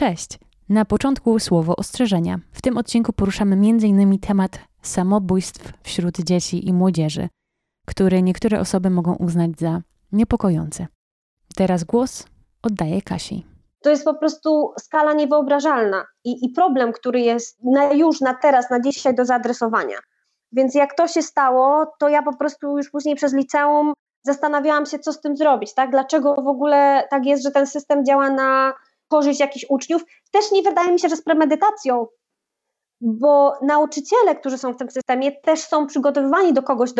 Cześć! 0.00 0.38
Na 0.68 0.84
początku 0.84 1.38
słowo 1.38 1.76
ostrzeżenia. 1.76 2.38
W 2.52 2.62
tym 2.62 2.78
odcinku 2.78 3.12
poruszamy 3.12 3.54
m.in. 3.54 4.18
temat 4.18 4.50
samobójstw 4.82 5.72
wśród 5.82 6.20
dzieci 6.20 6.68
i 6.68 6.72
młodzieży, 6.72 7.28
który 7.86 8.22
niektóre 8.22 8.60
osoby 8.60 8.90
mogą 8.90 9.14
uznać 9.14 9.50
za 9.58 9.80
niepokojący. 10.12 10.86
Teraz 11.56 11.84
głos 11.84 12.26
oddaję 12.62 13.02
Kasi. 13.02 13.46
To 13.82 13.90
jest 13.90 14.04
po 14.04 14.14
prostu 14.14 14.72
skala 14.78 15.12
niewyobrażalna 15.12 16.04
i, 16.24 16.44
i 16.44 16.48
problem, 16.48 16.92
który 16.92 17.20
jest 17.20 17.58
na 17.64 17.92
już, 17.92 18.20
na 18.20 18.34
teraz, 18.34 18.70
na 18.70 18.80
dzisiaj 18.80 19.14
do 19.14 19.24
zaadresowania. 19.24 19.98
Więc 20.52 20.74
jak 20.74 20.94
to 20.94 21.08
się 21.08 21.22
stało, 21.22 21.92
to 21.98 22.08
ja 22.08 22.22
po 22.22 22.36
prostu 22.36 22.76
już 22.78 22.90
później 22.90 23.14
przez 23.14 23.34
liceum 23.34 23.92
zastanawiałam 24.22 24.86
się, 24.86 24.98
co 24.98 25.12
z 25.12 25.20
tym 25.20 25.36
zrobić, 25.36 25.74
tak? 25.74 25.90
Dlaczego 25.90 26.34
w 26.34 26.48
ogóle 26.48 27.04
tak 27.10 27.26
jest, 27.26 27.42
że 27.42 27.50
ten 27.50 27.66
system 27.66 28.04
działa 28.04 28.30
na 28.30 28.74
korzyść 29.10 29.40
jakichś 29.40 29.66
uczniów? 29.68 30.02
Też 30.30 30.52
nie 30.52 30.62
wydaje 30.62 30.92
mi 30.92 31.00
się, 31.00 31.08
że 31.08 31.16
z 31.16 31.22
premedytacją, 31.22 32.06
bo 33.00 33.52
nauczyciele, 33.62 34.36
którzy 34.36 34.58
są 34.58 34.72
w 34.72 34.76
tym 34.76 34.90
systemie, 34.90 35.32
też 35.32 35.60
są 35.60 35.86
przygotowywani 35.86 36.52
do 36.52 36.62
kogoś, 36.62 36.90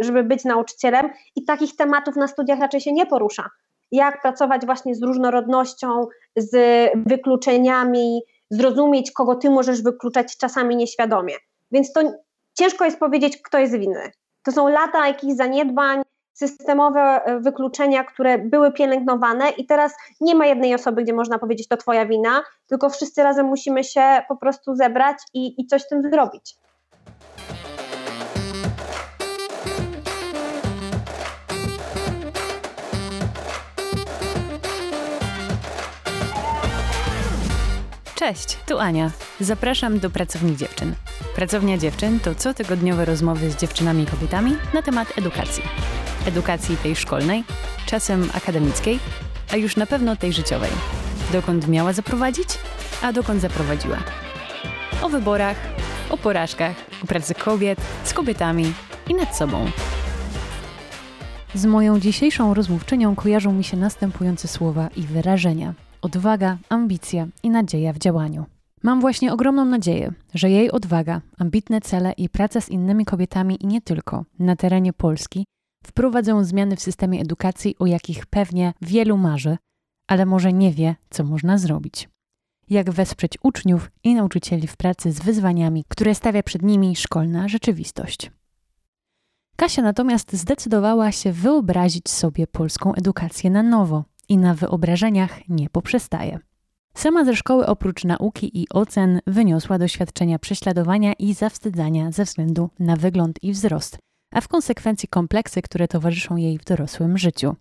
żeby 0.00 0.24
być 0.24 0.44
nauczycielem 0.44 1.10
i 1.36 1.44
takich 1.44 1.76
tematów 1.76 2.16
na 2.16 2.28
studiach 2.28 2.60
raczej 2.60 2.80
się 2.80 2.92
nie 2.92 3.06
porusza. 3.06 3.50
Jak 3.90 4.22
pracować 4.22 4.66
właśnie 4.66 4.94
z 4.94 5.02
różnorodnością, 5.02 6.06
z 6.36 6.56
wykluczeniami, 7.06 8.20
zrozumieć, 8.50 9.12
kogo 9.12 9.34
ty 9.34 9.50
możesz 9.50 9.82
wykluczać 9.82 10.36
czasami 10.36 10.76
nieświadomie. 10.76 11.34
Więc 11.70 11.92
to 11.92 12.00
ciężko 12.54 12.84
jest 12.84 12.98
powiedzieć, 12.98 13.42
kto 13.42 13.58
jest 13.58 13.78
winny. 13.78 14.10
To 14.42 14.52
są 14.52 14.68
lata 14.68 15.08
jakichś 15.08 15.34
zaniedbań, 15.34 16.02
systemowe 16.38 17.00
e, 17.00 17.40
wykluczenia, 17.40 18.04
które 18.04 18.38
były 18.38 18.72
pielęgnowane 18.72 19.50
i 19.50 19.66
teraz 19.66 19.94
nie 20.20 20.34
ma 20.34 20.46
jednej 20.46 20.74
osoby, 20.74 21.02
gdzie 21.02 21.12
można 21.12 21.38
powiedzieć 21.38 21.68
to 21.68 21.76
twoja 21.76 22.06
wina, 22.06 22.42
tylko 22.66 22.90
wszyscy 22.90 23.22
razem 23.22 23.46
musimy 23.46 23.84
się 23.84 24.22
po 24.28 24.36
prostu 24.36 24.74
zebrać 24.74 25.16
i, 25.34 25.60
i 25.60 25.66
coś 25.66 25.82
z 25.82 25.88
tym 25.88 26.02
zrobić. 26.02 26.56
Cześć, 38.14 38.58
tu 38.66 38.78
Ania. 38.78 39.10
Zapraszam 39.40 39.98
do 39.98 40.10
Pracowni 40.10 40.56
Dziewczyn. 40.56 40.94
Pracownia 41.34 41.78
Dziewczyn 41.78 42.20
to 42.20 42.34
cotygodniowe 42.34 43.04
rozmowy 43.04 43.50
z 43.50 43.56
dziewczynami 43.56 44.02
i 44.02 44.06
kobietami 44.06 44.56
na 44.74 44.82
temat 44.82 45.18
edukacji. 45.18 45.62
Edukacji 46.26 46.76
tej 46.76 46.96
szkolnej, 46.96 47.44
czasem 47.86 48.30
akademickiej, 48.34 48.98
a 49.52 49.56
już 49.56 49.76
na 49.76 49.86
pewno 49.86 50.16
tej 50.16 50.32
życiowej. 50.32 50.70
Dokąd 51.32 51.68
miała 51.68 51.92
zaprowadzić, 51.92 52.48
a 53.02 53.12
dokąd 53.12 53.40
zaprowadziła. 53.40 53.98
O 55.02 55.08
wyborach, 55.08 55.56
o 56.10 56.16
porażkach, 56.18 56.76
o 57.04 57.06
pracy 57.06 57.34
kobiet, 57.34 57.80
z 58.04 58.12
kobietami 58.12 58.72
i 59.08 59.14
nad 59.14 59.36
sobą. 59.36 59.66
Z 61.54 61.66
moją 61.66 62.00
dzisiejszą 62.00 62.54
rozmówczynią 62.54 63.16
kojarzą 63.16 63.52
mi 63.52 63.64
się 63.64 63.76
następujące 63.76 64.48
słowa 64.48 64.88
i 64.96 65.02
wyrażenia– 65.02 65.74
odwaga, 66.02 66.58
ambicja 66.68 67.26
i 67.42 67.50
nadzieja 67.50 67.92
w 67.92 67.98
działaniu. 67.98 68.44
Mam 68.82 69.00
właśnie 69.00 69.32
ogromną 69.32 69.64
nadzieję, 69.64 70.12
że 70.34 70.50
jej 70.50 70.70
odwaga, 70.70 71.20
ambitne 71.38 71.80
cele 71.80 72.12
i 72.12 72.28
praca 72.28 72.60
z 72.60 72.68
innymi 72.68 73.04
kobietami 73.04 73.62
i 73.62 73.66
nie 73.66 73.80
tylko 73.80 74.24
na 74.38 74.56
terenie 74.56 74.92
Polski 74.92 75.46
wprowadzą 75.84 76.44
zmiany 76.44 76.76
w 76.76 76.80
systemie 76.80 77.20
edukacji, 77.20 77.76
o 77.78 77.86
jakich 77.86 78.26
pewnie 78.26 78.74
wielu 78.82 79.16
marzy, 79.16 79.56
ale 80.06 80.26
może 80.26 80.52
nie 80.52 80.72
wie, 80.72 80.96
co 81.10 81.24
można 81.24 81.58
zrobić. 81.58 82.08
Jak 82.70 82.90
wesprzeć 82.90 83.38
uczniów 83.42 83.90
i 84.04 84.14
nauczycieli 84.14 84.66
w 84.66 84.76
pracy 84.76 85.12
z 85.12 85.20
wyzwaniami, 85.20 85.84
które 85.88 86.14
stawia 86.14 86.42
przed 86.42 86.62
nimi 86.62 86.96
szkolna 86.96 87.48
rzeczywistość. 87.48 88.30
Kasia 89.56 89.82
natomiast 89.82 90.32
zdecydowała 90.32 91.12
się 91.12 91.32
wyobrazić 91.32 92.08
sobie 92.08 92.46
polską 92.46 92.94
edukację 92.94 93.50
na 93.50 93.62
nowo, 93.62 94.04
i 94.28 94.38
na 94.38 94.54
wyobrażeniach 94.54 95.48
nie 95.48 95.70
poprzestaje. 95.70 96.38
Sama 96.94 97.24
ze 97.24 97.36
szkoły 97.36 97.66
oprócz 97.66 98.04
nauki 98.04 98.62
i 98.62 98.68
ocen 98.68 99.20
wyniosła 99.26 99.78
doświadczenia 99.78 100.38
prześladowania 100.38 101.12
i 101.12 101.34
zawstydzania 101.34 102.12
ze 102.12 102.24
względu 102.24 102.70
na 102.78 102.96
wygląd 102.96 103.38
i 103.42 103.52
wzrost, 103.52 103.98
a 104.30 104.40
w 104.40 104.48
konsekwencji 104.48 105.08
kompleksy, 105.08 105.62
które 105.62 105.88
towarzyszą 105.88 106.36
jej 106.36 106.58
w 106.58 106.64
dorosłym 106.64 107.18
życiu. 107.18 107.56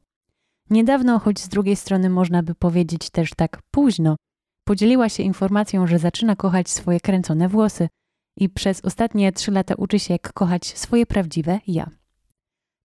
Niedawno, 0.70 1.20
choć 1.20 1.40
z 1.40 1.48
drugiej 1.48 1.76
strony 1.76 2.10
można 2.10 2.44
by 2.44 2.56
powiedzieć 2.56 3.10
też 3.10 3.32
tak 3.36 3.62
późno, 3.72 4.16
podzieliła 4.64 5.10
się 5.10 5.24
informacją, 5.24 5.88
że 5.88 6.00
zaczyna 6.00 6.36
kochać 6.36 6.70
swoje 6.70 7.00
kręcone 7.00 7.50
włosy 7.50 7.90
i 8.38 8.50
przez 8.50 8.86
ostatnie 8.86 9.32
trzy 9.32 9.52
lata 9.52 9.76
uczy 9.78 10.00
się, 10.00 10.14
jak 10.14 10.34
kochać 10.34 10.78
swoje 10.78 11.06
prawdziwe 11.06 11.60
ja. 11.68 11.90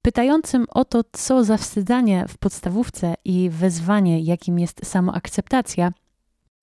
Pytającym 0.02 0.66
o 0.68 0.84
to, 0.84 1.02
co 1.12 1.44
zawstydzanie 1.44 2.24
w 2.28 2.38
podstawówce 2.38 3.14
i 3.24 3.50
wezwanie, 3.50 4.20
jakim 4.20 4.58
jest 4.58 4.86
samoakceptacja, 4.86 5.92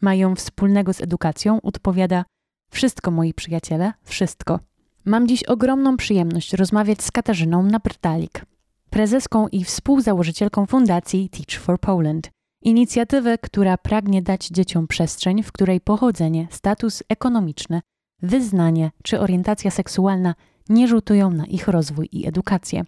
mają 0.01 0.35
wspólnego 0.35 0.93
z 0.93 1.01
edukacją, 1.01 1.61
odpowiada: 1.61 2.25
Wszystko, 2.71 3.11
moi 3.11 3.33
przyjaciele, 3.33 3.93
wszystko. 4.03 4.59
Mam 5.05 5.27
dziś 5.27 5.43
ogromną 5.43 5.97
przyjemność 5.97 6.53
rozmawiać 6.53 7.03
z 7.03 7.11
Katarzyną 7.11 7.63
Naprtalik, 7.63 8.45
prezeską 8.89 9.47
i 9.47 9.63
współzałożycielką 9.63 10.65
fundacji 10.65 11.29
Teach 11.29 11.61
for 11.61 11.79
Poland. 11.79 12.29
Inicjatywy, 12.61 13.37
która 13.37 13.77
pragnie 13.77 14.21
dać 14.21 14.47
dzieciom 14.47 14.87
przestrzeń, 14.87 15.43
w 15.43 15.51
której 15.51 15.81
pochodzenie, 15.81 16.47
status 16.51 17.03
ekonomiczny, 17.09 17.81
wyznanie 18.21 18.91
czy 19.03 19.19
orientacja 19.19 19.71
seksualna 19.71 20.35
nie 20.69 20.87
rzutują 20.87 21.31
na 21.31 21.45
ich 21.45 21.67
rozwój 21.67 22.09
i 22.11 22.27
edukację. 22.27 22.83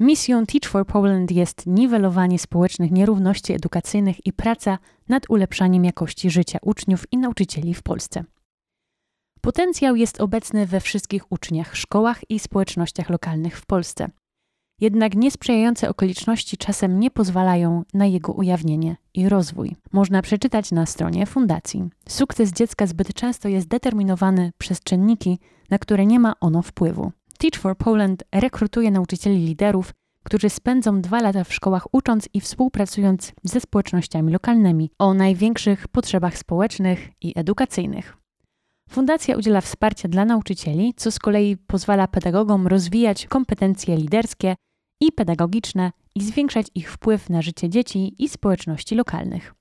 Misją 0.00 0.46
Teach 0.46 0.72
for 0.72 0.86
Poland 0.86 1.30
jest 1.30 1.66
niwelowanie 1.66 2.38
społecznych 2.38 2.90
nierówności 2.90 3.52
edukacyjnych 3.52 4.26
i 4.26 4.32
praca 4.32 4.78
nad 5.08 5.30
ulepszaniem 5.30 5.84
jakości 5.84 6.30
życia 6.30 6.58
uczniów 6.62 7.12
i 7.12 7.18
nauczycieli 7.18 7.74
w 7.74 7.82
Polsce. 7.82 8.24
Potencjał 9.48 9.96
jest 9.96 10.20
obecny 10.20 10.66
we 10.66 10.80
wszystkich 10.80 11.32
uczniach, 11.32 11.76
szkołach 11.76 12.30
i 12.30 12.38
społecznościach 12.38 13.10
lokalnych 13.10 13.58
w 13.58 13.66
Polsce. 13.66 14.08
Jednak 14.80 15.14
niesprzyjające 15.14 15.88
okoliczności 15.88 16.56
czasem 16.56 17.00
nie 17.00 17.10
pozwalają 17.10 17.84
na 17.94 18.06
jego 18.06 18.32
ujawnienie 18.32 18.96
i 19.14 19.28
rozwój. 19.28 19.76
Można 19.92 20.22
przeczytać 20.22 20.72
na 20.72 20.86
stronie 20.86 21.26
fundacji. 21.26 21.84
Sukces 22.08 22.52
dziecka 22.52 22.86
zbyt 22.86 23.14
często 23.14 23.48
jest 23.48 23.68
determinowany 23.68 24.52
przez 24.58 24.80
czynniki, 24.80 25.38
na 25.70 25.78
które 25.78 26.06
nie 26.06 26.20
ma 26.20 26.34
ono 26.40 26.62
wpływu. 26.62 27.12
Teach 27.38 27.62
for 27.62 27.76
Poland 27.76 28.24
rekrutuje 28.32 28.90
nauczycieli 28.90 29.46
liderów, 29.46 29.92
którzy 30.24 30.50
spędzą 30.50 31.00
dwa 31.00 31.20
lata 31.20 31.44
w 31.44 31.54
szkołach 31.54 31.94
ucząc 31.94 32.28
i 32.34 32.40
współpracując 32.40 33.32
ze 33.44 33.60
społecznościami 33.60 34.32
lokalnymi 34.32 34.90
o 34.98 35.14
największych 35.14 35.88
potrzebach 35.88 36.38
społecznych 36.38 37.08
i 37.20 37.32
edukacyjnych. 37.36 38.18
Fundacja 38.88 39.36
udziela 39.36 39.60
wsparcia 39.60 40.08
dla 40.08 40.24
nauczycieli, 40.24 40.94
co 40.96 41.10
z 41.10 41.18
kolei 41.18 41.56
pozwala 41.56 42.08
pedagogom 42.08 42.66
rozwijać 42.66 43.26
kompetencje 43.26 43.96
liderskie 43.96 44.54
i 45.00 45.12
pedagogiczne 45.12 45.92
i 46.14 46.22
zwiększać 46.22 46.66
ich 46.74 46.92
wpływ 46.92 47.30
na 47.30 47.42
życie 47.42 47.68
dzieci 47.68 48.24
i 48.24 48.28
społeczności 48.28 48.94
lokalnych. 48.94 49.54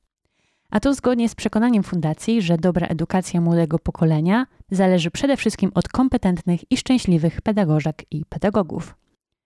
A 0.69 0.79
to 0.79 0.93
zgodnie 0.93 1.29
z 1.29 1.35
przekonaniem 1.35 1.83
fundacji, 1.83 2.41
że 2.41 2.57
dobra 2.57 2.88
edukacja 2.88 3.41
młodego 3.41 3.79
pokolenia 3.79 4.45
zależy 4.71 5.11
przede 5.11 5.38
wszystkim 5.38 5.71
od 5.75 5.88
kompetentnych 5.88 6.71
i 6.71 6.77
szczęśliwych 6.77 7.41
pedagożek 7.41 8.05
i 8.11 8.25
pedagogów. 8.25 8.95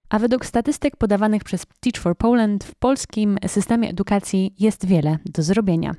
A 0.10 0.20
według 0.20 0.46
statystyk 0.46 0.98
podawanych 0.98 1.44
przez 1.44 1.66
Teach 1.80 2.04
for 2.04 2.18
Poland 2.18 2.64
w 2.64 2.76
polskim 2.76 3.38
systemie 3.48 3.90
edukacji 3.90 4.56
jest 4.60 4.86
wiele 4.86 5.18
do 5.26 5.44
zrobienia. 5.44 5.96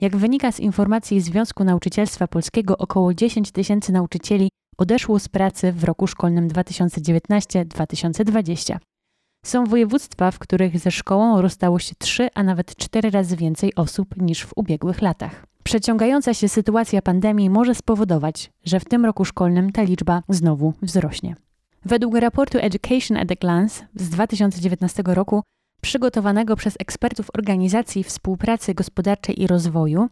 Jak 0.00 0.16
wynika 0.16 0.52
z 0.52 0.60
informacji 0.60 1.20
Związku 1.20 1.64
Nauczycielstwa 1.64 2.26
Polskiego, 2.26 2.78
około 2.78 3.14
10 3.14 3.52
tysięcy 3.52 3.92
nauczycieli 3.92 4.50
odeszło 4.78 5.18
z 5.18 5.28
pracy 5.28 5.72
w 5.72 5.84
roku 5.84 6.06
szkolnym 6.06 6.48
2019-2020. 6.48 8.76
Są 9.44 9.64
województwa, 9.64 10.30
w 10.30 10.38
których 10.38 10.78
ze 10.78 10.90
szkołą 10.90 11.42
rozstało 11.42 11.78
się 11.78 11.94
trzy, 11.98 12.28
a 12.34 12.42
nawet 12.42 12.76
cztery 12.76 13.10
razy 13.10 13.36
więcej 13.36 13.74
osób 13.74 14.16
niż 14.16 14.42
w 14.42 14.52
ubiegłych 14.56 15.02
latach. 15.02 15.46
Przeciągająca 15.64 16.34
się 16.34 16.48
sytuacja 16.48 17.02
pandemii 17.02 17.50
może 17.50 17.74
spowodować, 17.74 18.50
że 18.64 18.80
w 18.80 18.84
tym 18.84 19.04
roku 19.04 19.24
szkolnym 19.24 19.72
ta 19.72 19.82
liczba 19.82 20.22
znowu 20.28 20.72
wzrośnie. 20.82 21.36
Według 21.84 22.16
raportu 22.16 22.58
Education 22.58 23.16
at 23.16 23.32
a 23.32 23.34
Glance 23.34 23.86
z 23.94 24.10
2019 24.10 25.02
roku, 25.06 25.42
przygotowanego 25.80 26.56
przez 26.56 26.74
ekspertów 26.78 27.30
Organizacji 27.34 28.04
Współpracy 28.04 28.74
Gospodarczej 28.74 29.42
i 29.42 29.46
Rozwoju, 29.46 30.08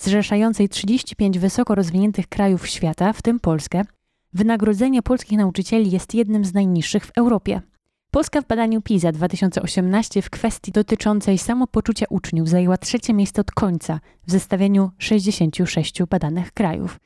zrzeszającej 0.00 0.68
35 0.68 1.38
wysoko 1.38 1.74
rozwiniętych 1.74 2.28
krajów 2.28 2.68
świata, 2.68 3.12
w 3.12 3.22
tym 3.22 3.40
Polskę, 3.40 3.82
wynagrodzenie 4.32 5.02
polskich 5.02 5.38
nauczycieli 5.38 5.90
jest 5.90 6.14
jednym 6.14 6.44
z 6.44 6.54
najniższych 6.54 7.06
w 7.06 7.12
Europie. 7.18 7.60
Polska 8.10 8.40
w 8.40 8.46
badaniu 8.46 8.82
PISA 8.82 9.12
2018 9.12 10.22
w 10.22 10.30
kwestii 10.30 10.72
dotyczącej 10.72 11.38
samopoczucia 11.38 12.06
uczniów 12.10 12.48
zajęła 12.48 12.76
trzecie 12.76 13.14
miejsce 13.14 13.40
od 13.40 13.50
końca 13.50 14.00
w 14.26 14.30
zestawieniu 14.30 14.90
66 14.98 16.02
badanych 16.02 16.52
krajów. 16.52 17.00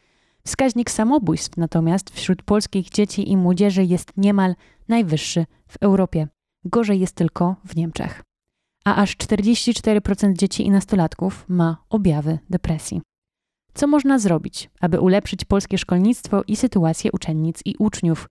Wskaźnik 0.46 0.90
samobójstw 0.90 1.56
natomiast 1.56 2.10
wśród 2.10 2.42
polskich 2.42 2.90
dzieci 2.90 3.30
i 3.30 3.36
młodzieży 3.36 3.84
jest 3.84 4.12
niemal 4.16 4.54
najwyższy 4.88 5.46
w 5.68 5.76
Europie. 5.80 6.28
Gorzej 6.68 7.00
jest 7.00 7.14
tylko 7.14 7.56
w 7.64 7.76
Niemczech. 7.76 8.22
A 8.84 8.96
aż 8.96 9.16
44% 9.16 10.32
dzieci 10.32 10.66
i 10.66 10.70
nastolatków 10.70 11.44
ma 11.48 11.76
objawy 11.90 12.38
depresji. 12.50 13.02
Co 13.74 13.86
można 13.86 14.18
zrobić, 14.18 14.70
aby 14.80 15.00
ulepszyć 15.00 15.44
polskie 15.44 15.78
szkolnictwo 15.78 16.42
i 16.46 16.56
sytuację 16.56 17.12
uczennic 17.12 17.60
i 17.64 17.74
uczniów? 17.78 18.26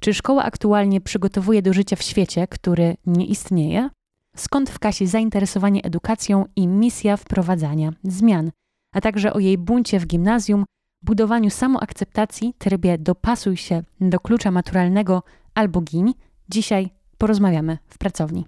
Czy 0.00 0.14
szkoła 0.14 0.44
aktualnie 0.44 1.00
przygotowuje 1.00 1.62
do 1.62 1.72
życia 1.72 1.96
w 1.96 2.02
świecie, 2.02 2.46
który 2.48 2.96
nie 3.06 3.26
istnieje? 3.26 3.90
Skąd 4.36 4.70
w 4.70 4.78
Kasi 4.78 5.06
zainteresowanie 5.06 5.82
edukacją 5.82 6.44
i 6.56 6.66
misja 6.66 7.16
wprowadzania 7.16 7.92
zmian, 8.04 8.50
a 8.92 9.00
także 9.00 9.32
o 9.32 9.38
jej 9.38 9.58
buncie 9.58 10.00
w 10.00 10.06
gimnazjum, 10.06 10.64
budowaniu 11.02 11.50
samoakceptacji, 11.50 12.54
trybie 12.58 12.98
dopasuj 12.98 13.56
się 13.56 13.82
do 14.00 14.20
klucza 14.20 14.50
maturalnego 14.50 15.22
albo 15.54 15.80
gin, 15.80 16.12
dzisiaj 16.48 16.90
porozmawiamy 17.22 17.78
w 17.88 17.98
pracowni. 17.98 18.46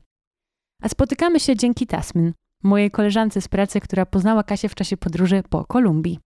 A 0.82 0.88
spotykamy 0.88 1.40
się 1.40 1.56
dzięki 1.56 1.86
Tasmin, 1.86 2.32
mojej 2.62 2.90
koleżance 2.90 3.40
z 3.40 3.48
pracy, 3.48 3.80
która 3.80 4.06
poznała 4.06 4.42
Kasię 4.42 4.68
w 4.68 4.74
czasie 4.74 4.96
podróży 4.96 5.42
po 5.50 5.64
Kolumbii. 5.64 6.18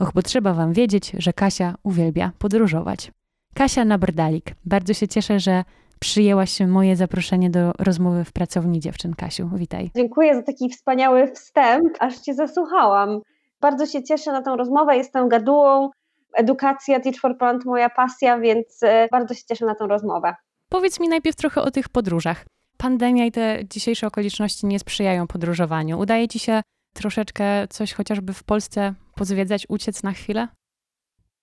Och, 0.00 0.12
bo 0.14 0.22
trzeba 0.22 0.54
wam 0.54 0.72
wiedzieć, 0.72 1.12
że 1.18 1.32
Kasia 1.32 1.74
uwielbia 1.82 2.32
podróżować. 2.38 3.12
Kasia 3.54 3.84
Nabrdalik, 3.84 4.54
bardzo 4.64 4.94
się 4.94 5.08
cieszę, 5.08 5.40
że 5.40 5.64
przyjęłaś 6.00 6.60
moje 6.60 6.96
zaproszenie 6.96 7.50
do 7.50 7.72
rozmowy 7.78 8.24
w 8.24 8.32
pracowni 8.32 8.80
dziewczyn. 8.80 9.14
Kasiu, 9.14 9.50
witaj. 9.54 9.90
Dziękuję 9.96 10.34
za 10.34 10.42
taki 10.42 10.68
wspaniały 10.68 11.32
wstęp, 11.32 11.92
aż 12.00 12.18
cię 12.18 12.34
zasłuchałam. 12.34 13.20
Bardzo 13.60 13.86
się 13.86 14.02
cieszę 14.02 14.32
na 14.32 14.42
tę 14.42 14.56
rozmowę, 14.56 14.96
jestem 14.96 15.28
gadułą, 15.28 15.90
edukacja 16.34 17.00
Teach 17.00 17.20
for 17.20 17.38
Plant 17.38 17.64
moja 17.64 17.90
pasja, 17.90 18.38
więc 18.38 18.82
e, 18.82 19.08
bardzo 19.12 19.34
się 19.34 19.42
cieszę 19.48 19.66
na 19.66 19.74
tę 19.74 19.86
rozmowę. 19.86 20.34
Powiedz 20.70 21.00
mi 21.00 21.08
najpierw 21.08 21.36
trochę 21.36 21.62
o 21.62 21.70
tych 21.70 21.88
podróżach. 21.88 22.44
Pandemia 22.78 23.24
i 23.24 23.32
te 23.32 23.58
dzisiejsze 23.70 24.06
okoliczności 24.06 24.66
nie 24.66 24.78
sprzyjają 24.78 25.26
podróżowaniu. 25.26 25.98
Udaje 25.98 26.28
ci 26.28 26.38
się 26.38 26.62
troszeczkę 26.94 27.68
coś 27.68 27.92
chociażby 27.92 28.32
w 28.32 28.44
Polsce 28.44 28.94
pozwiedzać, 29.14 29.66
uciec 29.68 30.02
na 30.02 30.12
chwilę? 30.12 30.48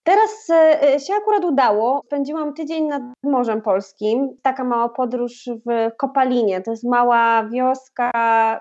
Teraz 0.03 0.49
e, 0.49 0.99
się 0.99 1.13
akurat 1.13 1.45
udało. 1.45 2.01
Spędziłam 2.05 2.53
tydzień 2.53 2.85
nad 2.85 3.01
Morzem 3.23 3.61
Polskim. 3.61 4.37
Taka 4.41 4.63
mała 4.63 4.89
podróż 4.89 5.49
w 5.65 5.95
Kopalinie. 5.97 6.61
To 6.61 6.71
jest 6.71 6.83
mała 6.83 7.49
wioska 7.49 8.11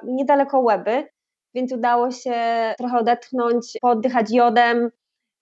niedaleko 0.05 0.61
Łeby, 0.61 1.09
więc 1.55 1.73
udało 1.73 2.11
się 2.11 2.35
trochę 2.79 2.99
odetchnąć, 2.99 3.79
pooddychać 3.81 4.31
jodem, 4.31 4.91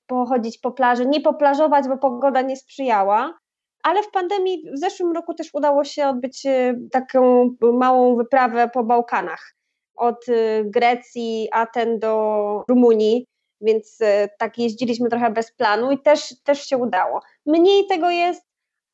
pochodzić 0.07 0.59
po 0.59 0.73
plaży. 0.73 1.07
Nie 1.07 1.21
poplażować, 1.21 1.89
bo 1.89 1.99
pogoda 1.99 2.43
nie 2.43 2.57
sprzyjała. 2.57 3.44
Ale 3.85 4.03
w 4.03 4.11
pandemii 4.11 4.65
w 4.75 4.79
zeszłym 4.79 5.13
roku 5.13 5.35
też 5.35 5.51
udało 5.53 5.85
się 5.85 6.09
odbyć 6.09 6.47
e, 6.47 6.75
taką 6.93 7.51
małą 7.61 8.17
wyprawę 8.17 8.71
po 8.75 8.85
Bałkanach. 8.85 9.55
Od 9.97 10.29
e, 10.29 10.65
Grecji, 10.65 11.49
Aten 11.53 11.99
do 11.99 12.65
Rumunii 12.69 13.27
więc 13.65 13.99
e, 14.01 14.29
tak 14.39 14.59
jeździliśmy 14.59 15.09
trochę 15.09 15.31
bez 15.31 15.53
planu 15.53 15.91
i 15.91 15.99
też, 15.99 16.35
też 16.43 16.67
się 16.67 16.77
udało. 16.77 17.21
Mniej 17.47 17.87
tego 17.87 18.11
jest, 18.11 18.43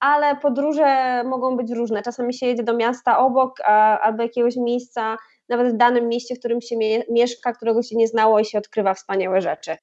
ale 0.00 0.36
podróże 0.36 1.22
mogą 1.24 1.56
być 1.56 1.70
różne. 1.70 2.02
Czasami 2.02 2.34
się 2.34 2.46
jedzie 2.46 2.62
do 2.62 2.76
miasta 2.76 3.18
obok 3.18 3.60
a, 3.64 4.00
albo 4.00 4.22
jakiegoś 4.22 4.56
miejsca, 4.56 5.16
nawet 5.48 5.74
w 5.74 5.76
danym 5.76 6.08
mieście, 6.08 6.34
w 6.34 6.38
którym 6.38 6.60
się 6.60 6.76
mie 6.76 7.02
mieszka, 7.10 7.52
którego 7.52 7.82
się 7.82 7.96
nie 7.96 8.08
znało 8.08 8.40
i 8.40 8.44
się 8.44 8.58
odkrywa 8.58 8.94
wspaniałe 8.94 9.40
rzeczy. 9.40 9.76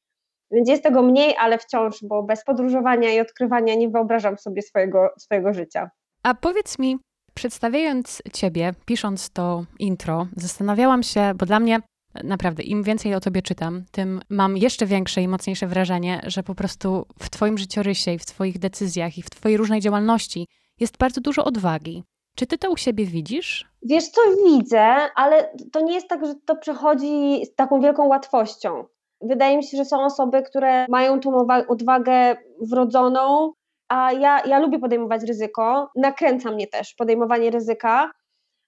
Więc 0.51 0.69
jest 0.69 0.83
tego 0.83 1.01
mniej, 1.01 1.35
ale 1.39 1.57
wciąż, 1.57 2.03
bo 2.03 2.23
bez 2.23 2.43
podróżowania 2.43 3.13
i 3.13 3.19
odkrywania 3.19 3.75
nie 3.75 3.89
wyobrażam 3.89 4.37
sobie 4.37 4.61
swojego, 4.61 5.09
swojego 5.19 5.53
życia. 5.53 5.89
A 6.23 6.33
powiedz 6.33 6.79
mi, 6.79 6.97
przedstawiając 7.33 8.21
Ciebie, 8.33 8.73
pisząc 8.85 9.29
to 9.29 9.63
intro, 9.79 10.27
zastanawiałam 10.35 11.03
się, 11.03 11.31
bo 11.35 11.45
dla 11.45 11.59
mnie 11.59 11.81
Naprawdę, 12.23 12.63
im 12.63 12.83
więcej 12.83 13.15
o 13.15 13.19
tobie 13.19 13.41
czytam, 13.41 13.83
tym 13.91 14.21
mam 14.29 14.57
jeszcze 14.57 14.85
większe 14.85 15.21
i 15.21 15.27
mocniejsze 15.27 15.67
wrażenie, 15.67 16.21
że 16.25 16.43
po 16.43 16.55
prostu 16.55 17.05
w 17.19 17.29
twoim 17.29 17.57
życiorysie 17.57 18.13
i 18.13 18.19
w 18.19 18.25
twoich 18.25 18.59
decyzjach 18.59 19.17
i 19.17 19.21
w 19.21 19.29
twojej 19.29 19.57
różnej 19.57 19.81
działalności 19.81 20.47
jest 20.79 20.97
bardzo 20.97 21.21
dużo 21.21 21.45
odwagi. 21.45 22.03
Czy 22.35 22.47
ty 22.47 22.57
to 22.57 22.71
u 22.71 22.77
siebie 22.77 23.05
widzisz? 23.05 23.65
Wiesz 23.83 24.09
co, 24.09 24.21
widzę, 24.45 24.83
ale 25.15 25.53
to 25.71 25.81
nie 25.81 25.93
jest 25.93 26.07
tak, 26.07 26.25
że 26.25 26.35
to 26.45 26.55
przychodzi 26.55 27.45
z 27.45 27.55
taką 27.55 27.81
wielką 27.81 28.07
łatwością. 28.07 28.85
Wydaje 29.21 29.57
mi 29.57 29.63
się, 29.63 29.77
że 29.77 29.85
są 29.85 30.05
osoby, 30.05 30.43
które 30.43 30.85
mają 30.89 31.19
tą 31.19 31.47
odwagę 31.67 32.35
wrodzoną, 32.61 33.51
a 33.89 34.11
ja, 34.11 34.41
ja 34.45 34.59
lubię 34.59 34.79
podejmować 34.79 35.23
ryzyko. 35.23 35.89
Nakręca 35.95 36.51
mnie 36.51 36.67
też 36.67 36.93
podejmowanie 36.93 37.51
ryzyka, 37.51 38.11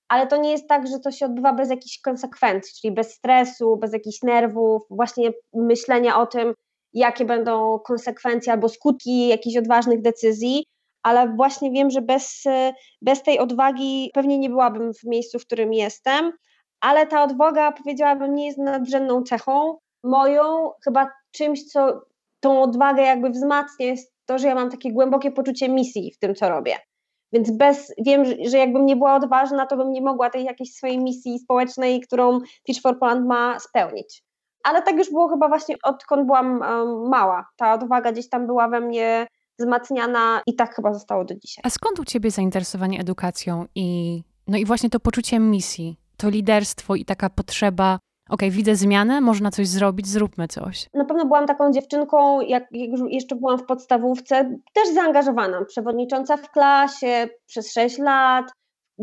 ale 0.07 0.27
to 0.27 0.37
nie 0.37 0.51
jest 0.51 0.67
tak, 0.67 0.87
że 0.87 0.99
to 0.99 1.11
się 1.11 1.25
odbywa 1.25 1.53
bez 1.53 1.69
jakichś 1.69 2.01
konsekwencji, 2.01 2.73
czyli 2.81 2.93
bez 2.93 3.13
stresu, 3.13 3.77
bez 3.77 3.93
jakichś 3.93 4.21
nerwów, 4.23 4.81
właśnie 4.89 5.31
myślenia 5.53 6.19
o 6.19 6.25
tym, 6.25 6.53
jakie 6.93 7.25
będą 7.25 7.79
konsekwencje 7.79 8.53
albo 8.53 8.69
skutki 8.69 9.27
jakichś 9.27 9.57
odważnych 9.57 10.01
decyzji, 10.01 10.65
ale 11.03 11.27
właśnie 11.27 11.71
wiem, 11.71 11.89
że 11.89 12.01
bez, 12.01 12.43
bez 13.01 13.23
tej 13.23 13.39
odwagi 13.39 14.11
pewnie 14.13 14.39
nie 14.39 14.49
byłabym 14.49 14.93
w 14.93 15.03
miejscu, 15.03 15.39
w 15.39 15.45
którym 15.45 15.73
jestem, 15.73 16.31
ale 16.81 17.07
ta 17.07 17.23
odwaga, 17.23 17.71
powiedziałabym, 17.71 18.35
nie 18.35 18.45
jest 18.45 18.57
nadrzędną 18.57 19.23
cechą 19.23 19.77
moją, 20.03 20.71
chyba 20.83 21.11
czymś, 21.31 21.63
co 21.63 22.01
tą 22.39 22.61
odwagę 22.61 23.03
jakby 23.03 23.29
wzmacnia, 23.29 23.85
jest 23.85 24.13
to, 24.25 24.37
że 24.37 24.47
ja 24.47 24.55
mam 24.55 24.69
takie 24.69 24.93
głębokie 24.93 25.31
poczucie 25.31 25.69
misji 25.69 26.11
w 26.11 26.19
tym, 26.19 26.35
co 26.35 26.49
robię. 26.49 26.75
Więc 27.33 27.51
bez, 27.51 27.93
wiem, 28.05 28.23
że 28.45 28.57
jakbym 28.57 28.85
nie 28.85 28.95
była 28.95 29.15
odważna, 29.15 29.65
to 29.65 29.77
bym 29.77 29.91
nie 29.91 30.01
mogła 30.01 30.29
tej 30.29 30.43
jakiejś 30.43 30.73
swojej 30.73 30.99
misji 30.99 31.39
społecznej, 31.39 32.01
którą 32.01 32.39
Teach 32.39 32.81
for 32.81 32.99
Poland 32.99 33.27
ma 33.27 33.59
spełnić. 33.59 34.23
Ale 34.63 34.81
tak 34.81 34.97
już 34.97 35.09
było 35.09 35.27
chyba 35.27 35.47
właśnie 35.47 35.75
odkąd 35.83 36.25
byłam 36.25 36.59
mała. 37.09 37.45
Ta 37.55 37.73
odwaga 37.73 38.11
gdzieś 38.11 38.29
tam 38.29 38.47
była 38.47 38.67
we 38.67 38.81
mnie 38.81 39.27
wzmacniana 39.59 40.41
i 40.45 40.55
tak 40.55 40.75
chyba 40.75 40.93
zostało 40.93 41.25
do 41.25 41.35
dzisiaj. 41.35 41.61
A 41.65 41.69
skąd 41.69 41.99
u 41.99 42.05
Ciebie 42.05 42.31
zainteresowanie 42.31 42.99
edukacją 42.99 43.65
i, 43.75 44.21
no 44.47 44.57
i 44.57 44.65
właśnie 44.65 44.89
to 44.89 44.99
poczucie 44.99 45.39
misji, 45.39 45.97
to 46.17 46.29
liderstwo 46.29 46.95
i 46.95 47.05
taka 47.05 47.29
potrzeba 47.29 47.99
okay, 48.29 48.49
widzę 48.51 48.75
zmianę, 48.75 49.21
można 49.21 49.51
coś 49.51 49.67
zrobić, 49.67 50.07
zróbmy 50.07 50.47
coś. 50.47 50.87
Na 50.93 51.05
pewno 51.05 51.25
byłam 51.25 51.45
taką 51.45 51.71
dziewczynką, 51.71 52.41
jak, 52.41 52.67
jak 52.71 52.89
jeszcze 53.09 53.35
byłam 53.35 53.57
w 53.57 53.65
podstawówce, 53.65 54.55
też 54.73 54.89
zaangażowana, 54.93 55.65
przewodnicząca 55.65 56.37
w 56.37 56.51
klasie 56.51 57.27
przez 57.47 57.73
6 57.73 57.97
lat, 57.97 58.45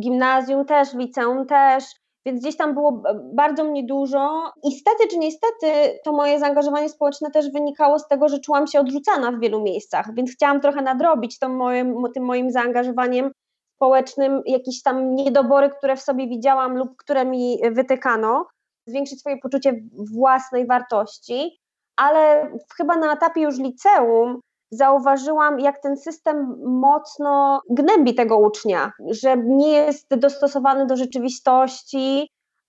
gimnazjum 0.00 0.64
też, 0.64 0.94
liceum 0.94 1.46
też, 1.46 1.84
więc 2.26 2.40
gdzieś 2.40 2.56
tam 2.56 2.74
było 2.74 3.02
bardzo 3.34 3.64
mnie 3.64 3.84
dużo. 3.84 4.52
I 4.64 4.72
stety 4.72 5.08
czy 5.10 5.18
niestety, 5.18 5.98
to 6.04 6.12
moje 6.12 6.38
zaangażowanie 6.38 6.88
społeczne 6.88 7.30
też 7.30 7.50
wynikało 7.52 7.98
z 7.98 8.08
tego, 8.08 8.28
że 8.28 8.40
czułam 8.40 8.66
się 8.66 8.80
odrzucana 8.80 9.32
w 9.32 9.40
wielu 9.40 9.62
miejscach, 9.62 10.14
więc 10.14 10.32
chciałam 10.32 10.60
trochę 10.60 10.82
nadrobić 10.82 11.38
to 11.38 11.48
moim, 11.48 11.94
tym 12.14 12.24
moim 12.24 12.50
zaangażowaniem 12.50 13.30
społecznym 13.76 14.42
jakieś 14.46 14.82
tam 14.82 15.14
niedobory, 15.14 15.70
które 15.70 15.96
w 15.96 16.00
sobie 16.00 16.28
widziałam 16.28 16.76
lub 16.76 16.96
które 16.96 17.24
mi 17.24 17.58
wytykano 17.72 18.46
zwiększyć 18.86 19.20
swoje 19.20 19.38
poczucie 19.38 19.72
własnej 20.14 20.66
wartości, 20.66 21.58
ale 21.96 22.50
chyba 22.76 22.96
na 22.96 23.12
etapie 23.12 23.40
już 23.40 23.58
liceum 23.58 24.40
zauważyłam, 24.70 25.60
jak 25.60 25.82
ten 25.82 25.96
system 25.96 26.56
mocno 26.64 27.60
gnębi 27.70 28.14
tego 28.14 28.38
ucznia, 28.38 28.92
że 29.10 29.36
nie 29.36 29.72
jest 29.72 30.16
dostosowany 30.16 30.86
do 30.86 30.96
rzeczywistości. 30.96 32.28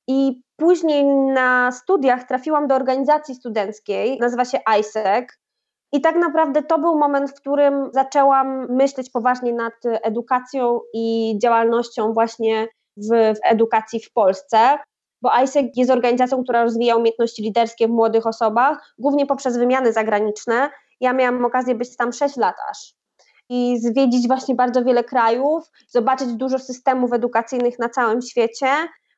I 0.10 0.42
później 0.60 1.06
na 1.34 1.72
studiach 1.72 2.24
trafiłam 2.24 2.68
do 2.68 2.76
organizacji 2.76 3.36
studenckiej, 3.36 4.20
nazywa 4.20 4.46
się 4.46 4.60
ISEC. 4.80 5.26
I 5.94 6.02
tak 6.02 6.16
naprawdę 6.16 6.64
to 6.64 6.80
był 6.80 6.98
moment, 6.98 7.32
w 7.32 7.34
którym 7.34 7.90
zaczęłam 7.94 8.68
myśleć 8.70 9.10
poważnie 9.10 9.54
nad 9.54 9.74
edukacją 9.84 10.80
i 10.94 11.38
działalnością 11.42 12.14
właśnie 12.14 12.68
w, 12.98 13.10
w 13.10 13.40
edukacji 13.44 14.00
w 14.00 14.14
Polsce 14.14 14.78
bo 15.22 15.30
ISEC 15.44 15.66
jest 15.76 15.92
organizacją, 15.92 16.44
która 16.44 16.64
rozwija 16.64 16.96
umiejętności 16.96 17.44
liderskie 17.44 17.88
w 17.88 17.92
młodych 17.92 18.28
osobach, 18.28 18.94
głównie 19.00 19.26
poprzez 19.26 19.58
wymiany 19.58 19.94
zagraniczne. 19.94 20.70
Ja 21.00 21.14
miałam 21.14 21.46
okazję 21.46 21.76
być 21.76 21.98
tam 21.98 22.14
6 22.14 22.38
lat 22.38 22.56
aż 22.72 22.98
i 23.50 23.80
zwiedzić 23.80 24.28
właśnie 24.28 24.56
bardzo 24.56 24.84
wiele 24.84 25.04
krajów, 25.04 25.64
zobaczyć 25.90 26.34
dużo 26.34 26.60
systemów 26.60 27.14
edukacyjnych 27.14 27.80
na 27.80 27.90
całym 27.90 28.22
świecie 28.22 28.68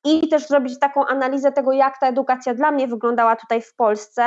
i 0.06 0.30
też 0.30 0.48
zrobić 0.48 0.80
taką 0.80 1.06
analizę 1.06 1.52
tego, 1.52 1.72
jak 1.72 2.00
ta 2.00 2.08
edukacja 2.08 2.54
dla 2.54 2.72
mnie 2.72 2.88
wyglądała 2.88 3.36
tutaj 3.36 3.62
w 3.62 3.76
Polsce. 3.76 4.24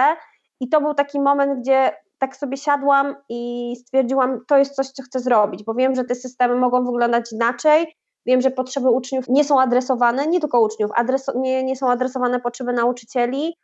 I 0.60 0.68
to 0.68 0.80
był 0.80 0.94
taki 0.94 1.20
moment, 1.20 1.60
gdzie 1.60 1.92
tak 2.18 2.36
sobie 2.36 2.56
siadłam 2.56 3.16
i 3.28 3.72
stwierdziłam, 3.80 4.40
to 4.48 4.58
jest 4.58 4.74
coś, 4.74 4.88
co 4.88 5.02
chcę 5.02 5.20
zrobić, 5.20 5.64
bo 5.64 5.74
wiem, 5.74 5.94
że 5.94 6.04
te 6.04 6.14
systemy 6.14 6.56
mogą 6.56 6.84
wyglądać 6.84 7.32
inaczej, 7.32 7.96
Wiem, 8.26 8.40
że 8.40 8.50
potrzeby 8.50 8.90
uczniów 8.90 9.28
nie 9.28 9.44
są 9.44 9.60
adresowane, 9.60 10.26
nie 10.26 10.40
tylko 10.40 10.60
uczniów, 10.60 10.90
adreso, 10.94 11.32
nie, 11.36 11.64
nie 11.64 11.76
są 11.76 11.90
adresowane 11.90 12.40
potrzeby 12.40 12.72
nauczycieli. 12.72 13.56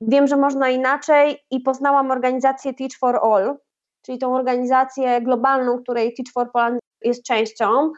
Wiem, 0.00 0.26
że 0.26 0.36
można 0.36 0.70
inaczej 0.70 1.38
i 1.50 1.60
poznałam 1.60 2.10
organizację 2.10 2.74
Teach 2.74 2.98
for 3.00 3.20
All, 3.22 3.56
czyli 4.02 4.18
tą 4.18 4.34
organizację 4.34 5.20
globalną, 5.20 5.82
której 5.82 6.14
Teach 6.14 6.32
for 6.32 6.52
Poland 6.52 6.80
jest 7.04 7.22
częścią. 7.22 7.92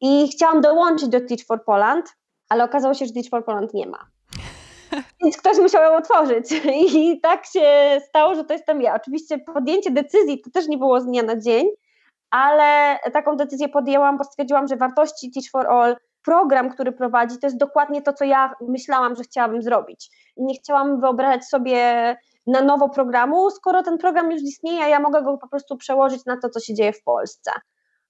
I 0.00 0.28
chciałam 0.28 0.60
dołączyć 0.60 1.08
do 1.08 1.20
Teach 1.20 1.46
for 1.46 1.64
Poland, 1.64 2.16
ale 2.48 2.64
okazało 2.64 2.94
się, 2.94 3.06
że 3.06 3.12
Teach 3.12 3.28
for 3.30 3.44
Poland 3.44 3.74
nie 3.74 3.86
ma. 3.86 4.06
Więc 5.22 5.36
ktoś 5.36 5.58
musiał 5.58 5.82
ją 5.82 5.98
otworzyć. 5.98 6.46
I 6.94 7.20
tak 7.20 7.46
się 7.46 8.00
stało, 8.08 8.34
że 8.34 8.44
to 8.44 8.52
jestem 8.52 8.82
ja. 8.82 8.94
Oczywiście 8.94 9.38
podjęcie 9.38 9.90
decyzji 9.90 10.40
to 10.40 10.50
też 10.50 10.68
nie 10.68 10.78
było 10.78 11.00
z 11.00 11.06
dnia 11.06 11.22
na 11.22 11.40
dzień, 11.40 11.66
ale 12.30 12.98
taką 13.12 13.36
decyzję 13.36 13.68
podjęłam, 13.68 14.18
bo 14.18 14.24
stwierdziłam, 14.24 14.68
że 14.68 14.76
wartości 14.76 15.30
Teach 15.32 15.50
for 15.52 15.66
All, 15.66 15.96
program, 16.24 16.70
który 16.70 16.92
prowadzi, 16.92 17.38
to 17.38 17.46
jest 17.46 17.56
dokładnie 17.56 18.02
to, 18.02 18.12
co 18.12 18.24
ja 18.24 18.54
myślałam, 18.68 19.16
że 19.16 19.22
chciałabym 19.22 19.62
zrobić. 19.62 20.10
Nie 20.36 20.54
chciałam 20.54 21.00
wyobrażać 21.00 21.44
sobie 21.44 22.16
na 22.46 22.60
nowo 22.60 22.88
programu, 22.88 23.50
skoro 23.50 23.82
ten 23.82 23.98
program 23.98 24.32
już 24.32 24.42
istnieje, 24.42 24.84
a 24.84 24.88
ja 24.88 25.00
mogę 25.00 25.22
go 25.22 25.38
po 25.38 25.48
prostu 25.48 25.76
przełożyć 25.76 26.24
na 26.24 26.36
to, 26.36 26.48
co 26.48 26.60
się 26.60 26.74
dzieje 26.74 26.92
w 26.92 27.02
Polsce. 27.02 27.50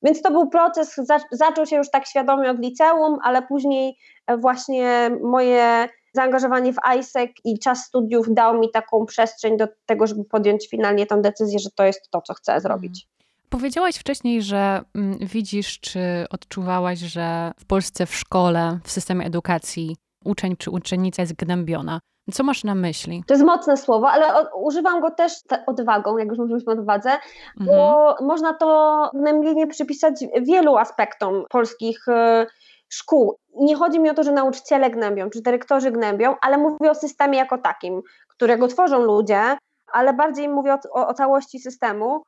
Więc 0.03 0.23
to 0.23 0.31
był 0.31 0.49
proces, 0.49 1.01
zaczął 1.33 1.67
się 1.67 1.77
już 1.77 1.91
tak 1.91 2.07
świadomie 2.07 2.51
od 2.51 2.59
liceum, 2.59 3.19
ale 3.23 3.43
później 3.43 3.97
e, 4.27 4.37
właśnie 4.37 5.11
moje 5.23 5.89
zaangażowanie 6.15 6.73
w 6.73 6.77
ISEC 6.99 7.31
i 7.45 7.59
czas 7.59 7.85
studiów 7.85 8.35
dał 8.35 8.59
mi 8.59 8.71
taką 8.71 9.07
przestrzeń 9.07 9.57
do 9.57 9.69
tego, 9.87 10.07
żeby 10.07 10.25
podjąć 10.25 10.69
finalnie 10.69 11.07
tę 11.07 11.21
decyzję, 11.21 11.59
że 11.59 11.71
to 11.71 11.85
jest 11.85 12.11
to, 12.11 12.23
co 12.23 12.35
chcę 12.35 12.61
zrobić. 12.61 13.09
Powiedziałaś 13.51 13.97
wcześniej, 13.97 14.43
że 14.43 14.81
mm, 14.95 15.19
widzisz, 15.21 15.81
czy 15.81 16.01
odczuwałaś, 16.31 16.99
że 16.99 17.53
w 17.61 17.67
Polsce 17.67 18.07
w 18.07 18.15
szkole, 18.15 18.79
w 18.85 18.91
systemie 18.91 19.27
edukacji 19.27 19.97
uczeń 20.25 20.57
czy 20.57 20.71
uczennica 20.71 21.23
jest 21.23 21.37
gnębiona. 21.37 22.01
Co 22.33 22.45
masz 22.45 22.65
na 22.65 22.75
myśli? 22.75 23.25
To 23.27 23.35
jest 23.35 23.47
mocne 23.47 23.77
słowo, 23.77 24.11
ale 24.11 24.51
używam 24.55 25.01
go 25.01 25.11
też 25.11 25.33
odwagą, 25.67 26.19
jak 26.19 26.29
już 26.29 26.39
mówiliśmy 26.39 26.73
o 26.73 26.77
odwadze, 26.77 27.11
mhm. 27.11 27.67
bo 27.67 28.15
można 28.21 28.55
to 28.55 29.11
gnębienie 29.15 29.67
przypisać 29.67 30.25
wielu 30.43 30.77
aspektom 30.77 31.45
polskich 31.51 32.09
y, 32.09 32.47
szkół. 32.89 33.37
Nie 33.57 33.77
chodzi 33.77 34.01
mi 34.01 34.11
o 34.11 34.15
to, 34.15 34.23
że 34.23 34.33
nauczyciele 34.33 34.91
gnębią, 34.91 35.31
czy 35.31 35.43
dyrektorzy 35.43 35.91
gnębią, 35.91 36.35
ale 36.41 36.59
mówię 36.59 36.91
o 36.91 36.95
systemie 36.95 37.39
jako 37.39 37.59
takim, 37.59 38.03
którego 38.29 38.69
tworzą 38.69 39.03
ludzie, 39.03 39.57
ale 39.93 40.15
bardziej 40.15 40.49
mówię 40.49 40.75
o, 40.75 41.01
o, 41.01 41.09
o 41.09 41.15
całości 41.15 41.59
systemu. 41.59 42.23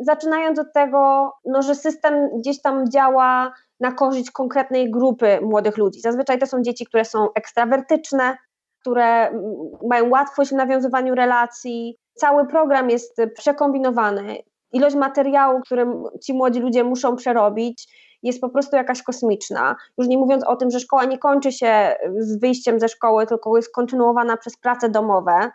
Zaczynając 0.00 0.58
od 0.58 0.72
tego, 0.72 1.32
no, 1.44 1.62
że 1.62 1.74
system 1.74 2.14
gdzieś 2.38 2.62
tam 2.62 2.90
działa 2.90 3.52
na 3.80 3.92
korzyść 3.92 4.30
konkretnej 4.30 4.90
grupy 4.90 5.38
młodych 5.42 5.76
ludzi. 5.76 6.00
Zazwyczaj 6.00 6.38
to 6.38 6.46
są 6.46 6.62
dzieci, 6.62 6.86
które 6.86 7.04
są 7.04 7.28
ekstrawertyczne, 7.34 8.36
które 8.80 9.30
mają 9.88 10.10
łatwość 10.10 10.50
w 10.50 10.54
nawiązywaniu 10.54 11.14
relacji. 11.14 11.98
Cały 12.14 12.46
program 12.46 12.90
jest 12.90 13.16
przekombinowany. 13.34 14.38
Ilość 14.72 14.96
materiału, 14.96 15.60
które 15.60 16.02
ci 16.22 16.34
młodzi 16.34 16.60
ludzie 16.60 16.84
muszą 16.84 17.16
przerobić, 17.16 17.88
jest 18.22 18.40
po 18.40 18.48
prostu 18.48 18.76
jakaś 18.76 19.02
kosmiczna. 19.02 19.76
Już 19.98 20.08
nie 20.08 20.18
mówiąc 20.18 20.44
o 20.44 20.56
tym, 20.56 20.70
że 20.70 20.80
szkoła 20.80 21.04
nie 21.04 21.18
kończy 21.18 21.52
się 21.52 21.96
z 22.18 22.40
wyjściem 22.40 22.80
ze 22.80 22.88
szkoły, 22.88 23.26
tylko 23.26 23.56
jest 23.56 23.74
kontynuowana 23.74 24.36
przez 24.36 24.56
prace 24.56 24.88
domowe. 24.88 25.50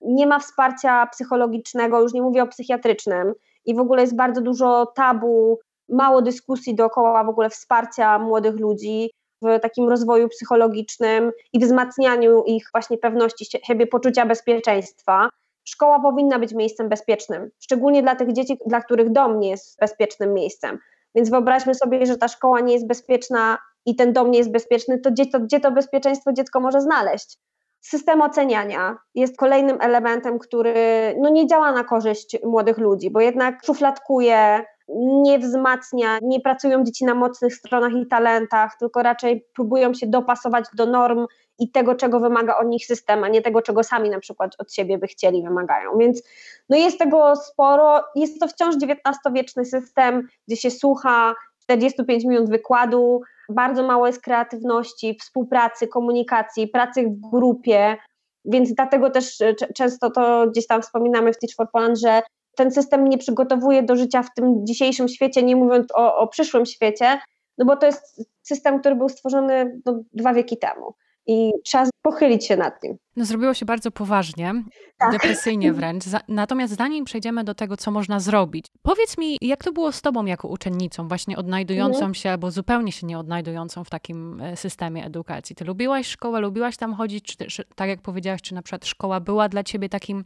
Nie 0.00 0.26
ma 0.26 0.38
wsparcia 0.38 1.06
psychologicznego, 1.06 2.00
już 2.00 2.12
nie 2.12 2.22
mówię 2.22 2.42
o 2.42 2.46
psychiatrycznym, 2.46 3.34
i 3.70 3.74
w 3.74 3.80
ogóle 3.80 4.02
jest 4.02 4.16
bardzo 4.16 4.40
dużo 4.40 4.86
tabu, 4.86 5.58
mało 5.88 6.22
dyskusji 6.22 6.74
dookoła 6.74 7.24
w 7.24 7.28
ogóle 7.28 7.50
wsparcia 7.50 8.18
młodych 8.18 8.60
ludzi 8.60 9.10
w 9.42 9.60
takim 9.60 9.88
rozwoju 9.88 10.28
psychologicznym 10.28 11.32
i 11.52 11.58
wzmacnianiu 11.58 12.42
ich 12.46 12.68
właśnie 12.72 12.98
pewności 12.98 13.46
siebie, 13.64 13.86
poczucia 13.86 14.26
bezpieczeństwa. 14.26 15.28
Szkoła 15.64 16.00
powinna 16.00 16.38
być 16.38 16.52
miejscem 16.52 16.88
bezpiecznym, 16.88 17.50
szczególnie 17.58 18.02
dla 18.02 18.16
tych 18.16 18.32
dzieci, 18.32 18.58
dla 18.66 18.80
których 18.80 19.12
dom 19.12 19.40
nie 19.40 19.50
jest 19.50 19.80
bezpiecznym 19.80 20.34
miejscem. 20.34 20.78
Więc 21.14 21.30
wyobraźmy 21.30 21.74
sobie, 21.74 22.06
że 22.06 22.16
ta 22.16 22.28
szkoła 22.28 22.60
nie 22.60 22.72
jest 22.72 22.86
bezpieczna 22.86 23.58
i 23.86 23.96
ten 23.96 24.12
dom 24.12 24.30
nie 24.30 24.38
jest 24.38 24.50
bezpieczny, 24.50 24.98
to 24.98 25.10
gdzie 25.10 25.26
to, 25.26 25.40
gdzie 25.40 25.60
to 25.60 25.70
bezpieczeństwo 25.70 26.32
dziecko 26.32 26.60
może 26.60 26.80
znaleźć? 26.80 27.38
System 27.80 28.22
oceniania 28.22 28.98
jest 29.14 29.36
kolejnym 29.36 29.78
elementem, 29.80 30.38
który 30.38 30.74
no 31.20 31.28
nie 31.28 31.46
działa 31.46 31.72
na 31.72 31.84
korzyść 31.84 32.38
młodych 32.44 32.78
ludzi, 32.78 33.10
bo 33.10 33.20
jednak 33.20 33.64
szufladkuje, 33.64 34.64
nie 34.96 35.38
wzmacnia, 35.38 36.18
nie 36.22 36.40
pracują 36.40 36.84
dzieci 36.84 37.04
na 37.04 37.14
mocnych 37.14 37.54
stronach 37.54 37.92
i 37.92 38.06
talentach, 38.06 38.76
tylko 38.78 39.02
raczej 39.02 39.44
próbują 39.54 39.94
się 39.94 40.06
dopasować 40.06 40.64
do 40.74 40.86
norm 40.86 41.26
i 41.58 41.70
tego, 41.70 41.94
czego 41.94 42.20
wymaga 42.20 42.56
od 42.56 42.68
nich 42.68 42.86
system, 42.86 43.24
a 43.24 43.28
nie 43.28 43.42
tego, 43.42 43.62
czego 43.62 43.84
sami 43.84 44.10
na 44.10 44.20
przykład 44.20 44.56
od 44.58 44.74
siebie 44.74 44.98
by 44.98 45.06
chcieli, 45.06 45.42
wymagają. 45.42 45.98
Więc 45.98 46.22
no 46.68 46.76
jest 46.76 46.98
tego 46.98 47.36
sporo. 47.36 48.04
Jest 48.14 48.40
to 48.40 48.48
wciąż 48.48 48.74
XIX-wieczny 48.74 49.64
system, 49.64 50.28
gdzie 50.48 50.56
się 50.56 50.70
słucha 50.70 51.34
45 51.62 52.24
minut 52.24 52.50
wykładu, 52.50 53.20
bardzo 53.50 53.82
mało 53.82 54.06
jest 54.06 54.22
kreatywności, 54.22 55.16
współpracy, 55.20 55.88
komunikacji, 55.88 56.68
pracy 56.68 57.02
w 57.02 57.30
grupie, 57.30 57.96
więc 58.44 58.74
dlatego 58.74 59.10
też 59.10 59.38
często 59.76 60.10
to 60.10 60.46
gdzieś 60.46 60.66
tam 60.66 60.82
wspominamy 60.82 61.32
w 61.32 61.38
Teach 61.38 61.54
for 61.56 61.70
Poland, 61.72 61.98
że 61.98 62.22
ten 62.56 62.70
system 62.70 63.08
nie 63.08 63.18
przygotowuje 63.18 63.82
do 63.82 63.96
życia 63.96 64.22
w 64.22 64.34
tym 64.34 64.66
dzisiejszym 64.66 65.08
świecie, 65.08 65.42
nie 65.42 65.56
mówiąc 65.56 65.86
o, 65.94 66.16
o 66.16 66.28
przyszłym 66.28 66.66
świecie, 66.66 67.18
no 67.58 67.64
bo 67.64 67.76
to 67.76 67.86
jest 67.86 68.22
system, 68.42 68.80
który 68.80 68.94
był 68.94 69.08
stworzony 69.08 69.80
no, 69.86 70.02
dwa 70.12 70.34
wieki 70.34 70.58
temu 70.58 70.94
i 71.30 71.52
trzeba 71.64 71.84
pochylić 72.02 72.46
się 72.46 72.56
nad 72.56 72.80
tym. 72.80 72.96
No, 73.16 73.24
zrobiło 73.24 73.54
się 73.54 73.66
bardzo 73.66 73.90
poważnie, 73.90 74.54
tak. 74.98 75.12
depresyjnie 75.12 75.72
wręcz. 75.78 76.04
Natomiast 76.28 76.76
zanim 76.76 77.04
przejdziemy 77.04 77.44
do 77.44 77.54
tego, 77.54 77.76
co 77.76 77.90
można 77.90 78.20
zrobić, 78.20 78.66
powiedz 78.82 79.18
mi, 79.18 79.36
jak 79.40 79.64
to 79.64 79.72
było 79.72 79.92
z 79.92 80.02
tobą 80.02 80.24
jako 80.24 80.48
uczennicą, 80.48 81.08
właśnie 81.08 81.36
odnajdującą 81.36 81.98
mhm. 81.98 82.14
się, 82.14 82.30
albo 82.30 82.50
zupełnie 82.50 82.92
się 82.92 83.06
nie 83.06 83.18
odnajdującą 83.18 83.84
w 83.84 83.90
takim 83.90 84.40
e, 84.40 84.56
systemie 84.56 85.04
edukacji? 85.04 85.56
Ty 85.56 85.64
lubiłaś 85.64 86.06
szkołę, 86.06 86.40
lubiłaś 86.40 86.76
tam 86.76 86.94
chodzić, 86.94 87.24
czy, 87.24 87.46
czy 87.46 87.64
tak 87.74 87.88
jak 87.88 88.02
powiedziałaś, 88.02 88.42
czy 88.42 88.54
na 88.54 88.62
przykład 88.62 88.86
szkoła 88.86 89.20
była 89.20 89.48
dla 89.48 89.64
ciebie 89.64 89.88
takim 89.88 90.24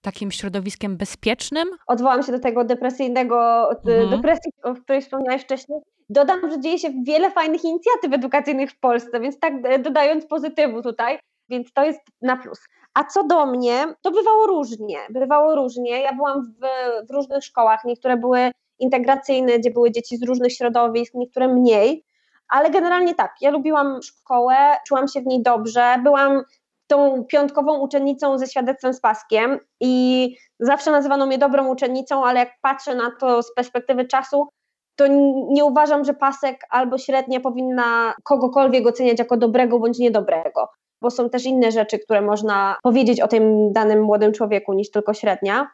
takim 0.00 0.30
środowiskiem 0.30 0.96
bezpiecznym? 0.96 1.68
Odwołam 1.86 2.22
się 2.22 2.32
do 2.32 2.38
tego 2.38 2.64
depresyjnego, 2.64 3.68
mhm. 3.70 4.10
depresji, 4.10 4.52
o 4.62 4.74
której 4.74 5.02
wspomniałeś 5.02 5.42
wcześniej. 5.42 5.78
Dodam, 6.08 6.50
że 6.50 6.60
dzieje 6.60 6.78
się 6.78 6.90
wiele 7.06 7.30
fajnych 7.30 7.64
inicjatyw 7.64 8.12
edukacyjnych 8.12 8.70
w 8.70 8.80
Polsce, 8.80 9.20
więc 9.20 9.38
tak 9.38 9.52
e, 9.64 9.78
dodając 9.78 10.26
pozytywu 10.26 10.82
tutaj, 10.82 11.18
więc 11.48 11.72
to 11.72 11.84
jest 11.84 12.00
na 12.22 12.36
plus. 12.36 12.60
A 12.94 13.04
co 13.04 13.24
do 13.24 13.46
mnie, 13.46 13.84
to 14.02 14.10
bywało 14.10 14.46
różnie, 14.46 14.98
bywało 15.10 15.54
różnie. 15.54 16.00
Ja 16.00 16.12
byłam 16.12 16.42
w, 16.42 16.66
w 17.08 17.10
różnych 17.10 17.44
szkołach, 17.44 17.84
niektóre 17.84 18.16
były 18.16 18.50
integracyjne, 18.78 19.58
gdzie 19.58 19.70
były 19.70 19.90
dzieci 19.90 20.16
z 20.16 20.22
różnych 20.22 20.52
środowisk, 20.52 21.14
niektóre 21.14 21.48
mniej, 21.48 22.04
ale 22.48 22.70
generalnie 22.70 23.14
tak, 23.14 23.34
ja 23.40 23.50
lubiłam 23.50 24.02
szkołę, 24.02 24.56
czułam 24.86 25.08
się 25.08 25.20
w 25.20 25.26
niej 25.26 25.42
dobrze, 25.42 25.94
byłam 26.02 26.42
tą 26.86 27.24
piątkową 27.24 27.78
uczennicą 27.78 28.38
ze 28.38 28.46
świadectwem 28.46 28.94
z 28.94 29.00
paskiem 29.00 29.58
i 29.80 30.36
zawsze 30.60 30.90
nazywano 30.90 31.26
mnie 31.26 31.38
dobrą 31.38 31.68
uczennicą, 31.68 32.26
ale 32.26 32.40
jak 32.40 32.50
patrzę 32.62 32.94
na 32.94 33.10
to 33.20 33.42
z 33.42 33.54
perspektywy 33.54 34.04
czasu, 34.04 34.48
to 34.96 35.04
nie 35.48 35.64
uważam, 35.64 36.04
że 36.04 36.14
pasek 36.14 36.60
albo 36.70 36.98
średnia 36.98 37.40
powinna 37.40 38.14
kogokolwiek 38.24 38.86
oceniać 38.86 39.18
jako 39.18 39.36
dobrego 39.36 39.78
bądź 39.78 39.98
niedobrego, 39.98 40.68
bo 41.02 41.10
są 41.10 41.30
też 41.30 41.44
inne 41.44 41.72
rzeczy, 41.72 41.98
które 41.98 42.22
można 42.22 42.76
powiedzieć 42.82 43.20
o 43.20 43.28
tym 43.28 43.72
danym 43.72 44.02
młodym 44.02 44.32
człowieku 44.32 44.72
niż 44.72 44.90
tylko 44.90 45.14
średnia. 45.14 45.68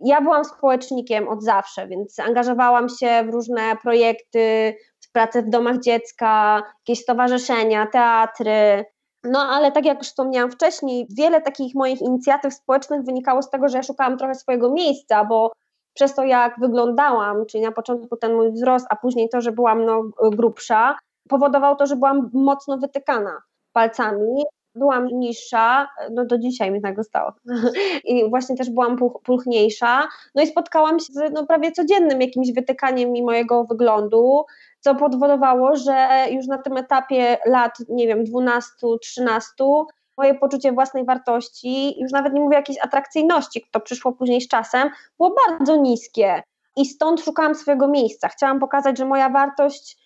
Ja 0.00 0.20
byłam 0.20 0.44
społecznikiem 0.44 1.28
od 1.28 1.42
zawsze, 1.42 1.88
więc 1.88 2.18
angażowałam 2.18 2.88
się 2.88 3.24
w 3.26 3.32
różne 3.32 3.76
projekty, 3.82 4.74
w 5.00 5.12
pracę 5.12 5.42
w 5.42 5.48
domach 5.48 5.78
dziecka, 5.78 6.62
jakieś 6.80 7.02
stowarzyszenia, 7.02 7.86
teatry, 7.86 8.84
no 9.24 9.38
ale 9.40 9.72
tak 9.72 9.84
jak 9.84 9.98
już 9.98 10.06
wspomniałam 10.06 10.50
wcześniej, 10.50 11.06
wiele 11.18 11.42
takich 11.42 11.74
moich 11.74 12.00
inicjatyw 12.00 12.54
społecznych 12.54 13.02
wynikało 13.02 13.42
z 13.42 13.50
tego, 13.50 13.68
że 13.68 13.76
ja 13.76 13.82
szukałam 13.82 14.18
trochę 14.18 14.34
swojego 14.34 14.70
miejsca, 14.70 15.24
bo 15.24 15.52
przez 15.96 16.14
to 16.14 16.24
jak 16.24 16.60
wyglądałam, 16.60 17.46
czyli 17.46 17.64
na 17.64 17.72
początku 17.72 18.16
ten 18.16 18.34
mój 18.34 18.52
wzrost, 18.52 18.86
a 18.90 18.96
później 18.96 19.28
to, 19.28 19.40
że 19.40 19.52
byłam 19.52 19.84
no, 19.84 20.02
grubsza, 20.30 20.96
powodowało 21.28 21.76
to, 21.76 21.86
że 21.86 21.96
byłam 21.96 22.30
mocno 22.32 22.78
wytykana 22.78 23.42
palcami. 23.72 24.44
Byłam 24.74 25.06
niższa, 25.06 25.88
no 26.10 26.24
do 26.24 26.38
dzisiaj 26.38 26.70
mi 26.70 26.82
tak 26.82 26.96
zostało. 26.96 27.32
I 28.04 28.30
właśnie 28.30 28.56
też 28.56 28.70
byłam 28.70 28.96
pulchniejsza. 29.24 30.08
No 30.34 30.42
i 30.42 30.46
spotkałam 30.46 31.00
się 31.00 31.12
z 31.12 31.32
no, 31.32 31.46
prawie 31.46 31.72
codziennym 31.72 32.20
jakimś 32.20 32.52
wytykaniem 32.52 33.12
mi 33.12 33.22
mojego 33.22 33.64
wyglądu, 33.64 34.44
co 34.80 34.94
powodowało, 34.94 35.76
że 35.76 36.26
już 36.30 36.46
na 36.46 36.58
tym 36.58 36.76
etapie 36.76 37.38
lat, 37.46 37.78
nie 37.88 38.06
wiem, 38.06 38.24
12-13, 38.24 39.84
moje 40.16 40.34
poczucie 40.34 40.72
własnej 40.72 41.04
wartości, 41.04 42.00
już 42.00 42.12
nawet 42.12 42.32
nie 42.32 42.40
mówię 42.40 42.56
jakiejś 42.56 42.78
atrakcyjności, 42.82 43.66
to 43.70 43.80
przyszło 43.80 44.12
później 44.12 44.40
z 44.40 44.48
czasem, 44.48 44.90
było 45.18 45.34
bardzo 45.48 45.76
niskie. 45.76 46.42
I 46.76 46.86
stąd 46.86 47.20
szukałam 47.20 47.54
swojego 47.54 47.88
miejsca. 47.88 48.28
Chciałam 48.28 48.60
pokazać, 48.60 48.98
że 48.98 49.04
moja 49.04 49.28
wartość 49.28 49.98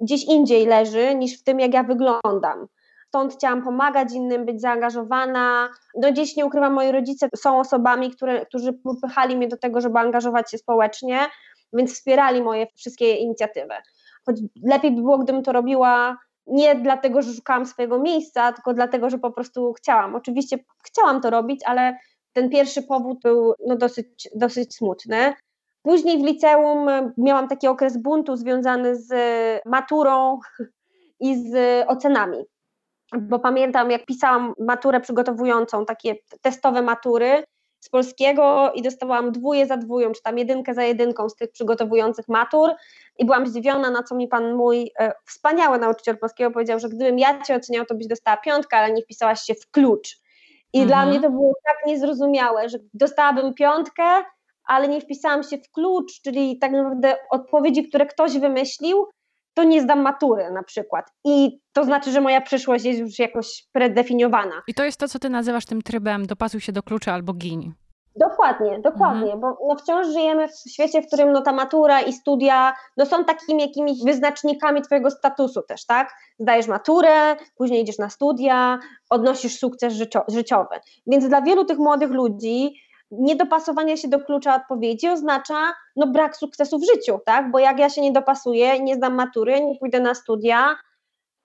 gdzieś 0.00 0.24
indziej 0.24 0.66
leży 0.66 1.14
niż 1.14 1.40
w 1.40 1.44
tym, 1.44 1.60
jak 1.60 1.74
ja 1.74 1.82
wyglądam. 1.82 2.66
Stąd 3.08 3.34
chciałam 3.34 3.64
pomagać 3.64 4.12
innym, 4.12 4.44
być 4.44 4.60
zaangażowana. 4.60 5.68
Do 5.94 6.12
dziś 6.12 6.36
nie 6.36 6.46
ukrywam, 6.46 6.72
moi 6.72 6.92
rodzice 6.92 7.28
są 7.36 7.60
osobami, 7.60 8.10
które, 8.10 8.46
którzy 8.46 8.72
popychali 8.72 9.36
mnie 9.36 9.48
do 9.48 9.56
tego, 9.56 9.80
żeby 9.80 9.98
angażować 9.98 10.50
się 10.50 10.58
społecznie, 10.58 11.18
więc 11.72 11.92
wspierali 11.92 12.42
moje 12.42 12.66
wszystkie 12.76 13.14
inicjatywy. 13.14 13.74
Choć 14.26 14.36
lepiej 14.62 14.90
by 14.92 15.00
było, 15.00 15.18
gdybym 15.18 15.42
to 15.42 15.52
robiła 15.52 16.16
nie 16.46 16.74
dlatego, 16.74 17.22
że 17.22 17.32
szukałam 17.32 17.66
swojego 17.66 17.98
miejsca, 17.98 18.52
tylko 18.52 18.74
dlatego, 18.74 19.10
że 19.10 19.18
po 19.18 19.30
prostu 19.30 19.72
chciałam. 19.72 20.14
Oczywiście 20.14 20.58
chciałam 20.84 21.20
to 21.20 21.30
robić, 21.30 21.60
ale 21.66 21.98
ten 22.32 22.50
pierwszy 22.50 22.82
powód 22.82 23.20
był 23.22 23.54
no, 23.66 23.76
dosyć, 23.76 24.28
dosyć 24.34 24.74
smutny. 24.74 25.34
Później 25.82 26.18
w 26.18 26.26
liceum 26.26 26.88
miałam 27.18 27.48
taki 27.48 27.66
okres 27.66 27.96
buntu 27.96 28.36
związany 28.36 28.96
z 28.96 29.12
maturą 29.66 30.38
i 31.20 31.50
z 31.50 31.84
ocenami. 31.88 32.38
Bo 33.20 33.38
pamiętam, 33.38 33.90
jak 33.90 34.04
pisałam 34.04 34.54
maturę 34.58 35.00
przygotowującą, 35.00 35.84
takie 35.84 36.14
testowe 36.42 36.82
matury 36.82 37.44
z 37.84 37.88
polskiego 37.88 38.72
i 38.74 38.82
dostawałam 38.82 39.32
dwóje 39.32 39.66
za 39.66 39.76
dwóją, 39.76 40.12
czy 40.12 40.22
tam 40.22 40.38
jedynkę 40.38 40.74
za 40.74 40.82
jedynką 40.82 41.28
z 41.28 41.36
tych 41.36 41.50
przygotowujących 41.50 42.28
matur 42.28 42.70
i 43.18 43.24
byłam 43.24 43.46
zdziwiona, 43.46 43.90
na 43.90 44.02
co 44.02 44.14
mi 44.14 44.28
pan 44.28 44.54
mój 44.54 44.92
e, 44.98 45.12
wspaniały 45.26 45.78
nauczyciel 45.78 46.18
polskiego 46.18 46.50
powiedział, 46.50 46.78
że 46.78 46.88
gdybym 46.88 47.18
ja 47.18 47.42
cię 47.42 47.56
oceniał, 47.56 47.84
to 47.84 47.94
byś 47.94 48.06
dostała 48.06 48.36
piątkę, 48.36 48.76
ale 48.76 48.92
nie 48.92 49.02
wpisałaś 49.02 49.40
się 49.40 49.54
w 49.54 49.70
klucz. 49.70 50.20
I 50.72 50.80
mhm. 50.80 50.88
dla 50.88 51.06
mnie 51.06 51.20
to 51.20 51.30
było 51.30 51.52
tak 51.64 51.86
niezrozumiałe, 51.86 52.68
że 52.68 52.78
dostałabym 52.94 53.54
piątkę, 53.54 54.04
ale 54.66 54.88
nie 54.88 55.00
wpisałam 55.00 55.42
się 55.42 55.58
w 55.58 55.70
klucz, 55.70 56.20
czyli 56.22 56.58
tak 56.58 56.72
naprawdę 56.72 57.16
odpowiedzi, 57.30 57.88
które 57.88 58.06
ktoś 58.06 58.38
wymyślił, 58.38 59.06
to 59.54 59.64
nie 59.64 59.82
zdam 59.82 60.02
matury 60.02 60.50
na 60.50 60.62
przykład. 60.62 61.06
I 61.24 61.60
to 61.72 61.84
znaczy, 61.84 62.10
że 62.10 62.20
moja 62.20 62.40
przyszłość 62.40 62.84
jest 62.84 63.00
już 63.00 63.18
jakoś 63.18 63.68
predefiniowana. 63.72 64.62
I 64.68 64.74
to 64.74 64.84
jest 64.84 65.00
to, 65.00 65.08
co 65.08 65.18
ty 65.18 65.30
nazywasz 65.30 65.66
tym 65.66 65.82
trybem 65.82 66.26
dopasuj 66.26 66.60
się 66.60 66.72
do 66.72 66.82
klucza 66.82 67.12
albo 67.12 67.32
gin. 67.32 67.74
Dokładnie, 68.16 68.80
dokładnie, 68.80 69.32
mhm. 69.32 69.40
bo 69.40 69.58
no 69.68 69.76
wciąż 69.76 70.06
żyjemy 70.06 70.48
w 70.48 70.70
świecie, 70.70 71.02
w 71.02 71.06
którym 71.06 71.32
no 71.32 71.42
ta 71.42 71.52
matura 71.52 72.00
i 72.00 72.12
studia 72.12 72.74
no 72.96 73.06
są 73.06 73.24
takimi 73.24 73.62
jakimiś 73.62 74.04
wyznacznikami 74.04 74.82
twojego 74.82 75.10
statusu 75.10 75.62
też, 75.62 75.86
tak? 75.86 76.12
Zdajesz 76.38 76.66
maturę, 76.66 77.36
później 77.56 77.82
idziesz 77.82 77.98
na 77.98 78.10
studia, 78.10 78.78
odnosisz 79.10 79.58
sukces 79.58 79.94
życiowy. 80.28 80.80
Więc 81.06 81.28
dla 81.28 81.42
wielu 81.42 81.64
tych 81.64 81.78
młodych 81.78 82.10
ludzi 82.10 82.74
niedopasowanie 83.18 83.96
się 83.96 84.08
do 84.08 84.20
klucza 84.20 84.56
odpowiedzi 84.56 85.08
oznacza 85.08 85.74
no, 85.96 86.06
brak 86.06 86.36
sukcesu 86.36 86.78
w 86.78 86.86
życiu, 86.86 87.18
tak? 87.26 87.50
Bo 87.50 87.58
jak 87.58 87.78
ja 87.78 87.90
się 87.90 88.00
nie 88.00 88.12
dopasuję, 88.12 88.80
nie 88.80 88.94
zdam 88.94 89.14
matury, 89.14 89.60
nie 89.60 89.78
pójdę 89.78 90.00
na 90.00 90.14
studia, 90.14 90.76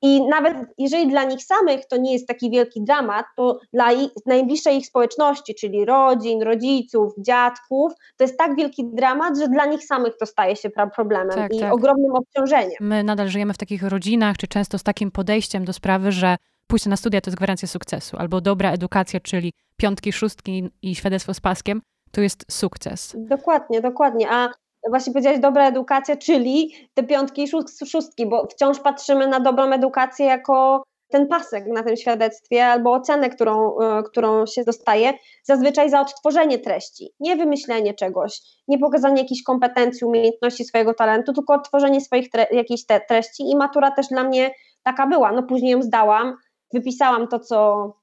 i 0.02 0.28
nawet 0.28 0.58
jeżeli 0.78 1.08
dla 1.10 1.24
nich 1.24 1.44
samych 1.44 1.86
to 1.86 1.98
nie 1.98 2.14
jest 2.14 2.28
taki 2.28 2.52
wielki 2.52 2.84
dramat, 2.84 3.26
to 3.36 3.60
dla 3.74 3.92
ich, 3.92 4.12
najbliższej 4.26 4.78
ich 4.78 4.88
społeczności, 4.88 5.56
czyli 5.56 5.86
rodzin, 5.86 6.42
rodziców, 6.42 7.14
dziadków, 7.18 7.92
to 8.18 8.24
jest 8.24 8.38
tak 8.38 8.56
wielki 8.56 8.86
dramat, 8.94 9.38
że 9.40 9.48
dla 9.48 9.66
nich 9.66 9.86
samych 9.86 10.18
to 10.18 10.26
staje 10.26 10.56
się 10.56 10.70
problemem 10.96 11.36
tak, 11.36 11.54
i 11.54 11.60
tak. 11.60 11.74
ogromnym 11.74 12.12
obciążeniem. 12.16 12.78
My 12.80 13.04
nadal 13.04 13.28
żyjemy 13.28 13.54
w 13.54 13.58
takich 13.58 13.84
rodzinach, 13.84 14.38
czy 14.38 14.48
często 14.48 14.78
z 14.78 14.84
takim 14.84 15.12
podejściem 15.12 15.66
do 15.66 15.74
sprawy, 15.74 16.12
że 16.12 16.38
pójście 16.70 16.90
na 16.90 16.98
studia 16.98 17.22
to 17.22 17.30
jest 17.30 17.38
gwarancja 17.38 17.68
sukcesu, 17.68 18.18
albo 18.18 18.42
dobra 18.42 18.72
edukacja, 18.72 19.20
czyli 19.20 19.54
piątki, 19.78 20.14
szóstki 20.14 20.70
i 20.82 20.96
świadectwo 20.96 21.34
z 21.34 21.40
paskiem, 21.40 21.82
to 22.12 22.22
jest 22.22 22.46
sukces. 22.52 23.16
Dokładnie, 23.18 23.82
dokładnie. 23.82 24.32
A 24.32 24.50
właśnie 24.90 25.14
powiedziałeś 25.14 25.40
dobra 25.40 25.68
edukacja, 25.68 26.18
czyli 26.18 26.74
te 26.94 27.04
piątki 27.04 27.44
i 27.44 27.48
szóstki, 27.88 28.30
bo 28.30 28.48
wciąż 28.48 28.80
patrzymy 28.80 29.28
na 29.28 29.40
dobrą 29.40 29.72
edukację 29.72 30.26
jako 30.26 30.84
ten 31.12 31.28
pasek 31.28 31.66
na 31.68 31.84
tym 31.84 31.98
świadectwie 31.98 32.66
albo 32.66 32.92
ocenę, 32.92 33.30
którą, 33.30 33.80
e, 33.80 34.04
którą 34.04 34.46
się 34.46 34.64
dostaje, 34.64 35.14
zazwyczaj 35.44 35.90
za 35.90 36.02
odtworzenie 36.02 36.60
treści, 36.60 37.14
nie 37.20 37.36
wymyślenie 37.36 37.94
czegoś, 37.94 38.42
nie 38.68 38.80
pokazanie 38.80 39.22
jakichś 39.22 39.44
kompetencji, 39.44 40.08
umiejętności 40.08 40.66
swojego 40.66 40.94
talentu, 40.94 41.34
tylko 41.34 41.54
odtworzenie 41.54 42.02
swoich 42.02 42.30
tre 42.30 42.48
te 42.88 43.00
treści 43.00 43.44
i 43.52 43.56
matura 43.56 43.92
też 43.92 44.08
dla 44.08 44.24
mnie 44.24 44.52
taka 44.84 45.08
była. 45.08 45.32
No 45.32 45.44
później 45.44 45.72
ją 45.72 45.82
zdałam, 45.82 46.36
wypisałam 46.74 47.28
to, 47.28 47.40
co 47.40 47.94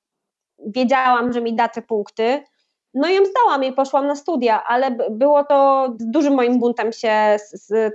wiedziałam, 0.67 1.33
że 1.33 1.41
mi 1.41 1.55
da 1.55 1.69
te 1.69 1.83
punkty, 1.83 2.43
no 2.95 3.09
i 3.09 3.15
ją 3.15 3.23
zdałam 3.25 3.65
i 3.65 3.73
poszłam 3.73 4.07
na 4.07 4.17
studia, 4.17 4.65
ale 4.65 4.91
było 5.11 5.45
to, 5.45 5.89
z 6.01 6.11
dużym 6.11 6.35
moim 6.35 6.59
buntem 6.59 6.93
się 6.93 7.37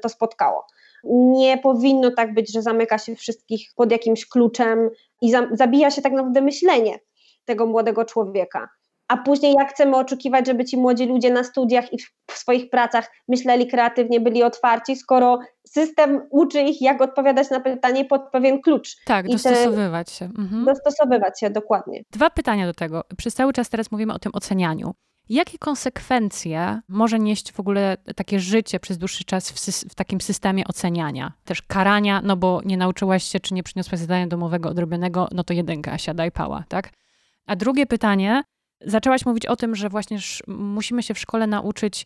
to 0.01 0.09
spotkało. 0.09 0.65
Nie 1.03 1.57
powinno 1.57 2.11
tak 2.11 2.33
być, 2.33 2.53
że 2.53 2.61
zamyka 2.61 2.97
się 2.97 3.15
wszystkich 3.15 3.69
pod 3.75 3.91
jakimś 3.91 4.25
kluczem 4.25 4.89
i 5.21 5.33
zabija 5.51 5.91
się 5.91 6.01
tak 6.01 6.13
naprawdę 6.13 6.41
myślenie 6.41 6.99
tego 7.45 7.65
młodego 7.65 8.05
człowieka 8.05 8.69
a 9.11 9.17
później 9.17 9.53
jak 9.53 9.69
chcemy 9.69 9.97
oczekiwać, 9.97 10.47
żeby 10.47 10.65
ci 10.65 10.77
młodzi 10.77 11.05
ludzie 11.05 11.31
na 11.31 11.43
studiach 11.43 11.93
i 11.93 11.97
w 12.31 12.37
swoich 12.37 12.69
pracach 12.69 13.11
myśleli 13.27 13.67
kreatywnie, 13.67 14.19
byli 14.19 14.43
otwarci, 14.43 14.95
skoro 14.95 15.39
system 15.67 16.21
uczy 16.29 16.61
ich, 16.61 16.81
jak 16.81 17.01
odpowiadać 17.01 17.49
na 17.49 17.59
pytanie 17.59 18.05
pod 18.05 18.21
pewien 18.31 18.61
klucz. 18.61 18.95
Tak, 19.05 19.29
I 19.29 19.31
dostosowywać 19.31 20.07
te, 20.07 20.13
się. 20.13 20.25
Mhm. 20.25 20.65
Dostosowywać 20.65 21.39
się, 21.39 21.49
dokładnie. 21.49 22.01
Dwa 22.11 22.29
pytania 22.29 22.65
do 22.65 22.73
tego. 22.73 23.03
Przez 23.17 23.33
cały 23.33 23.53
czas 23.53 23.69
teraz 23.69 23.91
mówimy 23.91 24.13
o 24.13 24.19
tym 24.19 24.31
ocenianiu. 24.35 24.93
Jakie 25.29 25.57
konsekwencje 25.57 26.81
może 26.87 27.19
nieść 27.19 27.51
w 27.51 27.59
ogóle 27.59 27.97
takie 28.15 28.39
życie 28.39 28.79
przez 28.79 28.97
dłuższy 28.97 29.23
czas 29.23 29.51
w, 29.51 29.89
w, 29.89 29.95
takim 29.95 30.21
systemie 30.21 30.63
oceniania? 30.67 31.33
Też 31.45 31.61
karania, 31.61 32.21
no 32.23 32.37
bo 32.37 32.61
nie 32.65 32.77
nauczyłaś 32.77 33.23
się, 33.23 33.39
czy 33.39 33.53
nie 33.53 33.63
przyniosłaś 33.63 33.99
zadania 33.99 34.27
domowego 34.27 34.69
odrobionego, 34.69 35.27
no 35.31 35.43
to 35.43 35.53
jedynka, 35.53 35.97
siadaj 35.97 36.31
pała, 36.31 36.63
tak? 36.69 36.89
A 37.45 37.55
drugie 37.55 37.85
pytanie, 37.85 38.43
zaczęłaś 38.85 39.25
mówić 39.25 39.45
o 39.45 39.55
tym, 39.55 39.75
że 39.75 39.89
właśnie 39.89 40.17
musimy 40.47 41.03
się 41.03 41.13
w 41.13 41.19
szkole 41.19 41.47
nauczyć 41.47 42.05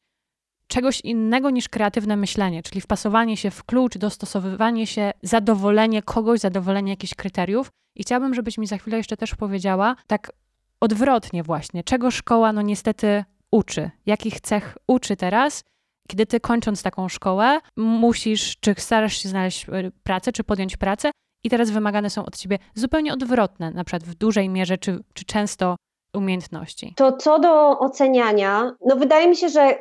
czegoś 0.68 1.02
innego 1.02 1.50
niż 1.50 1.70
kreatywne 1.70 2.18
myślenie, 2.18 2.64
czyli 2.64 2.82
wpasowanie 2.82 3.38
się 3.38 3.52
w 3.52 3.64
klucz, 3.64 3.98
dostosowywanie 3.98 4.88
się, 4.88 5.12
zadowolenie 5.22 6.02
kogoś, 6.02 6.40
zadowolenie 6.40 6.92
jakichś 6.92 7.14
kryteriów. 7.14 7.70
I 7.96 8.04
chciałabym, 8.04 8.34
żebyś 8.34 8.58
mi 8.58 8.68
za 8.68 8.78
chwilę 8.78 8.98
jeszcze 8.98 9.18
też 9.18 9.36
powiedziała, 9.36 9.96
tak 10.08 10.32
odwrotnie 10.80 11.44
właśnie, 11.44 11.84
czego 11.84 12.12
szkoła 12.12 12.54
no 12.54 12.62
niestety 12.62 13.24
uczy, 13.52 13.92
jakich 14.06 14.42
cech 14.42 14.78
uczy 14.88 15.16
teraz, 15.16 15.64
kiedy 16.08 16.26
ty 16.26 16.40
kończąc 16.40 16.84
taką 16.84 17.10
szkołę 17.10 17.60
musisz, 17.78 18.58
czy 18.60 18.76
starasz 18.78 19.18
się 19.18 19.30
znaleźć 19.30 19.70
e, 19.70 19.92
pracę, 20.04 20.32
czy 20.32 20.44
podjąć 20.44 20.78
pracę 20.78 21.12
i 21.44 21.50
teraz 21.50 21.70
wymagane 21.72 22.10
są 22.10 22.26
od 22.26 22.38
ciebie 22.38 22.60
zupełnie 22.74 23.14
odwrotne, 23.14 23.72
na 23.72 23.84
przykład 23.84 24.04
w 24.04 24.16
dużej 24.16 24.50
mierze, 24.50 24.78
czy, 24.78 25.00
czy 25.14 25.26
często 25.26 25.76
umiejętności. 26.18 26.94
To 26.98 27.12
co 27.12 27.40
do 27.40 27.80
oceniania, 27.80 28.72
no 28.86 28.96
wydaje 28.96 29.28
mi 29.28 29.36
się, 29.36 29.50
że 29.50 29.78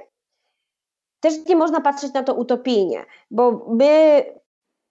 też 1.20 1.35
nie 1.49 1.57
można 1.57 1.81
patrzeć 1.81 2.12
na 2.12 2.23
to 2.23 2.35
utopijnie, 2.35 3.05
bo 3.31 3.66
my 3.68 4.25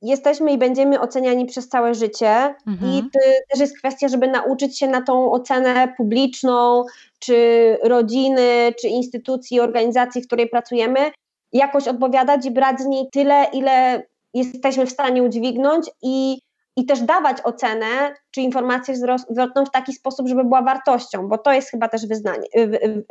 jesteśmy 0.01 0.51
i 0.51 0.57
będziemy 0.57 0.99
oceniani 0.99 1.45
przez 1.45 1.69
całe 1.69 1.95
życie 1.95 2.55
mhm. 2.67 2.91
i 2.91 3.01
to 3.01 3.19
też 3.49 3.59
jest 3.59 3.77
kwestia, 3.77 4.07
żeby 4.07 4.27
nauczyć 4.27 4.79
się 4.79 4.87
na 4.87 5.01
tą 5.01 5.31
ocenę 5.31 5.93
publiczną, 5.97 6.85
czy 7.19 7.77
rodziny, 7.83 8.73
czy 8.81 8.87
instytucji, 8.87 9.59
organizacji, 9.59 10.21
w 10.21 10.27
której 10.27 10.49
pracujemy, 10.49 11.11
jakoś 11.53 11.87
odpowiadać 11.87 12.45
i 12.45 12.51
brać 12.51 12.79
z 12.79 12.85
niej 12.85 13.09
tyle, 13.11 13.45
ile 13.53 14.03
jesteśmy 14.33 14.85
w 14.85 14.91
stanie 14.91 15.23
udźwignąć 15.23 15.89
i 16.01 16.39
i 16.75 16.85
też 16.85 17.01
dawać 17.01 17.41
ocenę 17.41 18.13
czy 18.31 18.41
informację 18.41 18.95
zwrotną 19.29 19.65
w 19.65 19.71
taki 19.71 19.93
sposób, 19.93 20.27
żeby 20.27 20.43
była 20.43 20.61
wartością, 20.61 21.27
bo 21.27 21.37
to 21.37 21.53
jest 21.53 21.71
chyba 21.71 21.87
też 21.87 22.07
wyznanie, 22.07 22.47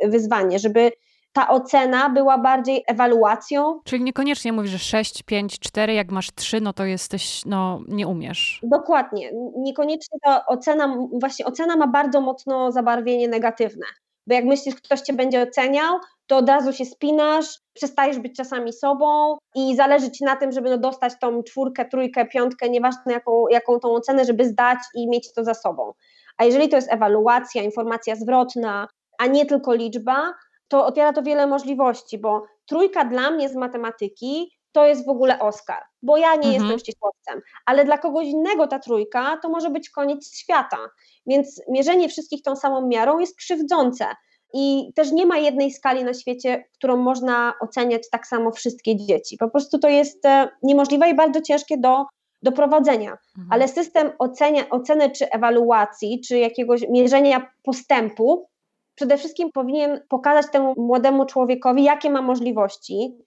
wyzwanie, 0.03 0.59
żeby 0.59 0.91
ta 1.33 1.49
ocena 1.49 2.09
była 2.09 2.37
bardziej 2.37 2.83
ewaluacją. 2.87 3.79
Czyli 3.83 4.03
niekoniecznie 4.03 4.53
mówisz, 4.53 4.71
że 4.71 4.79
6, 4.79 5.23
5, 5.23 5.59
4, 5.59 5.93
jak 5.93 6.11
masz 6.11 6.31
3, 6.35 6.61
no 6.61 6.73
to 6.73 6.85
jesteś, 6.85 7.41
no 7.45 7.79
nie 7.87 8.07
umiesz. 8.07 8.59
Dokładnie. 8.63 9.31
Niekoniecznie 9.57 10.19
ta 10.23 10.45
ocena, 10.45 10.97
właśnie 11.19 11.45
ocena 11.45 11.75
ma 11.75 11.87
bardzo 11.87 12.21
mocno 12.21 12.71
zabarwienie 12.71 13.27
negatywne. 13.27 13.85
Bo 14.27 14.35
jak 14.35 14.45
myślisz, 14.45 14.75
ktoś 14.75 15.01
cię 15.01 15.13
będzie 15.13 15.41
oceniał, 15.41 15.99
to 16.27 16.37
od 16.37 16.49
razu 16.49 16.73
się 16.73 16.85
spinasz, 16.85 17.45
przestajesz 17.73 18.19
być 18.19 18.35
czasami 18.35 18.73
sobą 18.73 19.37
i 19.55 19.75
zależy 19.75 20.11
ci 20.11 20.23
na 20.23 20.35
tym, 20.35 20.51
żeby 20.51 20.69
no 20.69 20.77
dostać 20.77 21.13
tą 21.21 21.43
czwórkę, 21.43 21.85
trójkę, 21.85 22.25
piątkę, 22.25 22.69
nieważne 22.69 23.13
jaką, 23.13 23.47
jaką 23.47 23.79
tą 23.79 23.93
ocenę, 23.93 24.25
żeby 24.25 24.45
zdać 24.45 24.79
i 24.95 25.09
mieć 25.09 25.33
to 25.33 25.43
za 25.43 25.53
sobą. 25.53 25.93
A 26.37 26.45
jeżeli 26.45 26.69
to 26.69 26.75
jest 26.75 26.91
ewaluacja, 26.91 27.63
informacja 27.63 28.15
zwrotna, 28.15 28.87
a 29.19 29.27
nie 29.27 29.45
tylko 29.45 29.73
liczba, 29.73 30.33
to 30.67 30.85
otwiera 30.85 31.13
to 31.13 31.21
wiele 31.21 31.47
możliwości, 31.47 32.17
bo 32.17 32.43
trójka 32.65 33.05
dla 33.05 33.31
mnie 33.31 33.49
z 33.49 33.55
matematyki 33.55 34.51
to 34.71 34.85
jest 34.85 35.05
w 35.05 35.09
ogóle 35.09 35.39
Oscar, 35.39 35.83
bo 36.01 36.17
ja 36.17 36.35
nie 36.35 36.35
mhm. 36.35 36.53
jestem 36.53 36.79
ścisłowcem, 36.79 37.41
ale 37.65 37.85
dla 37.85 37.97
kogoś 37.97 38.27
innego 38.27 38.67
ta 38.67 38.79
trójka 38.79 39.37
to 39.41 39.49
może 39.49 39.69
być 39.69 39.89
koniec 39.89 40.37
świata. 40.37 40.77
Więc 41.25 41.61
mierzenie 41.69 42.09
wszystkich 42.09 42.41
tą 42.41 42.55
samą 42.55 42.87
miarą 42.87 43.19
jest 43.19 43.37
krzywdzące. 43.37 44.05
I 44.53 44.91
też 44.95 45.11
nie 45.11 45.25
ma 45.25 45.37
jednej 45.37 45.71
skali 45.71 46.03
na 46.03 46.13
świecie, 46.13 46.65
którą 46.73 46.97
można 46.97 47.53
oceniać 47.61 48.09
tak 48.09 48.27
samo 48.27 48.51
wszystkie 48.51 48.95
dzieci. 48.95 49.37
Po 49.37 49.49
prostu 49.49 49.79
to 49.79 49.89
jest 49.89 50.25
e, 50.25 50.49
niemożliwe 50.63 51.09
i 51.09 51.15
bardzo 51.15 51.41
ciężkie 51.41 51.77
do 51.77 52.05
do 52.43 52.51
prowadzenia, 52.51 53.11
mhm. 53.11 53.47
ale 53.49 53.67
system 53.67 54.11
ocenia, 54.19 54.69
oceny 54.69 55.09
czy 55.09 55.29
ewaluacji, 55.29 56.21
czy 56.27 56.37
jakiegoś 56.37 56.89
mierzenia 56.89 57.51
postępu 57.63 58.47
przede 58.95 59.17
wszystkim 59.17 59.51
powinien 59.51 60.01
pokazać 60.09 60.51
temu 60.51 60.73
młodemu 60.77 61.25
człowiekowi, 61.25 61.83
jakie 61.83 62.09
ma 62.09 62.21
możliwości, 62.21 63.17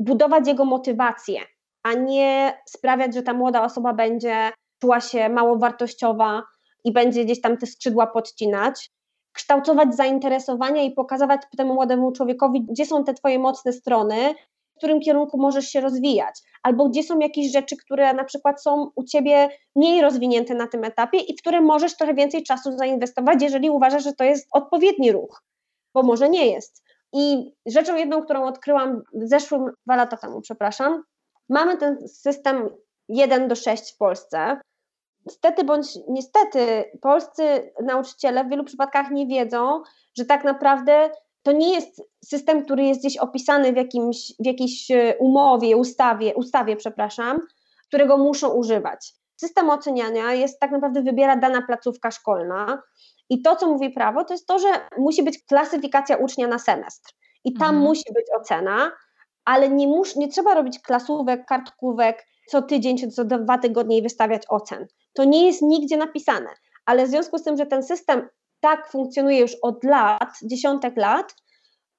budować 0.00 0.48
jego 0.48 0.64
motywację, 0.64 1.40
a 1.82 1.92
nie 1.92 2.58
sprawiać, 2.66 3.14
że 3.14 3.22
ta 3.22 3.34
młoda 3.34 3.64
osoba 3.64 3.92
będzie 3.92 4.50
czuła 4.80 5.00
się 5.00 5.28
mało 5.28 5.58
wartościowa 5.58 6.42
i 6.84 6.92
będzie 6.92 7.24
gdzieś 7.24 7.40
tam 7.40 7.56
te 7.56 7.66
skrzydła 7.66 8.06
podcinać. 8.06 8.90
Kształtować 9.38 9.96
zainteresowania 9.96 10.82
i 10.82 10.90
pokazywać 10.90 11.42
temu 11.56 11.74
młodemu 11.74 12.12
człowiekowi, 12.12 12.64
gdzie 12.64 12.86
są 12.86 13.04
te 13.04 13.14
Twoje 13.14 13.38
mocne 13.38 13.72
strony, 13.72 14.34
w 14.74 14.78
którym 14.78 15.00
kierunku 15.00 15.38
możesz 15.38 15.68
się 15.68 15.80
rozwijać, 15.80 16.40
albo 16.62 16.88
gdzie 16.88 17.02
są 17.02 17.18
jakieś 17.18 17.52
rzeczy, 17.52 17.76
które 17.76 18.14
na 18.14 18.24
przykład 18.24 18.62
są 18.62 18.90
u 18.94 19.04
ciebie 19.04 19.48
mniej 19.76 20.02
rozwinięte 20.02 20.54
na 20.54 20.66
tym 20.66 20.84
etapie 20.84 21.18
i 21.18 21.36
w 21.36 21.40
które 21.40 21.60
możesz 21.60 21.96
trochę 21.96 22.14
więcej 22.14 22.42
czasu 22.42 22.76
zainwestować, 22.76 23.42
jeżeli 23.42 23.70
uważasz, 23.70 24.04
że 24.04 24.12
to 24.12 24.24
jest 24.24 24.48
odpowiedni 24.52 25.12
ruch, 25.12 25.42
bo 25.94 26.02
może 26.02 26.28
nie 26.28 26.46
jest. 26.46 26.82
I 27.12 27.52
rzeczą 27.66 27.96
jedną, 27.96 28.22
którą 28.22 28.46
odkryłam 28.46 29.02
w 29.14 29.28
zeszłym, 29.28 29.70
dwa 29.86 29.96
lata 29.96 30.16
temu, 30.16 30.40
przepraszam, 30.40 31.02
mamy 31.48 31.76
ten 31.76 32.08
system 32.08 32.68
1 33.08 33.48
do 33.48 33.54
6 33.54 33.94
w 33.94 33.96
Polsce. 33.96 34.60
Niestety 35.28 35.64
bądź 35.64 35.98
niestety, 36.08 36.84
polscy 37.02 37.72
nauczyciele 37.82 38.44
w 38.44 38.48
wielu 38.48 38.64
przypadkach 38.64 39.10
nie 39.10 39.26
wiedzą, 39.26 39.82
że 40.18 40.24
tak 40.24 40.44
naprawdę 40.44 41.10
to 41.42 41.52
nie 41.52 41.74
jest 41.74 42.02
system, 42.24 42.64
który 42.64 42.84
jest 42.84 43.00
gdzieś 43.00 43.16
opisany 43.16 43.72
w, 43.72 43.76
jakimś, 43.76 44.32
w 44.40 44.46
jakiejś 44.46 44.90
e, 44.90 45.16
umowie, 45.18 45.76
ustawie, 45.76 46.34
ustawie, 46.34 46.76
przepraszam, 46.76 47.40
którego 47.88 48.18
muszą 48.18 48.48
używać. 48.48 49.12
System 49.36 49.70
oceniania 49.70 50.32
jest 50.32 50.60
tak 50.60 50.70
naprawdę 50.70 51.02
wybiera 51.02 51.36
dana 51.36 51.62
placówka 51.62 52.10
szkolna 52.10 52.82
i 53.30 53.42
to, 53.42 53.56
co 53.56 53.66
mówi 53.66 53.90
prawo, 53.90 54.24
to 54.24 54.34
jest 54.34 54.46
to, 54.46 54.58
że 54.58 54.68
musi 54.98 55.22
być 55.22 55.44
klasyfikacja 55.44 56.16
ucznia 56.16 56.48
na 56.48 56.58
semestr 56.58 57.12
i 57.44 57.52
tam 57.52 57.68
mhm. 57.68 57.84
musi 57.84 58.12
być 58.14 58.26
ocena, 58.40 58.92
ale 59.44 59.68
nie, 59.68 59.86
mus, 59.86 60.16
nie 60.16 60.28
trzeba 60.28 60.54
robić 60.54 60.78
klasówek, 60.78 61.46
kartkówek 61.46 62.26
co 62.48 62.62
tydzień 62.62 62.98
czy 62.98 63.08
co 63.08 63.24
dwa 63.24 63.58
tygodnie 63.58 63.98
i 63.98 64.02
wystawiać 64.02 64.42
ocen. 64.48 64.86
To 65.12 65.24
nie 65.24 65.46
jest 65.46 65.62
nigdzie 65.62 65.96
napisane, 65.96 66.50
ale 66.86 67.06
w 67.06 67.10
związku 67.10 67.38
z 67.38 67.42
tym, 67.42 67.56
że 67.56 67.66
ten 67.66 67.82
system 67.82 68.28
tak 68.60 68.90
funkcjonuje 68.90 69.40
już 69.40 69.56
od 69.62 69.84
lat, 69.84 70.32
dziesiątek 70.42 70.96
lat, 70.96 71.34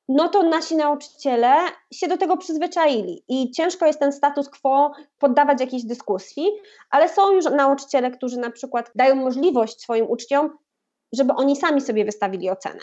no 0.10 0.30
to 0.30 0.44
nasi 0.44 0.76
nauczyciele 0.76 1.54
się 1.94 2.08
do 2.08 2.18
tego 2.18 2.38
przyzwyczaili. 2.38 3.24
I 3.28 3.52
ciężko 3.52 3.86
jest 3.86 4.00
ten 4.00 4.12
status 4.12 4.50
quo 4.50 4.92
poddawać 5.20 5.62
jakiejś 5.62 5.84
dyskusji, 5.84 6.48
ale 6.90 7.10
są 7.10 7.32
już 7.32 7.46
nauczyciele, 7.46 8.12
którzy 8.12 8.38
na 8.40 8.52
przykład 8.52 8.92
dają 8.96 9.16
możliwość 9.16 9.82
swoim 9.82 10.10
uczniom, 10.10 10.58
żeby 11.14 11.34
oni 11.34 11.56
sami 11.56 11.82
sobie 11.82 12.06
wystawili 12.06 12.50
ocenę. 12.50 12.80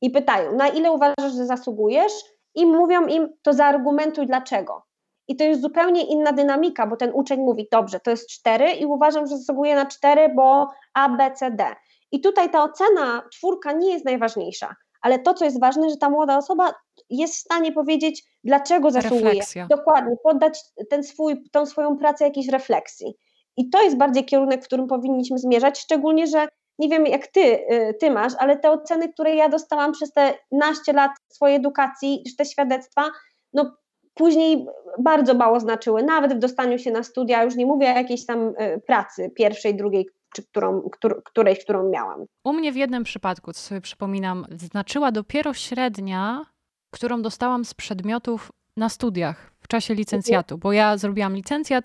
I 0.00 0.10
pytają, 0.10 0.56
na 0.56 0.68
ile 0.68 0.92
uważasz, 0.92 1.32
że 1.36 1.46
zasługujesz? 1.46 2.12
I 2.54 2.66
mówią 2.66 3.06
im, 3.06 3.28
to 3.42 3.52
zaargumentuj 3.52 4.26
dlaczego. 4.26 4.87
I 5.28 5.36
to 5.36 5.44
jest 5.44 5.62
zupełnie 5.62 6.02
inna 6.02 6.32
dynamika, 6.32 6.86
bo 6.86 6.96
ten 6.96 7.10
uczeń 7.14 7.40
mówi, 7.40 7.68
dobrze, 7.72 8.00
to 8.00 8.10
jest 8.10 8.28
cztery 8.28 8.70
i 8.70 8.86
uważam, 8.86 9.26
że 9.26 9.38
zasługuję 9.38 9.74
na 9.74 9.86
cztery, 9.86 10.28
bo 10.34 10.68
A, 10.94 11.08
B, 11.08 11.30
C, 11.34 11.50
D. 11.50 11.64
I 12.12 12.20
tutaj 12.20 12.50
ta 12.50 12.64
ocena 12.64 13.22
czwórka 13.32 13.72
nie 13.72 13.92
jest 13.92 14.04
najważniejsza, 14.04 14.74
ale 15.02 15.18
to, 15.18 15.34
co 15.34 15.44
jest 15.44 15.60
ważne, 15.60 15.90
że 15.90 15.96
ta 15.96 16.10
młoda 16.10 16.36
osoba 16.36 16.74
jest 17.10 17.34
w 17.34 17.38
stanie 17.38 17.72
powiedzieć, 17.72 18.24
dlaczego 18.44 18.90
zasługuje. 18.90 19.24
Refleksja. 19.24 19.66
Dokładnie, 19.70 20.16
poddać 20.22 20.60
ten 20.90 21.04
swój, 21.04 21.50
tą 21.52 21.66
swoją 21.66 21.96
pracę 21.96 22.24
jakiejś 22.24 22.48
refleksji. 22.48 23.14
I 23.56 23.70
to 23.70 23.82
jest 23.82 23.96
bardziej 23.96 24.24
kierunek, 24.24 24.62
w 24.64 24.66
którym 24.66 24.86
powinniśmy 24.86 25.38
zmierzać, 25.38 25.78
szczególnie, 25.78 26.26
że 26.26 26.48
nie 26.78 26.88
wiem 26.88 27.06
jak 27.06 27.26
ty, 27.26 27.40
y, 27.40 27.94
ty 28.00 28.10
masz, 28.10 28.32
ale 28.38 28.58
te 28.58 28.70
oceny, 28.70 29.12
które 29.12 29.34
ja 29.34 29.48
dostałam 29.48 29.92
przez 29.92 30.12
te 30.12 30.34
naście 30.52 30.92
lat 30.92 31.10
swojej 31.28 31.56
edukacji, 31.56 32.24
te 32.38 32.44
świadectwa, 32.44 33.10
no 33.52 33.76
później 34.18 34.66
bardzo 34.98 35.34
mało 35.34 35.60
znaczyły, 35.60 36.02
nawet 36.02 36.34
w 36.34 36.38
dostaniu 36.38 36.78
się 36.78 36.90
na 36.90 37.02
studia, 37.02 37.44
już 37.44 37.56
nie 37.56 37.66
mówię 37.66 37.86
o 37.86 37.96
jakiejś 37.96 38.26
tam 38.26 38.48
y, 38.48 38.80
pracy 38.86 39.30
pierwszej, 39.34 39.76
drugiej, 39.76 40.08
czy 40.34 40.42
którą, 40.42 40.82
któr, 40.82 41.22
którejś, 41.24 41.64
którą 41.64 41.90
miałam. 41.90 42.24
U 42.44 42.52
mnie 42.52 42.72
w 42.72 42.76
jednym 42.76 43.04
przypadku, 43.04 43.52
co 43.52 43.60
sobie 43.60 43.80
przypominam, 43.80 44.46
znaczyła 44.50 45.12
dopiero 45.12 45.54
średnia, 45.54 46.44
którą 46.90 47.22
dostałam 47.22 47.64
z 47.64 47.74
przedmiotów 47.74 48.52
na 48.76 48.88
studiach 48.88 49.52
w 49.60 49.68
czasie 49.68 49.94
licencjatu, 49.94 50.58
bo 50.58 50.72
ja 50.72 50.96
zrobiłam 50.96 51.34
licencjat, 51.34 51.84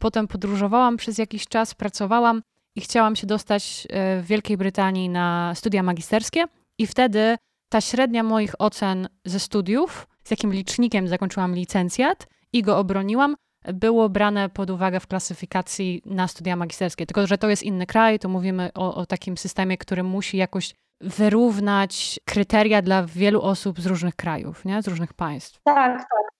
potem 0.00 0.28
podróżowałam 0.28 0.96
przez 0.96 1.18
jakiś 1.18 1.46
czas, 1.48 1.74
pracowałam 1.74 2.42
i 2.76 2.80
chciałam 2.80 3.16
się 3.16 3.26
dostać 3.26 3.86
e, 3.90 4.20
w 4.22 4.26
Wielkiej 4.26 4.56
Brytanii 4.56 5.08
na 5.08 5.52
studia 5.54 5.82
magisterskie 5.82 6.44
i 6.78 6.86
wtedy 6.86 7.36
ta 7.68 7.80
średnia 7.80 8.22
moich 8.22 8.54
ocen 8.58 9.08
ze 9.24 9.40
studiów, 9.40 10.06
jakim 10.30 10.52
licznikiem 10.52 11.08
zakończyłam 11.08 11.54
licencjat 11.54 12.26
i 12.52 12.62
go 12.62 12.78
obroniłam, 12.78 13.36
było 13.64 14.08
brane 14.08 14.48
pod 14.48 14.70
uwagę 14.70 15.00
w 15.00 15.06
klasyfikacji 15.06 16.02
na 16.04 16.28
studia 16.28 16.56
magisterskie. 16.56 17.06
Tylko, 17.06 17.26
że 17.26 17.38
to 17.38 17.48
jest 17.48 17.62
inny 17.62 17.86
kraj, 17.86 18.18
to 18.18 18.28
mówimy 18.28 18.70
o, 18.74 18.94
o 18.94 19.06
takim 19.06 19.36
systemie, 19.36 19.78
który 19.78 20.02
musi 20.02 20.36
jakoś 20.36 20.74
wyrównać 21.00 22.20
kryteria 22.24 22.82
dla 22.82 23.02
wielu 23.02 23.42
osób 23.42 23.80
z 23.80 23.86
różnych 23.86 24.16
krajów, 24.16 24.64
nie? 24.64 24.82
z 24.82 24.88
różnych 24.88 25.14
państw. 25.14 25.60
Tak, 25.64 25.98
tak. 25.98 26.30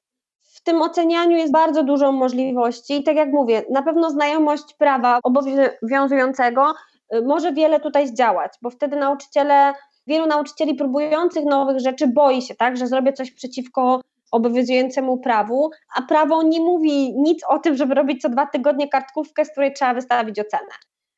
W 0.61 0.63
tym 0.63 0.83
ocenianiu 0.83 1.37
jest 1.37 1.53
bardzo 1.53 1.83
dużo 1.83 2.13
możliwości 2.13 3.01
i 3.01 3.03
tak 3.05 3.17
jak 3.17 3.29
mówię, 3.29 3.63
na 3.71 3.83
pewno 3.83 4.11
znajomość 4.11 4.75
prawa 4.79 5.21
obowiązującego 5.23 6.75
y, 7.15 7.23
może 7.23 7.53
wiele 7.53 7.81
tutaj 7.81 8.09
zdziałać, 8.09 8.53
bo 8.63 8.71
wtedy 8.71 8.97
nauczyciele, 8.97 9.75
wielu 10.11 10.27
nauczycieli 10.27 10.75
próbujących 10.75 11.45
nowych 11.45 11.81
rzeczy 11.81 12.07
boi 12.07 12.43
się, 12.43 12.55
tak, 12.55 12.77
że 12.77 12.87
zrobię 12.87 13.13
coś 13.13 13.31
przeciwko 13.31 14.01
obowiązującemu 14.33 15.19
prawu, 15.19 15.71
a 15.97 16.03
prawo 16.03 16.43
nie 16.43 16.61
mówi 16.61 17.15
nic 17.17 17.45
o 17.49 17.59
tym, 17.59 17.77
żeby 17.77 17.95
robić 17.95 18.23
co 18.23 18.29
dwa 18.29 18.47
tygodnie 18.47 18.89
kartkówkę, 18.89 19.45
z 19.45 19.51
której 19.51 19.73
trzeba 19.73 19.95
wystawić 19.95 20.39
ocenę. 20.39 20.73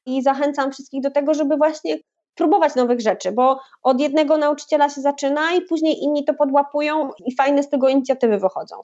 I 0.06 0.22
zachęcam 0.22 0.72
wszystkich 0.72 1.02
do 1.02 1.10
tego, 1.10 1.34
żeby 1.34 1.56
właśnie 1.56 1.98
próbować 2.34 2.74
nowych 2.74 3.00
rzeczy, 3.00 3.32
bo 3.32 3.60
od 3.82 4.00
jednego 4.00 4.38
nauczyciela 4.38 4.88
się 4.88 5.00
zaczyna 5.00 5.52
i 5.54 5.60
później 5.60 6.02
inni 6.02 6.24
to 6.24 6.34
podłapują 6.34 7.10
i 7.26 7.34
fajne 7.34 7.62
z 7.62 7.68
tego 7.68 7.88
inicjatywy 7.88 8.38
wychodzą. 8.38 8.76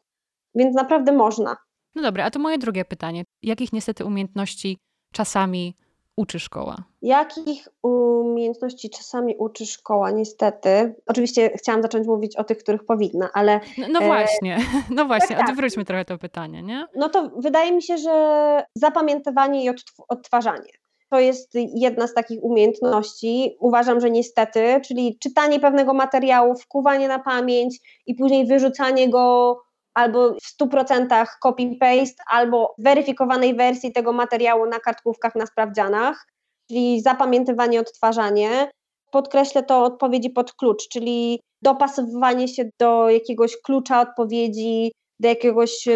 Więc 0.55 0.77
naprawdę 0.77 1.13
można. 1.13 1.57
No 1.95 2.03
dobra, 2.03 2.25
a 2.25 2.31
to 2.31 2.39
moje 2.39 2.59
drugie 2.59 2.85
pytanie. 2.85 3.25
Jakich 3.43 3.73
niestety 3.73 4.05
umiejętności 4.05 4.79
czasami 5.13 5.77
uczy 6.19 6.41
szkoła? 6.41 6.77
Jakich 7.03 7.69
umiejętności 7.83 8.91
czasami 8.91 9.37
uczy 9.37 9.67
szkoła, 9.67 10.11
niestety? 10.11 10.95
Oczywiście 11.07 11.51
chciałam 11.57 11.83
zacząć 11.83 12.07
mówić 12.07 12.37
o 12.37 12.45
tych, 12.45 12.59
których 12.59 12.85
powinna, 12.85 13.31
ale... 13.35 13.61
No, 13.79 13.87
no 13.91 14.01
właśnie, 14.01 14.57
e... 14.57 14.61
no 14.95 15.05
właśnie, 15.05 15.37
tak, 15.37 15.49
odwróćmy 15.49 15.85
trochę 15.85 16.05
to 16.05 16.19
pytanie, 16.19 16.63
nie? 16.63 16.87
No 16.97 17.09
to 17.09 17.31
wydaje 17.37 17.73
mi 17.73 17.83
się, 17.83 17.99
że 17.99 18.65
zapamiętywanie 18.75 19.65
i 19.65 19.71
odtwarzanie. 20.09 20.73
To 21.11 21.21
jest 21.21 21.53
jedna 21.75 22.07
z 22.07 22.15
takich 22.15 22.39
umiejętności. 22.43 23.57
Uważam, 23.61 24.01
że 24.01 24.11
niestety, 24.11 24.81
czyli 24.85 25.19
czytanie 25.19 25.61
pewnego 25.61 25.95
materiału, 25.95 26.55
wkuwanie 26.55 27.09
na 27.09 27.19
pamięć 27.19 27.79
i 28.07 28.15
później 28.15 28.47
wyrzucanie 28.47 29.11
go 29.11 29.57
albo 29.99 30.35
w 30.35 30.63
100% 30.63 31.27
copy-paste, 31.45 32.23
albo 32.31 32.75
weryfikowanej 32.79 33.55
wersji 33.55 33.93
tego 33.93 34.13
materiału 34.13 34.67
na 34.67 34.79
kartkówkach 34.79 35.35
na 35.35 35.47
sprawdzianach, 35.47 36.27
czyli 36.69 37.01
zapamiętywanie, 37.01 37.81
odtwarzanie. 37.81 38.71
Podkreślę 39.11 39.63
to 39.63 39.85
odpowiedzi 39.85 40.31
pod 40.31 40.53
klucz, 40.53 40.89
czyli 40.89 41.41
dopasowywanie 41.63 42.49
się 42.49 42.71
do 42.81 43.11
jakiegoś 43.11 43.57
klucza 43.63 44.01
odpowiedzi, 44.01 44.93
do 45.21 45.29
jakiegoś 45.29 45.89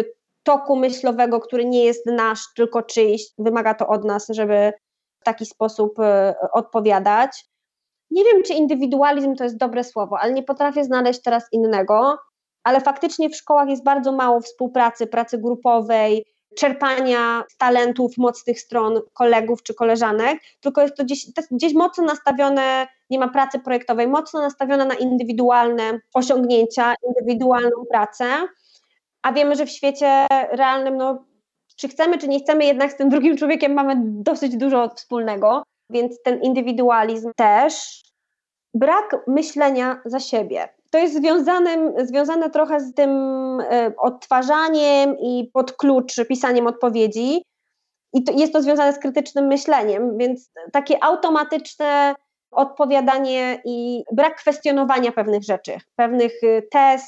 toku 0.43 0.75
myślowego, 0.75 1.39
który 1.39 1.65
nie 1.65 1.83
jest 1.83 2.05
nasz, 2.05 2.41
tylko 2.55 2.81
czyjś. 2.81 3.23
Wymaga 3.37 3.73
to 3.73 3.87
od 3.87 4.05
nas, 4.05 4.27
żeby 4.29 4.73
w 5.21 5.23
taki 5.23 5.45
sposób 5.45 5.99
e, 5.99 6.35
odpowiadać. 6.53 7.45
Nie 8.11 8.23
wiem, 8.23 8.43
czy 8.43 8.53
indywidualizm 8.53 9.35
to 9.35 9.43
jest 9.43 9.57
dobre 9.57 9.83
słowo, 9.83 10.19
ale 10.19 10.33
nie 10.33 10.43
potrafię 10.43 10.83
znaleźć 10.83 11.21
teraz 11.21 11.43
innego 11.51 12.17
ale 12.63 12.81
faktycznie 12.81 13.29
w 13.29 13.35
szkołach 13.35 13.69
jest 13.69 13.83
bardzo 13.83 14.11
mało 14.11 14.41
współpracy, 14.41 15.07
pracy 15.07 15.37
grupowej, 15.37 16.25
czerpania 16.55 17.43
talentów, 17.57 18.17
mocnych 18.17 18.59
stron 18.59 19.01
kolegów 19.13 19.63
czy 19.63 19.73
koleżanek, 19.73 20.39
tylko 20.61 20.81
jest 20.81 20.97
to 20.97 21.03
gdzieś, 21.03 21.25
to 21.25 21.41
jest 21.41 21.53
gdzieś 21.53 21.73
mocno 21.73 22.03
nastawione, 22.03 22.87
nie 23.09 23.19
ma 23.19 23.27
pracy 23.27 23.59
projektowej, 23.59 24.07
mocno 24.07 24.41
nastawione 24.41 24.85
na 24.85 24.95
indywidualne 24.95 25.99
osiągnięcia, 26.13 26.95
indywidualną 27.07 27.85
pracę, 27.89 28.25
a 29.21 29.33
wiemy, 29.33 29.55
że 29.55 29.65
w 29.65 29.71
świecie 29.71 30.27
realnym, 30.51 30.97
no, 30.97 31.25
czy 31.75 31.87
chcemy, 31.87 32.17
czy 32.17 32.27
nie 32.27 32.39
chcemy, 32.39 32.65
jednak 32.65 32.91
z 32.91 32.97
tym 32.97 33.09
drugim 33.09 33.37
człowiekiem 33.37 33.73
mamy 33.73 33.95
dosyć 34.05 34.57
dużo 34.57 34.89
wspólnego, 34.89 35.63
więc 35.89 36.21
ten 36.21 36.41
indywidualizm 36.41 37.31
też. 37.35 38.03
Brak 38.73 39.15
myślenia 39.27 40.01
za 40.05 40.19
siebie 40.19 40.69
to 40.93 40.97
jest 40.97 41.15
związane, 41.15 41.93
związane 42.05 42.49
trochę 42.49 42.79
z 42.79 42.93
tym 42.93 43.09
e, 43.61 43.91
odtwarzaniem 43.97 45.17
i 45.19 45.49
pod 45.53 45.71
klucz 45.71 46.13
pisaniem 46.29 46.67
odpowiedzi. 46.67 47.43
I 48.13 48.23
to, 48.23 48.33
jest 48.33 48.53
to 48.53 48.61
związane 48.61 48.93
z 48.93 48.99
krytycznym 48.99 49.47
myśleniem, 49.47 50.17
więc 50.17 50.51
takie 50.71 51.03
automatyczne 51.03 52.15
odpowiadanie 52.51 53.61
i 53.65 54.03
brak 54.11 54.35
kwestionowania 54.35 55.11
pewnych 55.11 55.43
rzeczy, 55.43 55.77
pewnych 55.95 56.43
y, 56.43 56.67
tez, 56.71 57.01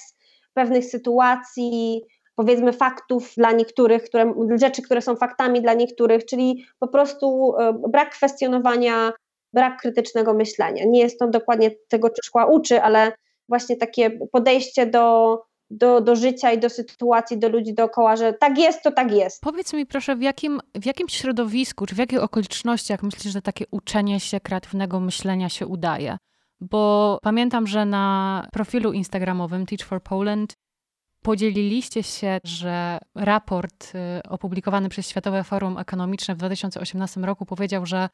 pewnych 0.54 0.86
sytuacji, 0.86 2.02
powiedzmy 2.36 2.74
faktów 2.74 3.34
dla 3.38 3.52
niektórych, 3.52 4.04
które, 4.04 4.34
rzeczy, 4.56 4.82
które 4.82 5.02
są 5.02 5.16
faktami 5.16 5.62
dla 5.62 5.74
niektórych, 5.74 6.26
czyli 6.26 6.66
po 6.80 6.88
prostu 6.88 7.56
y, 7.86 7.90
brak 7.90 8.10
kwestionowania, 8.10 9.14
brak 9.54 9.82
krytycznego 9.82 10.34
myślenia. 10.34 10.84
Nie 10.88 11.00
jest 11.00 11.20
to 11.20 11.28
dokładnie 11.28 11.72
tego, 11.90 12.10
czy 12.10 12.22
szkoła 12.24 12.46
uczy, 12.46 12.82
ale 12.82 13.12
właśnie 13.50 13.78
takie 13.78 14.12
podejście 14.32 14.86
do, 14.86 15.38
do, 15.70 16.02
do 16.02 16.16
życia 16.16 16.52
i 16.52 16.60
do 16.60 16.70
sytuacji, 16.70 17.38
do 17.38 17.50
ludzi 17.50 17.74
dookoła, 17.74 18.16
że 18.16 18.34
tak 18.34 18.58
jest, 18.58 18.84
to 18.84 18.92
tak 18.92 19.12
jest. 19.12 19.42
Powiedz 19.42 19.74
mi 19.74 19.86
proszę, 19.86 20.16
w 20.16 20.22
jakim, 20.22 20.60
w 20.76 20.86
jakim 20.86 21.10
środowisku, 21.10 21.86
czy 21.86 21.96
w 21.96 21.98
jakich 21.98 22.24
okolicznościach 22.24 23.04
myślisz, 23.04 23.34
że 23.34 23.42
takie 23.42 23.66
uczenie 23.72 24.20
się 24.20 24.40
kreatywnego 24.40 25.00
myślenia 25.00 25.50
się 25.50 25.68
udaje? 25.68 26.18
Bo 26.62 27.18
pamiętam, 27.22 27.68
że 27.68 27.86
na 27.86 28.48
profilu 28.52 28.94
instagramowym 28.94 29.66
Teach 29.66 29.88
for 29.88 30.04
Poland 30.04 30.54
podzieliliście 31.22 32.04
się, 32.04 32.40
że 32.44 32.98
raport 33.16 33.96
y, 33.96 34.30
opublikowany 34.30 34.90
przez 34.90 35.10
Światowe 35.10 35.44
Forum 35.44 35.78
Ekonomiczne 35.78 36.36
w 36.36 36.38
2018 36.38 37.22
roku 37.22 37.46
powiedział, 37.46 37.86
że, 37.86 38.10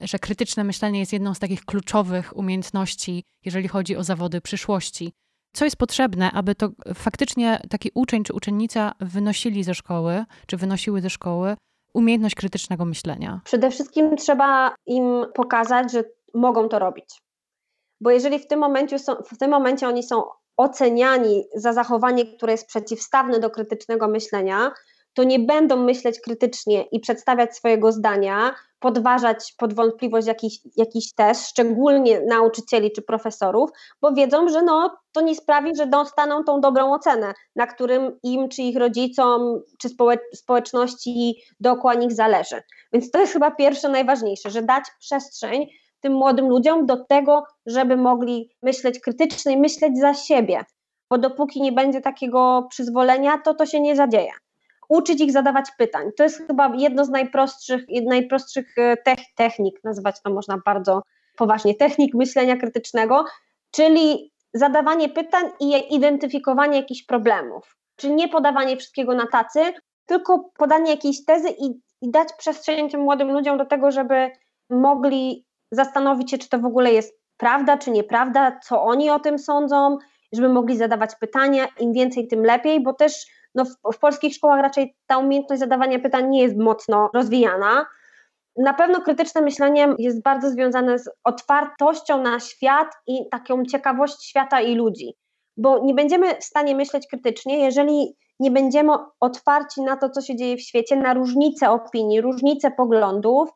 że 0.00 0.18
krytyczne 0.18 0.64
myślenie 0.64 1.00
jest 1.00 1.12
jedną 1.12 1.34
z 1.34 1.38
takich 1.38 1.64
kluczowych 1.64 2.36
umiejętności, 2.36 3.24
jeżeli 3.44 3.68
chodzi 3.68 3.96
o 3.96 4.04
zawody 4.04 4.40
przyszłości 4.40 5.12
co 5.52 5.64
jest 5.64 5.76
potrzebne, 5.76 6.30
aby 6.32 6.54
to 6.54 6.68
faktycznie 6.94 7.60
taki 7.70 7.90
uczeń 7.94 8.24
czy 8.24 8.32
uczennica 8.32 8.92
wynosili 9.00 9.64
ze 9.64 9.74
szkoły, 9.74 10.24
czy 10.46 10.56
wynosiły 10.56 11.00
ze 11.00 11.10
szkoły 11.10 11.56
umiejętność 11.94 12.34
krytycznego 12.34 12.84
myślenia? 12.84 13.40
Przede 13.44 13.70
wszystkim 13.70 14.16
trzeba 14.16 14.74
im 14.86 15.26
pokazać, 15.34 15.92
że 15.92 16.04
mogą 16.34 16.68
to 16.68 16.78
robić. 16.78 17.22
Bo 18.00 18.10
jeżeli 18.10 18.38
w 18.38 18.46
tym 18.46 18.60
momencie, 18.60 18.98
są, 18.98 19.14
w 19.14 19.38
tym 19.38 19.50
momencie 19.50 19.88
oni 19.88 20.02
są 20.02 20.22
oceniani 20.56 21.44
za 21.54 21.72
zachowanie, 21.72 22.36
które 22.36 22.52
jest 22.52 22.66
przeciwstawne 22.66 23.40
do 23.40 23.50
krytycznego 23.50 24.08
myślenia, 24.08 24.72
to 25.14 25.24
nie 25.24 25.38
będą 25.38 25.76
myśleć 25.76 26.20
krytycznie 26.20 26.82
i 26.82 27.00
przedstawiać 27.00 27.56
swojego 27.56 27.92
zdania, 27.92 28.54
podważać 28.80 29.54
pod 29.58 29.74
wątpliwość 29.74 30.26
jakiś, 30.26 30.58
jakiś 30.76 31.14
test, 31.14 31.48
szczególnie 31.48 32.20
nauczycieli 32.20 32.92
czy 32.92 33.02
profesorów, 33.02 33.70
bo 34.00 34.12
wiedzą, 34.12 34.48
że 34.48 34.62
no, 34.62 34.96
to 35.12 35.20
nie 35.20 35.34
sprawi, 35.34 35.76
że 35.76 35.86
dostaną 35.86 36.44
tą 36.44 36.60
dobrą 36.60 36.94
ocenę, 36.94 37.34
na 37.56 37.66
którym 37.66 38.18
im, 38.22 38.48
czy 38.48 38.62
ich 38.62 38.76
rodzicom, 38.76 39.62
czy 39.78 39.88
społeczności 40.34 41.42
dookoła 41.60 41.94
nich 41.94 42.12
zależy. 42.12 42.62
Więc 42.92 43.10
to 43.10 43.20
jest 43.20 43.32
chyba 43.32 43.50
pierwsze, 43.50 43.88
najważniejsze, 43.88 44.50
że 44.50 44.62
dać 44.62 44.84
przestrzeń 45.00 45.66
tym 46.00 46.12
młodym 46.12 46.48
ludziom 46.48 46.86
do 46.86 47.04
tego, 47.04 47.44
żeby 47.66 47.96
mogli 47.96 48.50
myśleć 48.62 49.00
krytycznie 49.00 49.58
myśleć 49.58 49.98
za 49.98 50.14
siebie, 50.14 50.64
bo 51.10 51.18
dopóki 51.18 51.62
nie 51.62 51.72
będzie 51.72 52.00
takiego 52.00 52.66
przyzwolenia, 52.70 53.38
to 53.38 53.54
to 53.54 53.66
się 53.66 53.80
nie 53.80 53.96
zadzieje 53.96 54.30
uczyć 54.88 55.20
ich 55.20 55.32
zadawać 55.32 55.70
pytań. 55.78 56.10
To 56.16 56.22
jest 56.22 56.46
chyba 56.46 56.72
jedno 56.76 57.04
z 57.04 57.08
najprostszych, 57.08 57.84
najprostszych 58.06 58.78
e, 58.78 58.96
technik, 59.36 59.84
nazywać 59.84 60.22
to 60.22 60.30
można 60.30 60.58
bardzo 60.64 61.02
poważnie, 61.36 61.74
technik 61.74 62.14
myślenia 62.14 62.56
krytycznego, 62.56 63.24
czyli 63.70 64.32
zadawanie 64.54 65.08
pytań 65.08 65.44
i 65.60 65.94
identyfikowanie 65.94 66.76
jakichś 66.76 67.02
problemów. 67.02 67.76
Czyli 67.96 68.14
nie 68.14 68.28
podawanie 68.28 68.76
wszystkiego 68.76 69.14
na 69.14 69.26
tacy, 69.26 69.60
tylko 70.06 70.50
podanie 70.56 70.90
jakiejś 70.90 71.24
tezy 71.24 71.48
i, 71.50 71.66
i 72.02 72.10
dać 72.10 72.28
przestrzeń 72.38 72.90
tym 72.90 73.00
młodym 73.00 73.32
ludziom 73.32 73.58
do 73.58 73.66
tego, 73.66 73.90
żeby 73.90 74.30
mogli 74.70 75.44
zastanowić 75.70 76.30
się, 76.30 76.38
czy 76.38 76.48
to 76.48 76.58
w 76.58 76.64
ogóle 76.64 76.92
jest 76.92 77.18
prawda, 77.36 77.78
czy 77.78 77.90
nieprawda, 77.90 78.60
co 78.64 78.82
oni 78.82 79.10
o 79.10 79.20
tym 79.20 79.38
sądzą, 79.38 79.98
żeby 80.32 80.48
mogli 80.48 80.76
zadawać 80.76 81.14
pytania, 81.14 81.66
im 81.80 81.92
więcej, 81.92 82.28
tym 82.28 82.42
lepiej, 82.42 82.82
bo 82.82 82.92
też 82.92 83.26
no 83.54 83.64
w, 83.64 83.94
w 83.94 83.98
polskich 83.98 84.34
szkołach 84.34 84.62
raczej 84.62 84.96
ta 85.06 85.18
umiejętność 85.18 85.60
zadawania 85.60 85.98
pytań 85.98 86.30
nie 86.30 86.42
jest 86.42 86.56
mocno 86.56 87.10
rozwijana. 87.14 87.86
Na 88.56 88.74
pewno 88.74 89.00
krytyczne 89.00 89.40
myślenie 89.40 89.94
jest 89.98 90.22
bardzo 90.22 90.50
związane 90.50 90.98
z 90.98 91.10
otwartością 91.24 92.22
na 92.22 92.40
świat 92.40 92.88
i 93.06 93.28
taką 93.30 93.64
ciekawość 93.64 94.24
świata 94.24 94.60
i 94.60 94.74
ludzi, 94.74 95.14
bo 95.56 95.84
nie 95.84 95.94
będziemy 95.94 96.34
w 96.34 96.44
stanie 96.44 96.76
myśleć 96.76 97.06
krytycznie, 97.06 97.58
jeżeli 97.64 98.16
nie 98.40 98.50
będziemy 98.50 98.92
otwarci 99.20 99.82
na 99.82 99.96
to, 99.96 100.10
co 100.10 100.20
się 100.20 100.36
dzieje 100.36 100.56
w 100.56 100.62
świecie, 100.62 100.96
na 100.96 101.14
różnice 101.14 101.70
opinii, 101.70 102.20
różnice 102.20 102.70
poglądów 102.70 103.48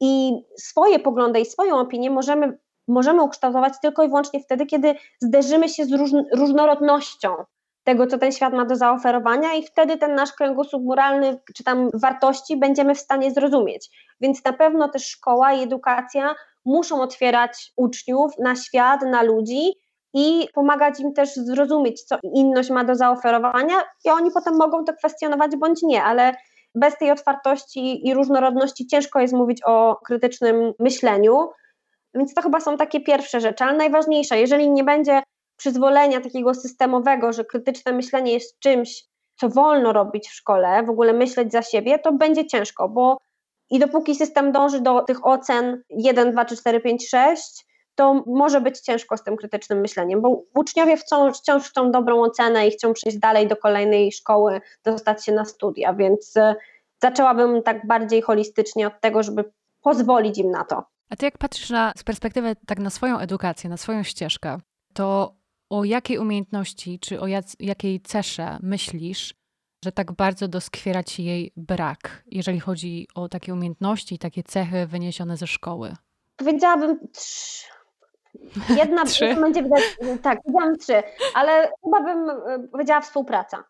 i 0.00 0.32
swoje 0.58 0.98
poglądy 0.98 1.40
i 1.40 1.46
swoją 1.46 1.78
opinię 1.78 2.10
możemy, 2.10 2.58
możemy 2.88 3.22
ukształtować 3.22 3.72
tylko 3.82 4.02
i 4.02 4.08
wyłącznie 4.08 4.40
wtedy, 4.40 4.66
kiedy 4.66 4.94
zderzymy 5.22 5.68
się 5.68 5.84
z 5.84 5.92
różnorodnością 6.32 7.34
tego, 7.84 8.06
co 8.06 8.18
ten 8.18 8.32
świat 8.32 8.52
ma 8.52 8.64
do 8.64 8.76
zaoferowania, 8.76 9.54
i 9.54 9.62
wtedy 9.62 9.98
ten 9.98 10.14
nasz 10.14 10.32
kręgosłup 10.32 10.84
moralny 10.84 11.38
czy 11.56 11.64
tam 11.64 11.90
wartości 11.94 12.56
będziemy 12.56 12.94
w 12.94 13.00
stanie 13.00 13.30
zrozumieć. 13.30 13.90
Więc 14.20 14.44
na 14.44 14.52
pewno 14.52 14.88
też 14.88 15.06
szkoła 15.06 15.52
i 15.52 15.62
edukacja 15.62 16.34
muszą 16.64 17.02
otwierać 17.02 17.72
uczniów 17.76 18.32
na 18.38 18.56
świat, 18.56 19.02
na 19.02 19.22
ludzi 19.22 19.72
i 20.14 20.48
pomagać 20.54 21.00
im 21.00 21.12
też 21.12 21.34
zrozumieć, 21.34 22.02
co 22.02 22.16
inność 22.34 22.70
ma 22.70 22.84
do 22.84 22.94
zaoferowania, 22.94 23.74
i 24.04 24.10
oni 24.10 24.30
potem 24.30 24.56
mogą 24.56 24.84
to 24.84 24.92
kwestionować 24.92 25.56
bądź 25.56 25.82
nie, 25.82 26.02
ale 26.02 26.34
bez 26.74 26.98
tej 26.98 27.10
otwartości 27.10 28.08
i 28.08 28.14
różnorodności 28.14 28.86
ciężko 28.86 29.20
jest 29.20 29.34
mówić 29.34 29.60
o 29.66 29.96
krytycznym 30.06 30.72
myśleniu. 30.78 31.48
Więc 32.14 32.34
to 32.34 32.42
chyba 32.42 32.60
są 32.60 32.76
takie 32.76 33.00
pierwsze 33.00 33.40
rzeczy, 33.40 33.64
ale 33.64 33.76
najważniejsze, 33.76 34.40
jeżeli 34.40 34.70
nie 34.70 34.84
będzie 34.84 35.22
przyzwolenia 35.56 36.20
takiego 36.20 36.54
systemowego, 36.54 37.32
że 37.32 37.44
krytyczne 37.44 37.92
myślenie 37.92 38.32
jest 38.32 38.58
czymś, 38.58 39.04
co 39.36 39.48
wolno 39.48 39.92
robić 39.92 40.28
w 40.28 40.34
szkole, 40.34 40.82
w 40.82 40.90
ogóle 40.90 41.12
myśleć 41.12 41.52
za 41.52 41.62
siebie, 41.62 41.98
to 41.98 42.12
będzie 42.12 42.46
ciężko, 42.46 42.88
bo 42.88 43.18
i 43.70 43.78
dopóki 43.78 44.14
system 44.14 44.52
dąży 44.52 44.80
do 44.80 45.02
tych 45.02 45.26
ocen 45.26 45.82
1, 45.90 46.32
2, 46.32 46.44
3, 46.44 46.56
4, 46.56 46.80
5, 46.80 47.08
6, 47.08 47.66
to 47.94 48.22
może 48.26 48.60
być 48.60 48.80
ciężko 48.80 49.16
z 49.16 49.22
tym 49.22 49.36
krytycznym 49.36 49.80
myśleniem, 49.80 50.20
bo 50.20 50.42
uczniowie 50.54 50.96
wciąż, 50.96 51.38
wciąż 51.38 51.70
chcą 51.70 51.90
dobrą 51.90 52.22
ocenę 52.22 52.68
i 52.68 52.70
chcą 52.70 52.92
przejść 52.92 53.18
dalej 53.18 53.48
do 53.48 53.56
kolejnej 53.56 54.12
szkoły, 54.12 54.60
dostać 54.84 55.24
się 55.24 55.32
na 55.32 55.44
studia, 55.44 55.94
więc 55.94 56.36
e, 56.36 56.54
zaczęłabym 57.02 57.62
tak 57.62 57.86
bardziej 57.86 58.22
holistycznie 58.22 58.86
od 58.86 59.00
tego, 59.00 59.22
żeby 59.22 59.52
pozwolić 59.82 60.38
im 60.38 60.50
na 60.50 60.64
to. 60.64 60.84
A 61.10 61.16
ty 61.16 61.24
jak 61.24 61.38
patrzysz 61.38 61.70
na, 61.70 61.92
z 61.96 62.04
perspektywy 62.04 62.56
tak 62.66 62.78
na 62.78 62.90
swoją 62.90 63.18
edukację, 63.18 63.70
na 63.70 63.76
swoją 63.76 64.02
ścieżkę, 64.02 64.58
to 64.94 65.34
o 65.74 65.84
jakiej 65.84 66.18
umiejętności 66.18 66.98
czy 66.98 67.20
o 67.20 67.26
jakiej 67.60 68.00
cesze 68.00 68.58
myślisz, 68.62 69.34
że 69.84 69.92
tak 69.92 70.12
bardzo 70.12 70.48
doskwiera 70.48 71.02
ci 71.02 71.24
jej 71.24 71.52
brak, 71.56 72.22
jeżeli 72.26 72.60
chodzi 72.60 73.08
o 73.14 73.28
takie 73.28 73.52
umiejętności, 73.52 74.18
takie 74.18 74.42
cechy 74.42 74.86
wyniesione 74.86 75.36
ze 75.36 75.46
szkoły? 75.46 75.94
Powiedziałabym 76.36 76.98
trzy. 77.16 77.64
Jedna 78.76 79.04
trzy? 79.04 79.34
będzie 79.34 79.62
widać, 79.62 79.82
tak, 80.22 80.42
powiedziałam 80.42 80.76
trzy, 80.76 81.02
ale 81.34 81.70
chyba 81.84 82.00
bym 82.00 82.30
e, 82.30 82.68
powiedziała 82.72 83.00
współpraca. 83.00 83.64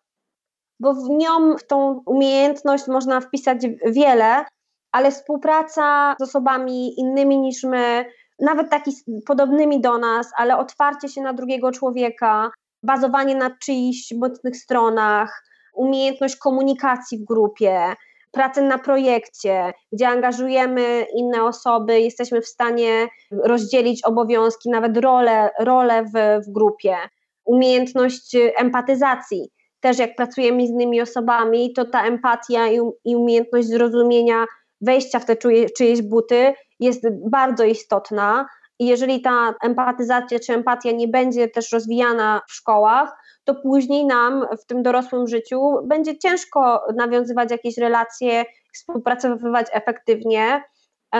Bo 0.80 0.94
w 0.94 1.08
nią, 1.10 1.56
w 1.56 1.66
tą 1.66 2.02
umiejętność 2.06 2.86
można 2.86 3.20
wpisać 3.20 3.58
wiele, 3.86 4.44
ale 4.92 5.10
współpraca 5.10 6.16
z 6.18 6.22
osobami 6.22 7.00
innymi 7.00 7.38
niż 7.38 7.62
my, 7.62 8.04
nawet 8.40 8.70
takimi 8.70 9.22
podobnymi 9.26 9.80
do 9.80 9.98
nas, 9.98 10.30
ale 10.36 10.58
otwarcie 10.58 11.08
się 11.08 11.20
na 11.20 11.32
drugiego 11.32 11.72
człowieka, 11.72 12.50
bazowanie 12.82 13.34
na 13.34 13.50
czyichś 13.50 14.12
mocnych 14.12 14.56
stronach, 14.56 15.44
umiejętność 15.74 16.36
komunikacji 16.36 17.18
w 17.18 17.24
grupie, 17.24 17.94
pracę 18.34 18.62
na 18.62 18.78
projekcie, 18.78 19.72
gdzie 19.92 20.08
angażujemy 20.08 21.06
inne 21.16 21.44
osoby, 21.44 22.00
jesteśmy 22.00 22.40
w 22.40 22.46
stanie 22.46 23.08
rozdzielić 23.30 24.04
obowiązki, 24.04 24.70
nawet 24.70 24.96
role, 24.96 25.50
role 25.60 26.04
w, 26.04 26.44
w 26.46 26.52
grupie, 26.52 26.96
umiejętność 27.44 28.36
empatyzacji. 28.56 29.50
Też 29.80 29.98
jak 29.98 30.16
pracujemy 30.16 30.66
z 30.66 30.70
innymi 30.70 31.00
osobami, 31.00 31.72
to 31.72 31.84
ta 31.84 32.04
empatia 32.04 32.68
i, 32.68 32.78
i 33.04 33.16
umiejętność 33.16 33.68
zrozumienia, 33.68 34.44
wejścia 34.80 35.18
w 35.18 35.24
te 35.24 35.36
czyjeś 35.76 36.02
buty 36.02 36.54
jest 36.80 37.02
bardzo 37.30 37.64
istotna. 37.64 38.46
I 38.78 38.86
jeżeli 38.86 39.22
ta 39.22 39.54
empatyzacja 39.62 40.38
czy 40.38 40.52
empatia 40.52 40.90
nie 40.90 41.08
będzie 41.08 41.48
też 41.48 41.72
rozwijana 41.72 42.42
w 42.48 42.52
szkołach, 42.52 43.16
to 43.44 43.54
później 43.54 44.06
nam 44.06 44.46
w 44.62 44.66
tym 44.66 44.82
dorosłym 44.82 45.26
życiu 45.26 45.60
będzie 45.84 46.18
ciężko 46.18 46.86
nawiązywać 46.96 47.50
jakieś 47.50 47.78
relacje, 47.78 48.44
współpracowywać 48.72 49.66
efektywnie, 49.72 50.62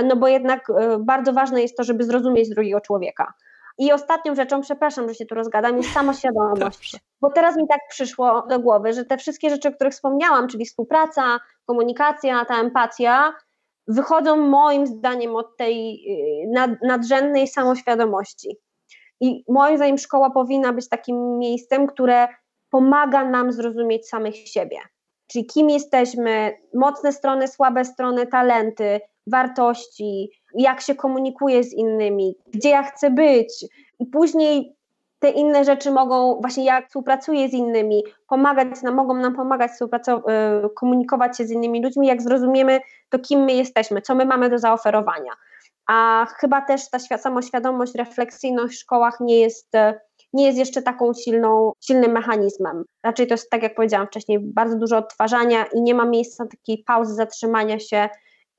no 0.05 0.17
bo 0.17 0.29
jednak 0.29 0.71
e, 0.71 0.99
bardzo 0.99 1.33
ważne 1.33 1.63
jest 1.63 1.77
to, 1.77 1.85
żeby 1.85 2.05
zrozumieć 2.05 2.49
drugiego 2.49 2.81
człowieka. 2.81 3.33
I 3.79 3.93
ostatnią 3.93 4.35
rzeczą, 4.35 4.61
przepraszam, 4.61 5.09
że 5.09 5.15
się 5.15 5.27
tu 5.27 5.35
rozgadam, 5.35 5.77
jest 5.77 5.93
samoświadomość. 5.93 6.97
Bo 7.21 7.31
teraz 7.31 7.57
mi 7.57 7.69
tak 7.69 7.81
przyszło 7.91 8.47
do 8.49 8.61
głowy, 8.61 8.93
że 8.93 9.05
te 9.05 9.17
wszystkie 9.17 9.51
rzeczy, 9.51 9.69
o 9.69 9.73
których 9.73 9.93
wspomniałam, 9.93 10.49
czyli 10.49 10.67
współpraca, 10.67 11.41
komunikacja, 11.67 12.45
ta 12.45 12.61
empatia, 12.61 13.33
wychodzą 13.89 14.37
moim 14.37 14.87
zdaniem 14.87 15.37
od 15.37 15.57
tej 15.57 15.95
y, 16.47 16.79
nadrzędnej 16.83 17.49
samoświadomości. 17.49 18.57
I 19.21 19.45
moim 19.49 19.77
zdaniem 19.77 19.99
szkoła 19.99 20.31
powinna 20.31 20.73
być 20.73 20.89
takim 20.89 21.39
miejscem, 21.39 21.87
które 21.87 22.29
pomaga 22.71 23.25
nam 23.25 23.53
zrozumieć 23.53 24.09
samych 24.09 24.37
siebie. 24.49 24.77
Czyli 25.27 25.47
kim 25.47 25.71
jesteśmy, 25.71 26.53
mocne 26.75 27.13
strony, 27.13 27.49
słabe 27.49 27.85
strony, 27.85 28.27
talenty, 28.27 29.01
wartości, 29.27 30.31
jak 30.55 30.81
się 30.81 30.95
komunikuję 30.95 31.65
z 31.65 31.73
innymi, 31.73 32.37
gdzie 32.47 32.69
ja 32.69 32.83
chcę 32.83 33.11
być. 33.11 33.65
I 33.99 34.07
później 34.07 34.74
te 35.25 35.31
inne 35.31 35.65
rzeczy 35.65 35.91
mogą, 35.91 36.41
właśnie 36.41 36.65
jak 36.65 36.87
współpracuję 36.87 37.49
z 37.49 37.53
innymi, 37.53 38.05
pomagać 38.29 38.83
nam, 38.83 38.95
mogą 38.95 39.15
nam 39.15 39.35
pomagać 39.35 39.71
y, 39.71 40.69
komunikować 40.75 41.39
się 41.39 41.47
z 41.47 41.51
innymi 41.51 41.83
ludźmi, 41.83 42.07
jak 42.07 42.23
zrozumiemy 42.23 42.81
to, 43.09 43.19
kim 43.19 43.41
my 43.41 43.53
jesteśmy, 43.53 44.03
co 44.03 44.15
my 44.15 44.27
mamy 44.27 44.51
do 44.51 44.59
zaoferowania. 44.59 45.33
A 45.87 46.27
chyba 46.39 46.61
też 46.61 46.91
ta 46.91 46.99
samoświadomość, 46.99 47.95
refleksyjność 47.95 48.75
w 48.75 48.81
szkołach 48.81 49.21
nie 49.21 49.41
jest, 49.41 49.73
nie 50.33 50.47
jest 50.47 50.59
jeszcze 50.59 50.83
taką 50.83 51.15
silną, 51.15 51.73
silnym 51.81 52.13
mechanizmem. 52.13 52.85
Raczej 53.03 53.27
to 53.27 53.35
jest, 53.35 53.51
tak 53.51 53.63
jak 53.63 53.75
powiedziałam 53.75 54.07
wcześniej, 54.07 54.39
bardzo 54.41 54.79
dużo 54.79 54.97
odtwarzania 54.97 55.65
i 55.75 55.83
nie 55.83 55.95
ma 55.95 56.05
miejsca 56.05 56.47
takiej 56.47 56.85
pauzy, 56.87 57.15
zatrzymania 57.15 57.79
się 57.79 58.09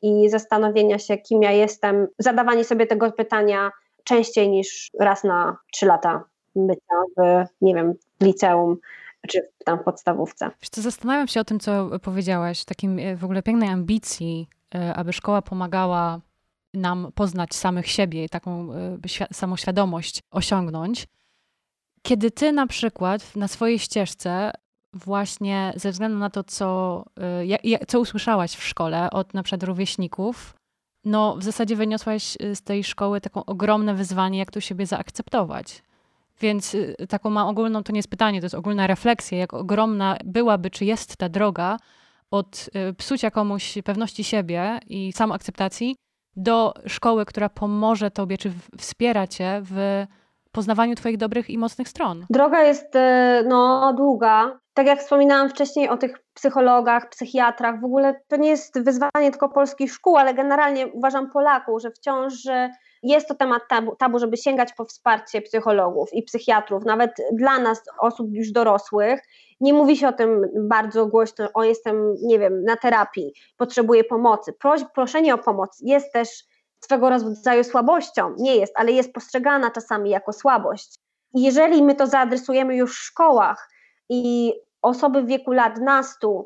i 0.02 0.30
zastanowienia 0.30 1.00
się, 1.00 1.18
kim 1.18 1.44
ja 1.44 1.52
jestem, 1.52 2.08
zadawanie 2.20 2.64
sobie 2.64 2.88
tego 2.88 3.12
pytania 3.12 3.72
częściej 4.04 4.50
niż 4.50 4.90
raz 5.00 5.24
na 5.24 5.58
trzy 5.72 5.86
lata 5.86 6.35
bycia 6.56 6.96
w, 7.18 7.46
nie 7.62 7.76
wiem, 7.76 7.94
w 8.20 8.26
liceum 8.26 8.78
czy 9.28 9.50
tam 9.66 9.80
w 9.80 9.84
podstawówce. 9.84 10.50
Wiesz 10.62 10.70
co, 10.70 10.82
zastanawiam 10.82 11.28
się 11.28 11.40
o 11.40 11.44
tym, 11.44 11.60
co 11.60 12.00
powiedziałaś, 12.00 12.66
takim 12.66 13.00
e, 13.00 13.16
w 13.16 13.24
ogóle 13.24 13.44
pięknej 13.44 13.70
ambicji, 13.70 14.48
e, 14.76 14.96
aby 14.96 15.14
szkoła 15.14 15.42
pomagała 15.42 16.22
nam 16.74 17.12
poznać 17.16 17.56
samych 17.56 17.88
siebie 17.88 18.24
i 18.24 18.30
taką 18.30 18.74
e, 18.74 18.98
samoświadomość 19.34 20.24
osiągnąć. 20.32 21.08
Kiedy 22.02 22.32
ty 22.32 22.52
na 22.52 22.68
przykład 22.68 23.36
na 23.36 23.48
swojej 23.48 23.80
ścieżce 23.80 24.52
właśnie 24.94 25.74
ze 25.76 25.92
względu 25.92 26.18
na 26.18 26.30
to, 26.30 26.44
co, 26.44 27.04
co 27.88 28.00
usłyszałaś 28.00 28.56
w 28.56 28.64
szkole 28.64 29.10
od 29.12 29.34
na 29.34 29.44
przykład 29.44 29.64
rówieśników, 29.64 30.56
no 31.06 31.36
w 31.38 31.44
zasadzie 31.44 31.76
wyniosłaś 31.76 32.38
z 32.54 32.62
tej 32.62 32.84
szkoły 32.84 33.22
taką 33.22 33.46
ogromne 33.46 33.94
wyzwanie, 33.94 34.40
jak 34.40 34.52
tu 34.52 34.62
siebie 34.62 34.86
zaakceptować. 34.86 35.84
Więc 36.42 36.76
y, 36.76 36.96
taką 37.10 37.30
ma 37.30 37.48
ogólną, 37.48 37.84
to 37.84 37.92
nie 37.92 38.00
jest 38.00 38.10
pytanie, 38.10 38.42
to 38.42 38.46
jest 38.46 38.56
ogólna 38.56 38.88
refleksja, 38.88 39.38
jak 39.38 39.54
ogromna 39.54 40.18
byłaby, 40.26 40.70
czy 40.70 40.86
jest 40.86 41.18
ta 41.18 41.30
droga 41.30 41.78
od 42.32 42.70
y, 42.90 42.94
psucia 42.94 43.32
komuś 43.32 43.78
pewności 43.86 44.24
siebie 44.24 44.80
i 44.88 45.14
samoakceptacji 45.14 45.96
do 46.36 46.74
szkoły, 46.86 47.26
która 47.26 47.50
pomoże 47.50 48.12
tobie, 48.12 48.38
czy 48.38 48.52
wspiera 48.78 49.28
cię 49.28 49.62
w 49.64 50.06
poznawaniu 50.52 50.96
twoich 50.96 51.18
dobrych 51.18 51.50
i 51.50 51.58
mocnych 51.58 51.90
stron. 51.90 52.26
Droga 52.30 52.64
jest 52.64 52.96
y, 52.96 53.00
no, 53.48 53.94
długa. 53.94 54.60
Tak 54.74 54.88
jak 54.88 55.00
wspominałam 55.00 55.50
wcześniej 55.50 55.90
o 55.90 55.98
tych 55.98 56.20
psychologach, 56.34 57.10
psychiatrach, 57.10 57.82
w 57.82 57.86
ogóle 57.86 58.22
to 58.28 58.36
nie 58.36 58.50
jest 58.50 58.84
wyzwanie 58.84 59.32
tylko 59.32 59.50
polskich 59.50 59.94
szkół, 59.94 60.18
ale 60.18 60.34
generalnie 60.34 60.88
uważam 60.88 61.30
Polaków, 61.30 61.82
że 61.82 61.92
wciąż 61.92 62.34
jest 63.06 63.28
to 63.28 63.36
temat 63.36 63.62
tabu, 63.70 63.96
tabu, 63.96 64.20
żeby 64.20 64.38
sięgać 64.38 64.74
po 64.74 64.86
wsparcie 64.86 65.42
psychologów 65.42 66.14
i 66.14 66.24
psychiatrów, 66.24 66.86
nawet 66.86 67.12
dla 67.32 67.60
nas, 67.60 67.82
osób 68.00 68.28
już 68.34 68.52
dorosłych. 68.52 69.22
Nie 69.60 69.74
mówi 69.74 69.98
się 69.98 70.08
o 70.08 70.14
tym 70.14 70.42
bardzo 70.56 71.06
głośno, 71.06 71.50
o 71.54 71.64
jestem, 71.64 72.16
nie 72.22 72.40
wiem, 72.40 72.64
na 72.64 72.78
terapii, 72.78 73.34
potrzebuję 73.58 74.04
pomocy. 74.04 74.54
Proś, 74.54 74.82
proszenie 74.96 75.34
o 75.34 75.38
pomoc 75.38 75.78
jest 75.82 76.14
też 76.14 76.30
swego 76.84 77.10
rodzaju 77.10 77.64
słabością. 77.64 78.36
Nie 78.38 78.56
jest, 78.56 78.74
ale 78.76 78.92
jest 78.92 79.14
postrzegana 79.14 79.72
czasami 79.72 80.10
jako 80.10 80.34
słabość. 80.34 80.96
Jeżeli 81.34 81.84
my 81.84 81.96
to 81.96 82.08
zaadresujemy 82.08 82.76
już 82.76 83.00
w 83.00 83.04
szkołach 83.04 83.70
i 84.10 84.54
osoby 84.82 85.22
w 85.22 85.28
wieku 85.28 85.52
lat 85.52 85.78
nastu 85.78 86.46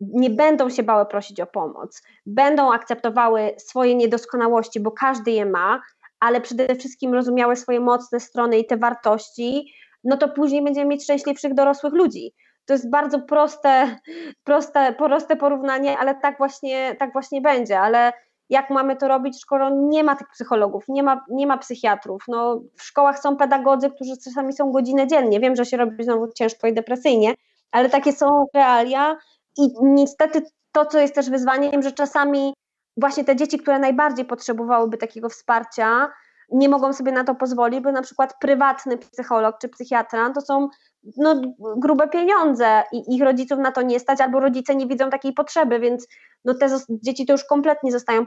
nie 0.00 0.30
będą 0.30 0.70
się 0.70 0.82
bały 0.82 1.06
prosić 1.06 1.40
o 1.40 1.46
pomoc, 1.46 2.02
będą 2.26 2.72
akceptowały 2.72 3.54
swoje 3.58 3.94
niedoskonałości, 3.94 4.80
bo 4.80 4.90
każdy 4.90 5.30
je 5.30 5.46
ma, 5.46 5.82
ale 6.20 6.40
przede 6.40 6.74
wszystkim 6.74 7.14
rozumiały 7.14 7.56
swoje 7.56 7.80
mocne 7.80 8.20
strony 8.20 8.58
i 8.58 8.66
te 8.66 8.76
wartości, 8.76 9.72
no 10.04 10.16
to 10.16 10.28
później 10.28 10.64
będziemy 10.64 10.86
mieć 10.86 11.02
szczęśliwszych 11.02 11.54
dorosłych 11.54 11.92
ludzi. 11.92 12.34
To 12.66 12.72
jest 12.72 12.90
bardzo 12.90 13.20
proste, 13.20 13.98
proste, 14.44 14.92
proste 14.92 15.36
porównanie, 15.36 15.98
ale 15.98 16.14
tak 16.14 16.38
właśnie, 16.38 16.96
tak 16.98 17.12
właśnie 17.12 17.40
będzie. 17.40 17.80
Ale 17.80 18.12
jak 18.50 18.70
mamy 18.70 18.96
to 18.96 19.08
robić, 19.08 19.40
skoro 19.40 19.70
nie 19.70 20.04
ma 20.04 20.16
tych 20.16 20.28
psychologów, 20.28 20.84
nie 20.88 21.02
ma, 21.02 21.24
nie 21.30 21.46
ma 21.46 21.58
psychiatrów. 21.58 22.24
No, 22.28 22.60
w 22.78 22.82
szkołach 22.82 23.18
są 23.18 23.36
pedagodzy, 23.36 23.90
którzy 23.90 24.12
czasami 24.24 24.52
są 24.52 24.72
godzinę 24.72 25.06
dziennie. 25.06 25.40
Wiem, 25.40 25.56
że 25.56 25.64
się 25.64 25.76
robi 25.76 26.04
znowu 26.04 26.32
ciężko 26.32 26.66
i 26.66 26.74
depresyjnie, 26.74 27.34
ale 27.70 27.90
takie 27.90 28.12
są 28.12 28.46
realia 28.54 29.16
i 29.58 29.68
niestety 29.82 30.42
to, 30.72 30.86
co 30.86 30.98
jest 30.98 31.14
też 31.14 31.30
wyzwaniem, 31.30 31.82
że 31.82 31.92
czasami 31.92 32.54
właśnie 32.96 33.24
te 33.24 33.36
dzieci, 33.36 33.58
które 33.58 33.78
najbardziej 33.78 34.24
potrzebowałyby 34.24 34.98
takiego 34.98 35.28
wsparcia, 35.28 36.12
nie 36.52 36.68
mogą 36.68 36.92
sobie 36.92 37.12
na 37.12 37.24
to 37.24 37.34
pozwolić, 37.34 37.80
bo 37.80 37.92
na 37.92 38.02
przykład 38.02 38.34
prywatny 38.40 38.98
psycholog 38.98 39.58
czy 39.60 39.68
psychiatra 39.68 40.30
to 40.30 40.40
są 40.40 40.68
no, 41.16 41.40
grube 41.76 42.08
pieniądze 42.08 42.82
i 42.92 43.14
ich 43.14 43.22
rodziców 43.22 43.58
na 43.58 43.72
to 43.72 43.82
nie 43.82 44.00
stać, 44.00 44.20
albo 44.20 44.40
rodzice 44.40 44.76
nie 44.76 44.86
widzą 44.86 45.10
takiej 45.10 45.32
potrzeby, 45.32 45.80
więc 45.80 46.06
no, 46.44 46.54
te 46.54 46.68
dzieci 46.90 47.26
to 47.26 47.32
już 47.32 47.44
kompletnie 47.44 47.92
zostają 47.92 48.26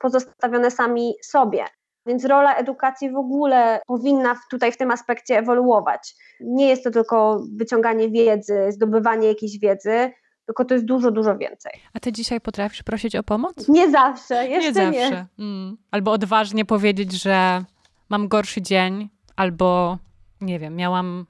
pozostawione 0.00 0.70
sami 0.70 1.14
sobie. 1.22 1.64
Więc 2.06 2.24
rola 2.24 2.54
edukacji 2.54 3.10
w 3.10 3.16
ogóle 3.16 3.80
powinna 3.86 4.36
tutaj 4.50 4.72
w 4.72 4.76
tym 4.76 4.90
aspekcie 4.90 5.38
ewoluować. 5.38 6.14
Nie 6.40 6.68
jest 6.68 6.84
to 6.84 6.90
tylko 6.90 7.42
wyciąganie 7.56 8.10
wiedzy, 8.10 8.66
zdobywanie 8.68 9.28
jakiejś 9.28 9.58
wiedzy, 9.58 10.10
tylko 10.46 10.64
to 10.64 10.74
jest 10.74 10.86
dużo, 10.86 11.10
dużo 11.10 11.36
więcej. 11.36 11.72
A 11.94 12.00
ty 12.00 12.12
dzisiaj 12.12 12.40
potrafisz 12.40 12.82
prosić 12.82 13.16
o 13.16 13.22
pomoc? 13.22 13.68
Nie 13.68 13.90
zawsze, 13.90 14.48
jeszcze 14.48 14.90
nie. 14.90 15.00
Zawsze. 15.00 15.26
nie. 15.38 15.44
Mm. 15.44 15.76
Albo 15.90 16.12
odważnie 16.12 16.64
powiedzieć, 16.64 17.22
że 17.22 17.64
mam 18.08 18.28
gorszy 18.28 18.62
dzień, 18.62 19.08
albo 19.36 19.98
nie 20.40 20.58
wiem, 20.58 20.76
miałam, 20.76 21.26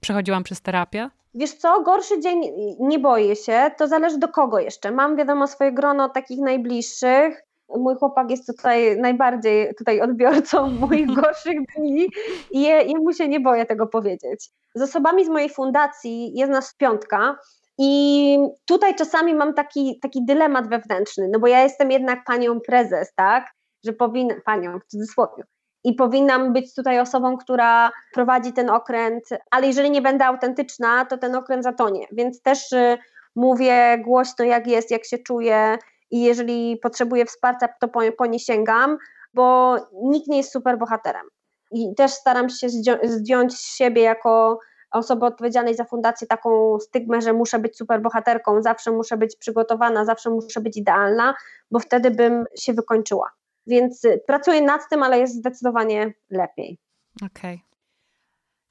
przechodziłam 0.00 0.42
przez 0.42 0.60
terapię. 0.60 1.10
Wiesz 1.34 1.52
co, 1.52 1.82
gorszy 1.82 2.20
dzień 2.20 2.42
nie 2.80 2.98
boję 2.98 3.36
się, 3.36 3.70
to 3.78 3.88
zależy 3.88 4.18
do 4.18 4.28
kogo 4.28 4.58
jeszcze. 4.58 4.90
Mam 4.90 5.16
wiadomo 5.16 5.46
swoje 5.46 5.72
grono 5.72 6.08
takich 6.08 6.40
najbliższych. 6.40 7.44
Mój 7.76 7.94
chłopak 7.94 8.30
jest 8.30 8.46
tutaj 8.46 9.00
najbardziej 9.00 9.74
tutaj 9.78 10.00
odbiorcą 10.00 10.70
moich 10.80 11.06
gorszych 11.20 11.58
dni 11.76 12.08
i 12.50 12.62
jemu 12.62 13.12
się 13.12 13.28
nie 13.28 13.40
boję 13.40 13.66
tego 13.66 13.86
powiedzieć. 13.86 14.50
Z 14.74 14.82
osobami 14.82 15.24
z 15.24 15.28
mojej 15.28 15.50
fundacji 15.50 16.32
jest 16.34 16.52
nas 16.52 16.74
piątka 16.74 17.38
i 17.78 18.38
tutaj 18.64 18.94
czasami 18.94 19.34
mam 19.34 19.54
taki, 19.54 19.98
taki 20.02 20.24
dylemat 20.24 20.68
wewnętrzny, 20.68 21.28
no 21.32 21.38
bo 21.38 21.46
ja 21.46 21.62
jestem 21.62 21.90
jednak 21.90 22.24
panią 22.24 22.60
prezes, 22.60 23.14
tak? 23.14 23.50
Że 23.84 23.92
powinna, 23.92 24.34
panią 24.44 24.78
w 24.78 24.84
cudzysłowie, 24.84 25.44
i 25.84 25.94
powinnam 25.94 26.52
być 26.52 26.74
tutaj 26.74 27.00
osobą, 27.00 27.36
która 27.36 27.92
prowadzi 28.12 28.52
ten 28.52 28.70
okręt, 28.70 29.24
ale 29.50 29.66
jeżeli 29.66 29.90
nie 29.90 30.02
będę 30.02 30.24
autentyczna, 30.24 31.04
to 31.04 31.18
ten 31.18 31.34
okręt 31.34 31.64
zatonie. 31.64 32.06
Więc 32.12 32.42
też 32.42 32.72
y, 32.72 32.98
mówię 33.36 33.98
głośno, 34.04 34.44
jak 34.44 34.66
jest, 34.66 34.90
jak 34.90 35.04
się 35.04 35.18
czuję 35.18 35.78
i 36.10 36.22
jeżeli 36.22 36.76
potrzebuję 36.76 37.26
wsparcia, 37.26 37.68
to 37.80 37.88
po, 37.88 38.00
po 38.18 38.26
nie 38.26 38.38
sięgam, 38.38 38.98
bo 39.34 39.76
nikt 40.02 40.28
nie 40.28 40.36
jest 40.36 40.52
super 40.52 40.78
bohaterem. 40.78 41.26
I 41.72 41.94
też 41.94 42.12
staram 42.12 42.48
się 42.48 42.68
zdjąć 43.02 43.54
z 43.54 43.76
siebie 43.76 44.02
jako 44.02 44.58
osoby 44.94 45.26
odpowiedzialnej 45.26 45.74
za 45.74 45.84
fundację 45.84 46.26
taką 46.26 46.80
stygmę, 46.80 47.22
że 47.22 47.32
muszę 47.32 47.58
być 47.58 47.76
super 47.76 48.02
bohaterką, 48.02 48.62
zawsze 48.62 48.90
muszę 48.90 49.16
być 49.16 49.36
przygotowana, 49.36 50.04
zawsze 50.04 50.30
muszę 50.30 50.60
być 50.60 50.76
idealna, 50.76 51.34
bo 51.70 51.78
wtedy 51.78 52.10
bym 52.10 52.44
się 52.58 52.72
wykończyła. 52.72 53.30
Więc 53.66 54.02
pracuję 54.26 54.62
nad 54.62 54.88
tym, 54.90 55.02
ale 55.02 55.18
jest 55.18 55.34
zdecydowanie 55.34 56.14
lepiej. 56.30 56.78
Okej. 57.16 57.54
Okay. 57.54 57.74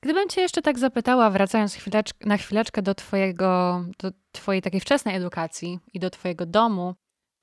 Gdybym 0.02 0.30
Cię 0.30 0.42
jeszcze 0.42 0.62
tak 0.62 0.80
zapytała, 0.80 1.30
wracając 1.30 1.78
na 2.26 2.38
chwileczkę 2.38 2.82
do, 2.82 2.96
twojego, 2.96 3.82
do 4.00 4.12
Twojej 4.32 4.62
takiej 4.62 4.80
wczesnej 4.80 5.16
edukacji 5.16 5.80
i 5.94 6.00
do 6.00 6.10
Twojego 6.10 6.46
domu, 6.46 6.96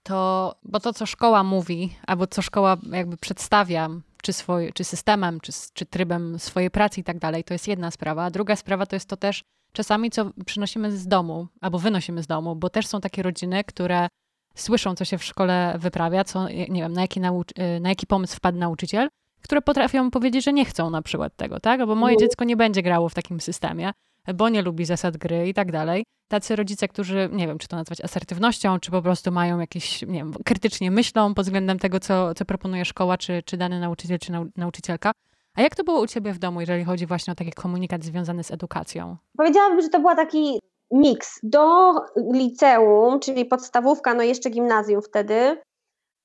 to, 0.02 0.54
bo 0.62 0.80
to, 0.80 0.92
co 0.92 1.06
szkoła 1.06 1.42
mówi, 1.44 1.96
albo 2.06 2.26
co 2.26 2.42
szkoła 2.42 2.76
jakby 2.92 3.16
przedstawia 3.16 3.88
czy, 4.22 4.32
swoj, 4.32 4.72
czy 4.74 4.84
systemem, 4.84 5.40
czy, 5.40 5.52
czy 5.72 5.86
trybem 5.86 6.38
swojej 6.38 6.70
pracy 6.70 7.00
i 7.00 7.04
tak 7.04 7.18
dalej, 7.18 7.44
to 7.44 7.54
jest 7.54 7.68
jedna 7.68 7.90
sprawa. 7.90 8.24
A 8.24 8.30
druga 8.30 8.56
sprawa 8.56 8.86
to 8.86 8.96
jest 8.96 9.08
to 9.08 9.16
też 9.16 9.42
czasami, 9.72 10.10
co 10.10 10.30
przynosimy 10.46 10.96
z 10.96 11.06
domu, 11.06 11.46
albo 11.60 11.78
wynosimy 11.78 12.22
z 12.22 12.26
domu, 12.26 12.56
bo 12.56 12.70
też 12.70 12.86
są 12.86 13.00
takie 13.00 13.22
rodziny, 13.22 13.64
które 13.64 14.08
słyszą, 14.54 14.94
co 14.94 15.04
się 15.04 15.18
w 15.18 15.24
szkole 15.24 15.76
wyprawia, 15.78 16.24
co, 16.24 16.48
nie 16.48 16.82
wiem, 16.82 16.92
na 16.92 17.00
jaki, 17.00 17.20
nauc- 17.20 17.80
na 17.80 17.88
jaki 17.88 18.06
pomysł 18.06 18.36
wpadł 18.36 18.58
nauczyciel 18.58 19.08
które 19.42 19.62
potrafią 19.62 20.10
powiedzieć, 20.10 20.44
że 20.44 20.52
nie 20.52 20.64
chcą 20.64 20.90
na 20.90 21.02
przykład 21.02 21.36
tego, 21.36 21.60
tak? 21.60 21.86
Bo 21.86 21.94
moje 21.94 22.14
no. 22.14 22.20
dziecko 22.20 22.44
nie 22.44 22.56
będzie 22.56 22.82
grało 22.82 23.08
w 23.08 23.14
takim 23.14 23.40
systemie, 23.40 23.92
bo 24.34 24.48
nie 24.48 24.62
lubi 24.62 24.84
zasad 24.84 25.16
gry 25.16 25.48
i 25.48 25.54
tak 25.54 25.72
dalej. 25.72 26.04
Tacy 26.28 26.56
rodzice, 26.56 26.88
którzy, 26.88 27.28
nie 27.32 27.46
wiem, 27.46 27.58
czy 27.58 27.68
to 27.68 27.76
nazwać 27.76 28.00
asertywnością, 28.00 28.80
czy 28.80 28.90
po 28.90 29.02
prostu 29.02 29.32
mają 29.32 29.58
jakieś, 29.58 30.02
nie 30.02 30.18
wiem, 30.18 30.32
krytycznie 30.44 30.90
myślą 30.90 31.34
pod 31.34 31.44
względem 31.44 31.78
tego, 31.78 32.00
co, 32.00 32.34
co 32.34 32.44
proponuje 32.44 32.84
szkoła, 32.84 33.18
czy, 33.18 33.42
czy 33.42 33.56
dany 33.56 33.80
nauczyciel, 33.80 34.18
czy 34.18 34.32
nau 34.32 34.46
nauczycielka. 34.56 35.12
A 35.56 35.62
jak 35.62 35.74
to 35.74 35.84
było 35.84 36.00
u 36.00 36.06
Ciebie 36.06 36.32
w 36.32 36.38
domu, 36.38 36.60
jeżeli 36.60 36.84
chodzi 36.84 37.06
właśnie 37.06 37.32
o 37.32 37.36
taki 37.36 37.52
komunikat 37.52 38.04
związany 38.04 38.44
z 38.44 38.50
edukacją? 38.50 39.16
Powiedziałabym, 39.36 39.82
że 39.82 39.88
to 39.88 40.00
był 40.00 40.16
taki 40.16 40.60
miks. 40.90 41.40
Do 41.42 41.94
liceum, 42.32 43.20
czyli 43.20 43.44
podstawówka, 43.44 44.14
no 44.14 44.22
jeszcze 44.22 44.50
gimnazjum 44.50 45.02
wtedy, 45.02 45.56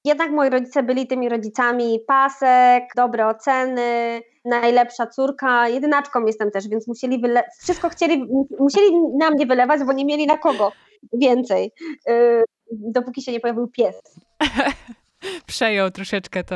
jednak 0.06 0.32
moi 0.32 0.50
rodzice 0.50 0.84
byli 0.84 1.08
tymi 1.08 1.30
rodzicami 1.30 2.00
pasek, 2.08 2.84
dobre 2.96 3.28
oceny, 3.28 4.22
najlepsza 4.46 5.08
córka, 5.08 5.70
jedynaczką 5.70 6.26
jestem 6.26 6.52
też, 6.52 6.68
więc 6.68 6.88
musieli 6.88 7.22
wyle- 7.22 7.44
wszystko 7.62 7.90
chcieli, 7.90 8.28
musieli 8.60 8.92
na 9.20 9.32
mnie 9.32 9.46
wylewać, 9.46 9.84
bo 9.84 9.94
nie 9.94 10.06
mieli 10.06 10.28
na 10.28 10.38
kogo 10.38 10.72
więcej, 11.14 11.72
yy, 12.08 12.44
dopóki 12.72 13.22
się 13.22 13.32
nie 13.32 13.40
pojawił 13.40 13.68
pies. 13.68 14.02
Przejął 15.48 15.92
troszeczkę 15.92 16.44
to 16.44 16.56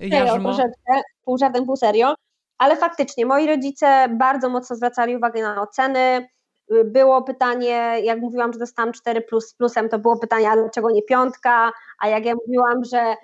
jarzmo. 0.00 0.08
Przejął 0.08 0.40
troszeczkę, 0.40 1.02
pół 1.24 1.38
żartem, 1.38 1.66
pół 1.66 1.76
serio, 1.76 2.14
ale 2.58 2.76
faktycznie 2.76 3.26
moi 3.26 3.46
rodzice 3.46 4.08
bardzo 4.10 4.48
mocno 4.48 4.76
zwracali 4.76 5.16
uwagę 5.16 5.42
na 5.42 5.62
oceny, 5.62 6.28
było 6.84 7.22
pytanie, 7.22 8.00
jak 8.02 8.20
mówiłam, 8.20 8.52
że 8.52 8.58
dostałam 8.58 8.92
4 8.92 9.20
plus 9.20 9.48
z 9.48 9.54
plusem, 9.54 9.88
to 9.88 9.98
było 9.98 10.18
pytanie, 10.18 10.50
a 10.50 10.56
dlaczego 10.56 10.90
nie 10.90 11.02
piątka? 11.02 11.72
A 12.02 12.08
jak 12.08 12.24
ja 12.24 12.34
mówiłam, 12.46 12.84
że 12.84 13.14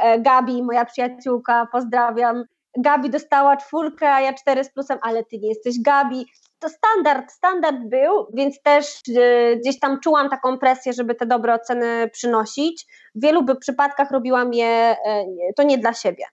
e, 0.00 0.20
Gabi, 0.20 0.62
moja 0.62 0.84
przyjaciółka, 0.84 1.68
pozdrawiam, 1.72 2.44
Gabi 2.78 3.10
dostała 3.10 3.56
czwórkę, 3.56 4.12
a 4.12 4.20
ja 4.20 4.32
4 4.32 4.64
z 4.64 4.72
plusem, 4.72 4.98
ale 5.02 5.24
ty 5.24 5.38
nie 5.38 5.48
jesteś 5.48 5.80
Gabi. 5.80 6.26
To 6.58 6.68
standard, 6.68 7.32
standard 7.32 7.76
był, 7.76 8.26
więc 8.34 8.62
też 8.62 9.00
e, 9.16 9.56
gdzieś 9.56 9.78
tam 9.80 10.00
czułam 10.00 10.30
taką 10.30 10.58
presję, 10.58 10.92
żeby 10.92 11.14
te 11.14 11.26
dobre 11.26 11.54
oceny 11.54 12.10
przynosić. 12.12 12.86
W 13.14 13.22
wielu 13.22 13.44
przypadkach 13.60 14.10
robiłam 14.10 14.54
je, 14.54 14.66
e, 14.66 14.96
to 15.56 15.62
nie 15.62 15.78
dla 15.78 15.92
siebie. 15.92 16.24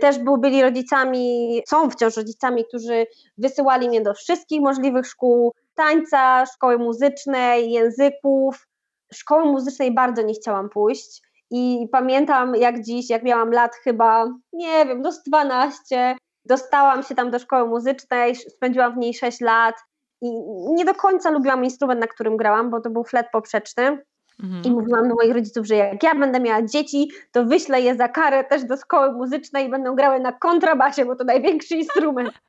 Też 0.00 0.18
był, 0.18 0.38
byli 0.38 0.62
rodzicami, 0.62 1.62
są 1.68 1.90
wciąż 1.90 2.16
rodzicami, 2.16 2.64
którzy 2.64 3.06
wysyłali 3.38 3.88
mnie 3.88 4.00
do 4.00 4.14
wszystkich 4.14 4.60
możliwych 4.60 5.06
szkół, 5.06 5.52
tańca, 5.74 6.46
szkoły 6.46 6.78
muzycznej, 6.78 7.70
języków. 7.70 8.66
Szkoły 9.12 9.44
muzycznej 9.44 9.94
bardzo 9.94 10.22
nie 10.22 10.34
chciałam 10.34 10.68
pójść 10.68 11.22
i 11.50 11.88
pamiętam 11.92 12.54
jak 12.54 12.82
dziś, 12.82 13.10
jak 13.10 13.22
miałam 13.22 13.50
lat 13.50 13.74
chyba, 13.74 14.26
nie 14.52 14.86
wiem, 14.86 15.02
do 15.02 15.10
12, 15.26 16.16
dostałam 16.44 17.02
się 17.02 17.14
tam 17.14 17.30
do 17.30 17.38
szkoły 17.38 17.68
muzycznej, 17.68 18.34
spędziłam 18.36 18.94
w 18.94 18.96
niej 18.96 19.14
6 19.14 19.40
lat 19.40 19.74
i 20.22 20.30
nie 20.66 20.84
do 20.84 20.94
końca 20.94 21.30
lubiłam 21.30 21.64
instrument, 21.64 22.00
na 22.00 22.06
którym 22.06 22.36
grałam, 22.36 22.70
bo 22.70 22.80
to 22.80 22.90
był 22.90 23.04
flet 23.04 23.26
poprzeczny. 23.32 24.04
Mhm. 24.42 24.64
I 24.64 24.70
mówiłam 24.70 25.08
do 25.08 25.14
moich 25.14 25.34
rodziców, 25.34 25.66
że 25.66 25.74
jak 25.74 26.02
ja 26.02 26.14
będę 26.14 26.40
miała 26.40 26.62
dzieci, 26.62 27.10
to 27.32 27.44
wyślę 27.44 27.80
je 27.80 27.96
za 27.96 28.08
karę 28.08 28.44
też 28.44 28.64
do 28.64 28.76
szkoły 28.76 29.12
muzycznej 29.12 29.66
i 29.66 29.70
będą 29.70 29.94
grały 29.94 30.20
na 30.20 30.32
kontrabasie, 30.32 31.04
bo 31.04 31.16
to 31.16 31.24
największy 31.24 31.74
instrument. 31.74 32.30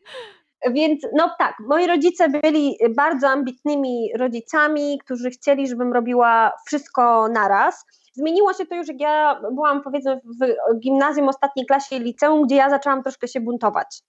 Więc 0.71 1.01
no 1.13 1.31
tak, 1.39 1.55
moi 1.59 1.87
rodzice 1.87 2.29
byli 2.29 2.77
bardzo 2.95 3.29
ambitnymi 3.29 4.09
rodzicami, 4.17 4.99
którzy 5.05 5.29
chcieli, 5.29 5.67
żebym 5.67 5.93
robiła 5.93 6.51
wszystko 6.67 7.27
naraz. 7.27 7.85
Zmieniło 8.13 8.53
się 8.53 8.65
to 8.65 8.75
już, 8.75 8.87
jak 8.87 8.99
ja 8.99 9.41
byłam 9.51 9.83
powiedzmy 9.83 10.21
w 10.25 10.79
gimnazjum, 10.79 11.29
ostatniej 11.29 11.65
klasie 11.65 11.99
liceum, 11.99 12.45
gdzie 12.45 12.55
ja 12.55 12.69
zaczęłam 12.69 13.03
troszkę 13.03 13.27
się 13.27 13.39
buntować. 13.41 14.03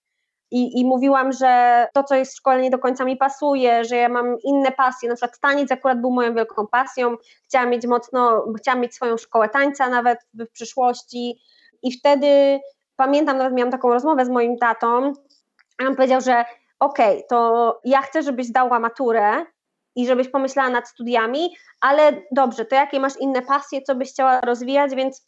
I, 0.51 0.79
I 0.79 0.85
mówiłam, 0.85 1.31
że 1.31 1.87
to, 1.93 2.03
co 2.03 2.15
jest 2.15 2.33
w 2.33 2.37
szkole, 2.37 2.61
nie 2.61 2.69
do 2.69 2.79
końca 2.79 3.05
mi 3.05 3.17
pasuje, 3.17 3.85
że 3.85 3.95
ja 3.95 4.09
mam 4.09 4.37
inne 4.43 4.71
pasje. 4.71 5.09
Na 5.09 5.15
przykład 5.15 5.39
taniec 5.39 5.71
akurat 5.71 6.01
był 6.01 6.11
moją 6.11 6.33
wielką 6.33 6.67
pasją. 6.67 7.15
Chciałam 7.43 7.69
mieć 7.69 7.87
mocno, 7.87 8.45
chciałam 8.57 8.81
mieć 8.81 8.95
swoją 8.95 9.17
szkołę 9.17 9.49
tańca 9.49 9.89
nawet 9.89 10.19
w, 10.33 10.51
przyszłości. 10.51 11.39
I 11.83 11.91
wtedy 11.91 12.59
pamiętam, 12.95 13.37
nawet 13.37 13.53
miałam 13.53 13.71
taką 13.71 13.89
rozmowę 13.89 14.25
z 14.25 14.29
moim 14.29 14.57
tatą, 14.57 15.13
a 15.81 15.87
on 15.87 15.95
powiedział, 15.95 16.21
że 16.21 16.45
okej, 16.79 17.15
okay, 17.15 17.23
to 17.29 17.81
ja 17.85 18.01
chcę, 18.01 18.23
żebyś 18.23 18.47
zdała 18.47 18.79
maturę 18.79 19.45
i 19.95 20.07
żebyś 20.07 20.29
pomyślała 20.29 20.69
nad 20.69 20.89
studiami, 20.89 21.55
ale 21.81 22.21
dobrze, 22.31 22.65
to 22.65 22.75
jakie 22.75 22.99
masz 22.99 23.17
inne 23.19 23.41
pasje, 23.41 23.81
co 23.81 23.95
byś 23.95 24.11
chciała 24.11 24.41
rozwijać, 24.41 24.95
więc 24.95 25.25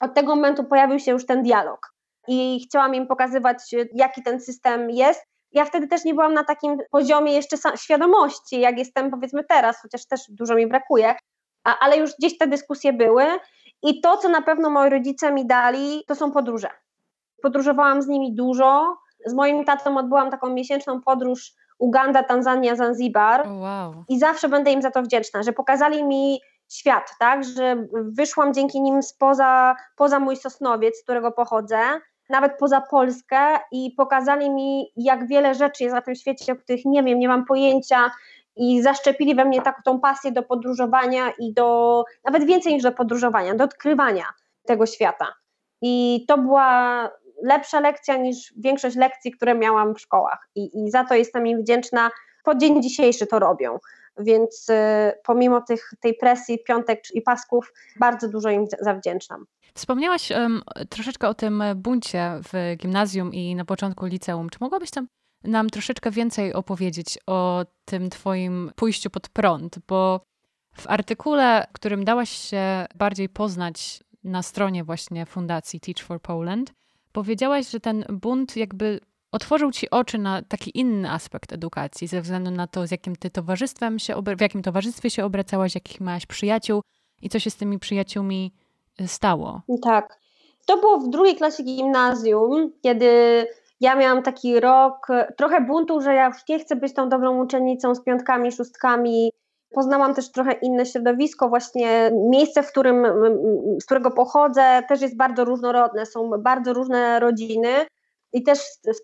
od 0.00 0.14
tego 0.14 0.36
momentu 0.36 0.64
pojawił 0.64 0.98
się 0.98 1.12
już 1.12 1.26
ten 1.26 1.42
dialog 1.42 1.94
i 2.28 2.64
chciałam 2.68 2.94
im 2.94 3.06
pokazywać, 3.06 3.56
jaki 3.94 4.22
ten 4.22 4.40
system 4.40 4.90
jest. 4.90 5.26
Ja 5.52 5.64
wtedy 5.64 5.88
też 5.88 6.04
nie 6.04 6.14
byłam 6.14 6.34
na 6.34 6.44
takim 6.44 6.78
poziomie 6.90 7.32
jeszcze 7.32 7.56
świadomości, 7.76 8.60
jak 8.60 8.78
jestem 8.78 9.10
powiedzmy 9.10 9.44
teraz, 9.44 9.82
chociaż 9.82 10.06
też 10.06 10.20
dużo 10.28 10.54
mi 10.54 10.66
brakuje, 10.66 11.14
ale 11.64 11.98
już 11.98 12.10
gdzieś 12.18 12.38
te 12.38 12.46
dyskusje 12.46 12.92
były 12.92 13.24
i 13.82 14.00
to, 14.00 14.16
co 14.16 14.28
na 14.28 14.42
pewno 14.42 14.70
moi 14.70 14.90
rodzice 14.90 15.32
mi 15.32 15.46
dali, 15.46 16.04
to 16.06 16.14
są 16.14 16.32
podróże. 16.32 16.68
Podróżowałam 17.42 18.02
z 18.02 18.06
nimi 18.06 18.34
dużo, 18.34 18.96
z 19.26 19.34
moim 19.34 19.64
tatą 19.64 19.98
odbyłam 19.98 20.30
taką 20.30 20.50
miesięczną 20.50 21.00
podróż 21.00 21.52
Uganda, 21.78 22.22
Tanzania, 22.22 22.76
Zanzibar 22.76 23.48
wow. 23.48 24.04
i 24.08 24.18
zawsze 24.18 24.48
będę 24.48 24.72
im 24.72 24.82
za 24.82 24.90
to 24.90 25.02
wdzięczna, 25.02 25.42
że 25.42 25.52
pokazali 25.52 26.04
mi 26.04 26.40
świat, 26.68 27.10
tak, 27.18 27.44
że 27.44 27.86
wyszłam 27.92 28.54
dzięki 28.54 28.80
nim 28.80 29.02
spoza, 29.02 29.76
poza 29.96 30.20
mój 30.20 30.36
Sosnowiec, 30.36 30.98
z 30.98 31.02
którego 31.02 31.32
pochodzę, 31.32 31.78
nawet 32.28 32.58
poza 32.58 32.80
Polskę 32.80 33.58
i 33.72 33.94
pokazali 33.96 34.50
mi, 34.50 34.92
jak 34.96 35.26
wiele 35.26 35.54
rzeczy 35.54 35.84
jest 35.84 35.94
na 35.94 36.02
tym 36.02 36.14
świecie, 36.14 36.52
o 36.52 36.56
których 36.56 36.84
nie 36.84 37.02
wiem, 37.02 37.18
nie 37.18 37.28
mam 37.28 37.44
pojęcia 37.44 38.10
i 38.56 38.82
zaszczepili 38.82 39.34
we 39.34 39.44
mnie 39.44 39.62
taką 39.62 40.00
pasję 40.00 40.32
do 40.32 40.42
podróżowania 40.42 41.32
i 41.38 41.52
do, 41.52 42.04
nawet 42.24 42.44
więcej 42.44 42.74
niż 42.74 42.82
do 42.82 42.92
podróżowania, 42.92 43.54
do 43.54 43.64
odkrywania 43.64 44.24
tego 44.66 44.86
świata. 44.86 45.26
I 45.82 46.24
to 46.28 46.38
była 46.38 47.10
lepsza 47.42 47.80
lekcja 47.80 48.16
niż 48.16 48.54
większość 48.56 48.96
lekcji, 48.96 49.32
które 49.32 49.54
miałam 49.54 49.94
w 49.94 50.00
szkołach 50.00 50.48
i, 50.54 50.84
i 50.84 50.90
za 50.90 51.04
to 51.04 51.14
jestem 51.14 51.46
im 51.46 51.62
wdzięczna. 51.62 52.10
Po 52.44 52.54
dzień 52.54 52.82
dzisiejszy 52.82 53.26
to 53.26 53.38
robią, 53.38 53.78
więc 54.18 54.68
y, 54.68 54.74
pomimo 55.24 55.60
tych, 55.60 55.90
tej 56.00 56.14
presji, 56.14 56.58
piątek 56.64 57.00
i 57.14 57.22
pasków, 57.22 57.72
bardzo 57.98 58.28
dużo 58.28 58.50
im 58.50 58.66
zawdzięczam. 58.80 59.44
Wspomniałaś 59.74 60.30
um, 60.30 60.62
troszeczkę 60.88 61.28
o 61.28 61.34
tym 61.34 61.64
buncie 61.76 62.32
w 62.52 62.76
gimnazjum 62.76 63.34
i 63.34 63.54
na 63.54 63.64
początku 63.64 64.06
liceum. 64.06 64.50
Czy 64.50 64.58
mogłabyś 64.60 64.90
tam 64.90 65.06
nam 65.44 65.70
troszeczkę 65.70 66.10
więcej 66.10 66.54
opowiedzieć 66.54 67.18
o 67.26 67.64
tym 67.84 68.10
Twoim 68.10 68.72
pójściu 68.76 69.10
pod 69.10 69.28
prąd? 69.28 69.78
Bo 69.88 70.20
w 70.76 70.86
artykule, 70.86 71.66
którym 71.72 72.04
dałaś 72.04 72.30
się 72.30 72.86
bardziej 72.94 73.28
poznać 73.28 74.02
na 74.24 74.42
stronie 74.42 74.84
właśnie 74.84 75.26
Fundacji 75.26 75.80
Teach 75.80 76.06
for 76.06 76.22
Poland, 76.22 76.72
powiedziałaś, 77.12 77.68
że 77.68 77.80
ten 77.80 78.04
bunt 78.08 78.56
jakby 78.56 79.00
otworzył 79.32 79.72
ci 79.72 79.90
oczy 79.90 80.18
na 80.18 80.42
taki 80.42 80.78
inny 80.78 81.10
aspekt 81.10 81.52
edukacji, 81.52 82.06
ze 82.06 82.20
względu 82.20 82.50
na 82.50 82.66
to, 82.66 82.86
z 82.86 82.90
jakim 82.90 83.16
ty 83.16 83.30
towarzystwem 83.30 83.98
się, 83.98 84.14
w 84.36 84.40
jakim 84.40 84.62
towarzystwie 84.62 85.10
się 85.10 85.24
obracałaś, 85.24 85.74
jakich 85.74 86.00
miałaś 86.00 86.26
przyjaciół 86.26 86.82
i 87.22 87.28
co 87.28 87.38
się 87.38 87.50
z 87.50 87.56
tymi 87.56 87.78
przyjaciółmi 87.78 88.52
y, 89.00 89.08
stało. 89.08 89.62
Tak. 89.82 90.20
To 90.66 90.78
było 90.78 90.98
w 90.98 91.10
drugiej 91.10 91.36
klasie 91.36 91.62
gimnazjum, 91.62 92.72
kiedy 92.82 93.46
ja 93.80 93.96
miałam 93.96 94.22
taki 94.22 94.60
rok 94.60 95.06
trochę 95.36 95.60
buntu, 95.60 96.00
że 96.00 96.14
ja 96.14 96.26
już 96.26 96.36
nie 96.48 96.58
chcę 96.58 96.76
być 96.76 96.94
tą 96.94 97.08
dobrą 97.08 97.44
uczennicą 97.44 97.94
z 97.94 98.02
piątkami, 98.02 98.52
szóstkami. 98.52 99.32
Poznałam 99.74 100.14
też 100.14 100.32
trochę 100.32 100.52
inne 100.52 100.86
środowisko, 100.86 101.48
właśnie 101.48 102.10
miejsce, 102.30 102.62
w 102.62 102.68
którym, 102.68 103.06
z 103.80 103.84
którego 103.84 104.10
pochodzę, 104.10 104.82
też 104.88 105.00
jest 105.00 105.16
bardzo 105.16 105.44
różnorodne, 105.44 106.06
są 106.06 106.30
bardzo 106.38 106.72
różne 106.72 107.20
rodziny. 107.20 107.68
I 108.32 108.42
też 108.42 108.58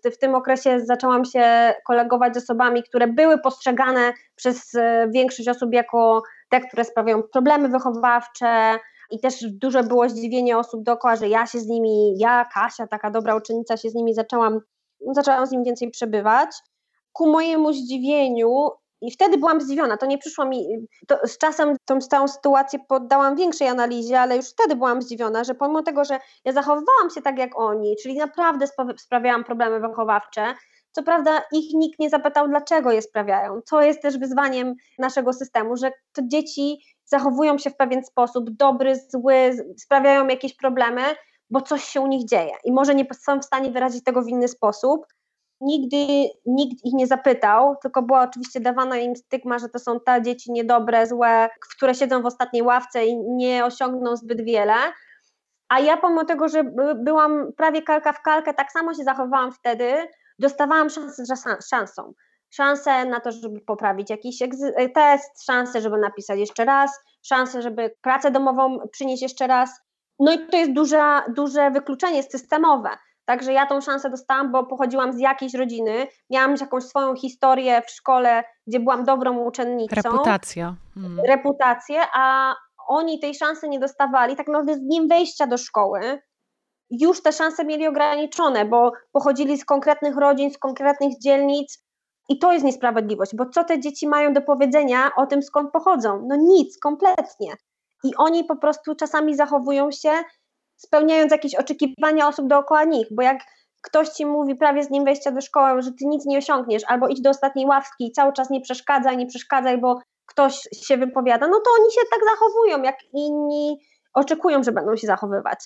w, 0.05 0.09
w 0.15 0.17
tym 0.17 0.35
okresie 0.35 0.79
zaczęłam 0.79 1.25
się 1.25 1.73
kolegować 1.87 2.35
z 2.35 2.37
osobami, 2.37 2.83
które 2.83 3.07
były 3.07 3.37
postrzegane 3.37 4.13
przez 4.35 4.75
e, 4.75 5.07
większość 5.13 5.49
osób 5.49 5.73
jako 5.73 6.23
te, 6.49 6.61
które 6.61 6.83
sprawiają 6.83 7.23
problemy 7.23 7.69
wychowawcze, 7.69 8.79
i 9.11 9.19
też 9.19 9.45
dużo 9.51 9.83
było 9.83 10.09
zdziwienie 10.09 10.57
osób 10.57 10.83
dookoła, 10.83 11.15
że 11.15 11.27
ja 11.27 11.47
się 11.47 11.59
z 11.59 11.67
nimi, 11.67 12.17
ja, 12.17 12.45
Kasia, 12.53 12.87
taka 12.87 13.11
dobra 13.11 13.35
uczennica, 13.35 13.77
się 13.77 13.89
z 13.89 13.95
nimi 13.95 14.13
zaczęłam, 14.13 14.59
zaczęłam 15.11 15.47
z 15.47 15.51
nimi 15.51 15.65
więcej 15.65 15.91
przebywać. 15.91 16.49
Ku 17.13 17.31
mojemu 17.31 17.73
zdziwieniu, 17.73 18.69
i 19.01 19.11
wtedy 19.11 19.37
byłam 19.37 19.61
zdziwiona, 19.61 19.97
to 19.97 20.05
nie 20.05 20.17
przyszło 20.17 20.45
mi, 20.45 20.67
z 21.23 21.37
czasem 21.37 21.75
tą 21.85 22.01
całą 22.01 22.27
sytuację 22.27 22.79
poddałam 22.87 23.35
większej 23.35 23.67
analizie, 23.67 24.19
ale 24.19 24.35
już 24.35 24.49
wtedy 24.49 24.75
byłam 24.75 25.01
zdziwiona, 25.01 25.43
że 25.43 25.55
pomimo 25.55 25.83
tego, 25.83 26.05
że 26.05 26.19
ja 26.45 26.53
zachowywałam 26.53 27.09
się 27.15 27.21
tak 27.21 27.37
jak 27.37 27.59
oni, 27.59 27.95
czyli 28.03 28.17
naprawdę 28.17 28.67
sprawiałam 28.97 29.43
problemy 29.43 29.79
wychowawcze, 29.79 30.53
co 30.91 31.03
prawda 31.03 31.41
ich 31.51 31.73
nikt 31.73 31.99
nie 31.99 32.09
zapytał, 32.09 32.47
dlaczego 32.47 32.91
je 32.91 33.01
sprawiają. 33.01 33.61
Co 33.65 33.81
jest 33.81 34.01
też 34.01 34.17
wyzwaniem 34.17 34.73
naszego 34.99 35.33
systemu, 35.33 35.77
że 35.77 35.91
to 36.13 36.21
dzieci 36.25 36.81
zachowują 37.05 37.57
się 37.57 37.69
w 37.69 37.75
pewien 37.75 38.03
sposób, 38.03 38.49
dobry, 38.49 38.95
zły, 38.95 39.65
sprawiają 39.77 40.27
jakieś 40.27 40.55
problemy, 40.55 41.01
bo 41.49 41.61
coś 41.61 41.83
się 41.83 42.01
u 42.01 42.07
nich 42.07 42.25
dzieje 42.25 42.51
i 42.63 42.71
może 42.71 42.95
nie 42.95 43.05
są 43.19 43.39
w 43.39 43.45
stanie 43.45 43.71
wyrazić 43.71 44.03
tego 44.03 44.21
w 44.21 44.27
inny 44.27 44.47
sposób. 44.47 45.05
Nigdy 45.61 46.29
nikt 46.45 46.85
ich 46.85 46.93
nie 46.93 47.07
zapytał, 47.07 47.75
tylko 47.81 48.01
była 48.01 48.21
oczywiście 48.21 48.59
dawana 48.59 48.97
im 48.97 49.15
stygma, 49.15 49.59
że 49.59 49.69
to 49.69 49.79
są 49.79 49.99
te 49.99 50.21
dzieci 50.21 50.51
niedobre, 50.51 51.07
złe, 51.07 51.49
które 51.75 51.95
siedzą 51.95 52.21
w 52.21 52.25
ostatniej 52.25 52.63
ławce 52.63 53.05
i 53.05 53.17
nie 53.17 53.65
osiągną 53.65 54.15
zbyt 54.15 54.41
wiele. 54.41 54.75
A 55.69 55.79
ja 55.79 55.97
pomimo 55.97 56.25
tego, 56.25 56.47
że 56.47 56.63
byłam 56.95 57.53
prawie 57.57 57.81
kalka 57.81 58.13
w 58.13 58.21
kalkę, 58.21 58.53
tak 58.53 58.71
samo 58.71 58.93
się 58.93 59.03
zachowałam 59.03 59.51
wtedy, 59.51 60.07
dostawałam 60.39 60.89
szansę 60.89 61.25
za 61.25 61.35
szansą. 61.69 62.13
Szansę 62.49 63.05
na 63.05 63.19
to, 63.19 63.31
żeby 63.31 63.61
poprawić 63.61 64.09
jakiś 64.09 64.39
test, 64.93 65.45
szansę, 65.45 65.81
żeby 65.81 65.97
napisać 65.97 66.39
jeszcze 66.39 66.65
raz, 66.65 66.99
szansę, 67.23 67.61
żeby 67.61 67.91
pracę 68.01 68.31
domową 68.31 68.79
przynieść 68.91 69.21
jeszcze 69.21 69.47
raz. 69.47 69.69
No 70.19 70.31
i 70.31 70.47
to 70.47 70.57
jest 70.57 70.73
duże, 70.73 71.21
duże 71.35 71.71
wykluczenie 71.71 72.23
systemowe. 72.23 72.89
Także 73.27 73.53
ja 73.53 73.65
tą 73.65 73.81
szansę 73.81 74.09
dostałam, 74.09 74.51
bo 74.51 74.65
pochodziłam 74.65 75.13
z 75.13 75.19
jakiejś 75.19 75.53
rodziny, 75.53 76.07
miałam 76.29 76.55
jakąś 76.61 76.83
swoją 76.83 77.15
historię 77.15 77.81
w 77.87 77.91
szkole, 77.91 78.43
gdzie 78.67 78.79
byłam 78.79 79.03
dobrą 79.03 79.37
uczennicą. 79.37 79.95
Reputacja. 79.95 80.75
Hmm. 80.93 81.19
Reputację, 81.27 82.01
a 82.13 82.55
oni 82.87 83.19
tej 83.19 83.35
szansy 83.35 83.69
nie 83.69 83.79
dostawali, 83.79 84.35
tak 84.35 84.47
naprawdę 84.47 84.73
z 84.73 84.81
dniem 84.81 85.07
wejścia 85.07 85.47
do 85.47 85.57
szkoły 85.57 86.19
już 86.89 87.21
te 87.21 87.31
szanse 87.31 87.65
mieli 87.65 87.87
ograniczone, 87.87 88.65
bo 88.65 88.91
pochodzili 89.11 89.57
z 89.57 89.65
konkretnych 89.65 90.17
rodzin, 90.17 90.51
z 90.51 90.57
konkretnych 90.57 91.19
dzielnic 91.19 91.83
i 92.29 92.39
to 92.39 92.53
jest 92.53 92.65
niesprawiedliwość, 92.65 93.35
bo 93.35 93.45
co 93.45 93.63
te 93.63 93.79
dzieci 93.79 94.07
mają 94.07 94.33
do 94.33 94.41
powiedzenia 94.41 95.11
o 95.17 95.25
tym, 95.25 95.43
skąd 95.43 95.71
pochodzą? 95.71 96.25
No 96.27 96.35
nic, 96.35 96.79
kompletnie. 96.79 97.53
I 98.03 98.15
oni 98.15 98.43
po 98.43 98.55
prostu 98.55 98.95
czasami 98.95 99.35
zachowują 99.35 99.91
się, 99.91 100.11
spełniając 100.77 101.31
jakieś 101.31 101.55
oczekiwania 101.55 102.27
osób 102.27 102.47
dookoła 102.47 102.83
nich, 102.83 103.07
bo 103.11 103.21
jak 103.21 103.37
ktoś 103.81 104.09
ci 104.09 104.25
mówi 104.25 104.55
prawie 104.55 104.83
z 104.83 104.89
nim 104.89 105.05
wejścia 105.05 105.31
do 105.31 105.41
szkoły, 105.41 105.81
że 105.81 105.91
ty 105.91 106.05
nic 106.05 106.25
nie 106.25 106.37
osiągniesz, 106.37 106.83
albo 106.87 107.07
idź 107.07 107.21
do 107.21 107.29
ostatniej 107.29 107.65
ławki 107.65 108.07
i 108.07 108.11
cały 108.11 108.33
czas 108.33 108.49
nie 108.49 108.61
przeszkadzaj, 108.61 109.17
nie 109.17 109.25
przeszkadzaj, 109.25 109.77
bo 109.77 109.99
ktoś 110.25 110.61
się 110.85 110.97
wypowiada, 110.97 111.47
no 111.47 111.59
to 111.59 111.71
oni 111.79 111.91
się 111.91 112.01
tak 112.11 112.19
zachowują, 112.31 112.83
jak 112.83 112.95
inni 113.13 113.77
oczekują, 114.13 114.63
że 114.63 114.71
będą 114.71 114.95
się 114.95 115.07
zachowywać. 115.07 115.59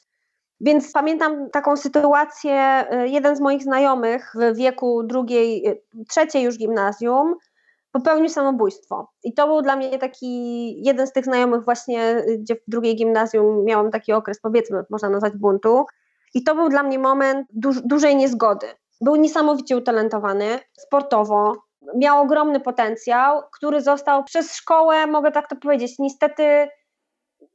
Więc 0.62 0.91
pamiętam 0.91 1.49
taką 1.49 1.78
sytuację, 1.78 2.86
y, 2.93 3.07
jeden 3.07 3.36
z 3.36 3.41
moich 3.41 3.64
znajomych 3.64 4.34
w 4.36 4.57
wieku 4.57 5.03
drugiej, 5.03 5.68
y, 5.68 5.82
trzeciej 6.09 6.43
już 6.43 6.57
gimnazjum 6.57 7.36
popełnił 7.91 8.29
samobójstwo. 8.29 9.11
I 9.23 9.33
to 9.33 9.47
był 9.47 9.61
dla 9.61 9.75
mnie 9.75 9.99
taki 9.99 10.83
jeden 10.83 11.07
z 11.07 11.11
tych 11.11 11.25
znajomych 11.25 11.65
właśnie, 11.65 12.17
y, 12.17 12.37
gdzie 12.37 12.55
w 12.55 12.59
drugiej 12.67 12.95
gimnazjum 12.95 13.65
miałam 13.65 13.91
taki 13.91 14.13
okres, 14.13 14.39
powiedzmy, 14.41 14.83
można 14.89 15.09
nazwać 15.09 15.33
buntu. 15.37 15.85
I 16.33 16.43
to 16.43 16.55
był 16.55 16.69
dla 16.69 16.83
mnie 16.83 16.99
moment 16.99 17.47
duż, 17.53 17.81
dużej 17.81 18.15
niezgody. 18.15 18.67
Był 19.01 19.15
niesamowicie 19.15 19.77
utalentowany 19.77 20.59
sportowo, 20.77 21.55
miał 21.95 22.21
ogromny 22.21 22.59
potencjał, 22.59 23.41
który 23.51 23.81
został 23.81 24.23
przez 24.23 24.55
szkołę, 24.55 25.07
mogę 25.07 25.31
tak 25.31 25.49
to 25.49 25.55
powiedzieć, 25.55 25.99
niestety 25.99 26.67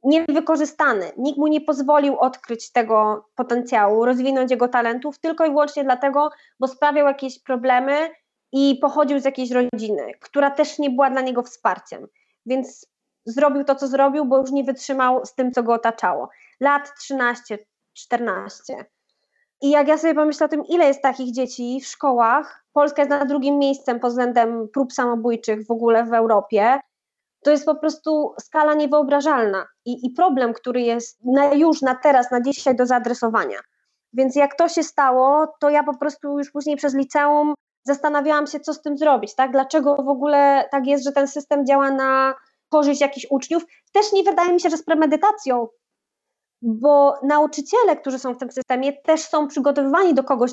niewykorzystany. 0.03 1.11
Nikt 1.17 1.39
mu 1.39 1.47
nie 1.47 1.61
pozwolił 1.61 2.17
odkryć 2.17 2.71
tego 2.71 3.25
potencjału, 3.35 4.05
rozwinąć 4.05 4.51
jego 4.51 4.67
talentów, 4.67 5.19
tylko 5.19 5.45
i 5.45 5.49
wyłącznie 5.49 5.83
dlatego, 5.83 6.29
bo 6.59 6.67
sprawiał 6.67 7.07
jakieś 7.07 7.43
problemy 7.43 8.09
i 8.51 8.77
pochodził 8.81 9.19
z 9.19 9.25
jakiejś 9.25 9.51
rodziny, 9.51 10.11
która 10.19 10.51
też 10.51 10.79
nie 10.79 10.89
była 10.89 11.09
dla 11.09 11.21
niego 11.21 11.43
wsparciem. 11.43 12.07
Więc 12.45 12.87
zrobił 13.25 13.63
to, 13.63 13.75
co 13.75 13.87
zrobił, 13.87 14.25
bo 14.25 14.37
już 14.37 14.51
nie 14.51 14.63
wytrzymał 14.63 15.25
z 15.25 15.35
tym, 15.35 15.51
co 15.51 15.63
go 15.63 15.73
otaczało. 15.73 16.29
Lat 16.59 16.99
13, 16.99 17.57
14. 17.93 18.85
I 19.61 19.69
jak 19.69 19.87
ja 19.87 19.97
sobie 19.97 20.15
pomyślę 20.15 20.45
o 20.45 20.49
tym, 20.49 20.65
ile 20.65 20.85
jest 20.85 21.01
takich 21.01 21.33
dzieci 21.33 21.79
w 21.81 21.87
szkołach, 21.87 22.63
Polska 22.73 23.01
jest 23.01 23.09
na 23.09 23.25
drugim 23.25 23.59
miejscem 23.59 23.99
pod 23.99 24.09
względem 24.09 24.67
prób 24.73 24.93
samobójczych 24.93 25.65
w 25.65 25.71
ogóle 25.71 26.05
w 26.05 26.13
Europie, 26.13 26.79
to 27.43 27.51
jest 27.51 27.65
po 27.65 27.75
prostu 27.75 28.33
skala 28.39 28.73
niewyobrażalna 28.73 29.67
i, 29.85 30.05
i 30.05 30.09
problem, 30.09 30.53
który 30.53 30.81
jest 30.81 31.19
na 31.25 31.53
już, 31.53 31.81
na 31.81 31.95
teraz, 31.95 32.31
na 32.31 32.41
dzisiaj 32.41 32.75
do 32.75 32.85
zaadresowania. 32.85 33.59
Więc 34.13 34.35
jak 34.35 34.55
to 34.55 34.69
się 34.69 34.83
stało, 34.83 35.47
to 35.59 35.69
ja 35.69 35.83
po 35.83 35.97
prostu 35.97 36.37
już 36.37 36.51
później 36.51 36.75
przez 36.77 36.95
liceum 36.95 37.53
zastanawiałam 37.87 38.47
się, 38.47 38.59
co 38.59 38.73
z 38.73 38.81
tym 38.81 38.97
zrobić, 38.97 39.35
tak? 39.35 39.51
Dlaczego 39.51 39.95
w 39.95 40.09
ogóle 40.09 40.69
tak 40.71 40.87
jest, 40.87 41.03
że 41.03 41.11
ten 41.11 41.27
system 41.27 41.65
działa 41.65 41.91
na 41.91 42.33
korzyść 42.69 43.01
jakichś 43.01 43.27
uczniów? 43.29 43.63
Też 43.91 44.13
nie 44.13 44.23
wydaje 44.23 44.53
mi 44.53 44.61
się, 44.61 44.69
że 44.69 44.77
z 44.77 44.83
premedytacją, 44.83 45.67
bo 46.61 47.13
nauczyciele, 47.23 47.95
którzy 47.95 48.19
są 48.19 48.33
w 48.33 48.37
tym 48.37 48.51
systemie, 48.51 48.93
też 48.93 49.21
są 49.21 49.47
przygotowywani 49.47 50.13
do 50.13 50.23
kogoś, 50.23 50.51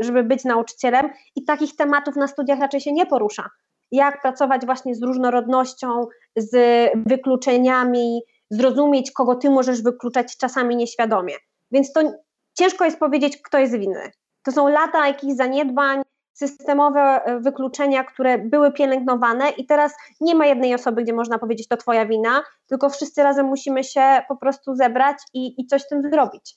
żeby 0.00 0.24
być 0.24 0.44
nauczycielem 0.44 1.10
i 1.36 1.44
takich 1.44 1.76
tematów 1.76 2.16
na 2.16 2.28
studiach 2.28 2.58
raczej 2.60 2.80
się 2.80 2.92
nie 2.92 3.06
porusza 3.06 3.50
jak 3.92 4.22
pracować 4.22 4.66
właśnie 4.66 4.94
z 4.94 5.02
różnorodnością, 5.02 6.06
z 6.36 6.56
wykluczeniami, 7.06 8.22
zrozumieć, 8.50 9.12
kogo 9.12 9.34
ty 9.34 9.50
możesz 9.50 9.82
wykluczać 9.82 10.36
czasami 10.36 10.76
nieświadomie. 10.76 11.34
Więc 11.70 11.92
to 11.92 12.00
ciężko 12.58 12.84
jest 12.84 12.98
powiedzieć, 12.98 13.42
kto 13.42 13.58
jest 13.58 13.78
winny. 13.78 14.10
To 14.44 14.52
są 14.52 14.68
lata 14.68 15.06
jakichś 15.06 15.34
zaniedbań, 15.34 16.02
systemowe 16.34 17.00
e, 17.00 17.40
wykluczenia, 17.40 18.04
które 18.04 18.38
były 18.38 18.72
pielęgnowane 18.72 19.50
i 19.50 19.66
teraz 19.66 19.94
nie 20.20 20.34
ma 20.34 20.46
jednej 20.46 20.74
osoby, 20.74 21.02
gdzie 21.02 21.12
można 21.12 21.38
powiedzieć, 21.38 21.68
to 21.68 21.76
twoja 21.76 22.06
wina, 22.06 22.42
tylko 22.66 22.90
wszyscy 22.90 23.22
razem 23.22 23.46
musimy 23.46 23.84
się 23.84 24.22
po 24.28 24.36
prostu 24.36 24.74
zebrać 24.74 25.16
i, 25.34 25.60
i 25.60 25.66
coś 25.66 25.82
z 25.82 25.88
tym 25.88 26.02
zrobić. 26.02 26.56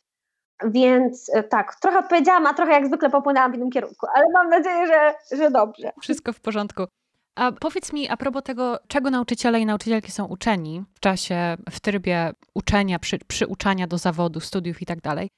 Więc 0.63 1.31
e, 1.33 1.43
tak, 1.43 1.75
trochę 1.81 1.99
odpowiedziałam, 1.99 2.45
a 2.45 2.53
trochę 2.53 2.71
jak 2.71 2.87
zwykle 2.87 3.09
popłynęłam 3.09 3.51
w 3.51 3.55
innym 3.55 3.69
kierunku, 3.69 4.07
ale 4.15 4.25
mam 4.33 4.49
nadzieję, 4.49 4.87
że, 4.87 5.13
że 5.37 5.51
dobrze. 5.51 5.91
Wszystko 6.01 6.33
w 6.33 6.39
porządku. 6.39 6.83
A 7.35 7.51
powiedz 7.51 7.93
mi 7.93 8.09
a 8.09 8.17
propos 8.17 8.43
tego, 8.43 8.79
czego 8.87 9.09
nauczyciele 9.09 9.59
i 9.59 9.65
nauczycielki 9.65 10.11
są 10.11 10.25
uczeni 10.25 10.83
w 10.93 10.99
czasie, 10.99 11.57
w 11.71 11.79
trybie 11.79 12.31
uczenia, 12.53 12.99
przy, 12.99 13.19
przyuczania 13.27 13.87
do 13.87 13.97
zawodu, 13.97 14.39
studiów 14.39 14.81
i 14.81 14.85
tak 14.85 15.01
dalej. 15.01 15.29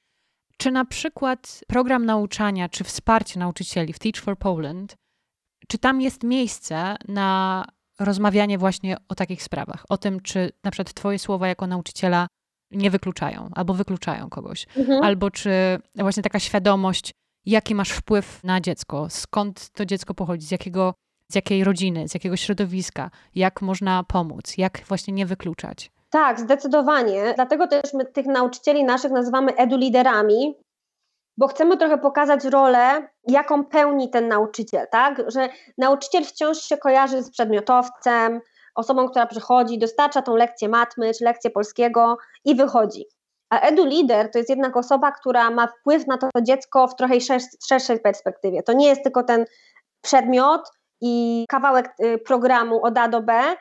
Czy 0.60 0.70
na 0.70 0.84
przykład 0.84 1.64
program 1.66 2.06
nauczania, 2.06 2.68
czy 2.68 2.84
wsparcie 2.84 3.40
nauczycieli 3.40 3.92
w 3.92 3.98
Teach 3.98 4.24
for 4.24 4.38
Poland, 4.38 4.96
czy 5.68 5.78
tam 5.78 6.00
jest 6.00 6.24
miejsce 6.24 6.96
na 7.08 7.64
rozmawianie 7.98 8.58
właśnie 8.58 8.96
o 9.08 9.14
takich 9.14 9.42
sprawach? 9.42 9.84
O 9.88 9.98
tym, 9.98 10.20
czy 10.20 10.50
na 10.64 10.70
przykład 10.70 10.94
Twoje 10.94 11.18
słowa 11.18 11.48
jako 11.48 11.66
nauczyciela 11.66 12.26
nie 12.70 12.90
wykluczają, 12.90 13.48
albo 13.52 13.74
wykluczają 13.74 14.30
kogoś, 14.30 14.66
mhm. 14.76 15.02
albo 15.02 15.30
czy 15.30 15.50
właśnie 15.94 16.22
taka 16.22 16.38
świadomość, 16.38 17.12
jaki 17.46 17.74
masz 17.74 17.90
wpływ 17.90 18.44
na 18.44 18.60
dziecko, 18.60 19.10
skąd 19.10 19.70
to 19.70 19.86
dziecko 19.86 20.14
pochodzi, 20.14 20.46
z 20.46 20.50
jakiego 20.50 20.94
z 21.28 21.34
jakiej 21.34 21.64
rodziny, 21.64 22.08
z 22.08 22.14
jakiego 22.14 22.36
środowiska, 22.36 23.10
jak 23.34 23.62
można 23.62 24.04
pomóc, 24.04 24.58
jak 24.58 24.82
właśnie 24.88 25.14
nie 25.14 25.26
wykluczać. 25.26 25.90
Tak, 26.10 26.40
zdecydowanie. 26.40 27.32
Dlatego 27.36 27.66
też 27.66 27.94
my 27.94 28.04
tych 28.04 28.26
nauczycieli 28.26 28.84
naszych 28.84 29.10
nazywamy 29.10 29.52
edu-liderami, 29.52 30.54
bo 31.36 31.46
chcemy 31.48 31.76
trochę 31.76 31.98
pokazać 31.98 32.44
rolę, 32.44 33.08
jaką 33.28 33.64
pełni 33.64 34.10
ten 34.10 34.28
nauczyciel, 34.28 34.86
tak? 34.90 35.22
Że 35.30 35.48
nauczyciel 35.78 36.24
wciąż 36.24 36.58
się 36.58 36.76
kojarzy 36.76 37.22
z 37.22 37.30
przedmiotowcem, 37.30 38.40
osobą, 38.74 39.08
która 39.08 39.26
przychodzi, 39.26 39.78
dostarcza 39.78 40.22
tą 40.22 40.36
lekcję 40.36 40.68
matmy 40.68 41.14
czy 41.14 41.24
lekcję 41.24 41.50
polskiego 41.50 42.18
i 42.44 42.54
wychodzi. 42.54 43.04
A 43.50 43.60
edu-lider 43.60 44.30
to 44.30 44.38
jest 44.38 44.50
jednak 44.50 44.76
osoba, 44.76 45.12
która 45.12 45.50
ma 45.50 45.66
wpływ 45.66 46.06
na 46.06 46.18
to 46.18 46.28
dziecko 46.42 46.88
w 46.88 46.96
trochę 46.96 47.14
szerszej 47.68 48.00
perspektywie. 48.00 48.62
To 48.62 48.72
nie 48.72 48.88
jest 48.88 49.02
tylko 49.02 49.22
ten 49.22 49.44
przedmiot, 50.02 50.70
i 51.00 51.44
kawałek 51.48 51.94
y, 52.04 52.18
programu 52.18 52.84
od 52.84 52.98
A 52.98 53.08
do 53.08 53.22
B, 53.22 53.56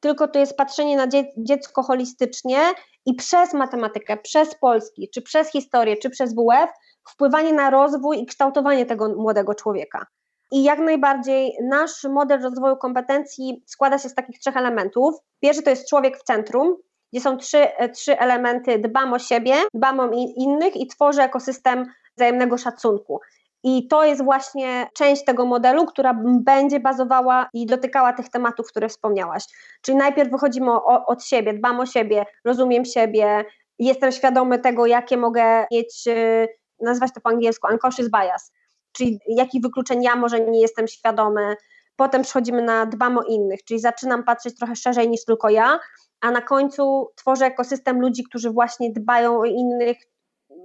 tylko 0.00 0.28
to 0.28 0.38
jest 0.38 0.56
patrzenie 0.56 0.96
na 0.96 1.06
dziecko 1.36 1.82
holistycznie 1.82 2.58
i 3.06 3.14
przez 3.14 3.54
matematykę, 3.54 4.16
przez 4.16 4.54
polski, 4.54 5.08
czy 5.14 5.22
przez 5.22 5.50
historię, 5.50 5.96
czy 5.96 6.10
przez 6.10 6.34
WF 6.34 6.70
wpływanie 7.08 7.52
na 7.52 7.70
rozwój 7.70 8.22
i 8.22 8.26
kształtowanie 8.26 8.86
tego 8.86 9.08
młodego 9.08 9.54
człowieka. 9.54 10.06
I 10.52 10.62
jak 10.62 10.78
najbardziej 10.78 11.52
nasz 11.62 12.04
model 12.04 12.42
rozwoju 12.42 12.76
kompetencji 12.76 13.62
składa 13.66 13.98
się 13.98 14.08
z 14.08 14.14
takich 14.14 14.38
trzech 14.38 14.56
elementów. 14.56 15.14
Pierwszy 15.40 15.62
to 15.62 15.70
jest 15.70 15.88
człowiek 15.88 16.18
w 16.18 16.22
centrum, 16.22 16.76
gdzie 17.12 17.22
są 17.22 17.36
trzy, 17.36 17.66
trzy 17.94 18.18
elementy: 18.18 18.78
dbam 18.78 19.12
o 19.12 19.18
siebie, 19.18 19.54
dbam 19.74 20.00
o 20.00 20.10
innych 20.36 20.76
i 20.76 20.86
tworzę 20.86 21.22
ekosystem 21.22 21.86
wzajemnego 22.16 22.58
szacunku. 22.58 23.20
I 23.62 23.88
to 23.88 24.04
jest 24.04 24.24
właśnie 24.24 24.86
część 24.94 25.24
tego 25.24 25.46
modelu, 25.46 25.86
która 25.86 26.14
będzie 26.24 26.80
bazowała 26.80 27.48
i 27.52 27.66
dotykała 27.66 28.12
tych 28.12 28.28
tematów, 28.28 28.66
które 28.66 28.88
wspomniałaś. 28.88 29.44
Czyli 29.82 29.98
najpierw 29.98 30.30
wychodzimy 30.30 30.70
o, 30.70 31.06
od 31.06 31.24
siebie, 31.24 31.54
dbam 31.54 31.80
o 31.80 31.86
siebie, 31.86 32.26
rozumiem 32.44 32.84
siebie, 32.84 33.44
jestem 33.78 34.12
świadomy 34.12 34.58
tego, 34.58 34.86
jakie 34.86 35.16
mogę 35.16 35.66
mieć, 35.72 36.06
y, 36.06 36.48
nazwać 36.80 37.10
to 37.14 37.20
po 37.20 37.28
angielsku, 37.28 37.68
unconscious 37.72 38.10
bias, 38.10 38.52
czyli 38.92 39.18
jakich 39.28 39.62
wykluczeń 39.62 40.02
ja 40.02 40.16
może 40.16 40.40
nie 40.40 40.60
jestem 40.60 40.88
świadomy. 40.88 41.56
Potem 41.96 42.22
przechodzimy 42.22 42.62
na 42.62 42.86
dbam 42.86 43.18
o 43.18 43.22
innych, 43.22 43.64
czyli 43.64 43.80
zaczynam 43.80 44.24
patrzeć 44.24 44.56
trochę 44.56 44.76
szerzej 44.76 45.08
niż 45.08 45.24
tylko 45.24 45.48
ja, 45.48 45.80
a 46.20 46.30
na 46.30 46.40
końcu 46.40 47.08
tworzę 47.16 47.46
ekosystem 47.46 48.00
ludzi, 48.00 48.24
którzy 48.24 48.50
właśnie 48.50 48.92
dbają 48.92 49.40
o 49.40 49.44
innych, 49.44 49.96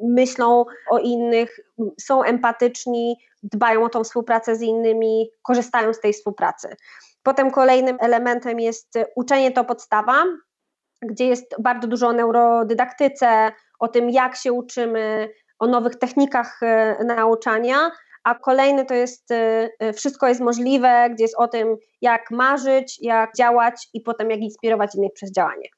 myślą 0.01 0.65
o 0.89 0.97
innych, 0.97 1.59
są 2.01 2.23
empatyczni, 2.23 3.17
dbają 3.43 3.83
o 3.83 3.89
tą 3.89 4.03
współpracę 4.03 4.55
z 4.55 4.61
innymi, 4.61 5.29
korzystają 5.43 5.93
z 5.93 5.99
tej 5.99 6.13
współpracy. 6.13 6.75
Potem 7.23 7.51
kolejnym 7.51 7.97
elementem 7.99 8.59
jest 8.59 8.93
uczenie 9.15 9.51
to 9.51 9.65
podstawa, 9.65 10.23
gdzie 11.01 11.27
jest 11.27 11.55
bardzo 11.59 11.87
dużo 11.87 12.07
o 12.07 12.13
neurodydaktyce, 12.13 13.51
o 13.79 13.87
tym, 13.87 14.09
jak 14.09 14.35
się 14.35 14.53
uczymy, 14.53 15.29
o 15.59 15.67
nowych 15.67 15.95
technikach 15.95 16.63
e, 16.63 17.03
nauczania, 17.03 17.91
a 18.23 18.35
kolejny 18.35 18.85
to 18.85 18.93
jest 18.93 19.31
e, 19.31 19.69
e, 19.79 19.93
wszystko 19.93 20.27
jest 20.27 20.41
możliwe, 20.41 21.09
gdzie 21.09 21.23
jest 21.23 21.35
o 21.37 21.47
tym, 21.47 21.75
jak 22.01 22.31
marzyć, 22.31 22.97
jak 23.01 23.35
działać 23.37 23.87
i 23.93 24.01
potem 24.01 24.29
jak 24.29 24.39
inspirować 24.39 24.95
innych 24.95 25.13
przez 25.13 25.31
działanie. 25.31 25.69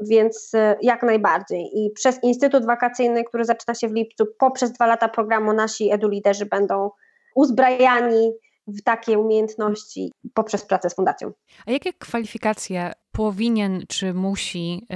Więc 0.00 0.52
jak 0.82 1.02
najbardziej. 1.02 1.70
I 1.74 1.90
przez 1.94 2.22
Instytut 2.22 2.66
Wakacyjny, 2.66 3.24
który 3.24 3.44
zaczyna 3.44 3.74
się 3.74 3.88
w 3.88 3.92
lipcu, 3.92 4.24
poprzez 4.38 4.72
dwa 4.72 4.86
lata 4.86 5.08
programu 5.08 5.52
nasi 5.52 5.92
eduliderzy 5.92 6.46
będą 6.46 6.90
uzbrajani 7.34 8.32
w 8.66 8.82
takie 8.82 9.18
umiejętności 9.18 10.12
poprzez 10.34 10.66
pracę 10.66 10.90
z 10.90 10.94
fundacją. 10.94 11.32
A 11.66 11.70
jakie 11.70 11.92
kwalifikacje 11.92 12.92
powinien 13.12 13.82
czy 13.88 14.14
musi 14.14 14.86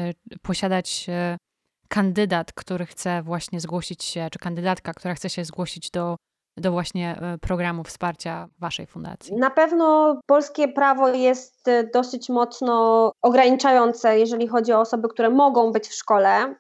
posiadać 0.43 1.07
kandydat, 1.89 2.53
który 2.53 2.87
chce 2.87 3.23
właśnie 3.23 3.61
zgłosić 3.61 4.05
się, 4.05 4.29
czy 4.33 4.39
kandydatka, 4.39 4.95
która 4.95 5.15
chce 5.15 5.31
się 5.31 5.45
zgłosić 5.45 5.91
do, 5.91 6.17
do 6.57 6.73
właśnie 6.73 7.19
e, 7.21 7.39
programu 7.39 7.85
wsparcia 7.85 8.49
Waszej 8.59 8.87
fundacji? 8.87 9.37
Na 9.37 9.51
pewno 9.51 10.17
polskie 10.27 10.69
prawo 10.69 11.09
jest 11.09 11.69
e, 11.69 11.85
dosyć 11.85 12.29
mocno 12.29 13.13
ograniczające, 13.23 14.19
jeżeli 14.19 14.49
chodzi 14.49 14.73
o 14.73 14.81
osoby, 14.81 15.09
które 15.09 15.31
mogą 15.31 15.73
być 15.73 15.89
w 15.89 15.95
szkole, 15.95 16.55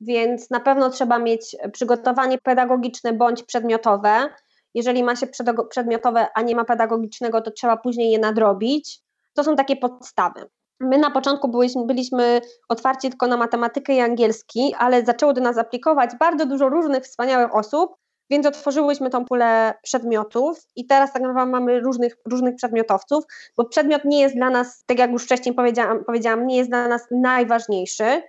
więc 0.00 0.50
na 0.50 0.60
pewno 0.60 0.90
trzeba 0.90 1.18
mieć 1.18 1.56
przygotowanie 1.72 2.38
pedagogiczne 2.38 3.12
bądź 3.12 3.42
przedmiotowe. 3.42 4.28
Jeżeli 4.74 5.04
ma 5.04 5.16
się 5.16 5.26
przedmiotowe, 5.70 6.26
a 6.34 6.42
nie 6.42 6.56
ma 6.56 6.64
pedagogicznego, 6.64 7.40
to 7.40 7.50
trzeba 7.50 7.76
później 7.76 8.10
je 8.10 8.18
nadrobić. 8.18 9.00
To 9.34 9.44
są 9.44 9.56
takie 9.56 9.76
podstawy. 9.76 10.48
My 10.80 10.98
na 10.98 11.10
początku 11.10 11.48
byliśmy, 11.48 11.86
byliśmy 11.86 12.40
otwarci 12.68 13.10
tylko 13.10 13.26
na 13.26 13.36
matematykę 13.36 13.94
i 13.94 14.00
angielski, 14.00 14.74
ale 14.78 15.04
zaczęło 15.04 15.32
do 15.32 15.40
nas 15.40 15.58
aplikować 15.58 16.10
bardzo 16.20 16.46
dużo 16.46 16.68
różnych 16.68 17.04
wspaniałych 17.04 17.54
osób, 17.54 17.94
więc 18.30 18.46
otworzyłyśmy 18.46 19.10
tą 19.10 19.24
pulę 19.24 19.74
przedmiotów 19.82 20.66
i 20.76 20.86
teraz 20.86 21.12
tak 21.12 21.22
naprawdę 21.22 21.52
mamy 21.52 21.80
różnych, 21.80 22.16
różnych 22.24 22.54
przedmiotowców, 22.54 23.24
bo 23.56 23.64
przedmiot 23.64 24.04
nie 24.04 24.20
jest 24.20 24.34
dla 24.34 24.50
nas, 24.50 24.84
tak 24.86 24.98
jak 24.98 25.10
już 25.10 25.24
wcześniej 25.24 25.54
powiedziałam, 25.54 26.04
powiedziałam, 26.04 26.46
nie 26.46 26.56
jest 26.56 26.70
dla 26.70 26.88
nas 26.88 27.06
najważniejszy. 27.10 28.22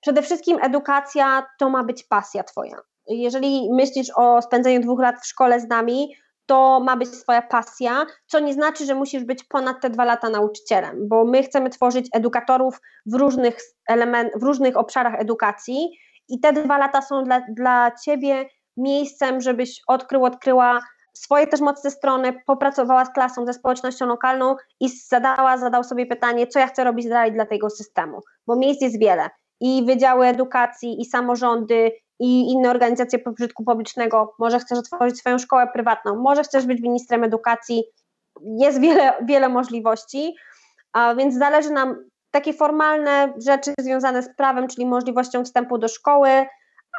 Przede 0.00 0.22
wszystkim 0.22 0.58
edukacja 0.62 1.46
to 1.58 1.70
ma 1.70 1.84
być 1.84 2.04
pasja 2.04 2.44
Twoja. 2.44 2.76
Jeżeli 3.08 3.68
myślisz 3.72 4.10
o 4.16 4.42
spędzeniu 4.42 4.80
dwóch 4.80 5.00
lat 5.00 5.16
w 5.22 5.26
szkole 5.26 5.60
z 5.60 5.68
nami, 5.68 6.14
to 6.46 6.80
ma 6.80 6.96
być 6.96 7.10
Twoja 7.10 7.42
pasja, 7.42 8.06
co 8.26 8.40
nie 8.40 8.52
znaczy, 8.52 8.84
że 8.86 8.94
musisz 8.94 9.24
być 9.24 9.44
ponad 9.44 9.80
te 9.80 9.90
dwa 9.90 10.04
lata 10.04 10.30
nauczycielem, 10.30 11.08
bo 11.08 11.24
my 11.24 11.42
chcemy 11.42 11.70
tworzyć 11.70 12.08
edukatorów 12.12 12.80
w 13.06 13.14
różnych, 13.14 13.58
element, 13.88 14.32
w 14.36 14.42
różnych 14.42 14.76
obszarach 14.76 15.20
edukacji 15.20 15.98
i 16.28 16.40
te 16.40 16.52
dwa 16.52 16.78
lata 16.78 17.02
są 17.02 17.24
dla, 17.24 17.40
dla 17.40 17.90
Ciebie 18.04 18.48
miejscem, 18.76 19.40
żebyś 19.40 19.80
odkrył, 19.86 20.24
odkryła 20.24 20.80
swoje 21.12 21.46
też 21.46 21.60
mocne 21.60 21.90
strony, 21.90 22.40
popracowała 22.46 23.04
z 23.04 23.12
klasą, 23.12 23.46
ze 23.46 23.52
społecznością 23.52 24.06
lokalną 24.06 24.56
i 24.80 24.88
zadała, 24.88 25.58
zadał 25.58 25.84
sobie 25.84 26.06
pytanie, 26.06 26.46
co 26.46 26.58
ja 26.58 26.66
chcę 26.66 26.84
robić 26.84 27.08
dalej 27.08 27.32
dla 27.32 27.46
tego 27.46 27.70
systemu, 27.70 28.20
bo 28.46 28.56
miejsc 28.56 28.82
jest 28.82 28.98
wiele. 28.98 29.30
I 29.60 29.84
wydziały 29.86 30.26
edukacji, 30.26 31.00
i 31.00 31.04
samorządy, 31.04 31.92
i 32.18 32.52
inne 32.52 32.70
organizacje 32.70 33.18
pożytku 33.18 33.64
publicznego, 33.64 34.34
może 34.38 34.58
chcesz 34.58 34.78
otworzyć 34.78 35.18
swoją 35.18 35.38
szkołę 35.38 35.68
prywatną, 35.72 36.16
może 36.16 36.42
chcesz 36.42 36.66
być 36.66 36.80
ministrem 36.80 37.24
edukacji, 37.24 37.84
jest 38.42 38.80
wiele, 38.80 39.14
wiele 39.24 39.48
możliwości, 39.48 40.34
a 40.92 41.14
więc 41.14 41.38
zależy 41.38 41.70
nam 41.70 41.96
takie 42.30 42.52
formalne 42.52 43.34
rzeczy 43.46 43.74
związane 43.80 44.22
z 44.22 44.36
prawem, 44.36 44.68
czyli 44.68 44.86
możliwością 44.86 45.44
wstępu 45.44 45.78
do 45.78 45.88
szkoły, 45.88 46.46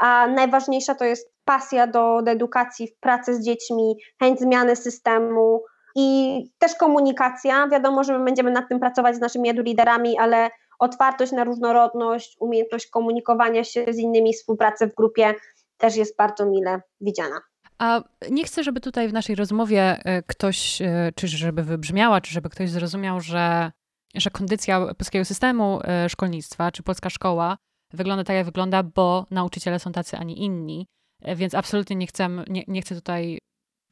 a 0.01 0.27
najważniejsza 0.27 0.95
to 0.95 1.05
jest 1.05 1.31
pasja 1.45 1.87
do, 1.87 2.21
do 2.21 2.31
edukacji, 2.31 2.87
pracy 2.99 3.35
z 3.35 3.45
dziećmi, 3.45 3.95
chęć 4.19 4.39
zmiany 4.39 4.75
systemu 4.75 5.61
i 5.95 6.39
też 6.57 6.75
komunikacja. 6.75 7.67
Wiadomo, 7.67 8.03
że 8.03 8.19
my 8.19 8.25
będziemy 8.25 8.51
nad 8.51 8.69
tym 8.69 8.79
pracować 8.79 9.15
z 9.15 9.19
naszymi 9.19 9.49
edu-liderami, 9.49 10.13
ale 10.19 10.49
otwartość 10.79 11.31
na 11.31 11.43
różnorodność, 11.43 12.37
umiejętność 12.39 12.87
komunikowania 12.87 13.63
się 13.63 13.85
z 13.89 13.97
innymi, 13.97 14.33
współpracy 14.33 14.87
w 14.87 14.95
grupie 14.95 15.33
też 15.77 15.95
jest 15.95 16.17
bardzo 16.17 16.45
mile 16.45 16.81
widziana. 17.01 17.39
A 17.79 18.01
nie 18.31 18.43
chcę, 18.43 18.63
żeby 18.63 18.79
tutaj 18.81 19.07
w 19.07 19.13
naszej 19.13 19.35
rozmowie 19.35 19.99
e, 20.05 20.23
ktoś, 20.23 20.81
e, 20.81 21.11
czy 21.15 21.27
żeby 21.27 21.63
wybrzmiała, 21.63 22.21
czy 22.21 22.33
żeby 22.33 22.49
ktoś 22.49 22.69
zrozumiał, 22.69 23.21
że, 23.21 23.71
że 24.15 24.29
kondycja 24.29 24.93
polskiego 24.97 25.25
systemu 25.25 25.79
e, 25.83 26.09
szkolnictwa, 26.09 26.71
czy 26.71 26.83
polska 26.83 27.09
szkoła 27.09 27.57
wygląda 27.97 28.23
tak, 28.23 28.35
jak 28.35 28.45
wygląda, 28.45 28.83
bo 28.83 29.25
nauczyciele 29.31 29.79
są 29.79 29.91
tacy, 29.91 30.17
a 30.17 30.23
nie 30.23 30.35
inni. 30.35 30.87
Więc 31.35 31.55
absolutnie 31.55 31.95
nie 31.95 32.07
chcę, 32.07 32.29
nie, 32.47 32.63
nie 32.67 32.81
chcę 32.81 32.95
tutaj 32.95 33.37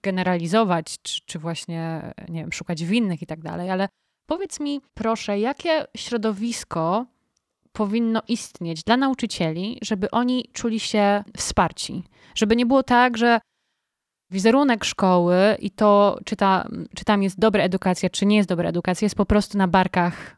generalizować, 0.03 0.95
czy, 1.01 1.19
czy 1.25 1.39
właśnie, 1.39 2.13
nie 2.29 2.41
wiem, 2.41 2.51
szukać 2.51 2.85
winnych 2.85 3.21
i 3.21 3.25
tak 3.25 3.41
dalej, 3.41 3.71
ale 3.71 3.87
Powiedz 4.25 4.59
mi, 4.59 4.81
proszę, 4.93 5.39
jakie 5.39 5.85
środowisko 5.97 7.05
powinno 7.71 8.21
istnieć 8.27 8.83
dla 8.83 8.97
nauczycieli, 8.97 9.79
żeby 9.81 10.11
oni 10.11 10.49
czuli 10.53 10.79
się 10.79 11.23
wsparci? 11.37 12.03
Żeby 12.35 12.55
nie 12.55 12.65
było 12.65 12.83
tak, 12.83 13.17
że 13.17 13.39
wizerunek 14.31 14.85
szkoły 14.85 15.37
i 15.59 15.71
to, 15.71 16.19
czy, 16.25 16.35
ta, 16.35 16.67
czy 16.95 17.05
tam 17.05 17.23
jest 17.23 17.39
dobra 17.39 17.63
edukacja, 17.63 18.09
czy 18.09 18.25
nie 18.25 18.37
jest 18.37 18.49
dobra 18.49 18.69
edukacja, 18.69 19.05
jest 19.05 19.15
po 19.15 19.25
prostu 19.25 19.57
na 19.57 19.67
barkach 19.67 20.34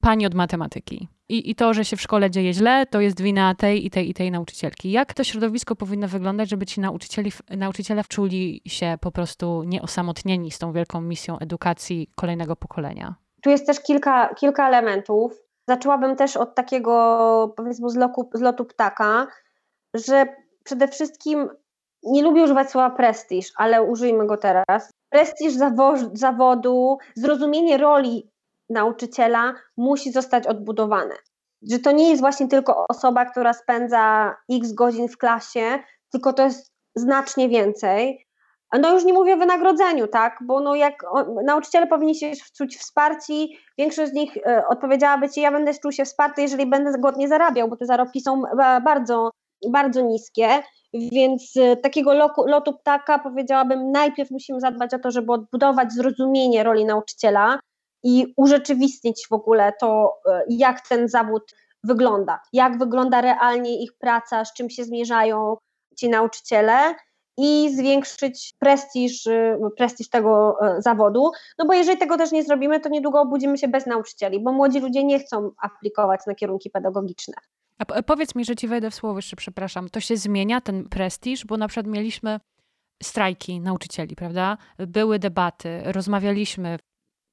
pani 0.00 0.26
od 0.26 0.34
matematyki. 0.34 1.08
I, 1.28 1.50
I 1.50 1.54
to, 1.54 1.74
że 1.74 1.84
się 1.84 1.96
w 1.96 2.00
szkole 2.00 2.30
dzieje 2.30 2.52
źle, 2.52 2.86
to 2.86 3.00
jest 3.00 3.20
wina 3.20 3.54
tej 3.54 3.86
i 3.86 3.90
tej 3.90 4.10
i 4.10 4.14
tej 4.14 4.30
nauczycielki. 4.30 4.90
Jak 4.90 5.14
to 5.14 5.24
środowisko 5.24 5.76
powinno 5.76 6.08
wyglądać, 6.08 6.50
żeby 6.50 6.66
ci 6.66 6.80
nauczycieli, 6.80 7.32
nauczyciele 7.56 8.02
czuli 8.08 8.62
się 8.66 8.98
po 9.00 9.10
prostu 9.10 9.62
nieosamotnieni 9.66 10.50
z 10.50 10.58
tą 10.58 10.72
wielką 10.72 11.00
misją 11.00 11.38
edukacji 11.38 12.10
kolejnego 12.14 12.56
pokolenia? 12.56 13.14
Tu 13.42 13.50
jest 13.50 13.66
też 13.66 13.80
kilka, 13.80 14.34
kilka 14.34 14.68
elementów. 14.68 15.32
Zaczęłabym 15.68 16.16
też 16.16 16.36
od 16.36 16.54
takiego, 16.54 17.54
powiedzmy, 17.56 17.90
z, 18.34 18.40
lotu 18.40 18.64
ptaka, 18.64 19.26
że 19.94 20.26
przede 20.64 20.88
wszystkim 20.88 21.48
nie 22.02 22.22
lubię 22.22 22.44
używać 22.44 22.70
słowa 22.70 22.90
prestiż, 22.90 23.52
ale 23.56 23.82
użyjmy 23.82 24.26
go 24.26 24.36
teraz. 24.36 24.92
Prestiż 25.08 25.52
zawodu, 26.12 26.98
zrozumienie 27.14 27.76
roli 27.76 28.30
nauczyciela 28.70 29.54
musi 29.76 30.12
zostać 30.12 30.46
odbudowane. 30.46 31.14
Że 31.70 31.78
to 31.78 31.92
nie 31.92 32.10
jest 32.10 32.20
właśnie 32.20 32.48
tylko 32.48 32.86
osoba, 32.88 33.24
która 33.24 33.52
spędza 33.52 34.36
x 34.52 34.72
godzin 34.72 35.08
w 35.08 35.18
klasie, 35.18 35.78
tylko 36.12 36.32
to 36.32 36.44
jest 36.44 36.72
znacznie 36.96 37.48
więcej. 37.48 38.28
No 38.80 38.94
już 38.94 39.04
nie 39.04 39.12
mówię 39.12 39.34
o 39.34 39.36
wynagrodzeniu, 39.36 40.06
tak, 40.06 40.38
bo 40.42 40.60
no 40.60 40.74
jak 40.74 40.94
nauczyciele 41.44 41.86
powinni 41.86 42.14
się 42.14 42.32
czuć 42.56 42.76
wsparci, 42.76 43.58
większość 43.78 44.12
z 44.12 44.14
nich 44.14 44.36
e, 44.36 44.62
odpowiedziałaby 44.68 45.30
ci, 45.30 45.40
ja 45.40 45.52
będę 45.52 45.74
czuł 45.74 45.92
się 45.92 46.04
wsparty, 46.04 46.42
jeżeli 46.42 46.66
będę 46.66 46.98
godnie 46.98 47.28
zarabiał, 47.28 47.68
bo 47.68 47.76
te 47.76 47.86
zarobki 47.86 48.20
są 48.20 48.42
bardzo, 48.84 49.30
bardzo 49.68 50.00
niskie, 50.00 50.48
więc 50.92 51.52
e, 51.56 51.76
takiego 51.76 52.14
loku, 52.14 52.46
lotu 52.46 52.72
ptaka 52.72 53.18
powiedziałabym, 53.18 53.90
najpierw 53.92 54.30
musimy 54.30 54.60
zadbać 54.60 54.94
o 54.94 54.98
to, 54.98 55.10
żeby 55.10 55.32
odbudować 55.32 55.92
zrozumienie 55.92 56.62
roli 56.62 56.84
nauczyciela, 56.84 57.60
i 58.02 58.34
urzeczywistnić 58.36 59.26
w 59.30 59.32
ogóle 59.32 59.72
to, 59.80 60.14
e, 60.26 60.44
jak 60.48 60.88
ten 60.88 61.08
zawód 61.08 61.54
wygląda, 61.84 62.40
jak 62.52 62.78
wygląda 62.78 63.20
realnie 63.20 63.82
ich 63.82 63.92
praca, 63.98 64.44
z 64.44 64.52
czym 64.52 64.70
się 64.70 64.84
zmierzają 64.84 65.56
ci 65.96 66.08
nauczyciele 66.08 66.94
i 67.38 67.70
zwiększyć 67.76 68.54
prestiż, 68.58 69.26
e, 69.26 69.58
prestiż 69.76 70.08
tego 70.08 70.56
e, 70.62 70.82
zawodu. 70.82 71.30
No 71.58 71.66
bo 71.66 71.74
jeżeli 71.74 71.98
tego 71.98 72.16
też 72.16 72.32
nie 72.32 72.42
zrobimy, 72.44 72.80
to 72.80 72.88
niedługo 72.88 73.20
obudzimy 73.20 73.58
się 73.58 73.68
bez 73.68 73.86
nauczycieli, 73.86 74.40
bo 74.40 74.52
młodzi 74.52 74.80
ludzie 74.80 75.04
nie 75.04 75.18
chcą 75.18 75.50
aplikować 75.62 76.20
na 76.26 76.34
kierunki 76.34 76.70
pedagogiczne. 76.70 77.34
A 77.78 78.02
powiedz 78.02 78.34
mi, 78.34 78.44
że 78.44 78.56
ci 78.56 78.68
wejdę 78.68 78.90
w 78.90 78.94
słowo 78.94 79.18
jeszcze, 79.18 79.36
przepraszam, 79.36 79.88
to 79.88 80.00
się 80.00 80.16
zmienia 80.16 80.60
ten 80.60 80.88
prestiż, 80.88 81.46
bo 81.46 81.56
na 81.56 81.68
przykład 81.68 81.86
mieliśmy 81.86 82.40
strajki 83.02 83.60
nauczycieli, 83.60 84.16
prawda? 84.16 84.56
Były 84.78 85.18
debaty, 85.18 85.82
rozmawialiśmy 85.84 86.78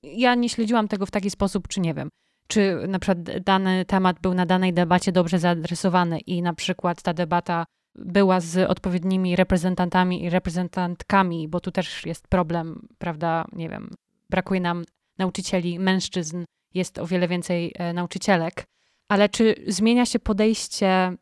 ja 0.06 0.36
nie 0.36 0.50
śledziłam 0.50 0.88
tego 0.88 1.06
w 1.06 1.12
taki 1.12 1.30
sposób, 1.30 1.68
czy 1.68 1.80
nie 1.82 1.94
wiem, 1.94 2.10
czy 2.48 2.88
na 2.88 3.00
przykład 3.00 3.40
dany 3.40 3.86
temat 3.86 4.20
był 4.20 4.34
na 4.34 4.46
danej 4.46 4.74
debacie 4.74 5.12
dobrze 5.12 5.40
zaadresowany 5.40 6.20
i 6.20 6.42
na 6.42 6.54
przykład 6.54 7.02
ta 7.02 7.14
debata 7.14 7.66
była 7.96 8.40
z 8.40 8.70
odpowiednimi 8.70 9.36
reprezentantami 9.36 10.24
i 10.24 10.30
reprezentantkami, 10.30 11.48
bo 11.48 11.60
tu 11.60 11.72
też 11.72 12.06
jest 12.06 12.28
problem, 12.28 12.88
prawda, 12.98 13.46
nie 13.54 13.70
wiem, 13.70 13.90
brakuje 14.30 14.62
nam 14.62 14.86
nauczycieli, 15.18 15.80
mężczyzn, 15.80 16.44
jest 16.74 17.00
o 17.00 17.08
wiele 17.08 17.28
więcej 17.28 17.74
e, 17.76 17.94
nauczycielek, 17.94 18.64
ale 19.10 19.30
czy 19.30 19.56
zmienia 19.68 20.06
się 20.06 20.20
podejście 20.20 21.14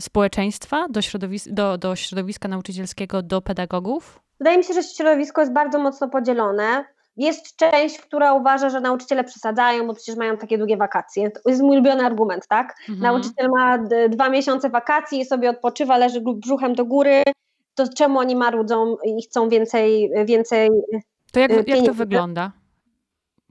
społeczeństwa 0.00 0.86
do, 0.88 1.00
do, 1.46 1.78
do 1.78 1.96
środowiska 1.96 2.48
nauczycielskiego, 2.48 3.22
do 3.22 3.42
pedagogów? 3.42 4.20
Wydaje 4.38 4.58
mi 4.58 4.64
się, 4.64 4.74
że 4.74 4.82
środowisko 4.82 5.40
jest 5.40 5.52
bardzo 5.52 5.78
mocno 5.78 6.08
podzielone. 6.08 6.84
Jest 7.16 7.56
część, 7.56 7.98
która 7.98 8.34
uważa, 8.34 8.70
że 8.70 8.80
nauczyciele 8.80 9.24
przesadzają, 9.24 9.86
bo 9.86 9.94
przecież 9.94 10.16
mają 10.16 10.36
takie 10.36 10.58
długie 10.58 10.76
wakacje. 10.76 11.30
To 11.30 11.50
jest 11.50 11.62
mój 11.62 11.70
ulubiony 11.70 12.06
argument, 12.06 12.46
tak? 12.48 12.74
Mhm. 12.88 13.00
Nauczyciel 13.00 13.48
ma 13.56 13.78
dwa 14.08 14.28
miesiące 14.28 14.70
wakacji 14.70 15.20
i 15.20 15.24
sobie 15.24 15.50
odpoczywa, 15.50 15.96
leży 15.96 16.20
brzuchem 16.20 16.74
do 16.74 16.84
góry, 16.84 17.22
to 17.74 17.84
czemu 17.96 18.18
oni 18.18 18.36
marudzą 18.36 18.96
i 19.04 19.22
chcą 19.22 19.48
więcej, 19.48 20.10
więcej 20.24 20.70
To 21.32 21.40
jak, 21.40 21.68
jak 21.68 21.86
to 21.86 21.94
wygląda 21.94 22.52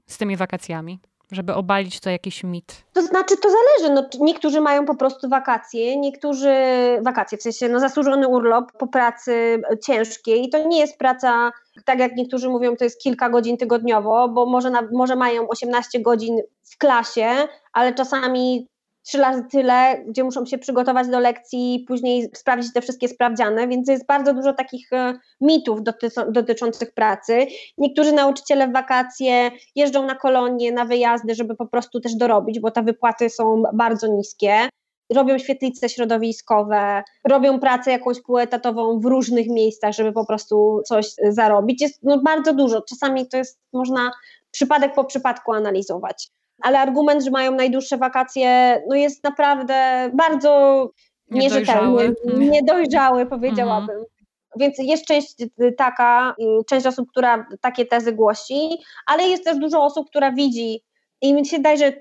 z 0.06 0.18
tymi 0.18 0.36
wakacjami? 0.36 1.00
żeby 1.32 1.54
obalić 1.54 2.00
to 2.00 2.10
jakiś 2.10 2.44
mit? 2.44 2.84
To 2.92 3.02
znaczy, 3.02 3.36
to 3.36 3.48
zależy. 3.50 3.94
No, 3.94 4.24
niektórzy 4.24 4.60
mają 4.60 4.84
po 4.84 4.94
prostu 4.94 5.28
wakacje, 5.28 5.96
niektórzy 5.96 6.54
wakacje, 7.02 7.38
w 7.38 7.42
sensie 7.42 7.68
no, 7.68 7.80
zasłużony 7.80 8.28
urlop 8.28 8.72
po 8.72 8.86
pracy 8.86 9.62
ciężkiej. 9.84 10.44
I 10.44 10.50
to 10.50 10.68
nie 10.68 10.78
jest 10.78 10.98
praca, 10.98 11.52
tak 11.84 11.98
jak 11.98 12.16
niektórzy 12.16 12.48
mówią, 12.48 12.76
to 12.76 12.84
jest 12.84 13.02
kilka 13.02 13.30
godzin 13.30 13.56
tygodniowo, 13.56 14.28
bo 14.28 14.46
może, 14.46 14.70
na, 14.70 14.88
może 14.92 15.16
mają 15.16 15.48
18 15.48 16.00
godzin 16.00 16.40
w 16.72 16.78
klasie, 16.78 17.28
ale 17.72 17.94
czasami 17.94 18.68
trzy 19.02 19.18
razy 19.18 19.44
tyle, 19.50 20.04
gdzie 20.08 20.24
muszą 20.24 20.46
się 20.46 20.58
przygotować 20.58 21.08
do 21.08 21.20
lekcji, 21.20 21.84
później 21.88 22.30
sprawdzić 22.34 22.72
te 22.72 22.80
wszystkie 22.80 23.08
sprawdziane, 23.08 23.68
więc 23.68 23.88
jest 23.88 24.06
bardzo 24.06 24.34
dużo 24.34 24.52
takich 24.52 24.92
e, 24.92 25.18
mitów 25.40 25.78
dotyczących 26.28 26.94
pracy. 26.94 27.46
Niektórzy 27.78 28.12
nauczyciele 28.12 28.68
w 28.68 28.72
wakacje 28.72 29.50
jeżdżą 29.74 30.06
na 30.06 30.14
kolonie, 30.14 30.72
na 30.72 30.84
wyjazdy, 30.84 31.34
żeby 31.34 31.56
po 31.56 31.66
prostu 31.66 32.00
też 32.00 32.14
dorobić, 32.14 32.60
bo 32.60 32.70
te 32.70 32.82
wypłaty 32.82 33.30
są 33.30 33.62
bardzo 33.74 34.06
niskie. 34.06 34.68
Robią 35.12 35.38
świetlice 35.38 35.88
środowiskowe, 35.88 37.02
robią 37.24 37.60
pracę 37.60 37.90
jakąś 37.90 38.22
półetatową 38.22 39.00
w 39.00 39.04
różnych 39.04 39.48
miejscach, 39.48 39.92
żeby 39.92 40.12
po 40.12 40.26
prostu 40.26 40.82
coś 40.86 41.06
zarobić. 41.28 41.82
Jest 41.82 41.98
no, 42.02 42.18
bardzo 42.18 42.52
dużo. 42.52 42.82
Czasami 42.82 43.28
to 43.28 43.36
jest, 43.36 43.60
można 43.72 44.10
przypadek 44.50 44.94
po 44.94 45.04
przypadku 45.04 45.52
analizować 45.52 46.30
ale 46.62 46.78
argument, 46.78 47.24
że 47.24 47.30
mają 47.30 47.54
najdłuższe 47.54 47.96
wakacje, 47.96 48.82
no 48.88 48.96
jest 48.96 49.24
naprawdę 49.24 50.10
bardzo 50.14 50.90
nierzetelny, 51.30 52.14
niedojrzały 52.38 53.26
powiedziałabym. 53.26 53.90
Mhm. 53.90 54.06
Więc 54.56 54.74
jest 54.78 55.06
część 55.06 55.36
taka, 55.76 56.34
część 56.66 56.86
osób, 56.86 57.10
która 57.10 57.46
takie 57.60 57.86
tezy 57.86 58.12
głosi, 58.12 58.78
ale 59.06 59.28
jest 59.28 59.44
też 59.44 59.58
dużo 59.58 59.84
osób, 59.84 60.08
która 60.10 60.32
widzi 60.32 60.82
i 61.20 61.34
mi 61.34 61.46
się 61.46 61.56
wydaje, 61.56 61.76
że 61.76 61.92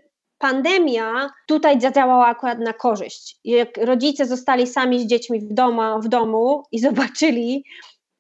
pandemia 0.42 1.30
tutaj 1.48 1.82
zadziałała 1.82 2.28
akurat 2.28 2.60
na 2.60 2.74
korzyść. 2.74 3.38
Jak 3.44 3.78
rodzice 3.78 4.26
zostali 4.26 4.68
sami 4.68 5.00
z 5.00 5.06
dziećmi 5.06 5.40
w 5.40 5.54
domu, 5.54 6.02
w 6.02 6.08
domu 6.08 6.64
i 6.72 6.80
zobaczyli, 6.88 7.66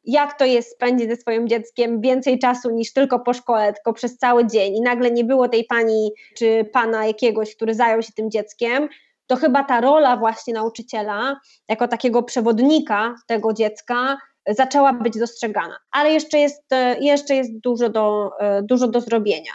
jak 0.03 0.39
to 0.39 0.45
jest 0.45 0.71
spędzić 0.71 1.09
ze 1.09 1.15
swoim 1.15 1.47
dzieckiem 1.47 2.01
więcej 2.01 2.39
czasu 2.39 2.69
niż 2.69 2.93
tylko 2.93 3.19
po 3.19 3.33
szkole, 3.33 3.73
tylko 3.73 3.93
przez 3.93 4.17
cały 4.17 4.47
dzień 4.47 4.75
i 4.75 4.81
nagle 4.81 5.11
nie 5.11 5.23
było 5.23 5.49
tej 5.49 5.65
pani 5.65 6.11
czy 6.37 6.69
pana 6.73 7.05
jakiegoś, 7.05 7.55
który 7.55 7.73
zajął 7.73 8.01
się 8.01 8.13
tym 8.13 8.31
dzieckiem, 8.31 8.89
to 9.27 9.35
chyba 9.35 9.63
ta 9.63 9.81
rola 9.81 10.17
właśnie 10.17 10.53
nauczyciela, 10.53 11.39
jako 11.69 11.87
takiego 11.87 12.23
przewodnika 12.23 13.15
tego 13.27 13.53
dziecka, 13.53 14.17
zaczęła 14.47 14.93
być 14.93 15.19
dostrzegana. 15.19 15.77
Ale 15.91 16.11
jeszcze 16.11 16.39
jest, 16.39 16.63
jeszcze 16.99 17.35
jest 17.35 17.59
dużo, 17.59 17.89
do, 17.89 18.29
dużo 18.63 18.87
do 18.87 19.01
zrobienia. 19.01 19.51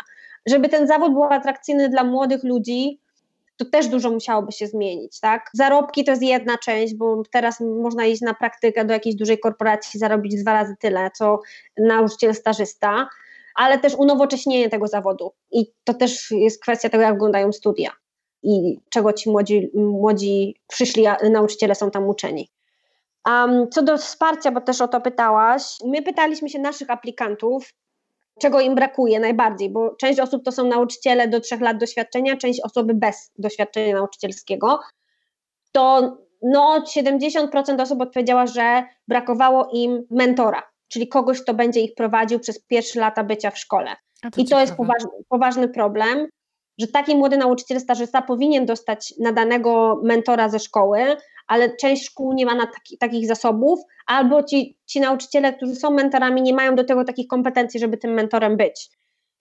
Żeby 0.46 0.68
ten 0.68 0.86
zawód 0.86 1.12
był 1.12 1.24
atrakcyjny 1.24 1.88
dla 1.88 2.04
młodych 2.04 2.44
ludzi, 2.44 3.00
to 3.56 3.64
też 3.64 3.88
dużo 3.88 4.10
musiałoby 4.10 4.52
się 4.52 4.66
zmienić, 4.66 5.20
tak? 5.20 5.50
Zarobki 5.54 6.04
to 6.04 6.10
jest 6.10 6.22
jedna 6.22 6.58
część, 6.58 6.94
bo 6.94 7.22
teraz 7.32 7.60
można 7.60 8.06
iść 8.06 8.22
na 8.22 8.34
praktykę 8.34 8.84
do 8.84 8.92
jakiejś 8.92 9.16
dużej 9.16 9.38
korporacji, 9.38 10.00
zarobić 10.00 10.42
dwa 10.42 10.52
razy 10.52 10.74
tyle, 10.80 11.10
co 11.10 11.40
nauczyciel 11.78 12.34
stażysta, 12.34 13.08
ale 13.54 13.78
też 13.78 13.94
unowocześnienie 13.94 14.68
tego 14.68 14.86
zawodu. 14.86 15.32
I 15.50 15.72
to 15.84 15.94
też 15.94 16.30
jest 16.30 16.62
kwestia 16.62 16.88
tego, 16.88 17.02
jak 17.02 17.12
wyglądają 17.12 17.52
studia 17.52 17.90
i 18.42 18.80
czego 18.90 19.12
ci 19.12 19.30
młodzi, 19.30 19.70
młodzi 19.74 20.56
przyszli 20.66 21.04
nauczyciele 21.30 21.74
są 21.74 21.90
tam 21.90 22.08
uczeni. 22.08 22.50
Um, 23.26 23.70
co 23.70 23.82
do 23.82 23.98
wsparcia, 23.98 24.50
bo 24.50 24.60
też 24.60 24.80
o 24.80 24.88
to 24.88 25.00
pytałaś, 25.00 25.62
my 25.84 26.02
pytaliśmy 26.02 26.48
się 26.48 26.58
naszych 26.58 26.90
aplikantów, 26.90 27.74
czego 28.40 28.60
im 28.60 28.74
brakuje 28.74 29.20
najbardziej, 29.20 29.70
bo 29.70 29.94
część 29.94 30.20
osób 30.20 30.44
to 30.44 30.52
są 30.52 30.64
nauczyciele 30.64 31.28
do 31.28 31.40
trzech 31.40 31.60
lat 31.60 31.78
doświadczenia, 31.78 32.36
część 32.36 32.60
osoby 32.60 32.94
bez 32.94 33.32
doświadczenia 33.38 33.94
nauczycielskiego, 33.94 34.80
to 35.72 36.16
no 36.42 36.84
70% 36.96 37.80
osób 37.80 38.00
odpowiedziała, 38.00 38.46
że 38.46 38.82
brakowało 39.08 39.68
im 39.72 40.06
mentora, 40.10 40.62
czyli 40.88 41.08
kogoś, 41.08 41.42
kto 41.42 41.54
będzie 41.54 41.80
ich 41.80 41.94
prowadził 41.94 42.40
przez 42.40 42.64
pierwsze 42.64 43.00
lata 43.00 43.24
bycia 43.24 43.50
w 43.50 43.58
szkole. 43.58 43.96
To 44.22 44.28
I 44.28 44.30
to 44.30 44.42
ciekawe. 44.42 44.60
jest 44.60 44.74
poważny, 44.74 45.10
poważny 45.28 45.68
problem, 45.68 46.28
że 46.78 46.86
taki 46.86 47.16
młody 47.16 47.36
nauczyciel 47.36 47.80
stażysta 47.80 48.22
powinien 48.22 48.66
dostać 48.66 49.14
nadanego 49.20 50.00
mentora 50.04 50.48
ze 50.48 50.58
szkoły, 50.58 51.16
ale 51.46 51.76
część 51.76 52.04
szkół 52.04 52.32
nie 52.32 52.46
ma 52.46 52.54
na 52.54 52.66
taki, 52.66 52.98
takich 52.98 53.26
zasobów, 53.26 53.80
albo 54.06 54.42
ci, 54.42 54.78
ci 54.86 55.00
nauczyciele, 55.00 55.52
którzy 55.52 55.74
są 55.74 55.90
mentorami, 55.90 56.42
nie 56.42 56.54
mają 56.54 56.74
do 56.74 56.84
tego 56.84 57.04
takich 57.04 57.26
kompetencji, 57.26 57.80
żeby 57.80 57.96
tym 57.96 58.10
mentorem 58.10 58.56
być. 58.56 58.90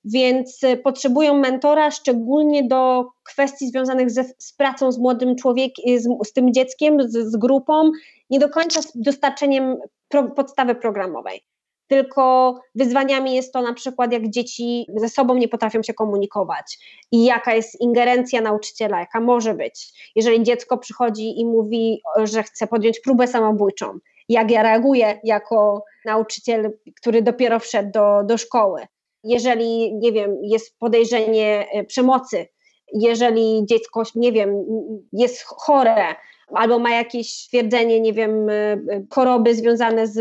Więc 0.06 0.64
y, 0.64 0.78
potrzebują 0.78 1.34
mentora, 1.34 1.92
szczególnie 1.92 2.64
do 2.64 3.06
kwestii 3.24 3.68
związanych 3.68 4.12
ze, 4.12 4.24
z 4.38 4.54
pracą 4.54 4.92
z 4.92 4.98
młodym 4.98 5.36
człowiekiem, 5.36 6.00
z, 6.00 6.28
z 6.28 6.34
tym 6.34 6.54
dzieckiem, 6.54 7.10
z, 7.10 7.12
z, 7.12 7.38
grupą, 7.38 7.92
nie 8.30 8.40
do 8.40 8.50
końca 8.50 8.82
z 8.82 8.92
dostarczeniem 8.96 9.78
pro, 10.08 10.30
podstawy 10.30 10.76
programowej 10.76 11.42
tylko 11.88 12.56
wyzwaniami 12.76 13.36
jest 13.36 13.54
to 13.54 13.62
na 13.62 13.74
przykład, 13.74 14.14
jak 14.14 14.30
dzieci 14.30 14.86
ze 14.96 15.10
sobą 15.10 15.36
nie 15.36 15.48
potrafią 15.48 15.84
się 15.84 15.94
komunikować 15.94 16.78
i 17.12 17.26
jaka 17.26 17.54
jest 17.54 17.82
ingerencja 17.82 18.42
nauczyciela, 18.42 19.00
jaka 19.00 19.22
może 19.22 19.54
być. 19.54 20.12
Jeżeli 20.16 20.44
dziecko 20.44 20.78
przychodzi 20.78 21.40
i 21.40 21.46
mówi, 21.46 22.02
że 22.24 22.44
chce 22.44 22.68
podjąć 22.68 23.00
próbę 23.00 23.28
samobójczą, 23.28 24.00
jak 24.30 24.52
ja 24.52 24.64
reaguję 24.64 25.20
jako 25.24 25.84
nauczyciel, 26.06 26.72
który 27.02 27.22
dopiero 27.22 27.60
wszedł 27.60 27.92
do, 27.92 28.24
do 28.24 28.38
szkoły. 28.38 28.82
Jeżeli, 29.24 29.96
nie 29.96 30.12
wiem, 30.12 30.36
jest 30.44 30.80
podejrzenie 30.80 31.68
e, 31.72 31.84
przemocy, 31.84 32.48
jeżeli 32.94 33.66
dziecko, 33.66 34.04
nie 34.16 34.32
wiem, 34.32 34.66
jest 35.14 35.44
chore, 35.44 36.16
albo 36.54 36.80
ma 36.80 36.90
jakieś 36.90 37.34
stwierdzenie, 37.34 38.00
nie 38.02 38.14
wiem, 38.14 38.50
e, 38.50 38.78
choroby 39.10 39.56
związane 39.56 40.08
z 40.08 40.18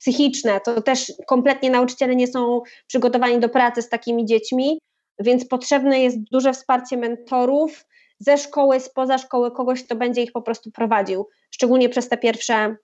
psychiczne, 0.00 0.60
to 0.64 0.82
też 0.82 1.12
kompletnie 1.26 1.70
nauczyciele 1.70 2.16
nie 2.16 2.26
są 2.26 2.62
przygotowani 2.86 3.38
do 3.38 3.48
pracy 3.48 3.82
z 3.82 3.88
takimi 3.88 4.26
dziećmi, 4.26 4.78
więc 5.18 5.48
potrzebne 5.48 6.00
jest 6.00 6.18
duże 6.32 6.52
wsparcie 6.52 6.96
mentorów 6.96 7.84
ze 8.18 8.38
szkoły, 8.38 8.80
spoza 8.80 9.18
szkoły, 9.18 9.50
kogoś, 9.50 9.84
kto 9.84 9.96
będzie 9.96 10.22
ich 10.22 10.32
po 10.32 10.42
prostu 10.42 10.70
prowadził, 10.70 11.28
szczególnie 11.50 11.88
przez 11.88 12.08
te 12.08 12.16
pierwsze, 12.16 12.76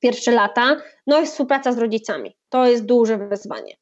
pierwsze 0.00 0.30
lata. 0.30 0.76
No 1.06 1.20
i 1.20 1.26
współpraca 1.26 1.72
z 1.72 1.78
rodzicami. 1.78 2.36
To 2.48 2.66
jest 2.66 2.84
duże 2.84 3.18
wyzwanie, 3.18 3.76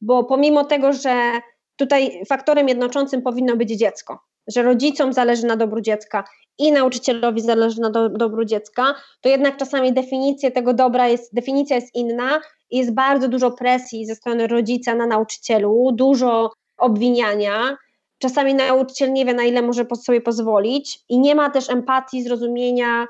bo 0.00 0.24
pomimo 0.24 0.64
tego, 0.64 0.92
że 0.92 1.40
tutaj 1.76 2.22
faktorem 2.28 2.68
jednoczącym 2.68 3.22
powinno 3.22 3.56
być 3.56 3.70
dziecko, 3.70 4.20
że 4.46 4.62
rodzicom 4.62 5.12
zależy 5.12 5.46
na 5.46 5.56
dobru 5.56 5.80
dziecka 5.80 6.24
i 6.58 6.72
nauczycielowi 6.72 7.40
zależy 7.40 7.80
na 7.80 7.90
do, 7.90 8.08
dobru 8.08 8.44
dziecka, 8.44 8.94
to 9.20 9.28
jednak 9.28 9.56
czasami 9.56 9.92
definicja 9.92 10.50
tego 10.50 10.74
dobra 10.74 11.08
jest, 11.08 11.34
definicja 11.34 11.76
jest 11.76 11.94
inna 11.94 12.40
i 12.70 12.78
jest 12.78 12.94
bardzo 12.94 13.28
dużo 13.28 13.50
presji 13.50 14.06
ze 14.06 14.14
strony 14.14 14.46
rodzica 14.46 14.94
na 14.94 15.06
nauczycielu, 15.06 15.92
dużo 15.92 16.52
obwiniania. 16.76 17.76
Czasami 18.18 18.54
nauczyciel 18.54 19.12
nie 19.12 19.24
wie, 19.24 19.34
na 19.34 19.44
ile 19.44 19.62
może 19.62 19.86
sobie 20.02 20.20
pozwolić 20.20 20.98
i 21.08 21.18
nie 21.18 21.34
ma 21.34 21.50
też 21.50 21.70
empatii, 21.70 22.22
zrozumienia. 22.22 23.06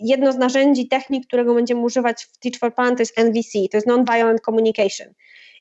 Jedno 0.00 0.32
z 0.32 0.36
narzędzi, 0.36 0.88
technik, 0.88 1.26
którego 1.26 1.54
będziemy 1.54 1.80
używać 1.80 2.24
w 2.24 2.38
Teach 2.38 2.58
for 2.58 2.74
Plan 2.74 2.96
to 2.96 3.02
jest 3.02 3.18
NVC, 3.18 3.58
to 3.70 3.76
jest 3.76 3.86
Non-Violent 3.86 4.40
Communication. 4.40 5.06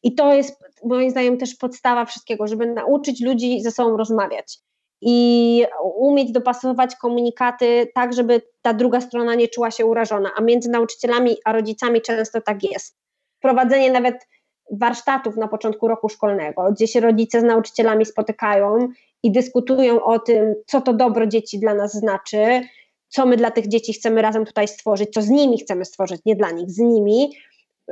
I 0.04 0.16
to 0.16 0.34
jest 0.34 0.64
moim 0.86 1.10
zdaniem 1.10 1.38
też 1.38 1.56
podstawa 1.56 2.06
wszystkiego, 2.06 2.48
żeby 2.48 2.66
nauczyć 2.66 3.22
ludzi 3.22 3.62
ze 3.62 3.72
sobą 3.72 3.98
rozmawiać 3.98 4.60
i 5.02 5.66
umieć 5.96 6.32
dopasować 6.32 6.96
komunikaty 6.96 7.88
tak, 7.96 8.14
żeby 8.14 8.42
ta 8.62 8.74
druga 8.74 9.02
strona 9.02 9.36
nie 9.36 9.48
czuła 9.48 9.72
się 9.72 9.86
urażona, 9.86 10.32
a 10.36 10.42
między 10.42 10.70
nauczycielami 10.70 11.38
a 11.46 11.54
rodzicami 11.54 12.02
często 12.02 12.42
tak 12.42 12.64
jest. 12.64 12.98
Prowadzenie 13.40 13.92
nawet 13.92 14.28
warsztatów 14.72 15.38
na 15.38 15.48
początku 15.48 15.88
roku 15.88 16.10
szkolnego, 16.10 16.72
gdzie 16.72 16.88
się 16.88 17.00
rodzice 17.00 17.42
z 17.42 17.44
nauczycielami 17.44 18.06
spotykają 18.06 18.88
i 19.24 19.32
dyskutują 19.32 20.04
o 20.04 20.20
tym, 20.20 20.56
co 20.66 20.82
to 20.82 20.94
dobro 20.94 21.28
dzieci 21.28 21.60
dla 21.60 21.74
nas 21.74 21.94
znaczy, 21.94 22.62
co 23.08 23.26
my 23.26 23.38
dla 23.38 23.52
tych 23.52 23.68
dzieci 23.68 23.94
chcemy 23.94 24.22
razem 24.22 24.46
tutaj 24.46 24.68
stworzyć, 24.68 25.10
co 25.14 25.22
z 25.22 25.30
nimi 25.30 25.58
chcemy 25.58 25.86
stworzyć, 25.86 26.22
nie 26.26 26.36
dla 26.36 26.52
nich, 26.52 26.72
z 26.72 26.78
nimi, 26.80 27.32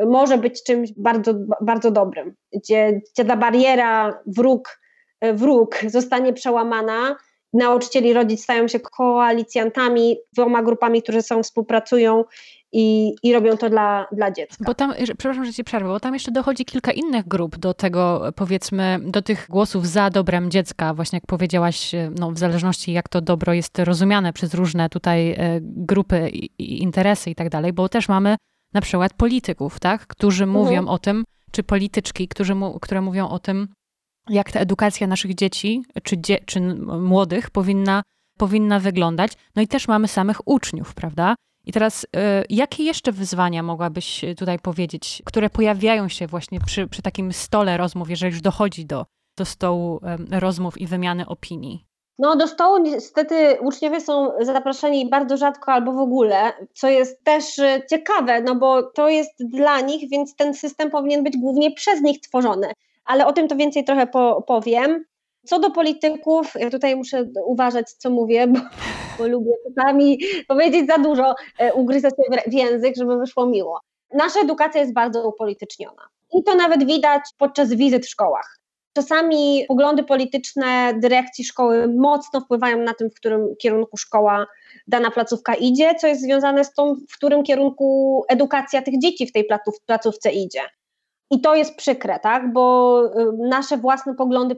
może 0.06 0.38
być 0.38 0.64
czymś 0.64 0.94
bardzo, 0.98 1.34
bardzo 1.62 1.92
dobrym, 1.92 2.36
gdzie, 2.54 3.02
gdzie 3.14 3.26
ta 3.26 3.38
bariera, 3.38 4.20
wróg 4.26 4.80
wróg 5.34 5.76
zostanie 5.88 6.34
przełamana 6.34 7.16
nauczycieli, 7.54 8.14
rodzic 8.14 8.44
stają 8.44 8.68
się 8.68 8.80
koalicjantami, 8.80 10.18
dwoma 10.34 10.64
grupami, 10.64 11.04
które 11.04 11.22
są, 11.22 11.44
współpracują 11.44 12.24
i, 12.72 13.16
i 13.24 13.34
robią 13.34 13.58
to 13.58 13.70
dla, 13.70 14.08
dla 14.12 14.32
dziecka. 14.32 14.66
Bo 14.66 14.74
tam, 14.74 14.94
przepraszam, 15.18 15.46
że 15.46 15.54
ci 15.54 15.64
przerwę, 15.64 15.90
bo 15.90 16.00
tam 16.00 16.14
jeszcze 16.14 16.32
dochodzi 16.32 16.66
kilka 16.66 16.92
innych 16.92 17.28
grup 17.28 17.58
do 17.58 17.74
tego, 17.74 18.32
powiedzmy, 18.36 19.00
do 19.04 19.22
tych 19.22 19.46
głosów 19.50 19.88
za 19.88 20.10
dobrem 20.10 20.52
dziecka, 20.52 20.94
właśnie 20.94 21.18
jak 21.18 21.26
powiedziałaś, 21.26 21.92
no, 22.20 22.32
w 22.32 22.38
zależności 22.38 22.94
jak 22.94 23.10
to 23.10 23.22
dobro 23.22 23.54
jest 23.54 23.80
rozumiane 23.80 24.34
przez 24.34 24.54
różne 24.54 24.90
tutaj 24.90 25.32
e, 25.32 25.60
grupy 25.62 26.30
i 26.60 26.82
interesy 26.84 27.30
i 27.30 27.36
tak 27.36 27.50
dalej, 27.50 27.74
bo 27.74 27.90
też 27.90 28.10
mamy 28.10 28.36
na 28.74 28.82
przykład 28.82 29.14
polityków, 29.14 29.80
tak, 29.80 30.08
którzy 30.08 30.44
mhm. 30.44 30.64
mówią 30.64 30.88
o 30.88 31.00
tym, 31.00 31.24
czy 31.52 31.64
polityczki, 31.64 32.28
którzy, 32.28 32.54
które 32.82 33.02
mówią 33.02 33.30
o 33.30 33.40
tym, 33.40 33.68
jak 34.30 34.52
ta 34.52 34.60
edukacja 34.60 35.08
naszych 35.08 35.36
dzieci 35.36 35.84
czy, 36.04 36.18
dzie 36.18 36.38
czy 36.46 36.62
młodych 37.00 37.50
powinna, 37.50 38.04
powinna 38.38 38.80
wyglądać. 38.80 39.32
No 39.56 39.62
i 39.62 39.68
też 39.68 39.88
mamy 39.88 40.08
samych 40.08 40.48
uczniów, 40.48 40.94
prawda? 40.94 41.36
I 41.66 41.72
teraz, 41.72 42.04
y, 42.04 42.08
jakie 42.50 42.84
jeszcze 42.84 43.12
wyzwania 43.12 43.64
mogłabyś 43.64 44.26
tutaj 44.38 44.60
powiedzieć, 44.60 45.22
które 45.26 45.50
pojawiają 45.50 46.10
się 46.10 46.28
właśnie 46.28 46.60
przy, 46.60 46.88
przy 46.88 47.02
takim 47.02 47.34
stole 47.34 47.78
rozmów, 47.78 48.10
jeżeli 48.10 48.32
już 48.32 48.42
dochodzi 48.42 48.86
do, 48.86 49.06
do 49.38 49.46
stołu 49.46 50.00
y, 50.34 50.40
rozmów 50.40 50.82
i 50.82 50.88
wymiany 50.88 51.28
opinii? 51.28 51.86
No, 52.20 52.36
do 52.36 52.48
stołu 52.48 52.78
niestety 52.78 53.58
uczniowie 53.62 54.02
są 54.02 54.32
zapraszani 54.42 55.10
bardzo 55.10 55.38
rzadko 55.38 55.72
albo 55.72 55.94
w 55.94 56.00
ogóle, 56.00 56.54
co 56.74 56.90
jest 56.90 57.24
też 57.24 57.60
y, 57.60 57.82
ciekawe, 57.90 58.42
no 58.42 58.56
bo 58.56 58.84
to 58.84 59.10
jest 59.10 59.32
dla 59.40 59.82
nich, 59.82 60.10
więc 60.10 60.36
ten 60.36 60.54
system 60.54 60.90
powinien 60.90 61.24
być 61.24 61.38
głównie 61.38 61.72
przez 61.72 62.02
nich 62.02 62.20
tworzony. 62.20 62.68
Ale 63.10 63.26
o 63.26 63.34
tym 63.34 63.48
to 63.48 63.56
więcej 63.56 63.84
trochę 63.84 64.08
po, 64.08 64.42
powiem. 64.42 65.06
Co 65.46 65.60
do 65.60 65.72
polityków, 65.72 66.54
ja 66.56 66.70
tutaj 66.70 66.96
muszę 66.96 67.26
uważać, 67.46 67.92
co 67.92 68.10
mówię, 68.10 68.48
bo, 68.48 68.60
bo 69.18 69.28
lubię 69.28 69.52
czasami 69.68 70.20
powiedzieć 70.48 70.88
za 70.88 70.98
dużo, 70.98 71.36
e, 71.60 71.74
ugryzać 71.74 72.14
się 72.14 72.50
w 72.52 72.54
język, 72.54 72.96
żeby 72.98 73.18
wyszło 73.18 73.46
miło. 73.46 73.80
Nasza 74.14 74.40
edukacja 74.40 74.82
jest 74.82 74.94
bardzo 74.94 75.30
upolityczniona. 75.30 76.02
I 76.34 76.44
to 76.44 76.56
nawet 76.56 76.86
widać 76.86 77.22
podczas 77.38 77.74
wizyt 77.74 78.06
w 78.06 78.10
szkołach. 78.10 78.60
Czasami 78.94 79.66
poglądy 79.68 80.04
polityczne 80.04 80.94
dyrekcji 80.94 81.46
szkoły 81.46 81.88
mocno 81.98 82.42
wpływają 82.42 82.78
na 82.78 82.94
tym, 82.94 83.10
w 83.10 83.14
którym 83.14 83.56
kierunku 83.60 83.98
szkoła 83.98 84.48
dana 84.88 85.12
placówka 85.12 85.54
idzie, 85.54 85.96
co 85.96 86.08
jest 86.08 86.22
związane 86.22 86.66
z 86.66 86.74
tym, 86.74 86.96
w 87.10 87.16
którym 87.18 87.44
kierunku 87.44 88.24
edukacja 88.28 88.82
tych 88.82 89.00
dzieci 89.00 89.28
w 89.28 89.32
tej 89.32 89.48
placówce 89.86 90.32
idzie. 90.32 90.62
I 91.32 91.42
to 91.42 91.56
jest 91.56 91.76
przykre, 91.76 92.20
tak? 92.20 92.54
bo 92.54 93.04
y, 93.06 93.10
nasze 93.50 93.78
własne 93.78 94.16
poglądy 94.16 94.58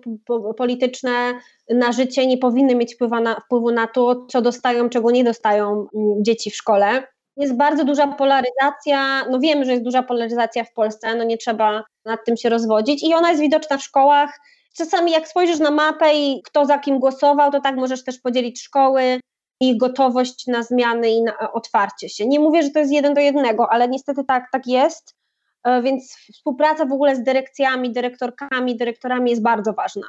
polityczne 0.57 1.33
na 1.69 1.91
życie 1.91 2.27
nie 2.27 2.37
powinny 2.37 2.75
mieć 2.75 2.95
wpływu 2.95 3.19
na, 3.19 3.39
wpływu 3.39 3.71
na 3.71 3.87
to, 3.87 4.25
co 4.29 4.41
dostają, 4.41 4.89
czego 4.89 5.11
nie 5.11 5.23
dostają 5.23 5.87
mm, 5.95 6.23
dzieci 6.23 6.51
w 6.51 6.55
szkole. 6.55 7.07
Jest 7.37 7.57
bardzo 7.57 7.85
duża 7.85 8.07
polaryzacja, 8.07 9.25
no 9.29 9.39
wiemy, 9.39 9.65
że 9.65 9.71
jest 9.71 9.83
duża 9.83 10.03
polaryzacja 10.03 10.63
w 10.63 10.73
Polsce, 10.73 11.15
no 11.15 11.23
nie 11.23 11.37
trzeba 11.37 11.83
nad 12.05 12.25
tym 12.25 12.37
się 12.37 12.49
rozwodzić 12.49 13.03
i 13.03 13.13
ona 13.13 13.29
jest 13.29 13.41
widoczna 13.41 13.77
w 13.77 13.83
szkołach. 13.83 14.39
Czasami 14.77 15.11
jak 15.11 15.27
spojrzysz 15.27 15.59
na 15.59 15.71
mapę 15.71 16.13
i 16.15 16.41
kto 16.43 16.65
za 16.65 16.79
kim 16.79 16.99
głosował, 16.99 17.51
to 17.51 17.61
tak 17.61 17.75
możesz 17.75 18.03
też 18.03 18.19
podzielić 18.19 18.61
szkoły, 18.61 19.19
ich 19.61 19.77
gotowość 19.77 20.47
na 20.47 20.63
zmiany 20.63 21.09
i 21.09 21.23
na 21.23 21.51
otwarcie 21.53 22.09
się. 22.09 22.27
Nie 22.27 22.39
mówię, 22.39 22.63
że 22.63 22.69
to 22.69 22.79
jest 22.79 22.91
jeden 22.91 23.13
do 23.13 23.21
jednego, 23.21 23.71
ale 23.71 23.87
niestety 23.87 24.23
tak, 24.23 24.43
tak 24.51 24.67
jest. 24.67 25.15
E, 25.63 25.81
więc 25.81 26.17
współpraca 26.33 26.85
w 26.85 26.91
ogóle 26.91 27.15
z 27.15 27.23
dyrekcjami, 27.23 27.91
dyrektorkami, 27.91 28.77
dyrektorami 28.77 29.29
jest 29.29 29.43
bardzo 29.43 29.73
ważna, 29.73 30.07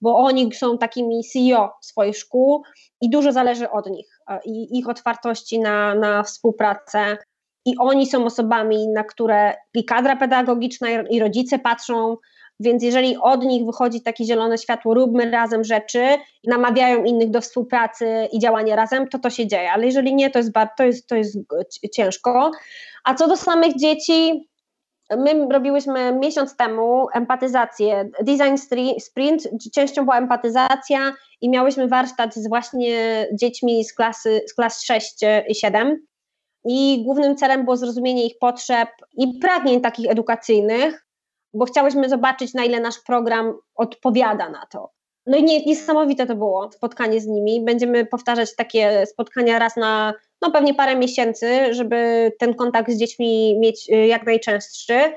bo 0.00 0.16
oni 0.16 0.54
są 0.54 0.78
takimi 0.78 1.24
CEO 1.32 1.72
swoich 1.82 2.16
szkół 2.16 2.62
i 3.00 3.10
dużo 3.10 3.32
zależy 3.32 3.70
od 3.70 3.86
nich 3.86 4.20
e, 4.28 4.40
i 4.44 4.78
ich 4.78 4.88
otwartości 4.88 5.60
na, 5.60 5.94
na 5.94 6.22
współpracę. 6.22 7.18
I 7.66 7.78
oni 7.78 8.06
są 8.06 8.24
osobami, 8.24 8.88
na 8.88 9.04
które 9.04 9.54
i 9.74 9.84
kadra 9.84 10.16
pedagogiczna, 10.16 10.88
i 10.90 11.20
rodzice 11.20 11.58
patrzą, 11.58 12.16
więc 12.60 12.82
jeżeli 12.82 13.16
od 13.16 13.44
nich 13.44 13.66
wychodzi 13.66 14.02
takie 14.02 14.24
zielone 14.24 14.58
światło, 14.58 14.94
róbmy 14.94 15.30
razem 15.30 15.64
rzeczy, 15.64 16.06
namawiają 16.46 17.04
innych 17.04 17.30
do 17.30 17.40
współpracy 17.40 18.28
i 18.32 18.38
działania 18.38 18.76
razem, 18.76 19.08
to 19.08 19.18
to 19.18 19.30
się 19.30 19.46
dzieje. 19.46 19.72
Ale 19.72 19.86
jeżeli 19.86 20.14
nie, 20.14 20.30
to 20.30 20.38
jest, 20.38 20.52
to 20.76 20.84
jest, 20.84 21.08
to 21.08 21.16
jest 21.16 21.38
ciężko. 21.94 22.50
A 23.04 23.14
co 23.14 23.28
do 23.28 23.36
samych 23.36 23.76
dzieci, 23.76 24.48
My 25.10 25.46
robiłyśmy 25.52 26.12
miesiąc 26.12 26.56
temu 26.56 27.06
empatyzację, 27.12 28.10
design 28.22 28.56
sprint, 28.98 29.48
częścią 29.74 30.04
była 30.04 30.18
empatyzacja 30.18 31.12
i 31.40 31.50
miałyśmy 31.50 31.88
warsztat 31.88 32.34
z 32.34 32.48
właśnie 32.48 33.26
dziećmi 33.32 33.84
z 33.84 33.94
klasy, 33.94 34.40
z 34.48 34.54
klas 34.54 34.82
6 34.82 35.16
i 35.48 35.54
7 35.54 36.06
i 36.64 37.04
głównym 37.04 37.36
celem 37.36 37.64
było 37.64 37.76
zrozumienie 37.76 38.26
ich 38.26 38.38
potrzeb 38.38 38.88
i 39.12 39.38
pragnień 39.38 39.80
takich 39.80 40.10
edukacyjnych, 40.10 41.06
bo 41.54 41.64
chciałyśmy 41.64 42.08
zobaczyć 42.08 42.54
na 42.54 42.64
ile 42.64 42.80
nasz 42.80 42.98
program 43.06 43.54
odpowiada 43.74 44.50
na 44.50 44.66
to. 44.66 44.93
No 45.26 45.36
i 45.36 45.44
niesamowite 45.66 46.26
to 46.26 46.36
było 46.36 46.72
spotkanie 46.72 47.20
z 47.20 47.26
nimi. 47.26 47.64
Będziemy 47.64 48.06
powtarzać 48.06 48.56
takie 48.56 49.06
spotkania 49.06 49.58
raz 49.58 49.76
na 49.76 50.14
no 50.42 50.50
pewnie 50.50 50.74
parę 50.74 50.96
miesięcy, 50.96 51.74
żeby 51.74 52.32
ten 52.38 52.54
kontakt 52.54 52.90
z 52.90 52.96
dziećmi 52.96 53.58
mieć 53.58 53.90
y, 53.90 54.06
jak 54.06 54.26
najczęstszy. 54.26 55.12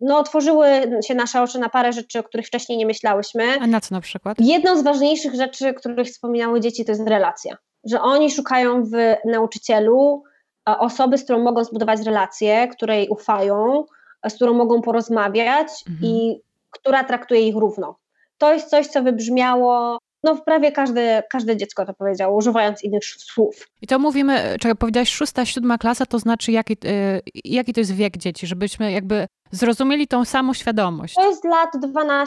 No, 0.00 0.18
otworzyły 0.18 0.68
się 1.06 1.14
nasze 1.14 1.42
oczy 1.42 1.58
na 1.58 1.68
parę 1.68 1.92
rzeczy, 1.92 2.18
o 2.18 2.22
których 2.22 2.46
wcześniej 2.46 2.78
nie 2.78 2.86
myślałyśmy. 2.86 3.60
A 3.60 3.66
na 3.66 3.80
co 3.80 3.94
na 3.94 4.00
przykład? 4.00 4.40
Jedną 4.40 4.78
z 4.78 4.82
ważniejszych 4.82 5.34
rzeczy, 5.34 5.74
których 5.74 6.08
wspominały 6.08 6.60
dzieci, 6.60 6.84
to 6.84 6.92
jest 6.92 7.08
relacja. 7.08 7.56
Że 7.84 8.00
oni 8.00 8.30
szukają 8.30 8.84
w 8.84 8.90
nauczycielu 9.24 10.22
osoby, 10.64 11.18
z 11.18 11.24
którą 11.24 11.38
mogą 11.38 11.64
zbudować 11.64 12.00
relacje, 12.00 12.68
której 12.68 13.08
ufają, 13.08 13.84
z 14.28 14.34
którą 14.34 14.54
mogą 14.54 14.82
porozmawiać 14.82 15.68
mhm. 15.88 16.12
i 16.12 16.40
która 16.70 17.04
traktuje 17.04 17.48
ich 17.48 17.56
równo. 17.56 17.96
To 18.38 18.54
jest 18.54 18.70
coś, 18.70 18.86
co 18.86 19.02
wybrzmiało 19.02 19.98
no 20.26 20.36
prawie 20.36 20.72
każde, 20.72 21.22
każde 21.30 21.56
dziecko 21.56 21.86
to 21.86 21.94
powiedziało, 21.94 22.36
używając 22.36 22.84
innych 22.84 23.04
słów. 23.04 23.68
I 23.82 23.86
to 23.86 23.98
mówimy, 23.98 24.56
czego 24.60 24.74
powiedziałaś, 24.74 25.12
szósta, 25.12 25.44
siódma 25.44 25.78
klasa, 25.78 26.06
to 26.06 26.18
znaczy 26.18 26.52
jaki, 26.52 26.76
yy, 26.84 27.22
jaki 27.44 27.72
to 27.72 27.80
jest 27.80 27.94
wiek 27.94 28.16
dzieci, 28.16 28.46
żebyśmy 28.46 28.92
jakby 28.92 29.26
zrozumieli 29.50 30.06
tą 30.06 30.24
samą 30.24 30.54
świadomość. 30.54 31.14
To 31.14 31.28
jest 31.28 31.44
lat 31.44 31.70
12-13. 31.74 32.26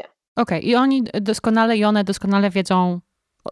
Okej, 0.00 0.10
okay. 0.36 0.60
i 0.60 0.74
oni 0.74 1.04
doskonale 1.20 1.76
i 1.76 1.84
one 1.84 2.04
doskonale 2.04 2.50
wiedzą, 2.50 3.00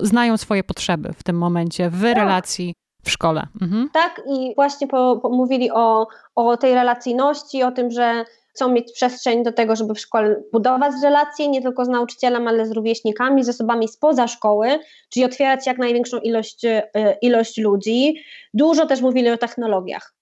znają 0.01 0.37
swoje 0.37 0.65
potrzeby 0.65 1.13
w 1.13 1.23
tym 1.23 1.39
momencie, 1.39 1.91
w 1.91 2.03
tak. 2.03 2.17
relacji 2.17 2.75
w 3.05 3.11
szkole. 3.11 3.47
Mhm. 3.63 3.89
Tak, 3.93 4.23
i 4.27 4.55
właśnie 4.55 4.87
po, 4.87 5.19
po 5.23 5.29
mówili 5.29 5.71
o, 5.71 6.07
o 6.35 6.57
tej 6.57 6.75
relacyjności, 6.75 7.63
o 7.63 7.73
tym, 7.73 7.91
że 7.91 8.25
chcą 8.59 8.73
mieć 8.73 8.93
przestrzeń 8.93 9.43
do 9.45 9.53
tego, 9.53 9.77
żeby 9.77 9.95
w 9.95 10.01
szkole 10.01 10.43
budować 10.53 10.93
relacje 11.03 11.49
nie 11.49 11.63
tylko 11.63 11.85
z 11.85 11.89
nauczycielem, 11.89 12.49
ale 12.49 12.67
z 12.67 12.73
rówieśnikami, 12.73 13.45
z 13.45 13.49
osobami 13.49 13.89
spoza 13.89 14.29
szkoły, 14.29 14.79
czyli 15.09 15.25
otwierać 15.25 15.67
jak 15.67 15.79
największą 15.79 16.19
ilość, 16.19 16.65
e, 16.65 17.19
ilość 17.23 17.59
ludzi. 17.59 18.15
Dużo 18.55 18.87
też 18.87 19.01
mówili 19.01 19.31
o 19.31 19.37
technologiach 19.37 20.15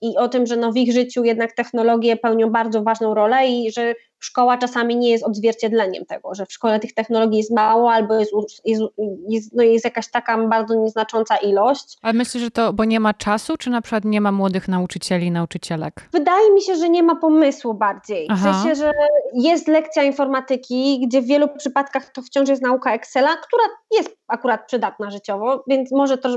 i 0.00 0.16
o 0.16 0.28
tym, 0.28 0.46
że 0.46 0.56
no 0.56 0.72
w 0.72 0.76
ich 0.76 0.92
życiu 0.92 1.24
jednak 1.24 1.54
technologie 1.54 2.16
pełnią 2.16 2.50
bardzo 2.50 2.82
ważną 2.82 3.14
rolę 3.14 3.48
i 3.48 3.72
że 3.72 3.94
szkoła 4.20 4.58
czasami 4.58 4.96
nie 4.96 5.10
jest 5.10 5.24
odzwierciedleniem 5.24 6.04
tego, 6.04 6.34
że 6.34 6.46
w 6.46 6.52
szkole 6.52 6.80
tych 6.80 6.94
technologii 6.94 7.38
jest 7.38 7.56
mało 7.56 7.92
albo 7.92 8.14
jest, 8.14 8.32
jest, 8.64 8.82
jest, 9.28 9.52
no 9.54 9.62
jest 9.62 9.84
jakaś 9.84 10.10
taka 10.10 10.48
bardzo 10.48 10.74
nieznacząca 10.74 11.36
ilość. 11.36 11.98
Ale 12.02 12.12
myślę, 12.12 12.40
że 12.40 12.50
to, 12.50 12.72
bo 12.72 12.84
nie 12.84 13.00
ma 13.00 13.14
czasu, 13.14 13.56
czy 13.56 13.70
na 13.70 13.82
przykład 13.82 14.04
nie 14.04 14.20
ma 14.20 14.32
młodych 14.32 14.68
nauczycieli, 14.68 15.30
nauczycielek? 15.30 16.08
Wydaje 16.12 16.54
mi 16.54 16.62
się, 16.62 16.76
że 16.76 16.88
nie 16.88 17.02
ma 17.02 17.16
pomysłu 17.16 17.74
bardziej. 17.74 18.26
Aha. 18.30 18.52
W 18.52 18.54
sensie, 18.54 18.74
że 18.74 18.92
jest 19.34 19.68
lekcja 19.68 20.02
informatyki, 20.02 21.06
gdzie 21.06 21.22
w 21.22 21.26
wielu 21.26 21.48
przypadkach 21.48 22.12
to 22.12 22.22
wciąż 22.22 22.48
jest 22.48 22.62
nauka 22.62 22.94
Excela, 22.94 23.36
która 23.36 23.62
jest 23.90 24.16
akurat 24.28 24.66
przydatna 24.66 25.10
życiowo, 25.10 25.64
więc 25.68 25.92
może 25.92 26.18
to 26.18 26.28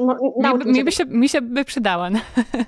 mi, 0.65 0.71
mi, 0.71 0.84
by 0.84 0.91
się, 0.91 1.05
mi 1.05 1.29
się 1.29 1.41
by 1.41 1.65
przydała 1.65 2.09
na, 2.15 2.19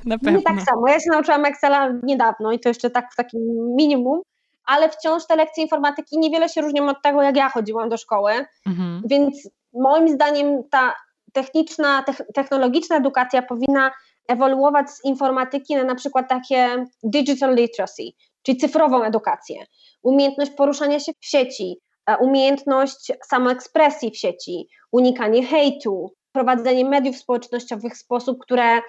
na 0.06 0.18
pewno. 0.20 0.38
Nie 0.38 0.44
tak 0.44 0.62
samo. 0.62 0.88
Ja 0.88 1.00
się 1.00 1.10
nauczyłam 1.12 1.46
Excela 1.46 1.94
niedawno 2.04 2.52
i 2.52 2.60
to 2.60 2.70
jeszcze 2.70 2.90
tak 2.90 3.14
w 3.14 3.16
takim 3.16 3.42
minimum, 3.78 4.22
ale 4.66 4.90
wciąż 4.90 5.28
te 5.28 5.36
lekcje 5.36 5.64
informatyki 5.64 6.20
niewiele 6.20 6.50
się 6.50 6.62
różnią 6.62 6.90
od 6.90 7.02
tego, 7.02 7.22
jak 7.22 7.36
ja 7.38 7.50
chodziłam 7.50 7.90
do 7.90 7.98
szkoły, 7.98 8.32
mhm. 8.68 9.02
więc 9.06 9.50
moim 9.74 10.10
zdaniem 10.10 10.64
ta 10.72 10.96
techniczna, 11.34 12.04
technologiczna 12.34 12.98
edukacja 12.98 13.42
powinna 13.42 13.92
ewoluować 14.28 14.90
z 14.90 15.06
informatyki 15.06 15.76
na 15.76 15.84
na 15.84 15.96
przykład 15.96 16.30
takie 16.30 16.86
digital 17.04 17.56
literacy, 17.56 18.04
czyli 18.44 18.58
cyfrową 18.58 19.04
edukację, 19.04 19.66
umiejętność 20.04 20.52
poruszania 20.52 21.00
się 21.00 21.12
w 21.22 21.26
sieci, 21.26 21.78
e, 22.10 22.18
umiejętność 22.18 23.12
samoekspresji 23.28 24.12
w 24.12 24.18
sieci, 24.18 24.68
unikanie 24.92 25.46
hejtu, 25.46 26.14
prowadzenie 26.32 26.86
mediów 26.86 27.18
społecznościowych 27.18 27.94
w 27.94 27.98
sposób, 27.98 28.38
które 28.42 28.82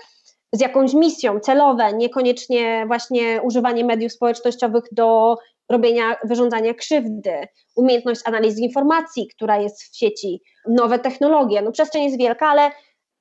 z 0.53 0.61
jakąś 0.61 0.95
misją 0.95 1.41
celowe, 1.41 1.93
niekoniecznie 1.93 2.85
właśnie 2.87 3.43
używanie 3.43 3.85
mediów 3.85 4.13
społecznościowych 4.13 4.85
do 4.93 5.37
robienia, 5.69 6.17
wyrządzania 6.25 6.75
krzywdy, 6.75 7.47
umiejętność 7.77 8.21
analizy 8.25 8.61
informacji, 8.61 9.29
która 9.29 9.57
jest 9.57 9.83
w 9.83 9.97
sieci, 9.97 10.43
nowe 10.69 10.99
technologie. 10.99 11.63
No 11.63 11.73
przestrzeń 11.73 12.05
jest 12.05 12.19
wielka, 12.19 12.49
ale 12.49 12.71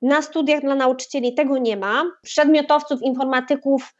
na 0.02 0.22
studiach 0.22 0.60
dla 0.60 0.74
nauczycieli 0.74 1.34
tego 1.34 1.58
nie 1.58 1.76
ma. 1.76 2.04
Przedmiotowców, 2.22 3.02
informatyków 3.02 3.94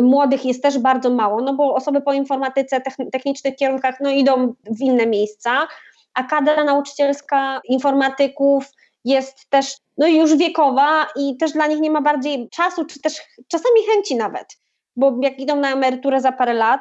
młodych 0.00 0.44
jest 0.44 0.62
też 0.62 0.78
bardzo 0.78 1.10
mało, 1.10 1.40
no 1.40 1.54
bo 1.54 1.74
osoby 1.74 2.00
po 2.00 2.12
informatyce, 2.12 2.82
technicznych 3.12 3.56
kierunkach 3.56 3.94
no 4.00 4.10
idą 4.10 4.54
w 4.70 4.80
inne 4.80 5.06
miejsca, 5.06 5.68
a 6.14 6.22
kadra 6.22 6.64
nauczycielska 6.64 7.60
informatyków 7.68 8.64
jest 9.04 9.50
też 9.50 9.76
no 9.98 10.06
już 10.06 10.36
wiekowa 10.36 11.06
i 11.16 11.36
też 11.36 11.52
dla 11.52 11.66
nich 11.66 11.80
nie 11.80 11.90
ma 11.90 12.00
bardziej 12.00 12.48
czasu, 12.48 12.84
czy 12.84 13.00
też 13.00 13.20
czasami 13.48 13.86
chęci 13.94 14.16
nawet, 14.16 14.46
bo 14.96 15.18
jak 15.22 15.38
idą 15.38 15.56
na 15.56 15.72
emeryturę 15.72 16.20
za 16.20 16.32
parę 16.32 16.54
lat, 16.54 16.80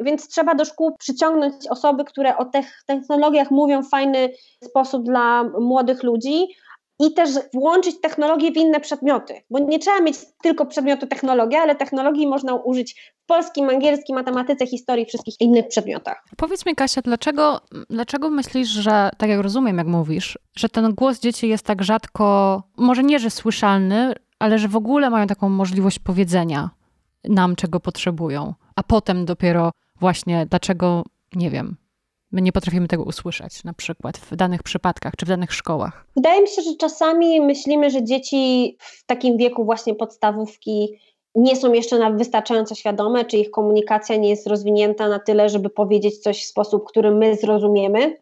więc 0.00 0.28
trzeba 0.28 0.54
do 0.54 0.64
szkół 0.64 0.96
przyciągnąć 0.98 1.54
osoby, 1.70 2.04
które 2.04 2.36
o 2.36 2.44
tych 2.44 2.82
technologiach 2.86 3.50
mówią 3.50 3.82
w 3.82 3.88
fajny 3.88 4.28
sposób 4.64 5.04
dla 5.04 5.44
młodych 5.44 6.02
ludzi, 6.02 6.48
i 7.00 7.14
też 7.14 7.30
włączyć 7.54 8.00
technologię 8.00 8.52
w 8.52 8.56
inne 8.56 8.80
przedmioty, 8.80 9.34
bo 9.50 9.58
nie 9.58 9.78
trzeba 9.78 10.00
mieć 10.00 10.16
tylko 10.42 10.66
przedmiotu 10.66 11.06
technologia, 11.06 11.62
ale 11.62 11.74
technologii 11.74 12.26
można 12.26 12.54
użyć 12.54 13.12
w 13.22 13.26
polskim, 13.26 13.68
angielskim, 13.68 14.16
matematyce, 14.16 14.66
historii, 14.66 15.06
wszystkich 15.06 15.40
innych 15.40 15.68
przedmiotach. 15.68 16.24
Powiedz 16.36 16.66
mi 16.66 16.74
Kasia, 16.74 17.02
dlaczego, 17.02 17.60
dlaczego 17.90 18.30
myślisz, 18.30 18.68
że, 18.68 19.10
tak 19.18 19.30
jak 19.30 19.40
rozumiem, 19.40 19.78
jak 19.78 19.86
mówisz, 19.86 20.38
że 20.56 20.68
ten 20.68 20.94
głos 20.94 21.20
dzieci 21.20 21.48
jest 21.48 21.64
tak 21.64 21.82
rzadko, 21.82 22.62
może 22.76 23.02
nie, 23.02 23.18
że 23.18 23.30
słyszalny, 23.30 24.14
ale 24.38 24.58
że 24.58 24.68
w 24.68 24.76
ogóle 24.76 25.10
mają 25.10 25.26
taką 25.26 25.48
możliwość 25.48 25.98
powiedzenia 25.98 26.70
nam, 27.24 27.56
czego 27.56 27.80
potrzebują, 27.80 28.54
a 28.76 28.82
potem 28.82 29.24
dopiero 29.24 29.70
właśnie 30.00 30.46
dlaczego, 30.46 31.04
nie 31.34 31.50
wiem, 31.50 31.76
My 32.32 32.42
nie 32.42 32.52
potrafimy 32.52 32.88
tego 32.88 33.04
usłyszeć, 33.04 33.64
na 33.64 33.72
przykład 33.72 34.18
w 34.18 34.36
danych 34.36 34.62
przypadkach 34.62 35.16
czy 35.16 35.26
w 35.26 35.28
danych 35.28 35.52
szkołach. 35.52 36.06
Wydaje 36.16 36.42
mi 36.42 36.48
się, 36.48 36.62
że 36.62 36.76
czasami 36.76 37.40
myślimy, 37.40 37.90
że 37.90 38.04
dzieci 38.04 38.76
w 38.78 39.06
takim 39.06 39.36
wieku 39.36 39.64
właśnie 39.64 39.94
podstawówki 39.94 40.88
nie 41.34 41.56
są 41.56 41.72
jeszcze 41.72 42.16
wystarczająco 42.16 42.74
świadome, 42.74 43.24
czy 43.24 43.36
ich 43.36 43.50
komunikacja 43.50 44.16
nie 44.16 44.28
jest 44.28 44.46
rozwinięta 44.46 45.08
na 45.08 45.18
tyle, 45.18 45.48
żeby 45.48 45.70
powiedzieć 45.70 46.18
coś 46.18 46.42
w 46.42 46.48
sposób, 46.48 46.84
który 46.88 47.10
my 47.10 47.36
zrozumiemy, 47.36 48.16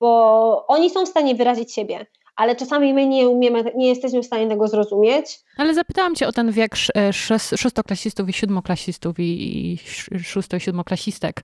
bo 0.00 0.66
oni 0.66 0.90
są 0.90 1.06
w 1.06 1.08
stanie 1.08 1.34
wyrazić 1.34 1.74
siebie, 1.74 2.06
ale 2.36 2.56
czasami 2.56 2.94
my 2.94 3.06
nie 3.06 3.28
umiemy, 3.28 3.64
nie 3.76 3.88
jesteśmy 3.88 4.22
w 4.22 4.26
stanie 4.26 4.48
tego 4.48 4.68
zrozumieć. 4.68 5.38
Ale 5.58 5.74
zapytałam 5.74 6.14
cię 6.14 6.28
o 6.28 6.32
ten 6.32 6.52
wiek 6.52 6.72
e, 6.96 7.12
szóstoklasistów 7.56 8.28
i 8.28 8.32
siódmoklasistów 8.32 9.14
i 9.18 9.78
szósto- 10.24 10.56
i 10.56 10.60
siódmoklasistek 10.60 11.40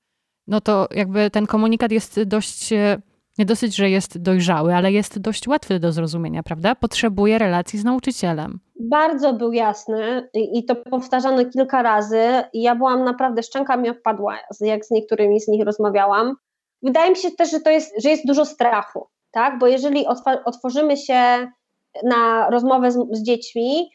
no 0.47 0.61
to 0.61 0.88
jakby 0.95 1.30
ten 1.30 1.47
komunikat 1.47 1.93
jest 1.93 2.22
dość, 2.22 2.72
e, 2.72 2.99
nie 3.38 3.45
dosyć, 3.47 3.76
że 3.76 3.90
jest 3.90 4.18
dojrzały, 4.22 4.74
ale 4.74 4.93
jest 4.93 5.18
dość 5.18 5.49
łatwy 5.49 5.80
do 5.80 5.93
zrozumienia, 5.93 6.43
prawda? 6.43 6.74
Potrzebuje 6.74 7.38
relacji 7.38 7.78
z 7.78 7.84
nauczycielem. 7.84 8.61
Bardzo 8.80 9.32
był 9.32 9.53
jasny 9.53 10.28
i 10.34 10.64
to 10.64 10.76
powtarzano 10.76 11.45
kilka 11.45 11.82
razy. 11.82 12.20
Ja 12.55 12.74
byłam 12.74 13.05
naprawdę, 13.05 13.43
szczęka 13.43 13.76
mi 13.76 13.88
odpadła, 13.90 14.38
jak 14.61 14.84
z 14.84 14.90
niektórymi 14.90 15.40
z 15.40 15.49
nich 15.49 15.64
rozmawiałam. 15.64 16.34
Wydaje 16.82 17.11
mi 17.11 17.16
się 17.16 17.30
też, 17.30 17.51
że 17.51 17.61
to 17.61 17.70
jest, 17.70 18.03
że 18.03 18.11
jest 18.11 18.26
dużo 18.26 18.45
strachu, 18.45 19.07
tak? 19.33 19.59
Bo 19.59 19.66
jeżeli 19.66 20.07
otworzymy 20.45 20.97
się 20.97 21.49
na 22.05 22.51
rozmowę 22.51 22.93
z, 22.93 22.97
z 23.12 23.22
dziećmi, 23.22 23.91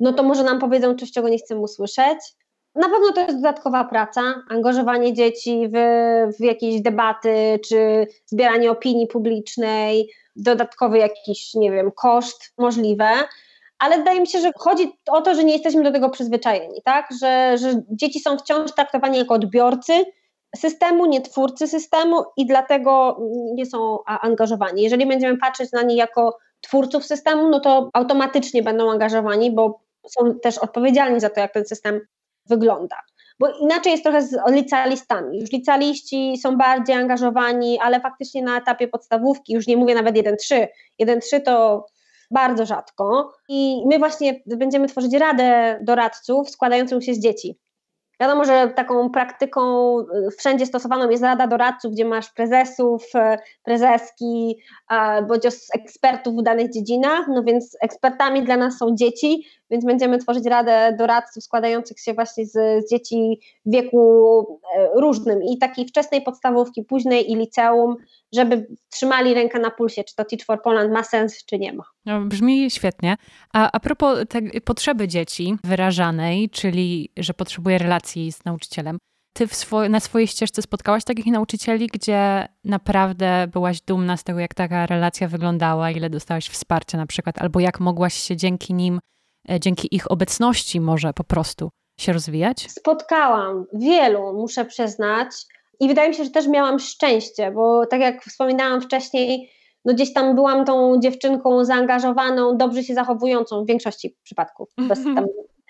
no 0.00 0.12
to 0.12 0.22
może 0.22 0.42
nam 0.42 0.58
powiedzą 0.58 0.94
coś, 0.94 1.12
czego 1.12 1.28
nie 1.28 1.38
chcemy 1.38 1.60
usłyszeć, 1.60 2.18
na 2.76 2.88
pewno 2.88 3.12
to 3.14 3.20
jest 3.20 3.36
dodatkowa 3.36 3.84
praca, 3.84 4.22
angażowanie 4.50 5.14
dzieci 5.14 5.68
w, 5.68 5.76
w 6.38 6.44
jakieś 6.44 6.80
debaty, 6.80 7.60
czy 7.68 8.06
zbieranie 8.26 8.70
opinii 8.70 9.06
publicznej, 9.06 10.10
dodatkowy 10.36 10.98
jakiś, 10.98 11.54
nie 11.54 11.72
wiem, 11.72 11.90
koszt 11.92 12.52
możliwe, 12.58 13.06
ale 13.78 13.98
wydaje 13.98 14.20
mi 14.20 14.26
się, 14.26 14.40
że 14.40 14.52
chodzi 14.56 14.92
o 15.10 15.20
to, 15.20 15.34
że 15.34 15.44
nie 15.44 15.52
jesteśmy 15.52 15.82
do 15.82 15.92
tego 15.92 16.10
przyzwyczajeni, 16.10 16.82
tak? 16.84 17.08
Że, 17.20 17.58
że 17.58 17.82
dzieci 17.90 18.20
są 18.20 18.38
wciąż 18.38 18.72
traktowani 18.72 19.18
jako 19.18 19.34
odbiorcy 19.34 19.92
systemu, 20.56 21.06
nie 21.06 21.20
twórcy 21.20 21.68
systemu 21.68 22.24
i 22.36 22.46
dlatego 22.46 23.20
nie 23.54 23.66
są 23.66 23.98
angażowani. 24.04 24.82
Jeżeli 24.82 25.06
będziemy 25.06 25.38
patrzeć 25.38 25.72
na 25.72 25.82
nie 25.82 25.96
jako 25.96 26.38
twórców 26.60 27.04
systemu, 27.04 27.48
no 27.48 27.60
to 27.60 27.90
automatycznie 27.92 28.62
będą 28.62 28.90
angażowani, 28.90 29.50
bo 29.50 29.80
są 30.08 30.38
też 30.42 30.58
odpowiedzialni 30.58 31.20
za 31.20 31.30
to, 31.30 31.40
jak 31.40 31.52
ten 31.52 31.64
system 31.64 32.00
wygląda. 32.46 32.96
Bo 33.38 33.48
inaczej 33.60 33.92
jest 33.92 34.04
trochę 34.04 34.22
z 34.22 34.36
licealistami. 34.50 35.40
Już 35.40 35.52
licealiści 35.52 36.36
są 36.42 36.56
bardziej 36.56 36.96
angażowani, 36.96 37.78
ale 37.80 38.00
faktycznie 38.00 38.42
na 38.42 38.58
etapie 38.58 38.88
podstawówki, 38.88 39.52
już 39.52 39.66
nie 39.66 39.76
mówię 39.76 39.94
nawet 39.94 40.14
1-3, 40.14 40.66
1-3 41.02 41.40
to 41.44 41.86
bardzo 42.30 42.66
rzadko. 42.66 43.32
I 43.48 43.82
my 43.86 43.98
właśnie 43.98 44.40
będziemy 44.46 44.88
tworzyć 44.88 45.14
radę 45.14 45.78
doradców 45.82 46.50
składającą 46.50 47.00
się 47.00 47.14
z 47.14 47.18
dzieci. 47.18 47.58
Wiadomo, 48.20 48.44
że 48.44 48.68
taką 48.76 49.10
praktyką 49.10 49.98
y, 50.00 50.04
wszędzie 50.38 50.66
stosowaną 50.66 51.10
jest 51.10 51.22
Rada 51.22 51.46
Doradców, 51.46 51.92
gdzie 51.92 52.04
masz 52.04 52.32
prezesów, 52.32 53.04
y, 53.14 53.38
prezeski, 53.62 54.58
bądź 55.28 55.42
ekspertów 55.74 56.36
w 56.36 56.42
danych 56.42 56.72
dziedzinach, 56.72 57.26
no 57.28 57.42
więc 57.42 57.76
ekspertami 57.82 58.42
dla 58.42 58.56
nas 58.56 58.78
są 58.78 58.94
dzieci, 58.94 59.44
więc 59.70 59.84
będziemy 59.84 60.18
tworzyć 60.18 60.44
Radę 60.44 60.96
Doradców 60.98 61.44
składających 61.44 62.00
się 62.00 62.14
właśnie 62.14 62.46
z, 62.46 62.52
z 62.86 62.90
dzieci 62.90 63.40
w 63.66 63.72
wieku 63.72 64.60
e, 64.76 65.00
różnym 65.00 65.42
i 65.42 65.58
takiej 65.58 65.86
wczesnej 65.86 66.22
podstawówki, 66.22 66.84
późnej 66.84 67.32
i 67.32 67.36
liceum, 67.36 67.96
żeby 68.34 68.66
trzymali 68.90 69.34
rękę 69.34 69.58
na 69.58 69.70
pulsie, 69.70 70.04
czy 70.04 70.14
to 70.14 70.24
Teach 70.24 70.44
for 70.44 70.62
Poland 70.62 70.92
ma 70.92 71.02
sens, 71.02 71.44
czy 71.44 71.58
nie 71.58 71.72
ma. 71.72 71.84
No, 72.06 72.20
brzmi 72.20 72.70
świetnie. 72.70 73.16
A, 73.52 73.70
a 73.72 73.80
propos 73.80 74.18
tej 74.28 74.60
potrzeby 74.60 75.08
dzieci 75.08 75.56
wyrażanej, 75.64 76.50
czyli 76.50 77.12
że 77.16 77.34
potrzebuje 77.34 77.78
relacji 77.78 78.32
z 78.32 78.44
nauczycielem, 78.44 78.98
ty 79.36 79.46
swo 79.46 79.88
na 79.88 80.00
swojej 80.00 80.28
ścieżce 80.28 80.62
spotkałaś 80.62 81.04
takich 81.04 81.26
nauczycieli, 81.26 81.86
gdzie 81.86 82.48
naprawdę 82.64 83.46
byłaś 83.52 83.80
dumna 83.80 84.16
z 84.16 84.24
tego, 84.24 84.40
jak 84.40 84.54
taka 84.54 84.86
relacja 84.86 85.28
wyglądała, 85.28 85.90
ile 85.90 86.10
dostałaś 86.10 86.48
wsparcia 86.48 86.98
na 86.98 87.06
przykład, 87.06 87.38
albo 87.38 87.60
jak 87.60 87.80
mogłaś 87.80 88.14
się 88.14 88.36
dzięki 88.36 88.74
nim, 88.74 89.00
dzięki 89.60 89.94
ich 89.94 90.10
obecności 90.10 90.80
może 90.80 91.12
po 91.12 91.24
prostu 91.24 91.70
się 92.00 92.12
rozwijać? 92.12 92.70
Spotkałam 92.70 93.66
wielu, 93.72 94.32
muszę 94.32 94.64
przyznać. 94.64 95.28
I 95.80 95.88
wydaje 95.88 96.08
mi 96.08 96.14
się, 96.14 96.24
że 96.24 96.30
też 96.30 96.48
miałam 96.48 96.78
szczęście, 96.78 97.50
bo 97.50 97.86
tak 97.86 98.00
jak 98.00 98.24
wspominałam 98.24 98.80
wcześniej, 98.80 99.50
no 99.84 99.94
gdzieś 99.94 100.12
tam 100.12 100.34
byłam 100.34 100.64
tą 100.64 101.00
dziewczynką 101.00 101.64
zaangażowaną, 101.64 102.56
dobrze 102.56 102.84
się 102.84 102.94
zachowującą 102.94 103.64
w 103.64 103.66
większości 103.66 104.16
przypadków, 104.22 104.68
bez 104.88 105.04
tam 105.04 105.26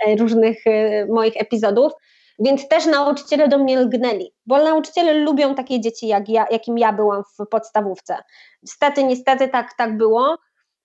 e, 0.06 0.16
różnych 0.16 0.66
e, 0.66 1.06
moich 1.06 1.36
epizodów. 1.36 1.92
Więc 2.38 2.68
też 2.68 2.86
nauczyciele 2.86 3.48
do 3.48 3.58
mnie 3.58 3.80
lgnęli, 3.80 4.32
bo 4.46 4.64
nauczyciele 4.64 5.14
lubią 5.14 5.54
takie 5.54 5.80
dzieci, 5.80 6.06
jak 6.06 6.28
ja, 6.28 6.46
jakim 6.50 6.78
ja 6.78 6.92
byłam 6.92 7.22
w 7.38 7.46
podstawówce. 7.50 8.16
Niestety, 8.62 9.04
niestety 9.04 9.48
tak, 9.48 9.74
tak 9.78 9.96
było. 9.96 10.36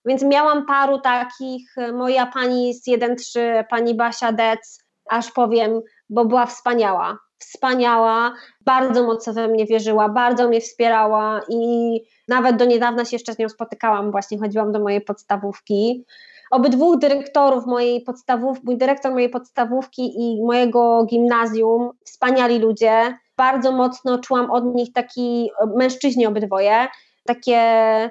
Więc 0.05 0.23
miałam 0.23 0.65
paru 0.65 0.99
takich, 0.99 1.75
moja 1.93 2.25
pani 2.25 2.73
z 2.73 2.87
1-3, 2.87 3.63
pani 3.69 3.95
Basia 3.95 4.31
Dec, 4.31 4.83
aż 5.09 5.31
powiem, 5.31 5.81
bo 6.09 6.25
była 6.25 6.45
wspaniała. 6.45 7.17
Wspaniała, 7.37 8.33
bardzo 8.65 9.03
mocno 9.03 9.33
we 9.33 9.47
mnie 9.47 9.65
wierzyła, 9.65 10.09
bardzo 10.09 10.47
mnie 10.47 10.61
wspierała 10.61 11.41
i 11.49 12.01
nawet 12.27 12.55
do 12.55 12.65
niedawna 12.65 13.05
się 13.05 13.15
jeszcze 13.15 13.33
z 13.33 13.39
nią 13.39 13.49
spotykałam, 13.49 14.11
właśnie 14.11 14.39
chodziłam 14.39 14.71
do 14.71 14.79
mojej 14.79 15.01
podstawówki. 15.01 16.05
Obydwu 16.51 16.97
dyrektorów 16.97 17.65
mojej 17.65 18.01
podstawówki, 18.01 18.65
mój 18.65 18.77
dyrektor 18.77 19.11
mojej 19.11 19.29
podstawówki 19.29 20.13
i 20.17 20.43
mojego 20.43 21.05
gimnazjum, 21.05 21.91
wspaniali 22.05 22.59
ludzie, 22.59 23.17
bardzo 23.37 23.71
mocno 23.71 24.19
czułam 24.19 24.51
od 24.51 24.75
nich 24.75 24.93
taki, 24.93 25.49
mężczyźni 25.75 26.25
obydwoje, 26.25 26.87
takie, 27.24 27.61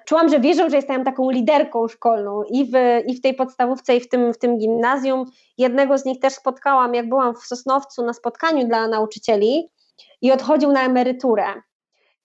czułam, 0.05 0.29
że 0.29 0.41
wierzą, 0.41 0.71
że 0.71 0.77
jestem 0.77 1.05
taką 1.05 1.31
liderką 1.31 1.89
szkolną 1.89 2.43
i 2.43 2.65
w, 2.65 2.75
i 3.07 3.15
w 3.15 3.21
tej 3.21 3.35
podstawówce, 3.35 3.97
i 3.97 4.01
w 4.01 4.09
tym, 4.09 4.33
w 4.33 4.39
tym 4.39 4.59
gimnazjum. 4.59 5.25
Jednego 5.59 5.99
z 5.99 6.05
nich 6.05 6.21
też 6.21 6.33
spotkałam, 6.33 6.95
jak 6.95 7.09
byłam 7.09 7.35
w 7.35 7.47
Sosnowcu 7.47 8.05
na 8.05 8.13
spotkaniu 8.13 8.67
dla 8.67 8.89
nauczycieli 8.89 9.71
i 10.23 10.33
odchodził 10.33 10.73
na 10.73 10.83
emeryturę. 10.83 11.47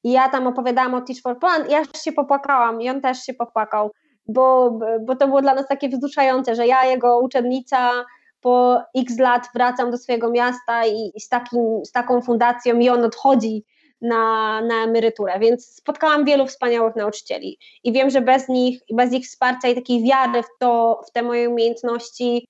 I 0.04 0.12
ja 0.12 0.30
tam 0.30 0.48
opowiadałam 0.48 0.94
o 0.94 1.02
Teach 1.02 1.22
for 1.22 1.40
Plan 1.40 1.70
i 1.70 1.72
ja 1.72 1.84
się 2.04 2.12
popłakałam 2.12 2.82
i 2.82 2.90
on 2.90 3.02
też 3.02 3.18
się 3.18 3.34
popłakał, 3.34 3.92
bo, 4.28 4.80
bo 5.02 5.16
to 5.16 5.28
było 5.28 5.42
dla 5.42 5.56
nas 5.56 5.68
takie 5.68 5.90
wzruszające, 5.90 6.56
że 6.56 6.68
ja, 6.68 6.86
jego 6.86 7.20
uczennica, 7.20 8.06
po 8.42 8.82
x 8.98 9.20
lat 9.20 9.48
wracam 9.56 9.92
do 9.92 9.98
swojego 9.98 10.32
miasta 10.32 10.86
i, 10.86 11.12
i 11.16 11.22
z, 11.22 11.30
takim, 11.30 11.86
z 11.86 11.92
taką 11.92 12.22
fundacją 12.22 12.80
i 12.80 12.90
on 12.90 13.04
odchodzi 13.04 13.66
na, 14.02 14.62
na 14.62 14.84
emeryturę, 14.84 15.40
więc 15.40 15.66
spotkałam 15.66 16.26
wielu 16.26 16.46
wspaniałych 16.46 16.96
nauczycieli 16.96 17.58
i 17.84 17.94
wiem, 17.94 18.10
że 18.10 18.22
bez 18.22 18.50
nich, 18.50 18.80
bez 18.94 19.14
ich 19.14 19.26
wsparcia 19.26 19.68
i 19.68 19.76
takiej 19.76 20.04
wiary 20.04 20.44
w 20.44 20.60
to, 20.60 21.02
w 21.08 21.12
te 21.12 21.24
moje 21.24 21.50
umiejętności 21.50 22.48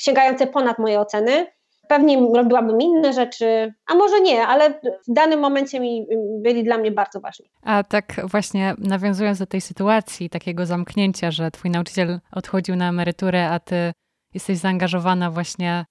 sięgające 0.00 0.46
ponad 0.46 0.78
moje 0.78 1.00
oceny, 1.00 1.46
Pewnie 1.88 2.28
robiłabym 2.34 2.80
inne 2.80 3.12
rzeczy, 3.12 3.74
a 3.86 3.94
może 3.94 4.20
nie, 4.20 4.46
ale 4.46 4.70
w 5.08 5.12
danym 5.12 5.40
momencie 5.40 5.80
mi, 5.80 6.06
byli 6.42 6.64
dla 6.64 6.78
mnie 6.78 6.90
bardzo 6.90 7.20
ważni. 7.20 7.50
A 7.62 7.84
tak 7.84 8.20
właśnie 8.24 8.74
nawiązując 8.78 9.38
do 9.38 9.46
tej 9.46 9.60
sytuacji, 9.60 10.30
takiego 10.30 10.66
zamknięcia, 10.66 11.30
że 11.30 11.50
twój 11.50 11.70
nauczyciel 11.70 12.20
odchodził 12.32 12.76
na 12.76 12.88
emeryturę, 12.88 13.50
a 13.50 13.60
ty 13.60 13.92
jesteś 14.34 14.58
zaangażowana 14.58 15.30
właśnie 15.30 15.84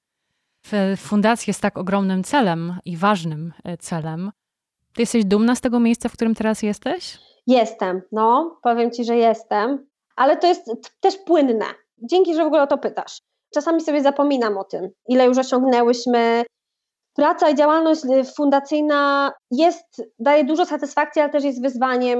w 0.66 0.96
fundację 0.98 1.54
z 1.54 1.60
tak 1.60 1.78
ogromnym 1.78 2.24
celem 2.24 2.80
i 2.86 2.98
ważnym 2.98 3.54
e, 3.64 3.78
celem. 3.78 4.32
Ty 4.96 5.02
jesteś 5.02 5.26
dumna 5.26 5.56
z 5.56 5.62
tego 5.62 5.80
miejsca, 5.80 6.10
w 6.10 6.14
którym 6.14 6.36
teraz 6.36 6.64
jesteś? 6.64 7.20
Jestem, 7.48 8.02
no, 8.12 8.60
powiem 8.64 8.92
ci, 8.92 9.06
że 9.06 9.16
jestem, 9.16 9.88
ale 10.16 10.38
to 10.38 10.48
jest 10.48 10.72
też 11.00 11.18
płynne. 11.18 11.66
Dzięki, 11.98 12.36
że 12.36 12.44
w 12.44 12.48
ogóle 12.48 12.64
o 12.64 12.68
to 12.68 12.78
pytasz. 12.78 13.22
Czasami 13.54 13.82
sobie 13.82 14.02
zapominam 14.02 14.58
o 14.58 14.64
tym, 14.64 14.90
ile 15.08 15.26
już 15.26 15.38
osiągnęłyśmy. 15.38 16.44
Praca 17.16 17.50
i 17.50 17.56
działalność 17.56 18.02
fundacyjna 18.36 19.32
jest, 19.52 20.02
daje 20.20 20.44
dużo 20.44 20.66
satysfakcji, 20.66 21.22
ale 21.22 21.32
też 21.32 21.44
jest 21.44 21.62
wyzwaniem, 21.62 22.20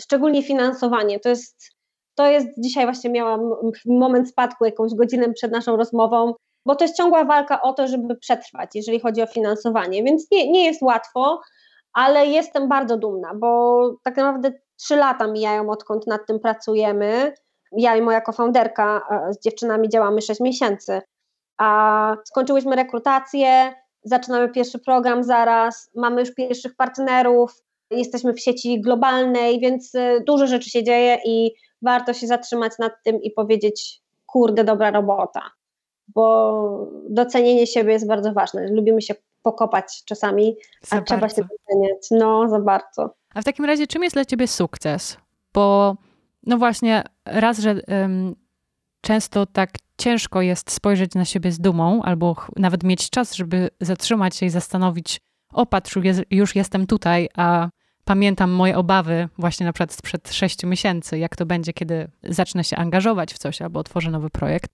szczególnie 0.00 0.42
finansowanie. 0.42 1.20
To 1.20 1.28
jest, 1.28 1.70
to 2.14 2.26
jest 2.26 2.48
dzisiaj 2.58 2.84
właśnie 2.84 3.10
miałam 3.10 3.40
moment 3.86 4.28
spadku 4.28 4.64
jakąś 4.64 4.94
godzinę 4.94 5.32
przed 5.32 5.52
naszą 5.52 5.76
rozmową, 5.76 6.34
bo 6.66 6.76
to 6.76 6.84
jest 6.84 6.96
ciągła 6.96 7.24
walka 7.24 7.62
o 7.62 7.72
to, 7.72 7.88
żeby 7.88 8.16
przetrwać, 8.16 8.70
jeżeli 8.74 9.00
chodzi 9.00 9.22
o 9.22 9.26
finansowanie, 9.26 10.04
więc 10.04 10.30
nie, 10.30 10.52
nie 10.52 10.64
jest 10.64 10.82
łatwo, 10.82 11.40
ale 11.92 12.26
jestem 12.26 12.68
bardzo 12.68 12.96
dumna, 12.96 13.34
bo 13.34 13.80
tak 14.02 14.16
naprawdę 14.16 14.52
trzy 14.76 14.96
lata 14.96 15.26
mijają, 15.26 15.70
odkąd 15.70 16.06
nad 16.06 16.26
tym 16.26 16.40
pracujemy. 16.40 17.34
Ja 17.72 17.96
i 17.96 18.02
moja 18.02 18.20
kofounderka 18.20 19.00
e, 19.10 19.32
z 19.32 19.40
dziewczynami 19.40 19.88
działamy 19.88 20.22
sześć 20.22 20.40
miesięcy, 20.40 21.00
a 21.58 22.16
skończyłyśmy 22.24 22.76
rekrutację, 22.76 23.74
zaczynamy 24.04 24.48
pierwszy 24.48 24.78
program 24.78 25.24
zaraz, 25.24 25.90
mamy 25.94 26.20
już 26.20 26.34
pierwszych 26.34 26.76
partnerów, 26.76 27.62
jesteśmy 27.90 28.32
w 28.32 28.40
sieci 28.40 28.80
globalnej, 28.80 29.60
więc 29.60 29.94
e, 29.94 30.20
dużo 30.26 30.46
rzeczy 30.46 30.70
się 30.70 30.84
dzieje 30.84 31.18
i 31.26 31.50
warto 31.82 32.12
się 32.12 32.26
zatrzymać 32.26 32.72
nad 32.78 32.92
tym 33.04 33.22
i 33.22 33.30
powiedzieć, 33.30 34.00
kurde, 34.26 34.64
dobra 34.64 34.90
robota, 34.90 35.50
bo 36.08 36.86
docenienie 37.08 37.66
siebie 37.66 37.92
jest 37.92 38.06
bardzo 38.08 38.32
ważne. 38.32 38.66
Lubimy 38.70 39.02
się 39.02 39.14
pokopać 39.42 40.02
czasami, 40.04 40.56
za 40.82 40.96
a 40.96 41.00
bardzo. 41.00 41.14
trzeba 41.14 41.28
się 41.28 41.42
doceniać. 41.42 42.06
No, 42.10 42.48
za 42.48 42.60
bardzo. 42.60 43.14
A 43.34 43.40
w 43.42 43.44
takim 43.44 43.64
razie, 43.64 43.86
czym 43.86 44.02
jest 44.02 44.16
dla 44.16 44.24
ciebie 44.24 44.48
sukces? 44.48 45.16
Bo, 45.54 45.96
no 46.46 46.58
właśnie, 46.58 47.04
raz, 47.24 47.58
że 47.58 47.80
um, 47.88 48.36
często 49.00 49.46
tak 49.46 49.70
ciężko 49.98 50.42
jest 50.42 50.70
spojrzeć 50.70 51.14
na 51.14 51.24
siebie 51.24 51.52
z 51.52 51.60
dumą, 51.60 52.02
albo 52.02 52.36
nawet 52.56 52.84
mieć 52.84 53.10
czas, 53.10 53.34
żeby 53.34 53.70
zatrzymać 53.80 54.36
się 54.36 54.46
i 54.46 54.50
zastanowić, 54.50 55.20
o 55.52 55.66
patrz, 55.66 55.98
już 56.30 56.56
jestem 56.56 56.86
tutaj, 56.86 57.28
a 57.36 57.68
pamiętam 58.04 58.50
moje 58.50 58.76
obawy 58.76 59.28
właśnie 59.38 59.66
na 59.66 59.72
przykład 59.72 59.92
sprzed 59.92 60.32
sześciu 60.32 60.66
miesięcy, 60.66 61.18
jak 61.18 61.36
to 61.36 61.46
będzie, 61.46 61.72
kiedy 61.72 62.10
zacznę 62.22 62.64
się 62.64 62.76
angażować 62.76 63.34
w 63.34 63.38
coś 63.38 63.62
albo 63.62 63.80
otworzę 63.80 64.10
nowy 64.10 64.30
projekt. 64.30 64.70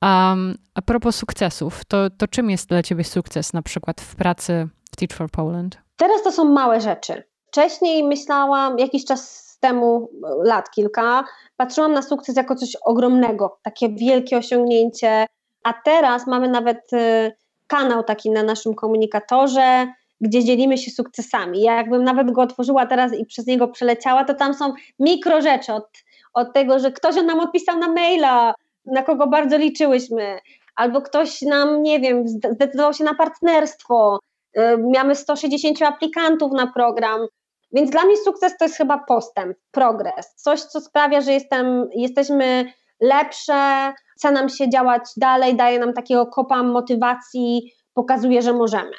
A 0.00 0.82
propos 0.86 1.16
sukcesów, 1.16 1.84
to, 1.84 2.10
to 2.10 2.28
czym 2.28 2.50
jest 2.50 2.68
dla 2.68 2.82
Ciebie 2.82 3.04
sukces 3.04 3.52
na 3.52 3.62
przykład 3.62 4.00
w 4.00 4.16
pracy 4.16 4.68
w 4.92 4.96
Teach 4.96 5.18
for 5.18 5.30
Poland? 5.30 5.78
Teraz 5.96 6.22
to 6.22 6.32
są 6.32 6.44
małe 6.44 6.80
rzeczy. 6.80 7.22
Wcześniej 7.46 8.04
myślałam, 8.04 8.78
jakiś 8.78 9.04
czas 9.04 9.50
temu, 9.60 10.10
lat 10.44 10.70
kilka, 10.70 11.24
patrzyłam 11.56 11.92
na 11.92 12.02
sukces 12.02 12.36
jako 12.36 12.54
coś 12.54 12.76
ogromnego, 12.84 13.58
takie 13.62 13.88
wielkie 13.88 14.36
osiągnięcie, 14.36 15.26
a 15.62 15.72
teraz 15.84 16.26
mamy 16.26 16.48
nawet 16.48 16.92
y, 16.92 17.32
kanał 17.66 18.04
taki 18.04 18.30
na 18.30 18.42
naszym 18.42 18.74
komunikatorze, 18.74 19.86
gdzie 20.20 20.44
dzielimy 20.44 20.78
się 20.78 20.90
sukcesami. 20.90 21.62
Ja 21.62 21.74
jakbym 21.74 22.04
nawet 22.04 22.30
go 22.30 22.42
otworzyła 22.42 22.86
teraz 22.86 23.12
i 23.12 23.26
przez 23.26 23.46
niego 23.46 23.68
przeleciała, 23.68 24.24
to 24.24 24.34
tam 24.34 24.54
są 24.54 24.72
mikro 24.98 25.42
rzeczy 25.42 25.72
od, 25.72 25.88
od 26.34 26.52
tego, 26.54 26.78
że 26.78 26.92
ktoś 26.92 27.16
nam 27.16 27.40
odpisał 27.40 27.78
na 27.78 27.88
maila, 27.88 28.54
na 28.86 29.02
kogo 29.02 29.26
bardzo 29.26 29.56
liczyłyśmy, 29.56 30.38
albo 30.76 31.02
ktoś 31.02 31.42
nam, 31.42 31.82
nie 31.82 32.00
wiem, 32.00 32.28
zdecydował 32.28 32.94
się 32.94 33.04
na 33.04 33.14
partnerstwo, 33.14 34.18
y, 34.58 34.60
mamy 34.94 35.14
160 35.14 35.82
aplikantów 35.82 36.52
na 36.52 36.66
program, 36.66 37.26
więc 37.72 37.90
dla 37.90 38.04
mnie 38.04 38.16
sukces 38.16 38.56
to 38.56 38.64
jest 38.64 38.76
chyba 38.76 38.98
postęp, 38.98 39.56
progres, 39.70 40.34
coś, 40.36 40.60
co 40.60 40.80
sprawia, 40.80 41.20
że 41.20 41.32
jestem, 41.32 41.88
jesteśmy 41.94 42.72
lepsze, 43.00 43.92
chce 44.16 44.32
nam 44.32 44.48
się 44.48 44.70
działać 44.70 45.02
dalej, 45.16 45.56
daje 45.56 45.78
nam 45.78 45.92
takiego 45.92 46.26
kopa 46.26 46.62
motywacji, 46.62 47.72
pokazuje, 47.94 48.42
że 48.42 48.52
możemy. 48.52 48.92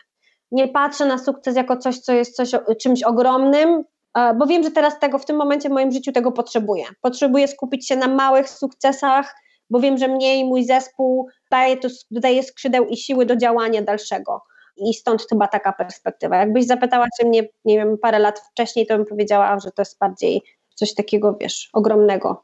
Nie 0.52 0.68
patrzę 0.68 1.06
na 1.06 1.18
sukces 1.18 1.56
jako 1.56 1.78
coś, 1.78 2.00
co 2.00 2.14
jest 2.14 2.36
coś, 2.36 2.52
czymś 2.82 3.04
ogromnym, 3.04 3.84
e, 4.18 4.34
bo 4.34 4.46
wiem, 4.46 4.64
że 4.64 4.72
teraz 4.72 5.00
tego 5.00 5.20
w 5.20 5.26
tym 5.26 5.36
momencie 5.36 5.70
w 5.70 5.72
moim 5.72 5.92
życiu 5.92 6.12
tego 6.12 6.32
potrzebuję. 6.32 6.86
Potrzebuję 7.02 7.48
skupić 7.48 7.88
się 7.88 7.96
na 7.96 8.08
małych 8.08 8.50
sukcesach, 8.50 9.36
bo 9.72 9.80
wiem, 9.80 9.97
że 9.97 10.07
mnie 10.07 10.39
i 10.39 10.45
mój 10.45 10.65
zespół 10.65 11.28
daje, 11.51 11.78
to, 11.78 11.88
daje 12.11 12.43
skrzydeł 12.43 12.86
i 12.86 12.97
siły 12.97 13.26
do 13.26 13.36
działania 13.36 13.82
dalszego. 13.82 14.41
I 14.78 14.93
stąd 14.93 15.26
chyba 15.30 15.47
taka 15.47 15.74
perspektywa. 15.74 16.38
Jakbyś 16.38 16.65
zapytała 16.65 17.07
się 17.19 17.28
mnie, 17.28 17.43
nie 17.65 17.78
wiem, 17.78 17.97
parę 17.97 18.19
lat 18.19 18.39
wcześniej, 18.39 18.88
to 18.88 18.97
bym 18.97 19.05
powiedziała, 19.05 19.59
że 19.59 19.72
to 19.72 19.82
jest 19.82 19.99
bardziej 19.99 20.41
coś 20.76 20.93
takiego, 20.93 21.38
wiesz, 21.41 21.69
ogromnego. 21.74 22.43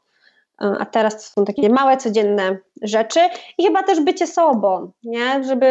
A 0.58 0.86
teraz 0.86 1.16
to 1.16 1.22
są 1.22 1.44
takie 1.44 1.68
małe, 1.68 1.96
codzienne 1.96 2.58
rzeczy 2.82 3.20
i 3.58 3.64
chyba 3.64 3.82
też 3.82 4.00
bycie 4.00 4.26
sobą, 4.26 4.92
nie? 5.02 5.44
Żeby 5.44 5.66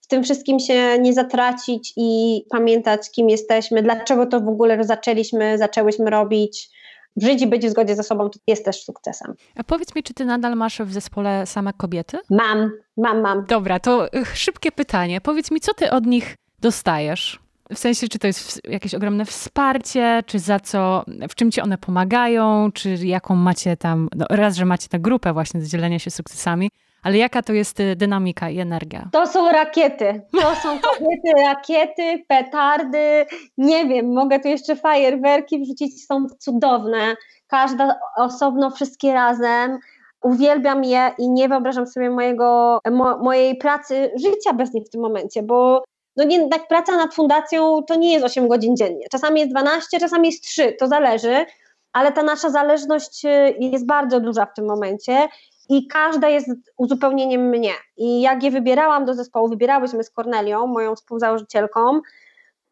w 0.00 0.06
tym 0.06 0.22
wszystkim 0.22 0.60
się 0.60 0.98
nie 0.98 1.12
zatracić 1.12 1.92
i 1.96 2.42
pamiętać, 2.50 3.10
kim 3.10 3.30
jesteśmy, 3.30 3.82
dlaczego 3.82 4.26
to 4.26 4.40
w 4.40 4.48
ogóle 4.48 4.84
zaczęliśmy, 4.84 5.58
zaczęłyśmy 5.58 6.10
robić 6.10 6.70
żyć 7.16 7.42
i 7.42 7.46
być 7.46 7.66
w 7.66 7.70
zgodzie 7.70 7.96
ze 7.96 8.02
sobą 8.02 8.30
to 8.30 8.38
jest 8.46 8.64
też 8.64 8.84
sukcesem. 8.84 9.34
A 9.56 9.64
powiedz 9.64 9.94
mi, 9.94 10.02
czy 10.02 10.14
ty 10.14 10.24
nadal 10.24 10.56
masz 10.56 10.78
w 10.78 10.92
zespole 10.92 11.46
same 11.46 11.72
kobiety? 11.72 12.18
Mam, 12.30 12.70
mam, 12.96 13.20
mam. 13.20 13.44
Dobra, 13.44 13.80
to 13.80 14.08
szybkie 14.34 14.72
pytanie. 14.72 15.20
Powiedz 15.20 15.50
mi, 15.50 15.60
co 15.60 15.74
ty 15.74 15.90
od 15.90 16.06
nich 16.06 16.36
dostajesz? 16.60 17.40
W 17.74 17.78
sensie, 17.78 18.08
czy 18.08 18.18
to 18.18 18.26
jest 18.26 18.60
jakieś 18.68 18.94
ogromne 18.94 19.24
wsparcie, 19.24 20.22
czy 20.26 20.38
za 20.38 20.60
co, 20.60 21.04
w 21.28 21.34
czym 21.34 21.50
ci 21.50 21.60
one 21.60 21.78
pomagają, 21.78 22.72
czy 22.72 22.94
jaką 22.94 23.34
macie 23.34 23.76
tam, 23.76 24.08
no 24.16 24.26
raz, 24.30 24.56
że 24.56 24.64
macie 24.64 24.88
tę 24.88 25.00
grupę 25.00 25.32
właśnie 25.32 25.60
do 25.60 25.66
dzielenia 25.66 25.98
się 25.98 26.10
sukcesami, 26.10 26.70
ale 27.02 27.18
jaka 27.18 27.42
to 27.42 27.52
jest 27.52 27.80
y, 27.80 27.96
dynamika 27.96 28.50
i 28.50 28.58
energia? 28.58 29.08
To 29.12 29.26
są 29.26 29.52
rakiety. 29.52 30.22
To 30.32 30.54
są 30.54 30.78
kobiety, 30.88 31.42
rakiety, 31.42 32.24
petardy. 32.28 33.26
Nie 33.58 33.86
wiem, 33.86 34.12
mogę 34.12 34.40
tu 34.40 34.48
jeszcze 34.48 34.76
fajerwerki 34.76 35.60
wrzucić, 35.60 36.06
są 36.06 36.26
cudowne. 36.38 37.16
Każda 37.46 37.98
osobno, 38.16 38.70
wszystkie 38.70 39.12
razem. 39.12 39.78
Uwielbiam 40.22 40.84
je 40.84 41.10
i 41.18 41.30
nie 41.30 41.48
wyobrażam 41.48 41.86
sobie 41.86 42.10
mojego, 42.10 42.78
mo, 42.90 43.18
mojej 43.18 43.56
pracy, 43.56 44.10
życia 44.16 44.52
bez 44.52 44.74
nich 44.74 44.86
w 44.86 44.90
tym 44.90 45.00
momencie, 45.00 45.42
bo 45.42 45.84
no 46.16 46.24
nie, 46.24 46.48
tak 46.48 46.68
praca 46.68 46.96
nad 46.96 47.14
fundacją 47.14 47.82
to 47.82 47.94
nie 47.94 48.12
jest 48.12 48.24
8 48.24 48.48
godzin 48.48 48.76
dziennie. 48.76 49.06
Czasami 49.10 49.40
jest 49.40 49.52
12, 49.52 50.00
czasami 50.00 50.28
jest 50.28 50.44
3, 50.44 50.72
to 50.72 50.88
zależy, 50.88 51.46
ale 51.92 52.12
ta 52.12 52.22
nasza 52.22 52.50
zależność 52.50 53.24
y, 53.24 53.54
jest 53.58 53.86
bardzo 53.86 54.20
duża 54.20 54.46
w 54.46 54.54
tym 54.54 54.66
momencie 54.66 55.28
i 55.68 55.86
każda 55.86 56.28
jest 56.28 56.48
uzupełnieniem 56.76 57.48
mnie. 57.48 57.72
I 57.96 58.20
jak 58.20 58.42
je 58.42 58.50
wybierałam 58.50 59.04
do 59.04 59.14
zespołu, 59.14 59.48
wybierałyśmy 59.48 60.04
z 60.04 60.10
Kornelią, 60.10 60.66
moją 60.66 60.94
współzałożycielką, 60.94 62.00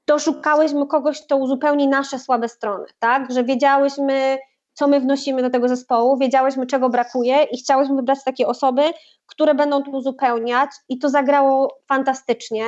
to 0.05 0.19
szukałyśmy 0.19 0.87
kogoś, 0.87 1.23
kto 1.23 1.37
uzupełni 1.37 1.89
nasze 1.89 2.19
słabe 2.19 2.49
strony, 2.49 2.85
tak? 2.99 3.33
Że 3.33 3.45
wiedziałyśmy, 3.45 4.39
co 4.73 4.89
my 4.89 5.01
wnosimy 5.01 5.43
do 5.43 5.51
tego 5.51 5.69
zespołu, 5.69 6.19
wiedziałyśmy, 6.19 6.67
czego 6.67 6.89
brakuje 6.89 7.43
i 7.43 7.59
chciałyśmy 7.59 7.97
wybrać 7.97 8.19
takie 8.25 8.47
osoby, 8.47 8.83
które 9.27 9.55
będą 9.55 9.83
to 9.83 9.91
uzupełniać 9.91 10.71
i 10.89 10.99
to 10.99 11.09
zagrało 11.09 11.79
fantastycznie. 11.89 12.65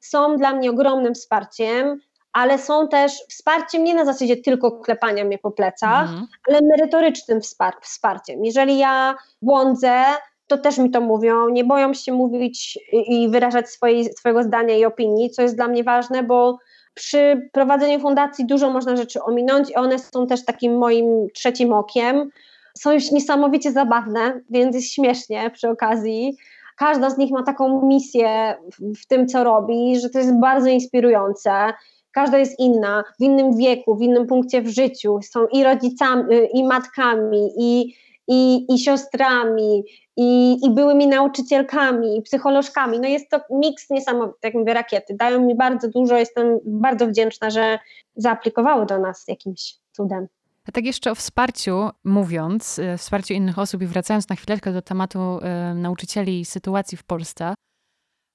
Są 0.00 0.36
dla 0.36 0.52
mnie 0.52 0.70
ogromnym 0.70 1.14
wsparciem 1.14 2.00
ale 2.34 2.58
są 2.58 2.88
też 2.88 3.12
wsparciem 3.28 3.84
nie 3.84 3.94
na 3.94 4.04
zasadzie 4.04 4.36
tylko 4.36 4.70
klepania 4.70 5.24
mnie 5.24 5.38
po 5.38 5.50
plecach, 5.50 6.02
mhm. 6.02 6.26
ale 6.48 6.60
merytorycznym 6.62 7.40
wspar 7.40 7.74
wsparciem. 7.80 8.44
Jeżeli 8.44 8.78
ja 8.78 9.14
błądzę, 9.42 10.04
to 10.46 10.58
też 10.58 10.78
mi 10.78 10.90
to 10.90 11.00
mówią, 11.00 11.48
nie 11.48 11.64
boją 11.64 11.94
się 11.94 12.12
mówić 12.12 12.78
i 12.92 13.28
wyrażać 13.28 13.70
swojej, 13.70 14.04
swojego 14.04 14.42
zdania 14.42 14.76
i 14.76 14.84
opinii, 14.84 15.30
co 15.30 15.42
jest 15.42 15.56
dla 15.56 15.68
mnie 15.68 15.84
ważne, 15.84 16.22
bo 16.22 16.58
przy 16.94 17.48
prowadzeniu 17.52 18.00
fundacji 18.00 18.46
dużo 18.46 18.70
można 18.70 18.96
rzeczy 18.96 19.22
ominąć 19.22 19.70
i 19.70 19.74
one 19.74 19.98
są 19.98 20.26
też 20.26 20.44
takim 20.44 20.78
moim 20.78 21.28
trzecim 21.34 21.72
okiem. 21.72 22.30
Są 22.78 22.92
już 22.92 23.10
niesamowicie 23.10 23.72
zabawne, 23.72 24.40
więc 24.50 24.74
jest 24.74 24.92
śmiesznie 24.92 25.50
przy 25.50 25.68
okazji. 25.68 26.36
Każda 26.76 27.10
z 27.10 27.18
nich 27.18 27.30
ma 27.30 27.42
taką 27.42 27.86
misję 27.86 28.54
w, 28.72 29.02
w 29.02 29.06
tym, 29.06 29.28
co 29.28 29.44
robi, 29.44 30.00
że 30.00 30.10
to 30.10 30.18
jest 30.18 30.40
bardzo 30.40 30.68
inspirujące 30.68 31.72
każda 32.14 32.38
jest 32.38 32.58
inna, 32.58 33.04
w 33.20 33.22
innym 33.22 33.56
wieku, 33.56 33.96
w 33.96 34.02
innym 34.02 34.26
punkcie 34.26 34.62
w 34.62 34.68
życiu, 34.68 35.20
są 35.22 35.46
i 35.46 35.64
rodzicami, 35.64 36.34
y, 36.34 36.48
i 36.54 36.64
matkami, 36.64 37.50
i, 37.58 37.94
i, 38.28 38.66
i 38.74 38.78
siostrami, 38.78 39.84
i, 40.16 40.58
i 40.66 40.70
byłymi 40.70 41.06
nauczycielkami, 41.06 42.16
i 42.18 42.22
psycholożkami. 42.22 43.00
No 43.00 43.08
jest 43.08 43.30
to 43.30 43.40
miks 43.50 43.90
niesamowity, 43.90 44.38
jak 44.42 44.54
mówię, 44.54 44.74
rakiety. 44.74 45.14
Dają 45.16 45.40
mi 45.40 45.54
bardzo 45.54 45.88
dużo, 45.88 46.16
jestem 46.16 46.58
bardzo 46.64 47.06
wdzięczna, 47.06 47.50
że 47.50 47.78
zaaplikowały 48.16 48.86
do 48.86 48.98
nas 48.98 49.24
jakimś 49.28 49.74
cudem. 49.92 50.26
A 50.68 50.72
tak 50.72 50.84
jeszcze 50.84 51.10
o 51.10 51.14
wsparciu 51.14 51.90
mówiąc, 52.04 52.78
e, 52.78 52.98
wsparciu 52.98 53.34
innych 53.34 53.58
osób 53.58 53.82
i 53.82 53.86
wracając 53.86 54.28
na 54.28 54.36
chwileczkę 54.36 54.72
do 54.72 54.82
tematu 54.82 55.18
y, 55.18 55.74
nauczycieli 55.74 56.40
i 56.40 56.44
sytuacji 56.44 56.98
w 56.98 57.04
Polsce, 57.04 57.54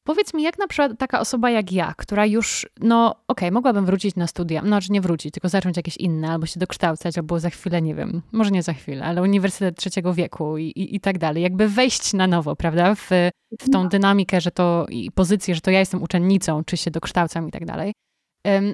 Powiedz 0.10 0.34
mi, 0.34 0.44
jak 0.44 0.60
na 0.60 0.68
przykład 0.68 0.92
taka 1.00 1.20
osoba 1.20 1.50
jak 1.50 1.72
ja, 1.72 1.94
która 1.98 2.26
już, 2.26 2.68
no 2.80 3.10
okej, 3.10 3.22
okay, 3.28 3.52
mogłabym 3.52 3.86
wrócić 3.86 4.16
na 4.16 4.28
studia, 4.28 4.62
no 4.62 4.66
czy 4.66 4.70
znaczy 4.70 4.92
nie 4.92 5.02
wrócić, 5.02 5.34
tylko 5.34 5.50
zacząć 5.50 5.78
jakieś 5.78 5.98
inne, 5.98 6.32
albo 6.32 6.46
się 6.46 6.60
dokształcać, 6.60 7.18
albo 7.18 7.40
za 7.40 7.50
chwilę, 7.50 7.82
nie 7.82 7.96
wiem, 7.96 8.22
może 8.32 8.52
nie 8.52 8.64
za 8.64 8.74
chwilę, 8.74 9.06
ale 9.06 9.22
uniwersytet 9.22 9.78
trzeciego 9.78 10.14
wieku 10.14 10.58
i, 10.58 10.64
i, 10.64 10.96
i 10.96 11.00
tak 11.00 11.18
dalej. 11.18 11.44
Jakby 11.44 11.68
wejść 11.68 12.14
na 12.14 12.28
nowo, 12.28 12.56
prawda, 12.56 12.96
w, 12.96 13.10
w 13.62 13.70
tą 13.72 13.90
dynamikę, 13.90 14.42
że 14.42 14.52
to 14.52 14.86
i 14.90 15.12
pozycję, 15.12 15.56
że 15.56 15.62
to 15.62 15.72
ja 15.72 15.80
jestem 15.80 16.04
uczennicą, 16.04 16.64
czy 16.64 16.78
się 16.78 16.92
dokształcam 16.92 17.48
i 17.48 17.52
tak 17.52 17.66
dalej. 17.66 17.94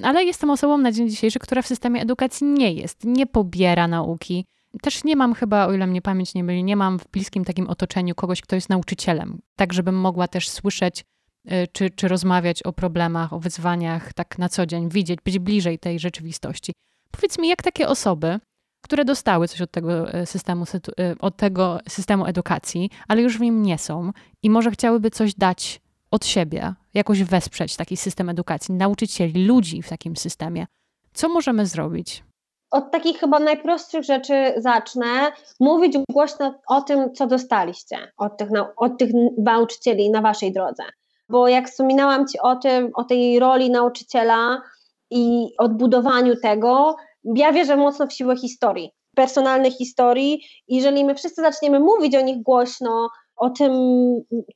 Ale 0.04 0.24
jestem 0.24 0.50
osobą 0.50 0.78
na 0.78 0.92
dzień 0.92 1.10
dzisiejszy, 1.10 1.40
która 1.40 1.62
w 1.62 1.68
systemie 1.68 2.02
edukacji 2.02 2.48
nie 2.48 2.74
jest, 2.74 3.04
nie 3.04 3.28
pobiera 3.28 3.88
nauki. 3.88 4.46
Też 4.82 5.04
nie 5.04 5.16
mam 5.16 5.34
chyba, 5.34 5.68
o 5.68 5.74
ile 5.74 5.88
mnie 5.88 6.02
pamięć 6.02 6.34
nie 6.34 6.44
myli, 6.44 6.64
nie 6.64 6.76
mam 6.76 7.00
w 7.00 7.08
bliskim 7.08 7.46
takim 7.46 7.68
otoczeniu 7.68 8.16
kogoś, 8.16 8.42
kto 8.42 8.56
jest 8.56 8.70
nauczycielem, 8.70 9.40
tak 9.56 9.74
żebym 9.74 9.96
mogła 9.96 10.28
też 10.28 10.50
słyszeć 10.50 11.04
czy, 11.72 11.90
czy 11.90 12.08
rozmawiać 12.08 12.64
o 12.64 12.74
problemach, 12.74 13.34
o 13.34 13.40
wyzwaniach 13.40 14.14
tak 14.14 14.38
na 14.38 14.50
co 14.50 14.66
dzień, 14.66 14.90
widzieć, 14.90 15.20
być 15.22 15.40
bliżej 15.40 15.80
tej 15.80 16.00
rzeczywistości. 16.00 16.74
Powiedz 17.12 17.40
mi, 17.40 17.48
jak 17.48 17.64
takie 17.64 17.88
osoby, 17.88 18.40
które 18.86 19.06
dostały 19.06 19.48
coś 19.48 19.62
od 19.62 19.72
tego 19.72 20.16
y, 20.22 20.26
systemu, 20.26 20.64
y, 21.00 21.16
od 21.20 21.38
tego 21.38 21.80
systemu 21.90 22.26
edukacji, 22.26 22.90
ale 23.08 23.22
już 23.22 23.38
w 23.38 23.42
nim 23.42 23.62
nie 23.62 23.78
są 23.78 24.12
i 24.44 24.50
może 24.50 24.72
chciałyby 24.72 25.12
coś 25.12 25.34
dać 25.34 25.82
od 26.12 26.26
siebie, 26.26 26.74
jakoś 26.94 27.24
wesprzeć 27.24 27.76
taki 27.76 27.98
system 27.98 28.30
edukacji, 28.30 28.76
nauczycieli, 28.76 29.46
ludzi 29.46 29.82
w 29.82 29.90
takim 29.90 30.16
systemie. 30.16 30.66
Co 31.14 31.30
możemy 31.30 31.66
zrobić? 31.66 32.24
Od 32.72 32.92
takich 32.92 33.18
chyba 33.18 33.40
najprostszych 33.40 34.04
rzeczy 34.04 34.54
zacznę. 34.58 35.32
Mówić 35.60 35.98
głośno 36.10 36.60
o 36.68 36.82
tym, 36.82 37.14
co 37.14 37.28
dostaliście 37.28 38.12
od 38.18 38.38
tych, 38.38 38.50
od 38.78 38.98
tych 38.98 39.12
nauczycieli 39.38 40.12
na 40.12 40.22
waszej 40.22 40.54
drodze 40.54 40.84
bo 41.30 41.48
jak 41.48 41.70
wspominałam 41.70 42.28
Ci 42.28 42.40
o 42.40 42.56
tym, 42.56 42.92
o 42.94 43.04
tej 43.04 43.40
roli 43.40 43.70
nauczyciela 43.70 44.62
i 45.12 45.48
odbudowaniu 45.58 46.36
tego, 46.36 46.96
ja 47.24 47.52
wierzę 47.52 47.78
mocno 47.78 48.08
w 48.08 48.14
siłę 48.14 48.38
historii, 48.38 48.92
personalnej 49.16 49.72
historii. 49.72 50.46
Jeżeli 50.68 51.06
my 51.06 51.16
wszyscy 51.16 51.42
zaczniemy 51.42 51.80
mówić 51.80 52.16
o 52.16 52.22
nich 52.22 52.44
głośno, 52.44 53.10
o 53.36 53.50
tym, 53.50 53.72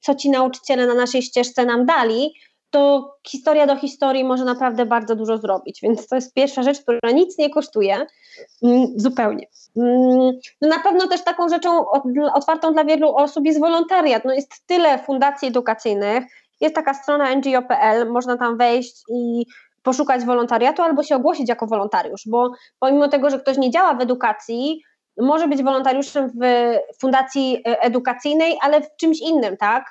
co 0.02 0.16
ci 0.16 0.30
nauczyciele 0.30 0.88
na 0.88 0.94
naszej 0.94 1.22
ścieżce 1.22 1.66
nam 1.66 1.86
dali, 1.86 2.34
to 2.70 3.14
historia 3.28 3.68
do 3.68 3.76
historii 3.76 4.24
może 4.24 4.46
naprawdę 4.46 4.86
bardzo 4.86 5.16
dużo 5.16 5.38
zrobić. 5.38 5.80
Więc 5.84 6.08
to 6.08 6.16
jest 6.16 6.34
pierwsza 6.34 6.64
rzecz, 6.64 6.82
która 6.82 7.12
nic 7.14 7.38
nie 7.38 7.50
kosztuje 7.50 8.06
mm, 8.64 8.88
zupełnie. 8.96 9.48
Mm, 9.78 10.32
no 10.62 10.68
na 10.68 10.80
pewno 10.80 11.08
też 11.08 11.24
taką 11.24 11.50
rzeczą 11.50 11.86
otwartą 12.34 12.74
dla 12.74 12.84
wielu 12.84 13.16
osób 13.16 13.46
jest 13.46 13.60
wolontariat. 13.60 14.26
No 14.26 14.34
jest 14.34 14.68
tyle 14.68 15.00
fundacji 15.00 15.48
edukacyjnych, 15.48 16.24
jest 16.62 16.76
taka 16.76 16.94
strona 16.94 17.36
ngo.pl, 17.36 18.12
można 18.12 18.38
tam 18.38 18.58
wejść 18.58 19.04
i 19.14 19.46
poszukać 19.84 20.26
wolontariatu 20.26 20.82
albo 20.82 21.04
się 21.04 21.16
ogłosić 21.16 21.50
jako 21.50 21.68
wolontariusz, 21.68 22.24
bo 22.28 22.52
pomimo 22.80 23.08
tego, 23.08 23.30
że 23.30 23.40
ktoś 23.40 23.58
nie 23.58 23.72
działa 23.72 23.94
w 23.94 24.02
edukacji, 24.02 24.82
może 25.18 25.48
być 25.48 25.64
wolontariuszem 25.64 26.30
w 26.30 26.42
fundacji 27.02 27.62
e, 27.68 27.82
edukacyjnej, 27.82 28.58
ale 28.62 28.82
w 28.82 28.96
czymś 28.96 29.22
innym, 29.22 29.58
tak? 29.58 29.86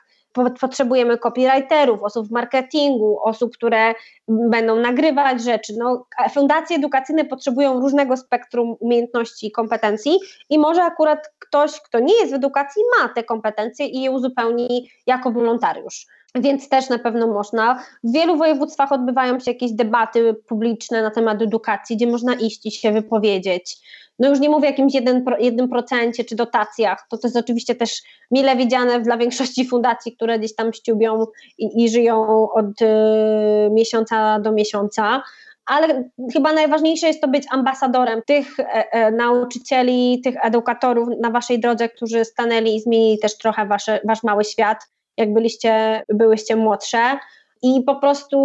Potrzebujemy 0.60 1.18
copywriterów, 1.18 2.02
osób 2.02 2.28
w 2.28 2.30
marketingu, 2.30 3.18
osób, 3.22 3.54
które 3.54 3.94
będą 4.28 4.76
nagrywać 4.76 5.42
rzeczy. 5.42 5.74
No, 5.78 6.06
fundacje 6.34 6.76
edukacyjne 6.76 7.24
potrzebują 7.24 7.80
różnego 7.80 8.16
spektrum 8.16 8.76
umiejętności 8.80 9.46
i 9.46 9.52
kompetencji 9.52 10.18
i 10.50 10.58
może 10.58 10.82
akurat 10.82 11.32
ktoś, 11.38 11.80
kto 11.80 12.00
nie 12.00 12.14
jest 12.14 12.32
w 12.32 12.34
edukacji, 12.34 12.82
ma 12.98 13.08
te 13.08 13.24
kompetencje 13.24 13.86
i 13.86 14.02
je 14.02 14.10
uzupełni 14.10 14.90
jako 15.06 15.30
wolontariusz 15.30 16.06
więc 16.34 16.68
też 16.68 16.88
na 16.88 16.98
pewno 16.98 17.26
można. 17.26 17.82
W 18.04 18.12
wielu 18.12 18.36
województwach 18.36 18.92
odbywają 18.92 19.40
się 19.40 19.50
jakieś 19.50 19.72
debaty 19.72 20.34
publiczne 20.48 21.02
na 21.02 21.10
temat 21.10 21.42
edukacji, 21.42 21.96
gdzie 21.96 22.06
można 22.06 22.34
iść 22.34 22.66
i 22.66 22.70
się 22.70 22.92
wypowiedzieć. 22.92 23.76
No 24.18 24.28
już 24.28 24.40
nie 24.40 24.50
mówię 24.50 24.68
o 24.68 24.70
jakimś 24.70 24.94
jednym 25.38 25.68
procencie 25.68 26.24
czy 26.24 26.36
dotacjach, 26.36 27.06
to, 27.10 27.18
to 27.18 27.26
jest 27.26 27.36
oczywiście 27.36 27.74
też 27.74 28.02
mile 28.30 28.56
widziane 28.56 29.00
dla 29.00 29.16
większości 29.16 29.68
fundacji, 29.68 30.16
które 30.16 30.38
gdzieś 30.38 30.54
tam 30.54 30.72
ściubią 30.72 31.26
i, 31.58 31.84
i 31.84 31.88
żyją 31.88 32.48
od 32.52 32.82
y, 32.82 32.86
miesiąca 33.70 34.38
do 34.38 34.52
miesiąca, 34.52 35.22
ale 35.66 36.10
chyba 36.32 36.52
najważniejsze 36.52 37.06
jest 37.06 37.20
to 37.20 37.28
być 37.28 37.44
ambasadorem 37.50 38.22
tych 38.26 38.60
e, 38.60 38.64
e, 38.64 39.10
nauczycieli, 39.10 40.20
tych 40.24 40.34
edukatorów 40.42 41.08
na 41.20 41.30
waszej 41.30 41.60
drodze, 41.60 41.88
którzy 41.88 42.24
stanęli 42.24 42.76
i 42.76 42.80
zmienili 42.80 43.18
też 43.18 43.38
trochę 43.38 43.66
wasze, 43.66 44.00
wasz 44.04 44.22
mały 44.22 44.44
świat 44.44 44.78
jak 45.18 45.32
byliście, 45.32 46.02
byłyście 46.08 46.56
młodsze 46.56 47.18
i 47.62 47.82
po 47.82 47.96
prostu 47.96 48.38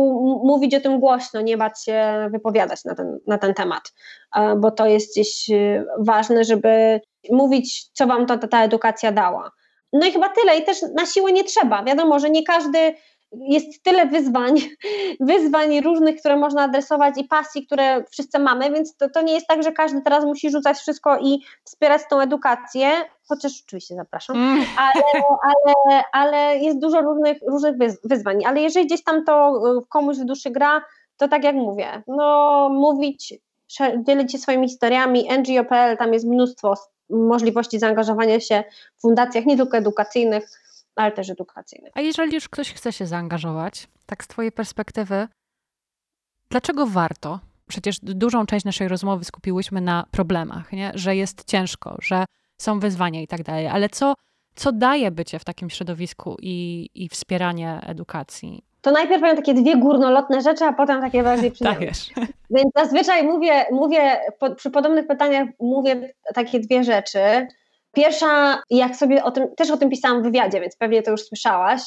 mówić 0.44 0.76
o 0.76 0.80
tym 0.80 1.00
głośno, 1.00 1.42
nie 1.42 1.58
bać 1.58 1.84
się 1.84 2.28
wypowiadać 2.32 2.86
na 2.86 2.96
ten, 2.96 3.20
na 3.28 3.38
ten 3.38 3.54
temat, 3.54 3.94
e, 4.36 4.56
bo 4.56 4.72
to 4.72 4.86
jest 4.86 5.14
gdzieś 5.14 5.50
e, 5.50 5.86
ważne, 6.00 6.44
żeby 6.44 7.02
mówić, 7.32 7.90
co 7.94 8.08
wam 8.08 8.26
ta, 8.26 8.38
ta 8.38 8.64
edukacja 8.64 9.12
dała. 9.12 9.52
No 9.94 10.08
i 10.08 10.12
chyba 10.12 10.30
tyle. 10.30 10.58
I 10.58 10.64
też 10.64 10.78
na 10.96 11.06
siłę 11.06 11.32
nie 11.32 11.44
trzeba. 11.44 11.84
Wiadomo, 11.84 12.20
że 12.20 12.30
nie 12.30 12.44
każdy 12.44 12.94
jest 13.42 13.84
tyle 13.84 14.06
wyzwań, 14.06 14.56
wyzwań 15.20 15.82
różnych, 15.82 16.20
które 16.20 16.38
można 16.38 16.64
adresować 16.64 17.14
i 17.18 17.24
pasji, 17.24 17.66
które 17.66 18.04
wszyscy 18.12 18.40
mamy, 18.40 18.72
więc 18.72 18.98
to, 18.98 19.10
to 19.10 19.22
nie 19.22 19.34
jest 19.34 19.48
tak, 19.48 19.64
że 19.64 19.72
każdy 19.72 20.02
teraz 20.02 20.26
musi 20.26 20.52
rzucać 20.52 20.78
wszystko 20.78 21.20
i 21.20 21.44
wspierać 21.64 22.02
tą 22.10 22.20
edukację, 22.20 22.92
chociaż 23.28 23.64
oczywiście 23.68 23.96
zapraszam, 23.96 24.36
mm. 24.36 24.66
ale, 24.78 25.04
ale, 25.44 26.04
ale 26.12 26.58
jest 26.58 26.80
dużo 26.80 27.02
różnych, 27.02 27.38
różnych 27.48 27.76
wyzwań, 28.04 28.46
ale 28.46 28.62
jeżeli 28.62 28.86
gdzieś 28.86 29.04
tam 29.04 29.26
to 29.26 29.62
y, 29.78 29.86
komuś 29.90 30.18
w 30.18 30.26
duszy 30.26 30.52
gra, 30.52 30.82
to 31.18 31.28
tak 31.28 31.44
jak 31.44 31.56
mówię, 31.56 32.04
no 32.08 32.70
mówić, 32.70 33.34
dzielić 34.08 34.32
się 34.32 34.38
swoimi 34.38 34.70
historiami, 34.70 35.30
NGO.pl, 35.40 35.98
tam 35.98 36.14
jest 36.14 36.26
mnóstwo 36.26 36.74
możliwości 37.10 37.80
zaangażowania 37.80 38.40
się 38.40 38.64
w 38.98 39.02
fundacjach, 39.02 39.46
nie 39.46 39.58
tylko 39.58 39.78
edukacyjnych, 39.78 40.63
ale 40.96 41.12
też 41.12 41.30
edukacyjnych. 41.30 41.92
A 41.96 42.02
jeżeli 42.02 42.34
już 42.34 42.50
ktoś 42.50 42.74
chce 42.74 42.94
się 42.94 43.06
zaangażować, 43.06 43.88
tak 44.06 44.24
z 44.24 44.28
Twojej 44.28 44.52
perspektywy, 44.52 45.28
dlaczego 46.50 46.88
warto? 46.88 47.40
Przecież 47.68 48.00
dużą 48.02 48.46
część 48.46 48.66
naszej 48.66 48.88
rozmowy 48.88 49.26
skupiłyśmy 49.26 49.82
na 49.82 50.06
problemach, 50.12 50.72
nie? 50.72 50.92
że 50.96 51.16
jest 51.16 51.46
ciężko, 51.46 51.98
że 52.02 52.26
są 52.58 52.80
wyzwania 52.80 53.22
i 53.22 53.28
tak 53.28 53.44
dalej, 53.44 53.68
ale 53.68 53.90
co, 53.90 54.14
co 54.56 54.72
daje 54.72 55.12
bycie 55.12 55.40
w 55.40 55.44
takim 55.44 55.70
środowisku 55.70 56.38
i, 56.40 56.90
i 56.96 57.10
wspieranie 57.10 57.80
edukacji? 57.88 58.64
To 58.82 58.92
najpierw 58.92 59.22
powiem 59.22 59.36
takie 59.36 59.54
dwie 59.54 59.78
górnolotne 59.78 60.42
rzeczy, 60.42 60.66
a 60.66 60.74
potem 60.74 61.02
takie 61.02 61.24
bardziej 61.24 61.52
przyjemne. 61.56 61.88
Więc 62.56 62.70
zazwyczaj 62.76 63.24
mówię, 63.24 63.66
mówię 63.72 64.20
po, 64.40 64.56
przy 64.56 64.72
podobnych 64.72 65.08
pytaniach 65.08 65.48
mówię 65.60 66.14
takie 66.34 66.60
dwie 66.60 66.84
rzeczy. 66.84 67.48
Pierwsza, 67.94 68.62
jak 68.70 68.96
sobie 68.96 69.24
o 69.24 69.32
tym, 69.32 69.56
też 69.56 69.72
o 69.72 69.78
tym 69.78 69.90
pisałam 69.90 70.22
w 70.22 70.26
wywiadzie, 70.26 70.62
więc 70.62 70.76
pewnie 70.76 71.02
to 71.02 71.12
już 71.12 71.22
słyszałaś, 71.22 71.82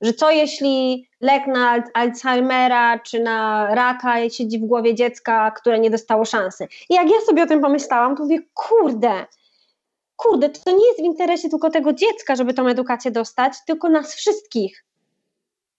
że 0.00 0.12
co 0.12 0.30
jeśli 0.30 1.08
lek 1.20 1.46
na 1.46 1.82
Alzheimera 1.94 2.98
czy 2.98 3.20
na 3.20 3.68
raka 3.74 4.30
siedzi 4.30 4.58
w 4.58 4.66
głowie 4.66 4.94
dziecka, 4.94 5.50
które 5.50 5.78
nie 5.78 5.90
dostało 5.90 6.24
szansy. 6.24 6.68
I 6.90 6.94
jak 6.94 7.06
ja 7.06 7.20
sobie 7.26 7.42
o 7.42 7.46
tym 7.46 7.60
pomyślałam, 7.60 8.16
to 8.16 8.22
mówię, 8.22 8.38
kurde, 8.54 9.26
kurde, 10.16 10.48
to 10.48 10.70
nie 10.70 10.86
jest 10.86 11.00
w 11.00 11.04
interesie 11.04 11.48
tylko 11.48 11.70
tego 11.70 11.92
dziecka, 11.92 12.36
żeby 12.36 12.54
tą 12.54 12.68
edukację 12.68 13.10
dostać, 13.10 13.52
tylko 13.66 13.88
nas 13.88 14.14
wszystkich. 14.14 14.84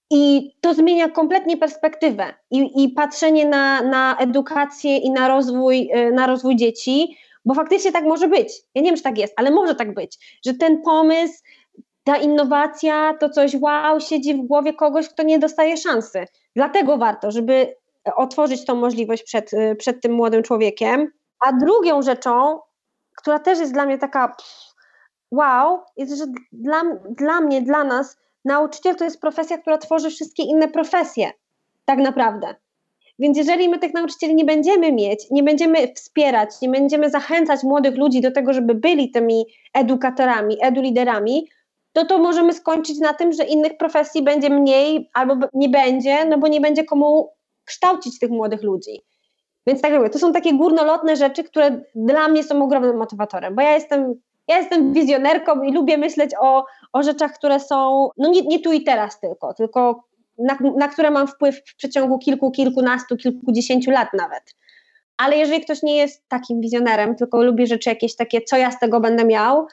I 0.10 0.52
to 0.62 0.74
zmienia 0.74 1.10
kompletnie 1.10 1.58
perspektywę 1.58 2.34
i, 2.52 2.84
i 2.84 2.90
patrzenie 2.90 3.46
na, 3.46 3.82
na 3.82 4.18
edukację 4.18 4.98
i 4.98 5.12
na 5.12 5.28
rozwój, 5.28 5.92
y, 5.96 6.12
na 6.12 6.28
rozwój 6.28 6.56
dzieci, 6.56 7.18
bo 7.46 7.54
faktycznie 7.54 7.92
tak 7.92 8.04
może 8.04 8.28
być. 8.28 8.54
Ja 8.76 8.82
nie 8.82 8.88
wiem, 8.88 8.98
czy 8.98 9.04
tak 9.04 9.18
jest, 9.18 9.34
ale 9.38 9.52
może 9.52 9.76
tak 9.76 9.94
być, 9.94 10.40
że 10.46 10.54
ten 10.54 10.82
pomysł, 10.82 11.34
ta 12.04 12.18
innowacja, 12.18 13.14
to 13.20 13.30
coś 13.30 13.56
wow, 13.56 14.00
siedzi 14.00 14.34
w 14.34 14.48
głowie 14.48 14.74
kogoś, 14.74 15.10
kto 15.10 15.24
nie 15.24 15.40
dostaje 15.40 15.78
szansy. 15.78 16.26
Dlatego 16.56 16.98
warto, 16.98 17.32
żeby 17.32 17.76
otworzyć 18.16 18.66
tą 18.66 18.76
możliwość 18.76 19.24
przed, 19.24 19.52
przed 19.78 20.02
tym 20.02 20.14
młodym 20.14 20.44
człowiekiem. 20.44 21.12
A 21.40 21.54
drugą 21.54 22.02
rzeczą, 22.02 22.60
która 23.16 23.40
też 23.40 23.60
jest 23.60 23.74
dla 23.74 23.86
mnie 23.86 23.98
taka 23.98 24.36
wow, 25.32 25.80
jest, 25.98 26.18
że 26.18 26.26
dla, 26.52 26.82
dla 27.10 27.42
mnie, 27.42 27.62
dla 27.62 27.84
nas 27.84 28.18
nauczyciel 28.46 28.96
to 28.96 29.04
jest 29.04 29.22
profesja, 29.22 29.58
która 29.58 29.78
tworzy 29.78 30.10
wszystkie 30.10 30.44
inne 30.44 30.68
profesje, 30.68 31.32
tak 31.86 32.00
naprawdę. 32.00 32.56
Więc 33.22 33.38
jeżeli 33.38 33.70
my 33.70 33.80
tych 33.80 33.94
nauczycieli 33.94 34.36
nie 34.36 34.46
będziemy 34.46 34.92
mieć, 34.92 35.32
nie 35.32 35.44
będziemy 35.44 35.94
wspierać, 35.94 36.50
nie 36.62 36.70
będziemy 36.70 37.10
zachęcać 37.10 37.64
młodych 37.64 37.98
ludzi 37.98 38.22
do 38.22 38.32
tego, 38.32 38.54
żeby 38.54 38.76
byli 38.76 39.12
tymi 39.12 39.46
edukatorami, 39.74 40.58
eduliderami, 40.62 41.48
to 41.94 42.06
to 42.06 42.18
możemy 42.18 42.54
skończyć 42.54 43.00
na 43.00 43.14
tym, 43.14 43.34
że 43.34 43.44
innych 43.44 43.78
profesji 43.78 44.24
będzie 44.24 44.50
mniej 44.50 45.10
albo 45.14 45.36
nie 45.54 45.70
będzie, 45.70 46.26
no 46.26 46.38
bo 46.38 46.48
nie 46.48 46.62
będzie 46.62 46.84
komu 46.84 47.30
kształcić 47.66 48.20
tych 48.20 48.30
młodych 48.30 48.64
ludzi. 48.64 49.02
Więc 49.68 49.82
tak 49.82 49.94
mówię, 49.94 50.10
to 50.10 50.20
są 50.20 50.34
takie 50.34 50.54
górnolotne 50.54 51.16
rzeczy, 51.16 51.44
które 51.44 51.82
dla 51.96 52.28
mnie 52.28 52.44
są 52.44 52.64
ogromnym 52.64 52.98
motywatorem, 52.98 53.56
bo 53.56 53.62
ja 53.62 53.74
jestem, 53.74 54.14
ja 54.48 54.58
jestem 54.58 54.94
wizjonerką 54.94 55.62
i 55.62 55.74
lubię 55.74 55.98
myśleć 55.98 56.32
o, 56.42 56.66
o 56.94 57.04
rzeczach, 57.04 57.34
które 57.34 57.60
są, 57.60 58.10
no 58.18 58.30
nie, 58.30 58.42
nie 58.42 58.60
tu 58.60 58.74
i 58.74 58.84
teraz 58.84 59.20
tylko, 59.20 59.54
tylko 59.54 60.11
na, 60.44 60.58
na 60.78 60.88
które 60.88 61.12
mam 61.12 61.28
wpływ 61.28 61.62
w 61.66 61.76
przeciągu 61.76 62.20
kilku, 62.20 62.52
kilkunastu, 62.52 63.18
kilkudziesięciu 63.18 63.92
lat 63.92 64.08
nawet. 64.14 64.56
Ale 65.18 65.38
jeżeli 65.38 65.62
ktoś 65.62 65.84
nie 65.84 65.96
jest 65.96 66.24
takim 66.28 66.62
wizjonerem, 66.62 67.16
tylko 67.16 67.44
lubi 67.44 67.68
rzeczy 67.68 67.90
jakieś 67.90 68.16
takie, 68.16 68.42
co 68.42 68.58
ja 68.58 68.72
z 68.72 68.80
tego 68.80 69.00
będę 69.00 69.26
miał, 69.26 69.68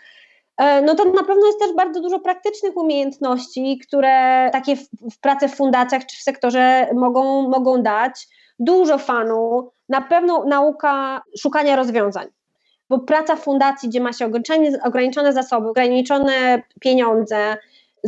e, 0.56 0.82
no 0.82 0.94
to 0.94 1.04
na 1.04 1.24
pewno 1.24 1.46
jest 1.46 1.58
też 1.58 1.72
bardzo 1.76 2.00
dużo 2.00 2.20
praktycznych 2.20 2.76
umiejętności, 2.76 3.78
które 3.86 4.48
takie 4.52 4.76
w, 4.76 4.88
w 5.12 5.20
pracy 5.20 5.48
w 5.48 5.54
fundacjach 5.54 6.06
czy 6.06 6.16
w 6.16 6.22
sektorze 6.22 6.88
mogą, 6.94 7.48
mogą 7.48 7.82
dać. 7.82 8.28
Dużo 8.58 8.98
fanu, 8.98 9.70
na 9.88 10.00
pewno 10.00 10.44
nauka 10.44 11.22
szukania 11.40 11.76
rozwiązań. 11.76 12.26
Bo 12.88 12.98
praca 12.98 13.36
w 13.36 13.40
fundacji, 13.40 13.88
gdzie 13.88 14.00
ma 14.00 14.12
się 14.12 14.26
ograniczone, 14.26 14.82
ograniczone 14.84 15.32
zasoby, 15.32 15.68
ograniczone 15.68 16.62
pieniądze, 16.80 17.56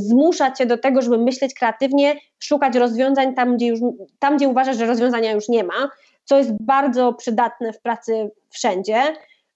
zmusza 0.01 0.51
cię 0.51 0.67
do 0.67 0.79
tego, 0.79 1.03
żeby 1.03 1.19
myśleć 1.19 1.55
kreatywnie, 1.55 2.17
szukać 2.39 2.77
rozwiązań 2.77 3.35
tam, 3.35 3.57
gdzie, 3.57 3.67
już, 3.67 3.81
tam, 4.19 4.37
gdzie 4.37 4.49
uważasz, 4.49 4.77
że 4.77 4.87
rozwiązania 4.87 5.33
już 5.33 5.49
nie 5.49 5.65
ma, 5.65 5.91
co 6.25 6.39
jest 6.39 6.51
bardzo 6.61 7.13
przydatne 7.13 7.73
w 7.73 7.81
pracy 7.81 8.31
wszędzie 8.51 9.03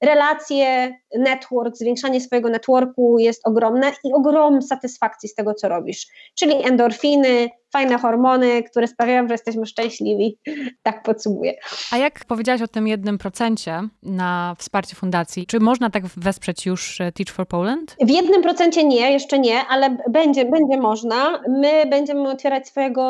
relacje, 0.04 0.94
network, 1.18 1.76
zwiększanie 1.76 2.20
swojego 2.20 2.48
networku 2.48 3.18
jest 3.18 3.48
ogromne 3.48 3.92
i 4.04 4.12
ogrom 4.12 4.62
satysfakcji 4.62 5.28
z 5.28 5.34
tego, 5.34 5.54
co 5.54 5.68
robisz. 5.68 6.06
Czyli 6.34 6.66
endorfiny, 6.66 7.50
fajne 7.74 7.98
hormony, 7.98 8.62
które 8.62 8.86
sprawiają, 8.86 9.28
że 9.28 9.34
jesteśmy 9.34 9.66
szczęśliwi. 9.66 10.38
Tak 10.82 11.02
podsumuję. 11.02 11.54
A 11.90 11.96
jak 11.96 12.24
powiedziałaś 12.24 12.62
o 12.62 12.68
tym 12.68 12.88
jednym 12.88 13.18
procencie 13.18 13.80
na 14.02 14.54
wsparcie 14.58 14.96
fundacji, 14.96 15.46
czy 15.46 15.60
można 15.60 15.90
tak 15.90 16.06
wesprzeć 16.06 16.66
już 16.66 17.00
e, 17.00 17.12
Teach 17.12 17.34
for 17.34 17.48
Poland? 17.48 17.96
W 18.00 18.10
jednym 18.10 18.42
procencie 18.42 18.84
nie, 18.84 19.12
jeszcze 19.12 19.38
nie, 19.38 19.60
ale 19.68 19.96
będzie, 20.10 20.44
będzie 20.44 20.76
można. 20.76 21.42
My 21.48 21.86
będziemy 21.86 22.28
otwierać 22.28 22.68
swojego 22.68 23.02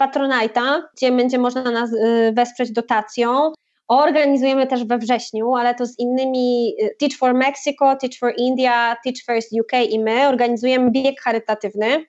Patronite'a, 0.00 0.82
gdzie 0.96 1.12
będzie 1.12 1.38
można 1.38 1.70
nas 1.70 1.90
e, 1.94 2.32
wesprzeć 2.32 2.72
dotacją. 2.72 3.52
Organizujemy 3.88 4.66
też 4.66 4.84
we 4.84 4.98
wrześniu, 4.98 5.54
ale 5.54 5.74
to 5.74 5.86
z 5.86 5.98
innymi 5.98 6.74
y, 6.82 6.96
Teach 7.00 7.18
for 7.18 7.34
Mexico, 7.34 7.96
Teach 7.96 8.18
for 8.20 8.34
India, 8.36 8.96
Teach 9.04 9.16
First 9.26 9.52
UK 9.60 9.72
i 9.90 9.98
my 9.98 10.28
organizujemy 10.28 10.90
bieg 10.90 11.20
charytatywny 11.20 12.04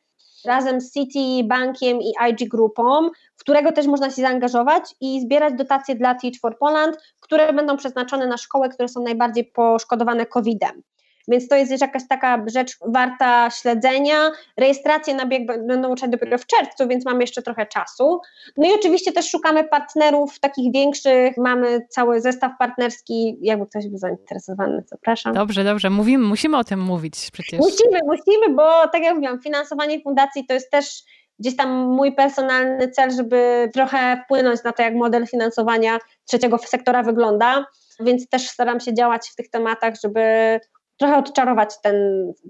razem 0.45 0.81
z 0.81 0.93
City 0.93 1.47
Bankiem 1.47 1.99
i 2.01 2.13
IG 2.29 2.49
Grupą, 2.49 3.09
w 3.35 3.39
którego 3.39 3.71
też 3.71 3.87
można 3.87 4.09
się 4.09 4.21
zaangażować 4.21 4.83
i 5.01 5.21
zbierać 5.21 5.53
dotacje 5.53 5.95
dla 5.95 6.15
Teach 6.15 6.39
for 6.41 6.57
Poland, 6.57 6.97
które 7.19 7.53
będą 7.53 7.77
przeznaczone 7.77 8.27
na 8.27 8.37
szkoły, 8.37 8.69
które 8.69 8.89
są 8.89 9.01
najbardziej 9.01 9.45
poszkodowane 9.45 10.25
COVID-em. 10.25 10.81
Więc 11.29 11.47
to 11.47 11.55
jest 11.55 11.81
jakaś 11.81 12.07
taka 12.09 12.45
rzecz 12.47 12.77
warta 12.85 13.49
śledzenia. 13.49 14.31
Rejestracje 14.57 15.15
na 15.15 15.25
bieg 15.25 15.45
będą 15.67 15.89
ruszać 15.89 16.11
dopiero 16.11 16.37
w 16.37 16.45
czerwcu, 16.45 16.87
więc 16.87 17.05
mamy 17.05 17.23
jeszcze 17.23 17.41
trochę 17.41 17.65
czasu. 17.65 18.21
No 18.57 18.69
i 18.69 18.73
oczywiście 18.73 19.11
też 19.11 19.29
szukamy 19.29 19.63
partnerów 19.63 20.39
takich 20.39 20.73
większych. 20.73 21.37
Mamy 21.37 21.87
cały 21.89 22.21
zestaw 22.21 22.51
partnerski. 22.59 23.37
Jakby 23.41 23.65
ktoś 23.65 23.87
był 23.87 23.97
zainteresowany, 23.97 24.83
zapraszam. 24.87 25.33
Dobrze, 25.33 25.63
dobrze. 25.63 25.89
Mówimy, 25.89 26.27
musimy 26.27 26.57
o 26.57 26.63
tym 26.63 26.79
mówić 26.79 27.29
przecież. 27.33 27.59
Musimy, 27.59 27.99
musimy, 28.05 28.55
bo 28.55 28.87
tak 28.87 29.03
jak 29.03 29.15
mówiłam, 29.15 29.41
finansowanie 29.41 30.01
fundacji 30.01 30.45
to 30.47 30.53
jest 30.53 30.71
też 30.71 31.03
gdzieś 31.39 31.55
tam 31.55 31.69
mój 31.71 32.15
personalny 32.15 32.89
cel, 32.89 33.11
żeby 33.11 33.69
trochę 33.73 34.21
wpłynąć 34.25 34.63
na 34.63 34.71
to, 34.71 34.83
jak 34.83 34.95
model 34.95 35.27
finansowania 35.27 35.97
trzeciego 36.25 36.57
sektora 36.57 37.03
wygląda, 37.03 37.65
więc 37.99 38.29
też 38.29 38.47
staram 38.47 38.79
się 38.79 38.93
działać 38.93 39.29
w 39.29 39.35
tych 39.35 39.49
tematach, 39.49 39.93
żeby 40.03 40.59
trochę 40.99 41.17
odczarować 41.17 41.81
ten, 41.81 41.95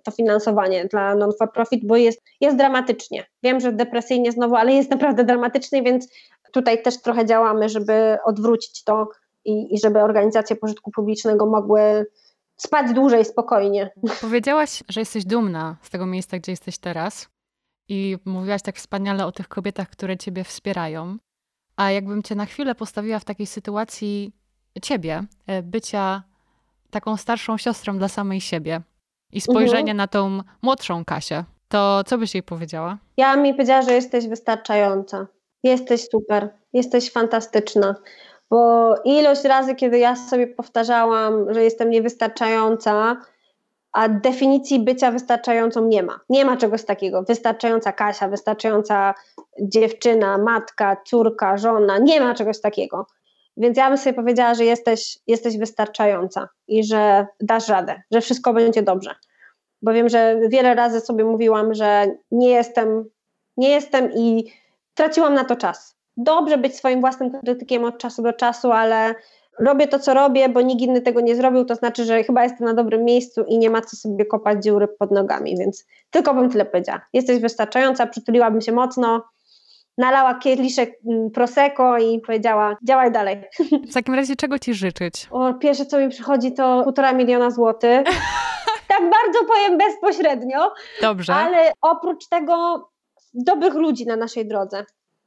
to 0.03 0.11
finansowanie 0.11 0.85
dla 0.85 1.15
non-for-profit, 1.15 1.85
bo 1.85 1.95
jest, 1.95 2.21
jest 2.41 2.57
dramatycznie. 2.57 3.25
Wiem, 3.43 3.59
że 3.59 3.71
depresyjnie 3.71 4.31
znowu, 4.31 4.55
ale 4.55 4.73
jest 4.73 4.91
naprawdę 4.91 5.23
dramatycznie, 5.23 5.83
więc 5.83 6.07
tutaj 6.51 6.81
też 6.81 7.01
trochę 7.01 7.25
działamy, 7.25 7.69
żeby 7.69 8.17
odwrócić 8.25 8.83
to 8.83 9.07
i, 9.45 9.75
i 9.75 9.79
żeby 9.79 10.01
organizacje 10.01 10.55
pożytku 10.55 10.91
publicznego 10.91 11.45
mogły 11.45 12.05
spać 12.57 12.93
dłużej, 12.93 13.25
spokojnie. 13.25 13.91
Powiedziałaś, 14.21 14.83
że 14.89 15.01
jesteś 15.01 15.25
dumna 15.25 15.77
z 15.81 15.89
tego 15.89 16.05
miejsca, 16.05 16.37
gdzie 16.37 16.51
jesteś 16.51 16.77
teraz 16.77 17.29
i 17.87 18.17
mówiłaś 18.25 18.61
tak 18.61 18.75
wspaniale 18.75 19.25
o 19.25 19.31
tych 19.31 19.47
kobietach, 19.47 19.89
które 19.89 20.17
ciebie 20.17 20.43
wspierają. 20.43 21.17
A 21.75 21.91
jakbym 21.91 22.23
cię 22.23 22.35
na 22.35 22.45
chwilę 22.45 22.75
postawiła 22.75 23.19
w 23.19 23.25
takiej 23.25 23.47
sytuacji 23.47 24.33
ciebie, 24.81 25.23
e, 25.47 25.63
bycia 25.63 26.23
taką 26.91 27.17
starszą 27.17 27.57
siostrą 27.57 27.97
dla 27.97 28.07
samej 28.07 28.41
siebie 28.41 28.81
i 29.31 29.41
spojrzenie 29.41 29.91
mhm. 29.91 29.97
na 29.97 30.07
tą 30.07 30.39
młodszą 30.61 31.05
Kasię, 31.05 31.43
to 31.67 32.03
co 32.05 32.17
byś 32.17 32.33
jej 32.33 32.43
powiedziała? 32.43 32.97
Ja 33.17 33.35
mi 33.35 33.53
powiedziała, 33.53 33.81
że 33.81 33.93
jesteś 33.93 34.27
wystarczająca. 34.27 35.27
Jesteś 35.63 36.09
super, 36.09 36.49
jesteś 36.73 37.11
fantastyczna. 37.11 37.95
Bo 38.49 38.95
ilość 39.03 39.43
razy, 39.43 39.75
kiedy 39.75 39.99
ja 39.99 40.15
sobie 40.15 40.47
powtarzałam, 40.47 41.53
że 41.53 41.63
jestem 41.63 41.89
niewystarczająca, 41.89 43.17
a 43.91 44.09
definicji 44.09 44.79
bycia 44.79 45.11
wystarczającą 45.11 45.85
nie 45.85 46.03
ma. 46.03 46.19
Nie 46.29 46.45
ma 46.45 46.57
czegoś 46.57 46.85
takiego. 46.85 47.23
Wystarczająca 47.23 47.91
Kasia, 47.91 48.27
wystarczająca 48.27 49.13
dziewczyna, 49.61 50.37
matka, 50.37 50.97
córka, 51.05 51.57
żona. 51.57 51.97
Nie 51.97 52.21
ma 52.21 52.33
czegoś 52.33 52.61
takiego. 52.61 53.07
Więc 53.59 53.77
ja 53.77 53.89
bym 53.89 53.97
sobie 53.97 54.13
powiedziała, 54.13 54.53
że 54.53 54.65
jesteś, 54.65 55.17
jesteś 55.27 55.57
wystarczająca 55.57 56.49
i 56.67 56.83
że 56.83 57.27
dasz 57.39 57.67
radę, 57.67 58.01
że 58.11 58.21
wszystko 58.21 58.53
będzie 58.53 58.83
dobrze. 58.83 59.15
Bo 59.81 59.93
wiem, 59.93 60.09
że 60.09 60.39
wiele 60.49 60.75
razy 60.75 60.99
sobie 60.99 61.23
mówiłam, 61.23 61.73
że 61.73 62.07
nie 62.31 62.49
jestem, 62.49 63.09
nie 63.57 63.69
jestem 63.69 64.11
i 64.13 64.51
traciłam 64.93 65.33
na 65.33 65.45
to 65.45 65.55
czas. 65.55 65.95
Dobrze 66.17 66.57
być 66.57 66.75
swoim 66.75 66.99
własnym 67.01 67.31
krytykiem 67.31 67.83
od 67.83 67.97
czasu 67.97 68.21
do 68.21 68.33
czasu, 68.33 68.71
ale 68.71 69.15
robię 69.59 69.87
to, 69.87 69.99
co 69.99 70.13
robię, 70.13 70.49
bo 70.49 70.61
nikt 70.61 70.81
inny 70.81 71.01
tego 71.01 71.21
nie 71.21 71.35
zrobił, 71.35 71.65
to 71.65 71.75
znaczy, 71.75 72.05
że 72.05 72.23
chyba 72.23 72.43
jestem 72.43 72.67
na 72.67 72.73
dobrym 72.73 73.03
miejscu 73.05 73.43
i 73.43 73.57
nie 73.57 73.69
ma 73.69 73.81
co 73.81 73.97
sobie 73.97 74.25
kopać 74.25 74.63
dziury 74.63 74.87
pod 74.87 75.11
nogami, 75.11 75.57
więc 75.57 75.85
tylko 76.09 76.33
bym 76.33 76.49
tyle 76.49 76.65
powiedziała. 76.65 77.01
Jesteś 77.13 77.39
wystarczająca, 77.39 78.07
przytuliłabym 78.07 78.61
się 78.61 78.71
mocno, 78.71 79.23
nalała 79.99 80.35
kieliszek 80.35 80.91
mm, 81.05 81.31
Prosecco 81.31 81.97
i 81.97 82.19
powiedziała, 82.19 82.77
działaj 82.83 83.11
dalej. 83.11 83.41
W 83.91 83.93
takim 83.93 84.13
razie 84.13 84.35
czego 84.35 84.59
Ci 84.59 84.73
życzyć? 84.73 85.27
O, 85.31 85.53
pierwsze 85.53 85.85
co 85.85 85.99
mi 85.99 86.09
przychodzi 86.09 86.53
to 86.53 86.83
półtora 86.83 87.13
miliona 87.13 87.51
złotych. 87.51 88.03
tak 88.89 89.01
bardzo 89.01 89.45
powiem 89.47 89.77
bezpośrednio. 89.77 90.73
Dobrze. 91.01 91.33
Ale 91.33 91.71
oprócz 91.81 92.27
tego 92.27 92.87
dobrych 93.33 93.73
ludzi 93.73 94.05
na 94.05 94.15
naszej 94.15 94.47
drodze, 94.47 94.85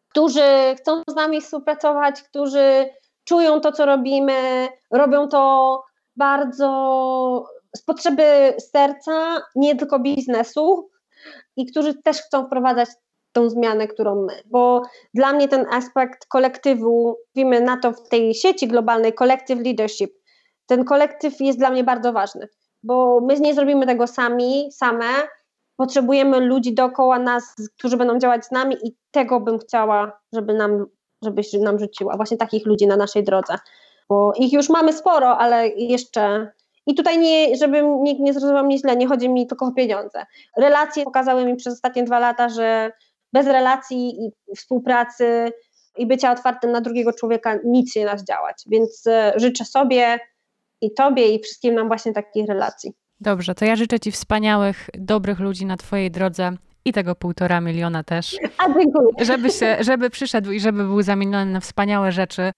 którzy 0.09 0.43
chcą 0.79 1.03
z 1.09 1.15
nami 1.15 1.41
współpracować, 1.41 2.23
którzy 2.23 2.89
czują 3.25 3.61
to, 3.61 3.73
co 3.73 3.87
robimy, 3.87 4.69
robią 4.91 5.29
to 5.29 5.83
bardzo 6.17 7.47
z 7.77 7.83
potrzeby 7.83 8.55
serca, 8.59 9.43
nie 9.57 9.77
tylko 9.77 9.99
biznesu 9.99 10.91
i 11.57 11.67
którzy 11.67 11.95
też 12.03 12.17
chcą 12.23 12.47
wprowadzać 12.47 12.89
tą 13.33 13.51
zmianę, 13.51 13.89
którą 13.89 14.27
my. 14.27 14.43
Bo 14.47 14.83
dla 15.15 15.33
mnie 15.33 15.49
ten 15.49 15.67
aspekt 15.71 16.27
kolektywu, 16.27 17.17
mówimy 17.37 17.61
na 17.61 17.77
to 17.77 17.93
w 17.93 18.09
tej 18.09 18.35
sieci 18.35 18.69
globalnej, 18.69 19.13
collective 19.15 19.61
leadership, 19.65 20.13
ten 20.67 20.85
kolektyw 20.85 21.41
jest 21.41 21.59
dla 21.59 21.71
mnie 21.71 21.85
bardzo 21.85 22.13
ważny, 22.13 22.49
bo 22.83 23.21
my 23.21 23.41
nie 23.41 23.55
zrobimy 23.55 23.87
tego 23.87 24.07
sami, 24.07 24.69
same, 24.73 25.05
potrzebujemy 25.77 26.41
ludzi 26.41 26.75
dookoła 26.75 27.19
nas, 27.19 27.55
którzy 27.79 27.97
będą 27.97 28.19
działać 28.19 28.47
z 28.47 28.51
nami 28.51 28.77
i 28.85 28.97
tego 29.11 29.41
bym 29.41 29.59
chciała, 29.59 30.21
żeby 30.33 30.55
nam, 30.55 30.87
żebyś 31.25 31.53
nam 31.53 31.79
rzuciła, 31.79 32.17
właśnie 32.17 32.37
takich 32.37 32.67
ludzi 32.67 32.87
na 32.87 32.97
naszej 32.97 33.25
drodze, 33.25 33.55
bo 34.09 34.33
ich 34.37 34.53
już 34.53 34.69
mamy 34.69 34.93
sporo, 34.93 35.39
ale 35.39 35.69
jeszcze. 35.69 36.53
I 36.87 36.95
tutaj 36.95 37.19
nie, 37.19 37.57
żeby 37.57 37.83
nikt 37.83 38.21
nie 38.21 38.33
zrozumiał 38.33 38.65
mnie 38.65 38.79
źle, 38.79 38.97
nie 38.97 39.07
chodzi 39.09 39.29
mi 39.29 39.47
tylko 39.47 39.67
o 39.67 39.73
pieniądze. 39.73 40.27
Relacje 40.57 41.05
pokazały 41.05 41.45
mi 41.45 41.57
przez 41.57 41.75
ostatnie 41.75 42.05
dwa 42.05 42.19
lata, 42.19 42.49
że 42.49 42.93
bez 43.33 43.47
relacji 43.47 44.09
i 44.09 44.55
współpracy 44.57 45.53
i 45.99 46.07
bycia 46.07 46.33
otwartym 46.33 46.73
na 46.73 46.81
drugiego 46.81 47.13
człowieka 47.13 47.59
nic 47.65 47.97
nie 47.97 48.05
da 48.05 48.17
działać. 48.17 48.65
Więc 48.67 49.07
e, 49.07 49.33
życzę 49.37 49.65
sobie 49.65 50.19
i 50.81 50.95
Tobie 50.95 51.29
i 51.29 51.41
wszystkim 51.41 51.75
nam 51.75 51.89
właśnie 51.89 52.13
takich 52.13 52.49
relacji. 52.49 52.93
Dobrze, 53.21 53.55
to 53.55 53.65
ja 53.65 53.77
życzę 53.77 54.01
Ci 54.01 54.13
wspaniałych, 54.13 54.91
dobrych 54.95 55.41
ludzi 55.41 55.67
na 55.67 55.77
Twojej 55.77 56.11
drodze 56.11 56.57
i 56.85 56.93
tego 56.93 57.15
półtora 57.15 57.61
miliona 57.61 58.05
też. 58.05 58.37
A 58.59 58.67
dziękuję. 58.67 59.09
Żeby, 59.21 59.51
się, 59.51 59.77
żeby 59.81 60.11
przyszedł 60.11 60.51
i 60.51 60.61
żeby 60.61 60.85
był 60.85 61.03
zamieniony 61.03 61.53
na 61.53 61.61
wspaniałe 61.61 62.13
rzeczy. 62.13 62.53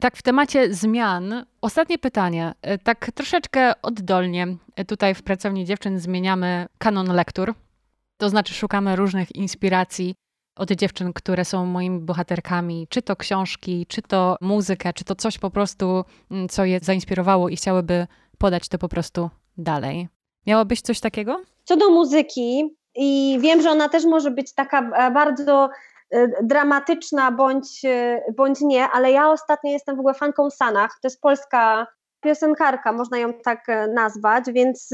Tak, 0.00 0.16
w 0.16 0.22
temacie 0.22 0.74
zmian, 0.74 1.44
ostatnie 1.60 1.98
pytanie. 1.98 2.52
E, 2.62 2.78
tak 2.78 3.10
troszeczkę 3.14 3.72
oddolnie 3.82 4.46
e, 4.76 4.84
tutaj 4.84 5.14
w 5.14 5.22
Pracowni 5.22 5.64
Dziewczyn 5.64 5.98
zmieniamy 5.98 6.66
kanon 6.78 7.12
lektur. 7.12 7.54
To 8.20 8.28
znaczy 8.28 8.54
szukamy 8.54 8.96
różnych 8.96 9.36
inspiracji 9.36 10.14
od 10.56 10.70
dziewczyn, 10.70 11.12
które 11.12 11.44
są 11.44 11.66
moimi 11.66 12.00
bohaterkami, 12.00 12.86
czy 12.90 13.02
to 13.02 13.16
książki, 13.16 13.86
czy 13.88 14.02
to 14.02 14.36
muzykę, 14.40 14.92
czy 14.92 15.04
to 15.04 15.14
coś 15.14 15.38
po 15.38 15.50
prostu, 15.50 16.04
mm, 16.30 16.48
co 16.48 16.64
je 16.64 16.80
zainspirowało 16.82 17.48
i 17.48 17.56
chciałyby 17.56 18.06
podać 18.38 18.68
to 18.68 18.78
po 18.78 18.88
prostu 18.88 19.30
dalej. 19.58 20.08
Miałabyś 20.46 20.80
coś 20.80 21.00
takiego? 21.00 21.42
Co 21.64 21.76
do 21.76 21.90
muzyki, 21.90 22.76
i 22.94 23.38
wiem, 23.40 23.62
że 23.62 23.70
ona 23.70 23.88
też 23.88 24.04
może 24.04 24.30
być 24.30 24.54
taka 24.54 24.80
e, 24.80 25.10
bardzo 25.10 25.70
e, 26.10 26.28
dramatyczna 26.42 27.32
bądź, 27.32 27.84
e, 27.84 28.22
bądź 28.36 28.60
nie, 28.60 28.88
ale 28.88 29.12
ja 29.12 29.30
ostatnio 29.30 29.70
jestem 29.70 29.96
w 29.96 29.98
ogóle 29.98 30.14
fanką 30.14 30.50
Sanach. 30.50 30.90
To 31.02 31.06
jest 31.08 31.20
polska 31.20 31.86
piosenkarka, 32.20 32.92
można 32.92 33.18
ją 33.18 33.32
tak 33.32 33.66
nazwać, 33.94 34.44
więc 34.52 34.90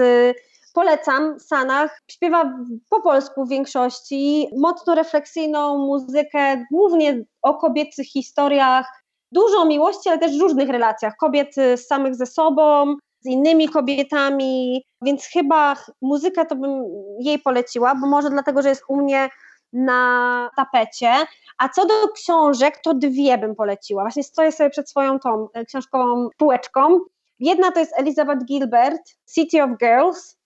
polecam 0.76 1.40
Sanach. 1.40 2.00
Śpiewa 2.10 2.58
po 2.90 3.02
polsku 3.02 3.44
w 3.44 3.48
większości, 3.48 4.48
mocno 4.56 4.94
refleksyjną 4.94 5.78
muzykę, 5.78 6.64
głównie 6.72 7.24
o 7.42 7.54
kobiecych 7.54 8.06
historiach, 8.06 8.86
dużo 9.32 9.64
miłości, 9.64 10.08
ale 10.08 10.18
też 10.18 10.40
różnych 10.40 10.68
relacjach 10.68 11.14
kobiet 11.20 11.54
samych 11.76 12.14
ze 12.14 12.26
sobą, 12.26 12.96
z 13.20 13.26
innymi 13.26 13.68
kobietami, 13.68 14.84
więc 15.02 15.26
chyba 15.26 15.76
muzykę 16.02 16.46
to 16.46 16.56
bym 16.56 16.84
jej 17.20 17.38
poleciła, 17.38 17.94
bo 17.94 18.06
może 18.06 18.30
dlatego, 18.30 18.62
że 18.62 18.68
jest 18.68 18.82
u 18.88 18.96
mnie 18.96 19.28
na 19.72 20.50
tapecie. 20.56 21.12
A 21.58 21.68
co 21.68 21.86
do 21.86 21.94
książek, 22.14 22.80
to 22.84 22.94
dwie 22.94 23.38
bym 23.38 23.54
poleciła. 23.54 24.02
Właśnie 24.02 24.24
stoję 24.24 24.52
sobie 24.52 24.70
przed 24.70 24.90
swoją 24.90 25.18
tą 25.18 25.48
e, 25.52 25.64
książkową 25.64 26.28
półeczką. 26.36 27.00
Jedna 27.38 27.72
to 27.72 27.80
jest 27.80 27.98
Elizabeth 27.98 28.44
Gilbert, 28.44 29.02
City 29.34 29.62
of 29.62 29.70
Girls. 29.80 30.36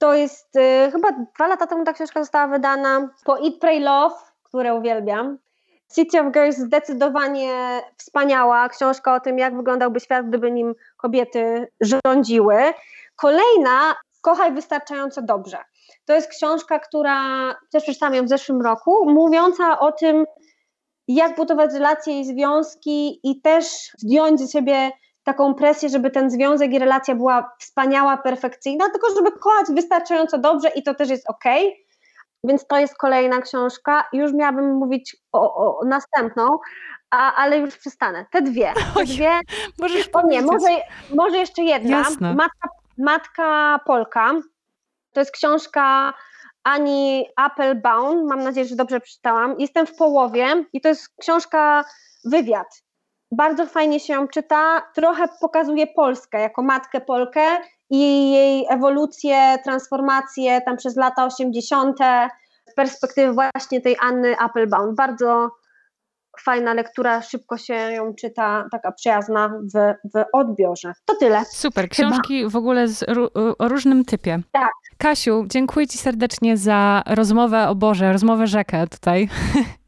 To 0.00 0.14
jest 0.14 0.56
y, 0.56 0.90
chyba 0.92 1.08
dwa 1.12 1.46
lata 1.46 1.66
temu 1.66 1.84
ta 1.84 1.92
książka 1.92 2.20
została 2.20 2.48
wydana 2.48 3.08
po 3.24 3.38
Eat, 3.38 3.54
Pray, 3.60 3.80
Love, 3.80 4.16
które 4.42 4.74
uwielbiam. 4.74 5.38
City 5.94 6.20
of 6.20 6.32
Girls 6.32 6.56
zdecydowanie 6.56 7.80
wspaniała 7.96 8.68
książka 8.68 9.14
o 9.14 9.20
tym, 9.20 9.38
jak 9.38 9.56
wyglądałby 9.56 10.00
świat, 10.00 10.28
gdyby 10.28 10.50
nim 10.50 10.74
kobiety 10.96 11.68
rządziły. 11.80 12.56
Kolejna, 13.16 13.94
Kochaj 14.20 14.52
wystarczająco 14.52 15.22
dobrze. 15.22 15.58
To 16.04 16.14
jest 16.14 16.28
książka, 16.28 16.78
która 16.78 17.14
też 17.72 17.82
przeczytałam 17.82 18.14
ją 18.14 18.24
w 18.24 18.28
zeszłym 18.28 18.62
roku, 18.62 19.10
mówiąca 19.10 19.78
o 19.78 19.92
tym, 19.92 20.24
jak 21.08 21.36
budować 21.36 21.72
relacje 21.72 22.20
i 22.20 22.24
związki 22.24 23.20
i 23.22 23.40
też 23.40 23.66
zdjąć 23.98 24.40
z 24.40 24.52
siebie 24.52 24.90
taką 25.24 25.54
presję, 25.54 25.88
żeby 25.88 26.10
ten 26.10 26.30
związek 26.30 26.72
i 26.72 26.78
relacja 26.78 27.14
była 27.14 27.56
wspaniała, 27.58 28.16
perfekcyjna, 28.16 28.90
tylko 28.90 29.14
żeby 29.14 29.32
kochać 29.32 29.66
wystarczająco 29.74 30.38
dobrze 30.38 30.68
i 30.68 30.82
to 30.82 30.94
też 30.94 31.08
jest 31.10 31.30
ok. 31.30 31.44
Więc 32.44 32.66
to 32.66 32.78
jest 32.78 32.96
kolejna 32.96 33.40
książka. 33.40 34.04
Już 34.12 34.32
miałabym 34.32 34.74
mówić 34.74 35.16
o, 35.32 35.54
o 35.54 35.84
następną, 35.84 36.58
a, 37.10 37.34
ale 37.34 37.58
już 37.58 37.76
przestanę. 37.76 38.26
Te 38.32 38.42
dwie. 38.42 38.72
Te 38.94 39.04
dwie. 39.04 39.40
Możesz 39.78 40.08
o 40.12 40.22
nie, 40.26 40.42
może, 40.42 40.68
może 41.14 41.36
jeszcze 41.36 41.62
jedna. 41.62 42.04
Matka, 42.20 42.68
Matka 42.98 43.80
Polka. 43.86 44.32
To 45.12 45.20
jest 45.20 45.32
książka 45.32 46.14
Ani 46.64 47.26
Applebaum. 47.36 48.26
Mam 48.26 48.42
nadzieję, 48.42 48.66
że 48.66 48.76
dobrze 48.76 49.00
przeczytałam. 49.00 49.54
Jestem 49.58 49.86
w 49.86 49.96
połowie 49.96 50.64
i 50.72 50.80
to 50.80 50.88
jest 50.88 51.08
książka 51.20 51.84
wywiad. 52.24 52.82
Bardzo 53.32 53.66
fajnie 53.66 54.00
się 54.00 54.12
ją 54.12 54.28
czyta. 54.28 54.82
Trochę 54.94 55.24
pokazuje 55.40 55.86
Polskę 55.86 56.40
jako 56.40 56.62
matkę 56.62 57.00
Polkę 57.00 57.40
i 57.90 58.30
jej 58.30 58.66
ewolucję, 58.68 59.58
transformację 59.64 60.60
tam 60.60 60.76
przez 60.76 60.96
lata 60.96 61.24
80. 61.24 61.98
z 62.70 62.74
perspektywy 62.74 63.32
właśnie 63.32 63.80
tej 63.80 63.96
Anny 64.00 64.38
Applebaum. 64.38 64.94
Bardzo 64.94 65.50
fajna 66.40 66.74
lektura, 66.74 67.22
szybko 67.22 67.56
się 67.58 67.74
ją 67.74 68.14
czyta, 68.14 68.68
taka 68.72 68.92
przyjazna 68.92 69.48
w, 69.48 69.94
w 70.14 70.24
odbiorze. 70.32 70.92
To 71.04 71.14
tyle. 71.14 71.44
Super, 71.44 71.88
książki 71.88 72.38
Chyba. 72.38 72.50
w 72.50 72.56
ogóle 72.56 72.88
z, 72.88 73.04
o 73.58 73.68
różnym 73.68 74.04
typie. 74.04 74.40
Tak. 74.52 74.70
Kasiu, 74.98 75.44
dziękuję 75.46 75.86
Ci 75.86 75.98
serdecznie 75.98 76.56
za 76.56 77.02
rozmowę 77.06 77.68
o 77.68 77.74
Boże, 77.74 78.12
rozmowę 78.12 78.46
rzekę 78.46 78.86
tutaj. 78.86 79.28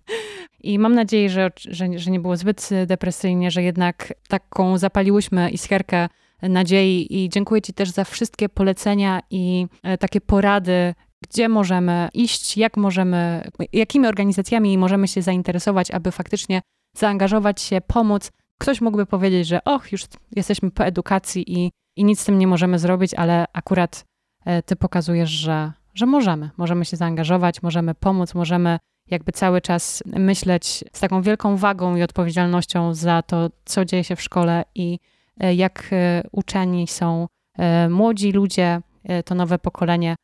I 0.62 0.78
mam 0.78 0.94
nadzieję, 0.94 1.30
że, 1.30 1.50
że, 1.56 1.98
że 1.98 2.10
nie 2.10 2.20
było 2.20 2.36
zbyt 2.36 2.68
depresyjnie, 2.86 3.50
że 3.50 3.62
jednak 3.62 4.12
taką 4.28 4.78
zapaliłyśmy 4.78 5.50
iskierkę 5.50 6.08
nadziei 6.42 7.22
i 7.24 7.28
dziękuję 7.28 7.62
Ci 7.62 7.72
też 7.72 7.90
za 7.90 8.04
wszystkie 8.04 8.48
polecenia 8.48 9.20
i 9.30 9.66
e, 9.82 9.98
takie 9.98 10.20
porady, 10.20 10.94
gdzie 11.22 11.48
możemy 11.48 12.08
iść, 12.14 12.56
jak 12.56 12.76
możemy, 12.76 13.50
jakimi 13.72 14.06
organizacjami 14.06 14.78
możemy 14.78 15.08
się 15.08 15.22
zainteresować, 15.22 15.90
aby 15.90 16.10
faktycznie 16.10 16.62
zaangażować 16.96 17.62
się, 17.62 17.80
pomóc. 17.80 18.30
Ktoś 18.60 18.80
mógłby 18.80 19.06
powiedzieć, 19.06 19.46
że 19.46 19.64
och, 19.64 19.92
już 19.92 20.04
jesteśmy 20.36 20.70
po 20.70 20.84
edukacji 20.84 21.58
i, 21.58 21.70
i 21.96 22.04
nic 22.04 22.20
z 22.20 22.24
tym 22.24 22.38
nie 22.38 22.46
możemy 22.46 22.78
zrobić, 22.78 23.14
ale 23.14 23.44
akurat 23.52 24.04
e, 24.44 24.62
Ty 24.62 24.76
pokazujesz, 24.76 25.30
że, 25.30 25.72
że 25.94 26.06
możemy. 26.06 26.50
Możemy 26.56 26.84
się 26.84 26.96
zaangażować, 26.96 27.62
możemy 27.62 27.94
pomóc, 27.94 28.34
możemy 28.34 28.78
jakby 29.12 29.32
cały 29.32 29.60
czas 29.60 30.02
myśleć 30.06 30.84
z 30.92 31.00
taką 31.00 31.22
wielką 31.22 31.56
wagą 31.56 31.96
i 31.96 32.02
odpowiedzialnością 32.02 32.94
za 32.94 33.22
to, 33.22 33.50
co 33.64 33.84
dzieje 33.84 34.04
się 34.04 34.16
w 34.16 34.22
szkole 34.22 34.64
i 34.74 34.98
E, 35.40 35.54
jak 35.54 35.84
e, 35.92 36.22
uczeni 36.32 36.88
są 36.88 37.26
e, 37.58 37.88
młodzi 37.88 38.32
ludzie, 38.32 38.80
to 39.24 39.34
nowe 39.34 39.58
pokolenie, 39.58 40.14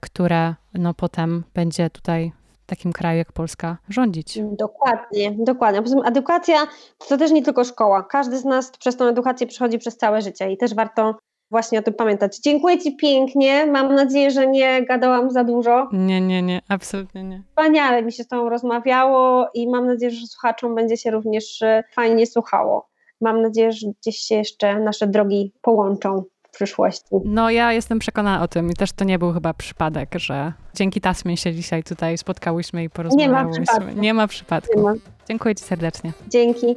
które 0.00 0.54
no 0.74 0.94
potem 0.94 1.44
będzie 1.54 1.90
tutaj 1.90 2.32
w 2.62 2.66
takim 2.66 2.92
kraju 2.92 3.18
jak 3.18 3.32
Polska 3.32 3.76
rządzić. 3.88 4.38
Dokładnie, 4.42 5.36
dokładnie. 5.38 5.82
Poza 5.82 5.96
tym 5.96 6.06
edukacja 6.06 6.66
to 7.08 7.16
też 7.16 7.30
nie 7.30 7.42
tylko 7.42 7.64
szkoła. 7.64 8.02
Każdy 8.02 8.38
z 8.38 8.44
nas 8.44 8.70
przez 8.70 8.96
tą 8.96 9.04
edukację 9.04 9.46
przechodzi 9.46 9.78
przez 9.78 9.96
całe 9.96 10.22
życie 10.22 10.52
i 10.52 10.56
też 10.56 10.74
warto 10.74 11.14
właśnie 11.54 11.78
o 11.78 11.82
tym 11.82 11.94
pamiętać. 11.94 12.38
Dziękuję 12.38 12.78
Ci 12.78 12.96
pięknie. 12.96 13.66
Mam 13.66 13.94
nadzieję, 13.94 14.30
że 14.30 14.46
nie 14.46 14.86
gadałam 14.86 15.30
za 15.30 15.44
dużo. 15.44 15.88
Nie, 15.92 16.20
nie, 16.20 16.42
nie, 16.42 16.60
absolutnie 16.68 17.22
nie. 17.22 17.42
Wspaniale 17.48 18.02
mi 18.02 18.12
się 18.12 18.24
z 18.24 18.28
Tobą 18.28 18.48
rozmawiało 18.48 19.48
i 19.54 19.68
mam 19.68 19.86
nadzieję, 19.86 20.10
że 20.10 20.26
słuchaczom 20.26 20.74
będzie 20.74 20.96
się 20.96 21.10
również 21.10 21.62
fajnie 21.94 22.26
słuchało 22.26 22.94
mam 23.20 23.42
nadzieję, 23.42 23.72
że 23.72 23.86
gdzieś 24.00 24.16
się 24.16 24.34
jeszcze 24.34 24.80
nasze 24.80 25.06
drogi 25.06 25.52
połączą 25.62 26.22
w 26.42 26.50
przyszłości. 26.50 27.16
No 27.24 27.50
ja 27.50 27.72
jestem 27.72 27.98
przekonana 27.98 28.42
o 28.42 28.48
tym 28.48 28.70
i 28.70 28.74
też 28.74 28.92
to 28.92 29.04
nie 29.04 29.18
był 29.18 29.32
chyba 29.32 29.54
przypadek, 29.54 30.14
że 30.18 30.52
dzięki 30.74 31.00
Tasmie 31.00 31.36
się 31.36 31.54
dzisiaj 31.54 31.82
tutaj 31.82 32.18
spotkałyśmy 32.18 32.84
i 32.84 32.90
porozmawiałyśmy. 32.90 33.42
Nie 33.42 33.54
ma 33.54 33.66
przypadku. 33.66 34.00
Nie 34.00 34.14
ma 34.14 34.26
przypadku. 34.26 34.76
Nie 34.76 34.82
ma. 34.82 34.94
Dziękuję 35.28 35.54
Ci 35.54 35.64
serdecznie. 35.64 36.12
Dzięki. 36.28 36.76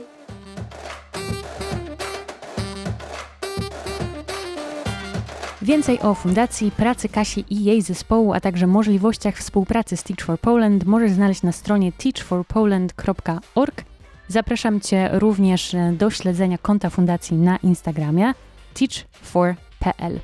Więcej 5.67 5.99
o 5.99 6.13
fundacji, 6.13 6.71
pracy 6.71 7.09
Kasi 7.09 7.45
i 7.49 7.63
jej 7.63 7.81
zespołu, 7.81 8.33
a 8.33 8.39
także 8.39 8.67
możliwościach 8.67 9.35
współpracy 9.35 9.97
z 9.97 10.03
Teach 10.03 10.25
for 10.25 10.39
Poland 10.39 10.85
możesz 10.85 11.11
znaleźć 11.11 11.43
na 11.43 11.51
stronie 11.51 11.91
teachforpoland.org 11.91 13.83
Zapraszam 14.27 14.81
Cię 14.81 15.09
również 15.13 15.75
do 15.93 16.09
śledzenia 16.09 16.57
konta 16.57 16.89
fundacji 16.89 17.37
na 17.37 17.57
Instagramie 17.57 18.33
teach4.pl. 18.75 20.19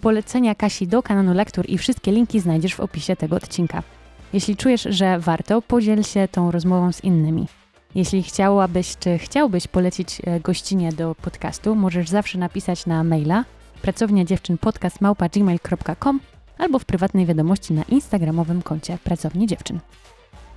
Polecenia 0.00 0.54
Kasi 0.54 0.86
do 0.86 1.02
kanonu 1.02 1.34
lektur 1.34 1.64
i 1.68 1.78
wszystkie 1.78 2.12
linki 2.12 2.40
znajdziesz 2.40 2.74
w 2.74 2.80
opisie 2.80 3.16
tego 3.16 3.36
odcinka. 3.36 3.82
Jeśli 4.32 4.56
czujesz, 4.56 4.86
że 4.90 5.18
warto, 5.18 5.62
podziel 5.62 6.02
się 6.02 6.28
tą 6.28 6.50
rozmową 6.50 6.92
z 6.92 7.04
innymi. 7.04 7.46
Jeśli 7.94 8.22
chciałabyś 8.22 8.96
czy 8.96 9.18
chciałbyś 9.18 9.66
polecić 9.66 10.22
e, 10.24 10.40
gościnie 10.40 10.92
do 10.92 11.14
podcastu, 11.14 11.74
możesz 11.74 12.08
zawsze 12.08 12.38
napisać 12.38 12.86
na 12.86 13.04
maila 13.04 13.44
pracownia 13.86 14.24
dziewczyn 14.24 14.58
podcast 14.58 15.00
albo 16.58 16.78
w 16.78 16.84
prywatnej 16.84 17.26
wiadomości 17.26 17.72
na 17.72 17.82
instagramowym 17.82 18.62
koncie 18.62 18.98
Pracowni 19.04 19.46
Dziewczyn. 19.46 19.78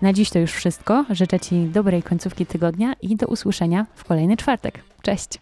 Na 0.02 0.14
dziś 0.14 0.30
to 0.30 0.40
już 0.40 0.52
wszystko. 0.52 1.06
Życzę 1.10 1.40
Ci 1.40 1.66
dobrej 1.66 2.04
końcówki 2.04 2.46
tygodnia 2.46 2.94
i 3.02 3.16
do 3.16 3.28
usłyszenia 3.28 3.86
w 3.96 4.04
kolejny 4.04 4.38
czwartek. 4.38 4.84
Cześć! 5.02 5.40